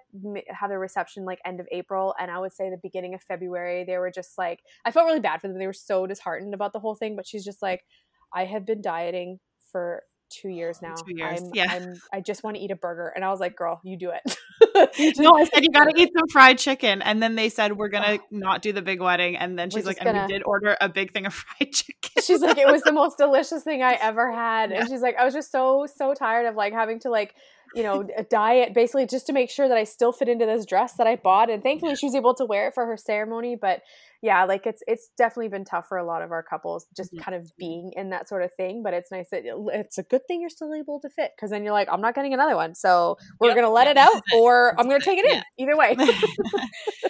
have 0.50 0.70
their 0.70 0.80
reception 0.80 1.26
like 1.26 1.40
end 1.46 1.60
of 1.60 1.68
April, 1.72 2.16
and 2.20 2.30
I 2.32 2.40
would 2.40 2.54
say 2.54 2.70
the 2.70 2.78
beginning 2.82 3.14
of 3.14 3.22
February. 3.24 3.84
They 3.86 3.98
were 3.98 4.12
just 4.12 4.38
like 4.38 4.62
I 4.86 4.92
felt 4.92 5.06
really 5.06 5.20
bad 5.20 5.42
for 5.42 5.48
them. 5.48 5.58
They 5.60 5.68
were 5.68 5.74
so 5.74 6.08
disheartened 6.08 6.54
about 6.58 6.74
the 6.74 6.80
whole 6.80 6.96
thing, 6.96 7.16
but 7.16 7.28
she's 7.28 7.46
just 7.46 7.62
like, 7.62 7.86
I 8.34 8.46
have 8.46 8.66
been 8.66 8.82
dieting 8.82 9.40
for 9.72 10.04
two 10.30 10.50
years 10.50 10.82
now. 10.82 10.96
Two 10.96 11.16
years, 11.16 11.42
I'm, 11.42 11.52
yeah. 11.54 11.72
I'm, 11.72 11.94
I 12.12 12.20
just 12.22 12.44
want 12.44 12.58
to 12.58 12.62
eat 12.62 12.72
a 12.72 12.76
burger. 12.76 13.12
And 13.16 13.24
I 13.24 13.30
was 13.30 13.40
like, 13.40 13.56
girl, 13.56 13.80
you 13.84 13.98
do 13.98 14.12
it. 14.12 14.38
No, 15.18 15.36
I 15.36 15.46
said 15.46 15.64
you 15.64 15.72
got 15.72 15.86
to 15.86 15.94
eat 16.00 16.10
some 16.18 16.28
fried 16.32 16.58
chicken, 16.58 17.02
and 17.02 17.22
then 17.22 17.36
they 17.36 17.50
said 17.50 17.78
we're 17.78 17.90
gonna 17.90 18.20
not 18.32 18.62
do 18.62 18.74
the 18.74 18.82
big 18.82 19.02
wedding, 19.02 19.36
and 19.36 19.58
then 19.58 19.70
she's 19.70 19.86
like, 19.86 19.98
and 20.00 20.06
gonna- 20.06 20.26
we 20.28 20.34
did 20.34 20.44
order 20.44 20.76
a 20.80 20.90
big 20.90 21.14
thing 21.14 21.26
of 21.26 21.34
fried 21.34 21.72
chicken. 21.72 22.24
she's 22.24 22.42
like, 22.42 22.58
it 22.58 22.68
was 22.68 22.82
the 22.82 22.92
most 22.92 23.18
delicious 23.18 23.64
thing 23.64 23.82
I 23.84 23.94
ever 23.94 24.32
had. 24.32 24.72
Yeah. 24.72 24.80
And 24.80 24.90
she's 24.90 25.02
like, 25.02 25.16
I 25.18 25.26
was 25.26 25.34
just 25.34 25.52
so, 25.52 25.86
so 25.96 26.14
tired 26.14 26.48
of 26.48 26.56
like 26.56 26.74
having 26.74 27.00
to 27.02 27.10
like, 27.10 27.36
you 27.76 27.84
know, 27.84 28.08
a 28.16 28.24
diet 28.24 28.74
basically 28.74 29.06
just 29.06 29.28
to 29.28 29.34
make 29.34 29.50
sure 29.50 29.68
that 29.68 29.78
I 29.78 29.84
still 29.84 30.12
fit 30.12 30.30
into 30.30 30.46
this 30.46 30.66
dress 30.66 30.94
that 30.94 31.08
I 31.08 31.16
bought. 31.16 31.50
And 31.50 31.62
thankfully 31.62 31.96
she 31.96 32.06
was 32.06 32.16
able 32.16 32.34
to 32.36 32.46
wear 32.46 32.68
it 32.70 32.74
for 32.74 32.86
her 32.86 32.98
ceremony. 32.98 33.56
But 33.60 33.82
yeah, 34.22 34.46
like 34.46 34.66
it's, 34.66 34.82
it's 34.88 35.10
definitely 35.18 35.50
been 35.50 35.66
tough 35.66 35.88
for 35.88 35.98
a 35.98 36.06
lot 36.06 36.22
of 36.22 36.32
our 36.32 36.44
couples 36.44 36.88
just 36.96 37.12
Yeah. 37.14 37.24
kind 37.24 37.36
of 37.36 37.44
mm-hmm. 37.44 37.56
being 37.58 37.94
in 37.96 38.10
that 38.12 38.28
sort 38.28 38.44
of 38.44 38.54
thing. 38.54 38.84
But 38.84 38.94
it's 38.94 39.12
nice 39.12 39.30
that 39.32 39.44
it's 39.46 39.98
a 39.98 40.04
good 40.04 40.28
thing 40.28 40.42
you're 40.42 40.50
still 40.50 40.74
able 40.74 41.00
to 41.02 41.10
fit. 41.10 41.32
Cause 41.40 41.50
then 41.50 41.64
you're 41.64 41.74
like, 41.74 41.88
I'm 41.92 42.02
not 42.02 42.16
getting 42.16 42.34
another 42.34 42.56
one. 42.56 42.76
So 42.76 43.18
we're 43.40 43.50
Yep. 43.50 43.56
going 43.56 43.68
to 43.68 43.72
let 43.72 43.86
Yeah, 43.88 43.92
it 43.92 43.98
out 43.98 44.14
this 44.14 44.16
is 44.16 44.34
it. 44.34 44.42
or 44.42 44.80
I'm 44.80 44.88
gonna 44.88 45.00
take 45.00 45.20
it. 45.20 45.26
in 45.26 45.44
either 45.58 45.78
way. 45.78 45.96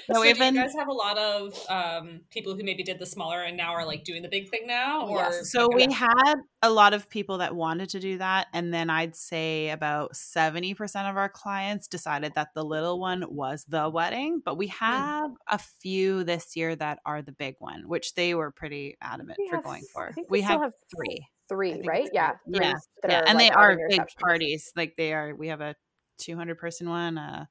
No, 0.09 0.15
so 0.15 0.21
we've 0.21 0.37
do 0.37 0.45
you 0.45 0.53
guys 0.53 0.73
have 0.77 0.87
a 0.87 0.93
lot 0.93 1.17
of 1.17 1.65
um, 1.69 2.21
people 2.29 2.55
who 2.55 2.63
maybe 2.63 2.83
did 2.83 2.99
the 2.99 3.05
smaller 3.05 3.41
and 3.43 3.57
now 3.57 3.73
are 3.73 3.85
like 3.85 4.03
doing 4.03 4.21
the 4.21 4.29
big 4.29 4.49
thing 4.49 4.65
now? 4.65 5.07
Or 5.07 5.17
Yes. 5.17 5.51
So 5.51 5.67
we 5.73 5.91
had 5.91 6.35
a 6.61 6.69
lot 6.69 6.93
of 6.93 7.09
people 7.09 7.39
that 7.39 7.55
wanted 7.55 7.89
to 7.89 7.99
do 7.99 8.17
that, 8.17 8.47
and 8.53 8.73
then 8.73 8.89
I'd 8.89 9.15
say 9.15 9.69
about 9.69 10.15
seventy 10.15 10.73
percent 10.73 11.07
of 11.07 11.17
our 11.17 11.29
clients 11.29 11.87
decided 11.87 12.33
that 12.35 12.53
the 12.55 12.63
little 12.63 12.99
one 12.99 13.25
was 13.29 13.65
the 13.67 13.89
wedding. 13.89 14.41
But 14.43 14.57
we 14.57 14.67
mm. 14.67 14.71
have 14.71 15.31
a 15.47 15.57
few 15.57 16.23
this 16.23 16.55
year 16.55 16.75
that 16.75 16.99
are 17.07 17.23
the 17.23 17.31
big 17.31 17.55
one, 17.59 17.87
which 17.87 18.13
they 18.13 18.35
were 18.35 18.51
pretty 18.51 18.97
adamant 19.01 19.39
We 19.39 19.49
for 19.49 19.55
have- 19.55 19.63
going 19.65 19.83
for. 19.93 20.11
We 20.15 20.25
we 20.29 20.39
still 20.41 20.51
have 20.51 20.61
have 20.61 20.73
three. 20.95 21.25
Three, 21.49 21.81
right? 21.87 22.09
Yeah. 22.11 22.33
three. 22.45 22.59
Yeah. 22.59 22.73
yeah, 23.07 23.23
and 23.25 23.37
like, 23.39 23.49
they 23.49 23.55
are 23.55 23.77
big 23.89 24.01
parties. 24.19 24.71
Like 24.75 24.95
they 24.97 25.13
are. 25.13 25.33
We 25.33 25.47
have 25.47 25.61
a 25.61 25.75
two 26.19 26.35
hundred 26.35 26.57
person 26.59 26.89
one, 26.89 27.17
uh, 27.17 27.45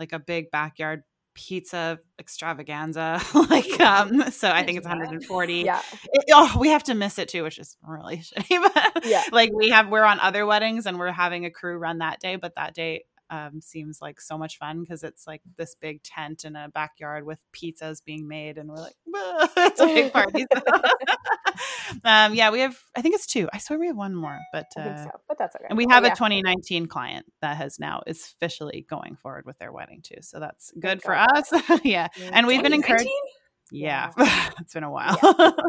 like 0.00 0.12
a 0.14 0.18
big 0.18 0.50
backyard 0.50 1.02
pizza 1.34 1.98
extravaganza. 2.18 3.20
like 3.50 3.78
um, 3.80 4.30
so 4.30 4.50
I 4.50 4.64
think 4.64 4.78
it's 4.78 4.86
one 4.86 4.96
Imagine 4.96 4.98
that. 4.98 5.06
hundred 5.06 5.14
and 5.16 5.24
forty. 5.26 5.54
Yeah. 5.66 5.82
It- 6.14 6.24
oh, 6.32 6.56
we 6.58 6.68
have 6.70 6.84
to 6.84 6.94
miss 6.94 7.18
it 7.18 7.28
too, 7.28 7.42
which 7.42 7.58
is 7.58 7.76
really 7.86 8.16
shitty. 8.38 8.62
But 8.72 9.04
Yeah. 9.04 9.22
like 9.32 9.50
we 9.52 9.68
have, 9.68 9.88
we're 9.90 10.04
on 10.04 10.18
other 10.20 10.46
weddings 10.46 10.86
and 10.86 10.98
we're 10.98 11.12
having 11.12 11.44
a 11.44 11.50
crew 11.50 11.76
run 11.76 11.98
that 11.98 12.20
day, 12.20 12.36
but 12.36 12.54
that 12.56 12.74
day 12.74 13.04
um, 13.30 13.60
seems 13.60 14.00
like 14.00 14.20
so 14.20 14.38
much 14.38 14.58
fun 14.58 14.80
because 14.80 15.02
it's 15.02 15.26
like 15.26 15.42
this 15.56 15.74
big 15.74 16.02
tent 16.02 16.44
in 16.44 16.56
a 16.56 16.68
backyard 16.68 17.24
with 17.24 17.38
pizzas 17.52 18.04
being 18.04 18.28
made, 18.28 18.58
and 18.58 18.68
we're 18.68 18.76
like, 18.76 18.96
it's 19.56 19.80
a 19.80 19.86
big 19.86 20.12
party. 20.12 20.46
um, 22.04 22.34
yeah, 22.34 22.50
we 22.50 22.60
have. 22.60 22.78
I 22.96 23.02
think 23.02 23.14
it's 23.14 23.26
two. 23.26 23.48
I 23.52 23.58
swear 23.58 23.78
we 23.78 23.86
have 23.86 23.96
one 23.96 24.14
more, 24.14 24.38
but 24.52 24.66
uh, 24.76 25.04
so, 25.04 25.10
but 25.28 25.38
that's 25.38 25.56
okay. 25.56 25.66
and 25.68 25.76
we 25.76 25.86
have 25.90 26.04
yeah. 26.04 26.12
a 26.12 26.14
2019 26.14 26.86
client 26.86 27.26
that 27.42 27.56
has 27.56 27.78
now 27.78 28.02
is 28.06 28.34
officially 28.36 28.86
going 28.88 29.16
forward 29.16 29.46
with 29.46 29.58
their 29.58 29.72
wedding 29.72 30.02
too. 30.02 30.20
So 30.20 30.40
that's 30.40 30.72
good 30.78 31.02
for 31.02 31.14
us. 31.14 31.52
yeah, 31.84 32.08
and 32.32 32.46
we've 32.46 32.62
been 32.62 32.72
encouraged. 32.72 33.08
2019? 33.70 34.26
Yeah, 34.26 34.50
it's 34.60 34.74
been 34.74 34.84
a 34.84 34.90
while. 34.90 35.18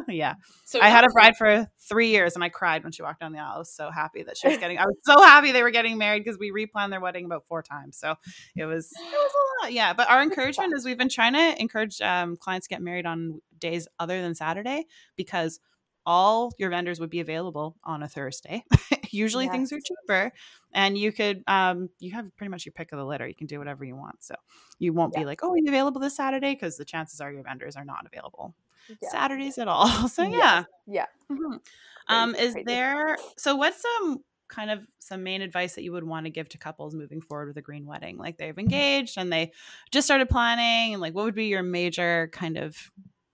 yeah. 0.08 0.36
So 0.66 0.82
I 0.82 0.90
had 0.90 1.06
a 1.06 1.10
bride 1.10 1.38
for 1.38 1.66
three 1.88 2.10
years 2.10 2.36
and 2.36 2.44
I 2.44 2.50
cried 2.50 2.84
when 2.84 2.92
she 2.92 3.02
walked 3.02 3.22
down 3.22 3.32
the 3.32 3.40
aisle. 3.40 3.54
I 3.56 3.58
was 3.60 3.72
so 3.74 3.90
happy 3.90 4.24
that 4.24 4.38
she 4.38 4.50
was 4.50 4.58
getting, 4.58 4.78
I 4.78 4.84
was 4.84 4.98
so 5.06 5.22
happy 5.24 5.54
they 5.54 5.64
were 5.64 5.72
getting 5.72 5.98
married 5.98 6.26
because 6.26 6.38
we 6.38 6.52
replanned 6.52 6.90
their 6.90 7.00
wedding 7.00 7.24
about 7.24 7.46
four 7.48 7.64
times. 7.64 7.98
So 7.98 8.16
it 8.58 8.66
was, 8.66 8.92
it 8.92 9.02
was 9.02 9.32
a 9.32 9.64
lot. 9.64 9.72
Yeah. 9.72 9.94
But 9.94 10.10
our 10.10 10.22
encouragement 10.22 10.74
is 10.76 10.84
we've 10.84 10.98
been 10.98 11.08
trying 11.08 11.34
to 11.34 11.62
encourage 11.62 12.02
um, 12.02 12.36
clients 12.36 12.68
to 12.68 12.76
get 12.76 12.82
married 12.82 13.06
on 13.06 13.40
days 13.60 13.88
other 13.98 14.22
than 14.22 14.36
Saturday 14.36 14.86
because 15.16 15.62
all 16.08 16.54
your 16.58 16.70
vendors 16.70 17.00
would 17.02 17.10
be 17.10 17.20
available 17.20 17.76
on 17.84 18.02
a 18.02 18.08
Thursday. 18.08 18.64
Usually 19.12 19.48
things 19.50 19.74
are 19.74 19.80
cheaper 19.80 20.32
and 20.74 20.98
you 20.98 21.12
could, 21.12 21.44
um, 21.48 21.90
you 22.00 22.12
have 22.14 22.26
pretty 22.38 22.50
much 22.50 22.66
your 22.66 22.72
pick 22.72 22.94
of 22.94 22.98
the 22.98 23.06
litter. 23.06 23.28
You 23.28 23.36
can 23.36 23.46
do 23.46 23.60
whatever 23.60 23.84
you 23.84 23.96
want. 23.96 24.24
So 24.24 24.36
you 24.80 24.94
won't 24.94 25.14
Yeah. 25.14 25.20
be 25.22 25.26
like, 25.26 25.42
oh, 25.44 25.52
are 25.52 25.58
you 25.58 25.66
available 25.68 26.00
this 26.00 26.16
Saturday? 26.16 26.54
Because 26.54 26.78
the 26.78 26.86
chances 26.86 27.20
are 27.20 27.30
your 27.32 27.44
vendors 27.44 27.76
are 27.76 27.84
not 27.86 28.06
available 28.06 28.56
Yeah. 29.02 29.10
Saturdays 29.10 29.58
at 29.58 29.68
all. 29.68 29.88
So 30.08 30.24
Yes. 30.24 30.32
yeah. 30.34 30.64
Yeah. 30.88 31.06
Mhm. 31.30 31.60
Um, 32.08 32.36
is 32.36 32.54
crazy. 32.54 32.64
there 32.66 33.18
so 33.38 33.56
what's 33.58 33.82
some 33.82 34.24
kind 34.48 34.72
of 34.72 34.80
some 35.00 35.24
main 35.24 35.42
advice 35.42 35.76
that 35.76 35.84
you 35.84 35.92
would 35.92 36.06
want 36.06 36.26
to 36.26 36.30
give 36.30 36.48
to 36.50 36.58
couples 36.58 36.96
moving 36.96 37.20
forward 37.20 37.50
with 37.50 37.58
a 37.58 37.62
green 37.62 37.86
wedding? 37.86 38.18
Like 38.18 38.38
they've 38.38 38.58
engaged 38.58 39.18
and 39.18 39.30
they 39.32 39.52
just 39.92 40.08
started 40.08 40.30
planning, 40.30 40.94
and 40.94 41.02
like 41.02 41.14
what 41.14 41.26
would 41.26 41.36
be 41.36 41.48
your 41.48 41.64
major 41.64 42.30
kind 42.32 42.58
of 42.58 42.78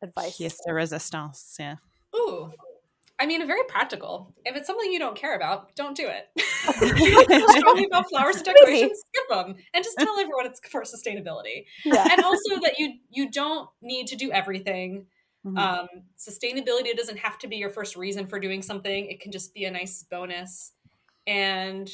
Advice. 0.02 0.40
Yes, 0.40 0.58
de 0.66 0.74
resistance? 0.74 1.56
Yeah. 1.60 1.76
Ooh. 2.16 2.52
I 3.20 3.26
mean, 3.26 3.46
very 3.46 3.64
practical. 3.68 4.34
If 4.44 4.56
it's 4.56 4.68
something 4.68 4.92
you 4.92 5.00
don't 5.00 5.16
care 5.16 5.36
about, 5.36 5.76
don't 5.76 5.96
do 5.96 6.08
it. 6.08 6.28
don't 6.80 7.78
feel 7.78 7.86
about 7.86 8.10
flowers 8.10 8.38
and 8.38 8.46
decorations, 8.46 9.02
skip 9.08 9.30
them, 9.30 9.56
and 9.74 9.84
just 9.84 9.98
tell 9.98 10.20
everyone 10.20 10.48
it's 10.48 10.60
for 10.68 10.82
sustainability. 10.82 11.66
Yeah. 11.86 12.08
And 12.12 12.24
also 12.24 12.60
that 12.64 12.80
you 12.80 12.96
you 13.10 13.30
don't 13.30 13.70
need 13.82 14.08
to 14.08 14.16
do 14.16 14.32
everything. 14.32 15.06
Mhm. 15.46 15.58
Um, 15.58 15.88
sustainability 16.18 16.96
doesn't 16.96 17.20
have 17.20 17.38
to 17.40 17.48
be 17.48 17.58
your 17.58 17.70
first 17.70 17.96
reason 17.96 18.28
for 18.28 18.40
doing 18.40 18.62
something. 18.62 19.06
It 19.08 19.20
can 19.20 19.32
just 19.32 19.54
be 19.54 19.66
a 19.66 19.72
nice 19.72 20.04
bonus. 20.10 20.72
And 21.28 21.90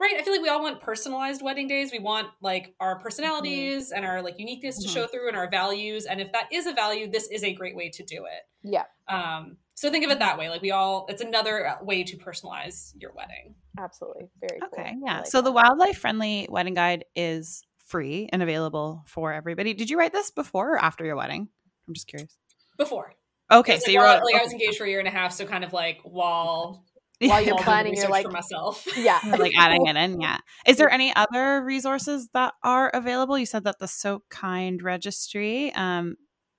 right, 0.00 0.14
I 0.18 0.22
feel 0.22 0.32
like 0.32 0.42
we 0.42 0.48
all 0.48 0.62
want 0.62 0.80
personalized 0.80 1.42
wedding 1.42 1.66
days. 1.68 1.90
We 1.92 1.98
want 1.98 2.28
like 2.40 2.74
our 2.80 2.98
personalities 3.00 3.90
and 3.92 4.04
our 4.04 4.22
like 4.22 4.38
uniqueness 4.38 4.78
to 4.82 4.88
Mhm. 4.88 4.92
show 4.94 5.06
through 5.06 5.28
and 5.28 5.36
our 5.36 5.48
values. 5.50 6.06
And 6.06 6.20
if 6.20 6.30
that 6.32 6.48
is 6.52 6.66
a 6.66 6.72
value, 6.72 7.10
this 7.10 7.28
is 7.30 7.42
a 7.44 7.52
great 7.52 7.74
way 7.76 7.90
to 7.90 8.02
do 8.04 8.24
it. 8.26 8.42
yeah. 8.62 8.84
Um, 9.08 9.56
so 9.74 9.90
think 9.90 10.04
of 10.04 10.10
it 10.10 10.18
that 10.18 10.36
way. 10.38 10.50
Like 10.50 10.60
we 10.62 10.70
all, 10.72 11.06
it's 11.08 11.22
another 11.22 11.76
way 11.82 12.02
to 12.04 12.16
personalize 12.18 12.92
your 12.96 13.12
wedding. 13.14 13.54
Absolutely. 13.78 14.28
Very. 14.40 14.60
Okay, 14.64 14.90
I 14.90 14.96
yeah. 15.02 15.16
like 15.18 15.26
so 15.28 15.40
the 15.40 15.52
wildlife 15.52 15.96
friendly 15.98 16.46
wedding 16.50 16.74
guide 16.74 17.04
is 17.16 17.62
free 17.86 18.28
and 18.32 18.42
available 18.42 19.02
for 19.06 19.32
everybody. 19.32 19.72
Did 19.74 19.88
you 19.88 19.98
write 19.98 20.12
this 20.12 20.30
before 20.30 20.74
or 20.74 20.78
after 20.78 21.04
your 21.04 21.16
wedding? 21.16 21.48
I'm 21.86 21.94
just 21.94 22.06
curious. 22.08 22.36
Before, 22.76 23.14
Okay, 23.50 23.78
so 23.78 23.84
like, 23.86 23.92
you 23.94 23.98
while- 24.00 24.16
wrote 24.18 24.24
like 24.24 24.34
I 24.34 24.42
was 24.42 24.52
engaged 24.52 24.76
for 24.76 24.84
a 24.84 24.88
year 24.88 24.98
and 24.98 25.08
a 25.08 25.12
half, 25.12 25.32
so 25.32 25.46
kind 25.46 25.64
of 25.64 25.72
like 25.72 26.00
while 26.02 26.84
While 27.20 27.42
you're 27.42 27.58
planning, 27.58 27.94
you're 27.94 28.08
like, 28.08 28.26
for 28.26 28.32
myself. 28.32 28.86
yeah, 28.96 29.18
like 29.38 29.52
adding 29.58 29.86
it 29.86 29.96
in. 29.96 30.20
Yeah. 30.20 30.38
Is 30.66 30.76
there 30.76 30.90
any 30.90 31.14
other 31.14 31.62
resources 31.64 32.28
that 32.34 32.54
are 32.62 32.88
available? 32.90 33.38
You 33.38 33.46
said 33.46 33.64
that 33.64 33.78
the 33.78 33.88
So 33.88 34.22
Kind 34.30 34.82
Registry. 34.82 35.72
Um, 35.74 36.16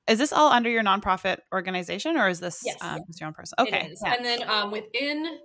is 0.08 0.18
this 0.18 0.34
all 0.34 0.52
under 0.52 0.70
your 0.70 0.84
nonprofit 0.84 1.38
organization, 1.54 2.18
or 2.18 2.28
is 2.28 2.40
this 2.40 2.62
Yes. 2.66 2.78
um, 2.82 3.00
just 3.08 3.22
your 3.22 3.28
own 3.28 3.34
person? 3.34 3.56
Okay. 3.60 3.94
Yeah. 4.04 4.14
And 4.16 4.26
then 4.26 4.50
um, 4.50 4.72
within 4.72 5.40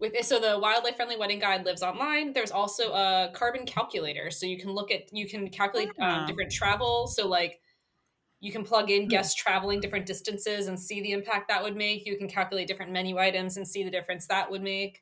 with 0.00 0.12
so 0.24 0.38
the 0.38 0.58
wildlife 0.58 0.96
friendly 0.96 1.16
wedding 1.16 1.38
guide 1.38 1.64
lives 1.64 1.82
online. 1.82 2.32
There's 2.32 2.50
also 2.50 2.92
a 2.92 3.30
carbon 3.34 3.66
calculator, 3.66 4.30
so 4.30 4.46
you 4.46 4.58
can 4.58 4.70
look 4.70 4.90
at 4.90 5.12
you 5.12 5.28
can 5.28 5.48
calculate 5.48 5.90
Ah. 6.00 6.20
um, 6.20 6.26
different 6.26 6.52
travel. 6.52 7.06
So 7.06 7.26
like 7.28 7.60
you 8.44 8.52
can 8.52 8.62
plug 8.62 8.90
in 8.90 9.08
guests 9.08 9.34
traveling 9.34 9.80
different 9.80 10.04
distances 10.04 10.66
and 10.66 10.78
see 10.78 11.00
the 11.00 11.12
impact 11.12 11.48
that 11.48 11.62
would 11.62 11.74
make. 11.74 12.04
You 12.04 12.18
can 12.18 12.28
calculate 12.28 12.68
different 12.68 12.92
menu 12.92 13.16
items 13.16 13.56
and 13.56 13.66
see 13.66 13.82
the 13.82 13.90
difference 13.90 14.26
that 14.26 14.50
would 14.50 14.62
make. 14.62 15.00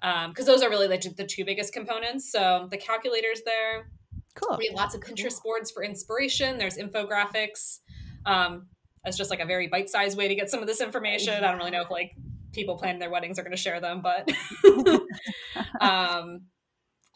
Because 0.00 0.46
those 0.46 0.62
are 0.62 0.70
really 0.70 0.86
like 0.86 1.00
the 1.16 1.26
two 1.26 1.44
biggest 1.44 1.72
components. 1.72 2.30
So 2.30 2.68
the 2.70 2.76
calculator's 2.76 3.42
there. 3.44 3.90
Cool. 4.36 4.56
We 4.56 4.68
have 4.68 4.76
lots 4.76 4.94
of 4.94 5.00
Pinterest 5.00 5.42
boards 5.42 5.72
for 5.72 5.82
inspiration. 5.82 6.58
There's 6.58 6.76
infographics. 6.76 7.80
Um, 8.24 8.68
as 9.04 9.16
just 9.16 9.30
like 9.30 9.40
a 9.40 9.46
very 9.46 9.66
bite-sized 9.66 10.16
way 10.16 10.28
to 10.28 10.36
get 10.36 10.48
some 10.48 10.60
of 10.60 10.68
this 10.68 10.80
information. 10.80 11.34
I 11.34 11.40
don't 11.40 11.58
really 11.58 11.72
know 11.72 11.82
if 11.82 11.90
like 11.90 12.12
people 12.52 12.76
planning 12.76 13.00
their 13.00 13.10
weddings 13.10 13.36
are 13.40 13.42
going 13.42 13.50
to 13.50 13.56
share 13.56 13.80
them, 13.80 14.00
but 14.00 14.30
um, 15.80 16.42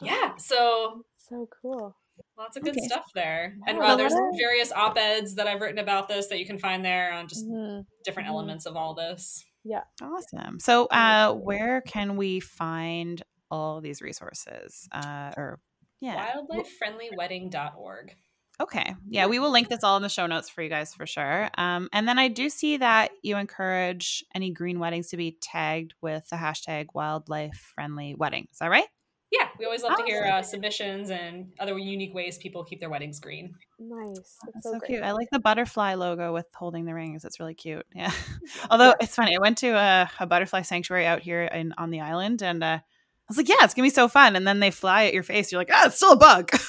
yeah. 0.01 0.35
So 0.35 1.05
so 1.17 1.47
cool. 1.61 1.95
Lots 2.37 2.57
of 2.57 2.63
good 2.63 2.75
Okay. 2.77 2.85
stuff 2.87 3.05
there, 3.13 3.55
and 3.67 3.77
Wow. 3.77 3.85
uh, 3.87 3.95
there's 3.95 4.13
Wow. 4.13 4.31
various 4.37 4.71
op-eds 4.71 5.35
that 5.35 5.47
I've 5.47 5.61
written 5.61 5.79
about 5.79 6.07
this 6.07 6.27
that 6.27 6.39
you 6.39 6.45
can 6.45 6.57
find 6.57 6.83
there 6.83 7.13
on 7.13 7.27
just 7.27 7.45
Mhm. 7.47 7.85
different 8.03 8.27
Mhm. 8.27 8.31
elements 8.33 8.65
of 8.65 8.75
all 8.75 8.93
this. 8.93 9.43
Yeah. 9.63 9.83
Awesome. 10.01 10.59
So, 10.59 10.85
uh, 10.87 11.33
where 11.33 11.81
can 11.81 12.15
we 12.17 12.39
find 12.39 13.21
all 13.51 13.79
these 13.81 14.01
resources? 14.01 14.87
Uh, 14.91 15.31
or 15.37 15.59
yeah. 15.99 16.33
Wildlifefriendlywedding.org. 16.35 18.15
Okay. 18.59 18.95
Yeah, 19.09 19.25
we 19.25 19.39
will 19.39 19.49
link 19.49 19.69
this 19.69 19.83
all 19.83 19.97
in 19.97 20.03
the 20.03 20.09
show 20.09 20.27
notes 20.27 20.47
for 20.49 20.61
you 20.61 20.69
guys 20.69 20.93
for 20.93 21.07
sure. 21.07 21.49
Um, 21.57 21.89
and 21.93 22.07
then 22.07 22.19
I 22.19 22.27
do 22.27 22.47
see 22.49 22.77
that 22.77 23.11
you 23.23 23.37
encourage 23.37 24.23
any 24.35 24.51
green 24.51 24.79
weddings 24.79 25.09
to 25.09 25.17
be 25.17 25.37
tagged 25.41 25.93
with 26.01 26.29
the 26.29 26.35
hashtag 26.35 26.87
wildlife 26.93 27.55
friendly 27.73 28.13
wedding. 28.15 28.47
Is 28.51 28.59
that 28.59 28.69
right? 28.69 28.87
Yeah, 29.31 29.47
we 29.57 29.63
always 29.65 29.81
love 29.81 29.97
to 29.97 30.03
hear 30.03 30.25
uh, 30.25 30.41
submissions 30.41 31.09
and 31.09 31.53
other 31.57 31.77
unique 31.77 32.13
ways 32.13 32.37
people 32.37 32.65
keep 32.65 32.81
their 32.81 32.89
weddings 32.89 33.19
green. 33.21 33.55
Nice. 33.79 34.17
That's 34.17 34.35
That's 34.53 34.63
so, 34.63 34.73
so, 34.73 34.79
cute. 34.81 35.03
I 35.03 35.13
like 35.13 35.29
the 35.31 35.39
butterfly 35.39 35.93
logo 35.93 36.33
with 36.33 36.47
holding 36.53 36.83
the 36.83 36.93
rings. 36.93 37.23
It's 37.23 37.39
really 37.39 37.53
cute. 37.53 37.85
Yeah. 37.95 38.11
Although 38.69 38.93
it's 38.99 39.15
funny, 39.15 39.35
I 39.35 39.39
went 39.39 39.57
to 39.59 39.69
a, 39.69 40.11
a 40.19 40.25
butterfly 40.25 40.63
sanctuary 40.63 41.05
out 41.05 41.21
here 41.21 41.43
in 41.43 41.73
on 41.77 41.91
the 41.91 42.01
island, 42.01 42.41
and 42.41 42.63
uh, 42.63 42.79
I 42.79 42.81
was 43.29 43.37
like, 43.37 43.47
"Yeah, 43.47 43.57
it's 43.61 43.73
gonna 43.73 43.85
be 43.85 43.89
so 43.91 44.07
fun." 44.07 44.35
And 44.35 44.45
then 44.45 44.59
they 44.59 44.71
fly 44.71 45.05
at 45.05 45.13
your 45.13 45.23
face. 45.23 45.51
You're 45.51 45.61
like, 45.61 45.69
"Ah, 45.71 45.87
it's 45.87 45.95
still 45.95 46.13
a 46.13 46.17
bug." 46.17 46.51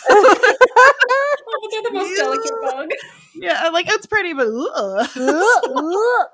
Oh, 1.55 1.69
they're 1.71 1.83
the 1.83 1.93
most 1.93 2.17
delicate 2.17 2.53
bug. 2.63 2.89
yeah, 3.35 3.69
like 3.69 3.87
it's 3.89 4.07
pretty, 4.07 4.33
but 4.33 4.49
ugh. 4.49 6.27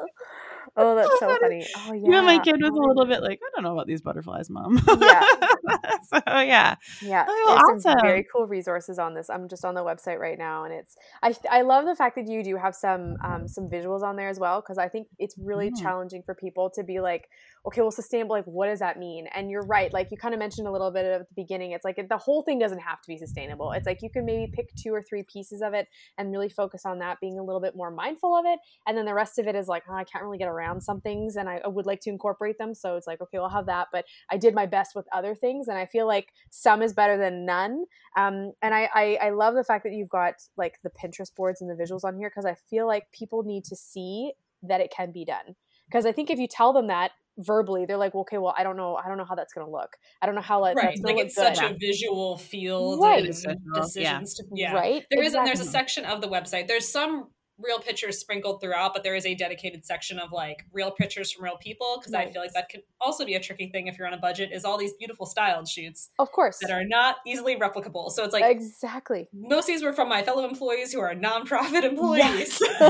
Oh, 0.78 0.94
that's 0.94 1.18
so 1.18 1.28
funny. 1.40 1.66
Oh 1.76 1.92
yeah. 1.92 2.08
Even 2.08 2.24
my 2.24 2.38
kid 2.38 2.56
was 2.60 2.70
a 2.70 2.72
Oh, 2.74 2.88
little 2.88 3.06
bit 3.06 3.22
like, 3.22 3.40
"I 3.42 3.50
don't 3.54 3.64
know 3.64 3.72
about 3.74 3.86
these 3.86 4.00
butterflies, 4.00 4.48
mom." 4.50 4.80
Yeah. 5.00 5.22
so 6.08 6.20
yeah. 6.26 6.76
Yeah, 7.02 7.24
Oh, 7.28 7.46
there's 7.68 7.82
some 7.82 7.92
awesome. 7.92 8.06
very 8.06 8.26
cool 8.32 8.46
resources 8.46 8.98
on 8.98 9.14
this. 9.14 9.28
I'm 9.30 9.48
just 9.48 9.64
on 9.64 9.74
the 9.74 9.82
website 9.84 10.18
right 10.18 10.38
now, 10.38 10.64
and 10.64 10.72
it's 10.74 10.96
I 11.22 11.34
I 11.50 11.62
love 11.62 11.84
the 11.86 11.94
fact 11.96 12.16
that 12.16 12.28
you 12.28 12.42
do 12.42 12.56
have 12.56 12.74
some 12.74 13.16
um, 13.22 13.48
some 13.48 13.68
visuals 13.68 14.02
on 14.02 14.16
there 14.16 14.28
as 14.28 14.38
well 14.38 14.60
because 14.60 14.78
I 14.78 14.88
think 14.88 15.08
it's 15.18 15.36
really 15.38 15.70
Mm. 15.70 15.82
challenging 15.82 16.22
for 16.24 16.34
people 16.34 16.70
to 16.76 16.82
be 16.84 17.00
like, 17.00 17.28
okay, 17.66 17.80
well, 17.82 17.90
sustainable, 17.90 18.36
like 18.36 18.44
what 18.46 18.66
does 18.68 18.78
that 18.78 18.98
mean? 18.98 19.26
And 19.34 19.50
you're 19.50 19.66
right, 19.66 19.92
like 19.92 20.08
you 20.10 20.16
kind 20.16 20.32
of 20.34 20.38
mentioned 20.38 20.66
a 20.68 20.72
little 20.72 20.90
bit 20.90 21.04
at 21.04 21.20
the 21.20 21.26
beginning. 21.34 21.72
It's 21.72 21.84
like 21.84 21.98
the 22.08 22.16
whole 22.16 22.42
thing 22.42 22.58
doesn't 22.58 22.78
have 22.78 23.00
to 23.02 23.08
be 23.08 23.18
sustainable. 23.18 23.72
It's 23.72 23.86
like 23.86 24.00
you 24.02 24.08
can 24.10 24.24
maybe 24.24 24.50
pick 24.52 24.74
two 24.76 24.94
or 24.94 25.02
three 25.02 25.24
pieces 25.24 25.60
of 25.60 25.74
it 25.74 25.88
and 26.16 26.30
really 26.30 26.48
focus 26.48 26.86
on 26.86 27.00
that, 27.00 27.18
being 27.20 27.38
a 27.38 27.42
little 27.42 27.60
bit 27.60 27.74
more 27.76 27.90
mindful 27.90 28.34
of 28.36 28.44
it, 28.46 28.58
and 28.86 28.96
then 28.96 29.04
the 29.04 29.14
rest 29.14 29.38
of 29.38 29.46
it 29.46 29.54
is 29.56 29.66
like, 29.68 29.82
oh, 29.90 29.94
I 29.94 30.04
can't 30.04 30.24
really 30.24 30.38
get 30.38 30.48
around 30.48 30.67
some 30.80 31.00
things, 31.00 31.36
and 31.36 31.48
I, 31.48 31.60
I 31.64 31.68
would 31.68 31.86
like 31.86 32.00
to 32.02 32.10
incorporate 32.10 32.58
them. 32.58 32.74
So 32.74 32.96
it's 32.96 33.06
like, 33.06 33.20
okay, 33.20 33.38
I'll 33.38 33.48
have 33.48 33.66
that, 33.66 33.88
but 33.92 34.04
I 34.30 34.36
did 34.36 34.54
my 34.54 34.66
best 34.66 34.94
with 34.94 35.06
other 35.12 35.34
things, 35.34 35.68
and 35.68 35.78
I 35.78 35.86
feel 35.86 36.06
like 36.06 36.28
some 36.50 36.82
is 36.82 36.92
better 36.92 37.16
than 37.16 37.44
none. 37.46 37.84
Um, 38.16 38.52
and 38.62 38.74
I, 38.74 38.88
I 38.94 39.18
I 39.26 39.30
love 39.30 39.54
the 39.54 39.64
fact 39.64 39.84
that 39.84 39.92
you've 39.92 40.08
got 40.08 40.34
like 40.56 40.78
the 40.82 40.90
Pinterest 40.90 41.34
boards 41.34 41.60
and 41.62 41.68
the 41.70 41.82
visuals 41.82 42.04
on 42.04 42.16
here 42.16 42.30
because 42.30 42.44
I 42.46 42.54
feel 42.70 42.86
like 42.86 43.10
people 43.12 43.42
need 43.42 43.64
to 43.64 43.76
see 43.76 44.32
that 44.62 44.80
it 44.80 44.92
can 44.94 45.12
be 45.12 45.24
done. 45.24 45.56
Because 45.88 46.04
I 46.04 46.12
think 46.12 46.28
if 46.30 46.38
you 46.38 46.46
tell 46.48 46.72
them 46.72 46.88
that 46.88 47.12
verbally, 47.38 47.86
they're 47.86 47.96
like, 47.96 48.12
well, 48.14 48.22
okay, 48.22 48.36
well, 48.38 48.54
I 48.58 48.62
don't 48.64 48.76
know, 48.76 48.96
I 48.96 49.08
don't 49.08 49.16
know 49.16 49.24
how 49.24 49.36
that's 49.36 49.52
going 49.54 49.66
to 49.66 49.70
look. 49.72 49.96
I 50.20 50.26
don't 50.26 50.34
know 50.34 50.40
how 50.42 50.60
like, 50.60 50.76
right 50.76 50.86
that's 50.88 51.00
like 51.02 51.16
look 51.16 51.24
it's 51.26 51.36
good. 51.36 51.56
such 51.56 51.70
a 51.70 51.74
visual 51.78 52.36
field 52.36 53.00
Right. 53.02 53.24
and 53.24 53.34
Visual, 53.34 53.54
decisions 53.74 54.34
to 54.34 54.44
yeah 54.54 54.74
right? 54.74 55.04
there 55.10 55.22
is 55.22 55.34
and 55.34 55.46
there's 55.46 55.60
a 55.60 55.64
section 55.64 56.04
of 56.04 56.20
the 56.20 56.26
website 56.28 56.66
there's 56.66 56.88
some 56.88 57.28
real 57.60 57.78
pictures 57.78 58.18
sprinkled 58.18 58.60
throughout 58.60 58.94
but 58.94 59.02
there 59.02 59.14
is 59.16 59.26
a 59.26 59.34
dedicated 59.34 59.84
section 59.84 60.18
of 60.18 60.30
like 60.32 60.64
real 60.72 60.90
pictures 60.90 61.32
from 61.32 61.44
real 61.44 61.56
people 61.58 61.96
because 61.98 62.14
i 62.14 62.24
feel 62.26 62.40
like 62.40 62.52
that 62.52 62.68
could 62.68 62.82
also 63.00 63.24
be 63.24 63.34
a 63.34 63.40
tricky 63.40 63.68
thing 63.68 63.86
if 63.88 63.98
you're 63.98 64.06
on 64.06 64.14
a 64.14 64.18
budget 64.18 64.50
is 64.52 64.64
all 64.64 64.78
these 64.78 64.92
beautiful 64.94 65.26
styled 65.26 65.66
shoots 65.68 66.10
Of 66.18 66.30
course. 66.32 66.58
that 66.62 66.70
are 66.70 66.84
not 66.84 67.16
easily 67.26 67.56
replicable 67.56 68.10
so 68.10 68.22
it's 68.24 68.32
like 68.32 68.44
exactly. 68.44 69.28
most 69.32 69.64
of 69.64 69.66
these 69.74 69.82
were 69.82 69.92
from 69.92 70.08
my 70.08 70.22
fellow 70.22 70.46
employees 70.48 70.92
who 70.92 71.00
are 71.00 71.14
nonprofit 71.14 71.82
employees 71.84 72.60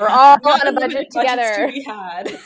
We're 0.00 0.08
all 0.08 0.38
on 0.44 0.66
a 0.66 0.72
budget 0.72 1.08
together. 1.10 1.70
had 1.86 2.28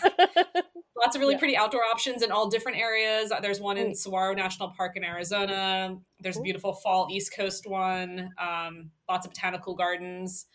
lots 0.97 1.15
of 1.17 1.21
really 1.21 1.35
Yeah. 1.35 1.39
pretty 1.39 1.57
outdoor 1.57 1.83
options 1.85 2.23
in 2.23 2.31
all 2.33 2.49
different 2.49 2.79
areas. 2.79 3.33
There's 3.43 3.61
one 3.61 3.77
in. 3.79 3.95
Saguaro 3.95 4.35
National 4.35 4.71
Park 4.77 4.97
in 4.97 5.05
Arizona. 5.05 5.97
There's 6.21 6.37
a 6.37 6.41
beautiful 6.41 6.73
fall 6.75 7.09
East 7.11 7.35
Coast 7.35 7.67
one. 7.67 8.31
Um, 8.39 8.91
lots 9.09 9.27
of 9.27 9.33
botanical 9.33 9.75
gardens. 9.75 10.47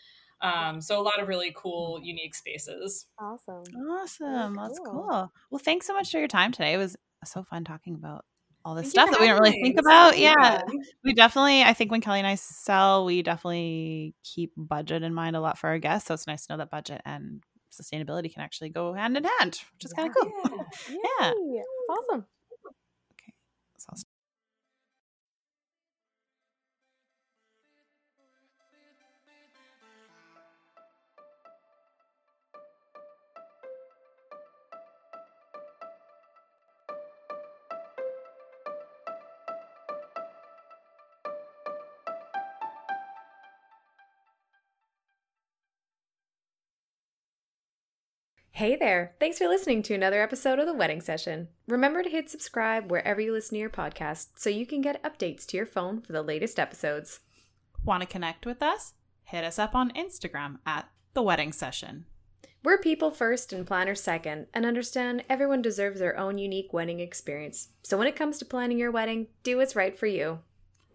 Um, 0.44 0.82
so 0.82 1.00
a 1.00 1.02
lot 1.02 1.20
of 1.22 1.28
really 1.28 1.54
cool, 1.56 2.00
unique 2.04 2.36
spaces. 2.36 3.08
awesome. 3.18 3.64
Awesome. 3.90 4.56
That's 4.56 4.80
cool. 4.80 5.08
cool. 5.10 5.32
Well, 5.50 5.60
thanks 5.60 5.88
so 5.88 5.94
much 5.94 6.12
for 6.12 6.20
your 6.20 6.28
time 6.28 6.52
today. 6.52 6.74
It 6.74 6.78
was 6.78 6.98
so 7.24 7.44
fun 7.44 7.64
talking 7.64 7.96
about 7.96 8.26
all 8.66 8.76
this 8.76 8.92
Thank 8.92 8.92
stuff 8.92 9.12
that 9.12 9.20
we 9.20 9.28
don't 9.28 9.40
really 9.40 9.52
having 9.52 9.64
think 9.64 9.80
about. 9.80 10.12
was 10.12 10.20
Yeah. 10.20 10.62
We 11.04 11.14
definitely, 11.14 11.64
I 11.64 11.74
think 11.74 11.92
when 11.92 12.02
Kelly 12.02 12.20
and 12.20 12.28
I 12.28 12.36
sell, 12.36 13.06
we 13.06 13.22
definitely 13.22 14.16
keep 14.24 14.52
budget 14.58 15.04
in 15.04 15.14
mind 15.14 15.36
a 15.36 15.42
lot 15.42 15.58
for 15.58 15.70
our 15.70 15.80
guests. 15.80 16.08
So 16.08 16.14
it's 16.14 16.28
nice 16.28 16.46
to 16.46 16.54
know 16.54 16.58
that 16.58 16.70
budget 16.70 17.02
and 17.06 17.44
sustainability 17.74 18.32
can 18.32 18.42
actually 18.42 18.70
go 18.70 18.94
hand 18.94 19.18
in 19.18 19.24
hand, 19.24 19.60
which 19.74 19.86
is 19.86 19.94
kind 19.94 20.10
of 20.10 20.16
cool. 20.16 20.32
Yeah. 20.90 21.32
Yeah. 21.54 21.62
Awesome. 21.90 22.26
Hey 48.58 48.76
there! 48.76 49.16
Thanks 49.20 49.40
for 49.40 49.48
listening 49.48 49.82
to 49.82 49.96
another 49.96 50.22
episode 50.22 50.60
of 50.60 50.68
The 50.68 50.76
Wedding 50.76 51.02
Session. 51.02 51.48
Remember 51.68 52.04
to 52.04 52.10
hit 52.10 52.30
subscribe 52.30 52.92
wherever 52.92 53.20
you 53.20 53.34
listen 53.34 53.56
to 53.56 53.60
your 53.60 53.72
podcast 53.72 54.28
so 54.36 54.52
you 54.52 54.68
can 54.68 54.80
get 54.80 55.02
updates 55.02 55.48
to 55.48 55.58
your 55.58 55.66
phone 55.66 56.02
for 56.02 56.14
the 56.14 56.22
latest 56.22 56.60
episodes. 56.60 57.22
Want 57.84 58.02
to 58.02 58.08
connect 58.08 58.46
with 58.46 58.62
us? 58.62 58.94
Hit 59.24 59.44
us 59.44 59.58
up 59.58 59.74
on 59.74 59.90
Instagram 59.94 60.60
at 60.68 60.88
The 61.16 61.24
Wedding 61.24 61.52
Session. 61.52 62.06
We're 62.64 62.78
people 62.78 63.10
first 63.10 63.52
and 63.54 63.66
planners 63.66 64.02
second, 64.04 64.46
and 64.54 64.68
understand 64.68 65.24
everyone 65.28 65.64
deserves 65.64 66.00
their 66.00 66.16
own 66.16 66.38
unique 66.38 66.72
wedding 66.74 67.00
experience. 67.00 67.70
So 67.82 67.98
when 67.98 68.08
it 68.08 68.16
comes 68.16 68.38
to 68.38 68.46
planning 68.46 68.78
your 68.78 68.92
wedding, 68.92 69.30
do 69.42 69.58
what's 69.58 69.76
right 69.76 69.98
for 69.98 70.06
you. 70.06 70.42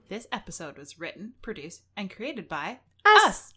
This 0.08 0.28
episode 0.30 0.78
was 0.78 1.00
written, 1.00 1.32
produced, 1.42 1.82
and 1.96 2.08
created 2.08 2.48
by 2.48 2.78
Us! 3.04 3.24
us. 3.24 3.52